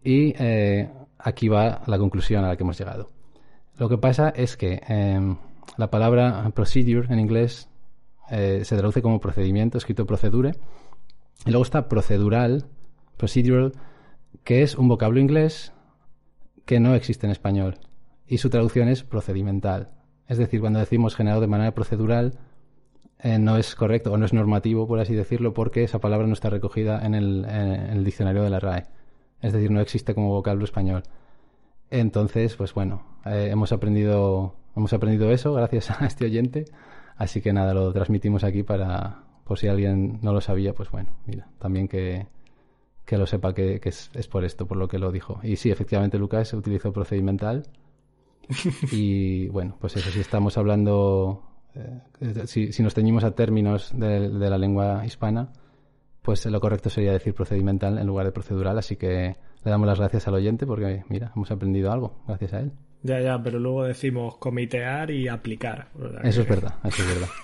y 0.03 0.33
eh, 0.39 0.89
aquí 1.25 1.49
va 1.49 1.81
la 1.87 1.97
conclusión 1.97 2.45
a 2.45 2.49
la 2.49 2.55
que 2.55 2.63
hemos 2.63 2.77
llegado. 2.77 3.09
Lo 3.77 3.89
que 3.89 3.97
pasa 3.97 4.29
es 4.29 4.55
que 4.55 4.81
em, 4.87 5.37
la 5.75 5.89
palabra 5.89 6.49
procedure 6.53 7.11
en 7.11 7.19
inglés 7.19 7.67
eh, 8.29 8.61
se 8.63 8.77
traduce 8.77 9.01
como 9.01 9.19
procedimiento, 9.19 9.77
escrito 9.77 10.05
procedure, 10.05 10.53
y 11.45 11.49
luego 11.49 11.63
está 11.63 11.89
procedural, 11.89 12.65
procedural, 13.17 13.73
que 14.43 14.61
es 14.61 14.75
un 14.75 14.87
vocablo 14.87 15.19
inglés 15.19 15.73
que 16.65 16.79
no 16.79 16.95
existe 16.95 17.25
en 17.25 17.31
español 17.31 17.79
y 18.27 18.37
su 18.37 18.49
traducción 18.49 18.87
es 18.87 19.03
procedimental. 19.03 19.89
Es 20.27 20.37
decir, 20.37 20.59
cuando 20.59 20.79
decimos 20.79 21.15
generado 21.15 21.41
de 21.41 21.47
manera 21.47 21.73
procedural, 21.73 22.39
eh, 23.19 23.39
no 23.39 23.57
es 23.57 23.75
correcto 23.75 24.11
o 24.11 24.17
no 24.17 24.25
es 24.25 24.33
normativo, 24.33 24.87
por 24.87 24.99
así 24.99 25.13
decirlo, 25.13 25.53
porque 25.53 25.83
esa 25.83 25.99
palabra 25.99 26.27
no 26.27 26.33
está 26.33 26.49
recogida 26.49 27.05
en 27.05 27.13
el, 27.15 28.03
diccionario 28.03 28.43
de 28.43 28.49
la 28.49 28.59
RAE. 28.59 28.85
Es 29.41 29.53
decir, 29.53 29.71
no 29.71 29.81
existe 29.81 30.15
como 30.15 30.29
vocablo 30.29 30.63
español. 30.63 31.03
Entonces, 31.89 32.55
pues 32.55 32.73
bueno, 32.73 33.03
eh, 33.25 33.49
hemos 33.51 33.71
aprendido 33.71 34.55
hemos 34.75 34.93
aprendido 34.93 35.31
eso 35.31 35.53
gracias 35.53 35.89
a 36.01 36.05
este 36.05 36.25
oyente, 36.25 36.65
así 37.17 37.41
que 37.41 37.53
nada, 37.53 37.73
lo 37.73 37.91
transmitimos 37.93 38.43
aquí 38.43 38.63
para, 38.63 39.23
por 39.43 39.57
si 39.57 39.67
alguien 39.67 40.19
no 40.21 40.33
lo 40.33 40.41
sabía, 40.41 40.73
pues 40.73 40.91
bueno, 40.91 41.15
mira, 41.25 41.47
también 41.59 41.87
que, 41.87 42.27
que 43.05 43.17
lo 43.17 43.25
sepa 43.25 43.53
que, 43.53 43.79
es, 43.83 44.11
es, 44.13 44.27
por 44.27 44.43
esto, 44.43 44.67
por 44.67 44.77
lo 44.77 44.87
que 44.87 44.99
lo 44.99 45.11
dijo. 45.11 45.39
Y 45.43 45.55
sí, 45.55 45.71
efectivamente, 45.71 46.17
Lucas 46.17 46.53
utilizó 46.53 46.91
procedimental 46.91 47.63
y 48.91 49.47
bueno, 49.49 49.77
pues 49.79 49.95
eso, 49.97 50.09
si 50.11 50.19
estamos 50.19 50.57
hablando, 50.57 51.43
eh, 51.73 52.45
si, 52.45 52.83
nos 52.83 52.93
teñimos 52.93 53.23
a 53.23 53.31
términos 53.31 53.91
de, 53.95 54.29
la 54.29 54.57
lengua 54.57 55.05
hispana, 55.05 55.51
pues 56.25 56.45
lo 56.47 56.59
correcto 56.59 56.89
sería 56.89 57.13
decir 57.13 57.35
procedimental 57.35 57.99
en 57.99 58.07
lugar 58.07 58.25
de 58.25 58.31
procedural, 58.31 58.79
así 58.79 58.95
que 58.95 59.35
le 59.63 59.71
damos 59.71 59.87
las 59.87 59.99
gracias 59.99 60.27
al 60.27 60.33
oyente 60.33 60.65
porque, 60.65 61.03
mira, 61.07 61.31
hemos 61.35 61.51
aprendido 61.51 61.91
algo 61.91 62.23
gracias 62.27 62.53
a 62.53 62.61
él. 62.61 62.71
Ya, 63.03 63.21
ya, 63.21 63.39
pero 63.43 63.59
luego 63.59 63.83
decimos 63.83 64.37
comitear 64.37 65.11
y 65.11 65.27
aplicar. 65.27 65.89
Eso 66.23 66.41
es 66.41 66.49
verdad, 66.49 66.73
eso 66.83 67.03
es 67.03 67.07
verdad. 67.07 67.29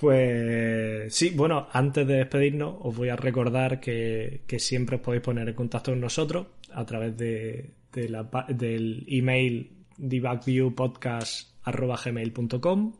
Pues 0.00 1.14
sí, 1.14 1.30
bueno, 1.36 1.68
antes 1.72 2.06
de 2.06 2.14
despedirnos 2.14 2.76
os 2.80 2.96
voy 2.96 3.10
a 3.10 3.16
recordar 3.16 3.80
que, 3.80 4.44
que, 4.46 4.58
siempre 4.58 4.96
os 4.96 5.02
podéis 5.02 5.22
poner 5.22 5.46
en 5.46 5.54
contacto 5.54 5.92
con 5.92 6.00
nosotros 6.00 6.46
a 6.72 6.86
través 6.86 7.14
de, 7.18 7.74
del 7.92 9.04
email 9.06 9.70
debugviewpodcast.gmail.com 9.98 12.92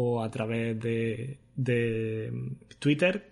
o 0.00 0.22
a 0.22 0.30
través 0.30 0.78
de, 0.78 1.38
de 1.56 2.32
Twitter 2.78 3.30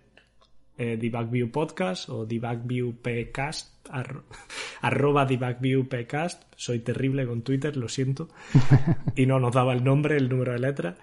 eh, 0.76 0.96
debugviewpodcast 0.96 2.08
o 2.10 2.26
debugviewpcast 2.26 3.86
arroba 4.82 5.24
debugviewpcast 5.24 6.42
soy 6.56 6.80
terrible 6.80 7.24
con 7.24 7.42
Twitter, 7.42 7.76
lo 7.76 7.88
siento 7.88 8.28
y 9.14 9.26
no 9.26 9.38
nos 9.38 9.54
daba 9.54 9.74
el 9.74 9.84
nombre, 9.84 10.16
el 10.16 10.28
número 10.28 10.54
de 10.54 10.58
letra 10.58 10.98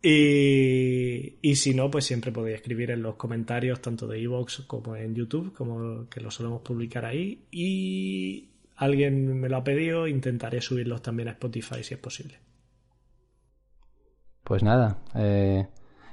y, 0.00 1.36
y, 1.42 1.54
si 1.54 1.74
no, 1.74 1.88
pues 1.88 2.06
siempre 2.06 2.32
podéis 2.32 2.56
escribir 2.56 2.90
en 2.90 3.02
los 3.02 3.14
comentarios 3.14 3.80
tanto 3.80 4.08
de 4.08 4.18
iVoox 4.20 4.62
como 4.66 4.96
en 4.96 5.14
YouTube, 5.14 5.52
como 5.52 6.08
que 6.08 6.20
lo 6.20 6.28
solemos 6.28 6.60
publicar 6.62 7.04
ahí. 7.04 7.44
Y 7.52 8.48
alguien 8.74 9.38
me 9.38 9.48
lo 9.48 9.58
ha 9.58 9.62
pedido, 9.62 10.08
intentaré 10.08 10.60
subirlos 10.60 11.02
también 11.02 11.28
a 11.28 11.32
Spotify 11.32 11.84
si 11.84 11.94
es 11.94 12.00
posible. 12.00 12.40
Pues 14.52 14.62
nada, 14.62 14.98
eh, 15.14 15.66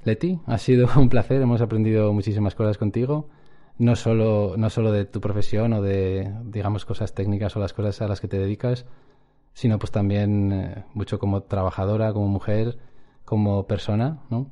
Leti, 0.05 0.39
ha 0.45 0.57
sido 0.57 0.87
un 0.95 1.09
placer, 1.09 1.41
hemos 1.41 1.59
aprendido 1.59 2.13
muchísimas 2.13 2.55
cosas 2.55 2.77
contigo, 2.77 3.27
no 3.77 3.97
solo, 3.97 4.55
no 4.55 4.69
solo 4.69 4.93
de 4.93 5.03
tu 5.03 5.19
profesión 5.19 5.73
o 5.73 5.81
de, 5.81 6.33
digamos, 6.45 6.85
cosas 6.85 7.13
técnicas 7.13 7.57
o 7.57 7.59
las 7.59 7.73
cosas 7.73 8.01
a 8.01 8.07
las 8.07 8.21
que 8.21 8.29
te 8.29 8.39
dedicas, 8.39 8.85
sino 9.51 9.77
pues 9.77 9.91
también 9.91 10.53
eh, 10.53 10.85
mucho 10.93 11.19
como 11.19 11.43
trabajadora, 11.43 12.13
como 12.13 12.29
mujer, 12.29 12.77
como 13.25 13.67
persona, 13.67 14.21
¿no? 14.29 14.49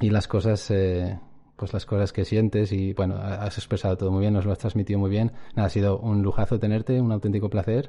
Y 0.00 0.10
las 0.10 0.26
cosas, 0.26 0.68
eh, 0.72 1.20
pues 1.54 1.72
las 1.72 1.86
cosas 1.86 2.12
que 2.12 2.24
sientes 2.24 2.72
y 2.72 2.92
bueno, 2.92 3.18
has 3.18 3.56
expresado 3.56 3.96
todo 3.96 4.10
muy 4.10 4.22
bien, 4.22 4.34
nos 4.34 4.46
lo 4.46 4.50
has 4.50 4.58
transmitido 4.58 4.98
muy 4.98 5.10
bien. 5.10 5.30
Nada, 5.54 5.68
ha 5.68 5.70
sido 5.70 5.96
un 6.00 6.22
lujazo 6.22 6.58
tenerte, 6.58 7.00
un 7.00 7.12
auténtico 7.12 7.50
placer. 7.50 7.88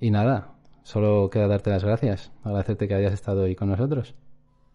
Y 0.00 0.10
nada, 0.10 0.54
solo 0.82 1.28
queda 1.28 1.46
darte 1.46 1.68
las 1.68 1.84
gracias, 1.84 2.32
agradecerte 2.42 2.88
que 2.88 2.94
hayas 2.94 3.12
estado 3.12 3.44
ahí 3.44 3.54
con 3.54 3.68
nosotros. 3.68 4.14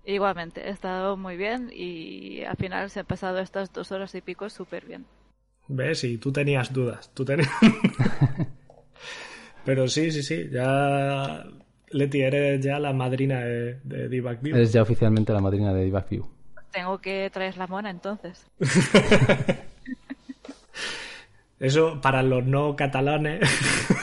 Igualmente, 0.06 0.68
he 0.68 0.70
estado 0.70 1.18
muy 1.18 1.36
bien 1.36 1.70
y 1.74 2.44
al 2.44 2.58
final 2.58 2.90
se 2.90 3.02
han 3.02 3.06
pasado 3.06 3.40
estas 3.40 3.74
dos 3.74 3.92
horas 3.92 4.14
y 4.16 4.22
pico 4.22 4.50
súper 4.50 4.86
bien. 4.86 5.06
¿Ves? 5.68 6.04
Y 6.04 6.18
tú 6.18 6.32
tenías 6.32 6.72
dudas, 6.72 7.12
tú 7.14 7.26
tenías... 7.26 7.50
Pero 9.66 9.88
sí, 9.88 10.12
sí, 10.12 10.22
sí, 10.22 10.48
ya... 10.52 11.44
Leti, 11.90 12.22
eres 12.22 12.64
ya 12.64 12.78
la 12.78 12.94
madrina 12.94 13.40
de, 13.40 13.80
de 13.84 14.08
View. 14.08 14.56
Eres 14.56 14.74
ya 14.74 14.82
oficialmente 14.82 15.34
la 15.34 15.40
madrina 15.40 15.74
de 15.74 15.86
Divac 15.86 16.10
View 16.10 16.30
tengo 16.76 17.00
que 17.00 17.30
traer 17.32 17.56
la 17.56 17.68
mona 17.68 17.90
entonces. 17.90 18.46
Eso 21.60 22.02
para 22.02 22.22
los 22.22 22.46
no 22.46 22.76
catalanes 22.76 23.50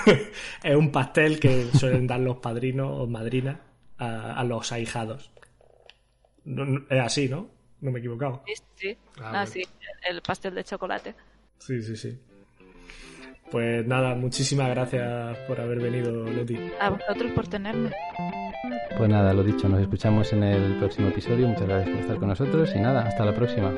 es 0.63 0.75
un 0.75 0.91
pastel 0.91 1.39
que 1.39 1.67
suelen 1.75 2.07
dar 2.07 2.21
los 2.21 2.39
padrinos 2.39 2.99
o 2.99 3.07
madrinas 3.07 3.59
a, 3.99 4.43
los 4.45 4.73
ahijados. 4.73 5.31
Es 6.45 7.01
así, 7.01 7.29
¿no? 7.29 7.49
No 7.81 7.91
me 7.91 7.99
he 7.99 8.01
equivocado. 8.01 8.43
Sí, 8.47 8.55
sí. 8.75 8.97
Ah, 9.21 9.43
ah 9.43 9.47
sí, 9.47 9.63
el 10.09 10.23
pastel 10.23 10.55
de 10.55 10.65
chocolate. 10.65 11.15
Sí, 11.59 11.83
sí, 11.83 11.97
sí. 11.97 12.19
Pues 13.51 13.87
nada, 13.87 14.15
muchísimas 14.15 14.71
gracias 14.71 15.37
por 15.47 15.61
haber 15.61 15.79
venido, 15.79 16.25
Leti. 16.25 16.59
A 16.81 16.91
vosotros 16.91 17.33
por 17.33 17.49
tenerme. 17.49 17.91
Pues 18.97 19.11
nada, 19.11 19.35
lo 19.35 19.45
dicho, 19.45 19.69
nos 19.69 19.81
escuchamos 19.81 20.33
en 20.33 20.43
el 20.43 20.79
próximo 20.79 21.09
episodio. 21.09 21.49
Muchas 21.49 21.69
gracias 21.69 21.91
por 21.91 22.01
estar 22.01 22.17
con 22.17 22.29
nosotros 22.29 22.71
y 22.75 22.81
nada, 22.81 23.07
hasta 23.07 23.25
la 23.25 23.35
próxima. 23.35 23.75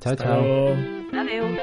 Chao, 0.00 0.16
chao. 0.16 0.74
Adiós. 1.12 1.58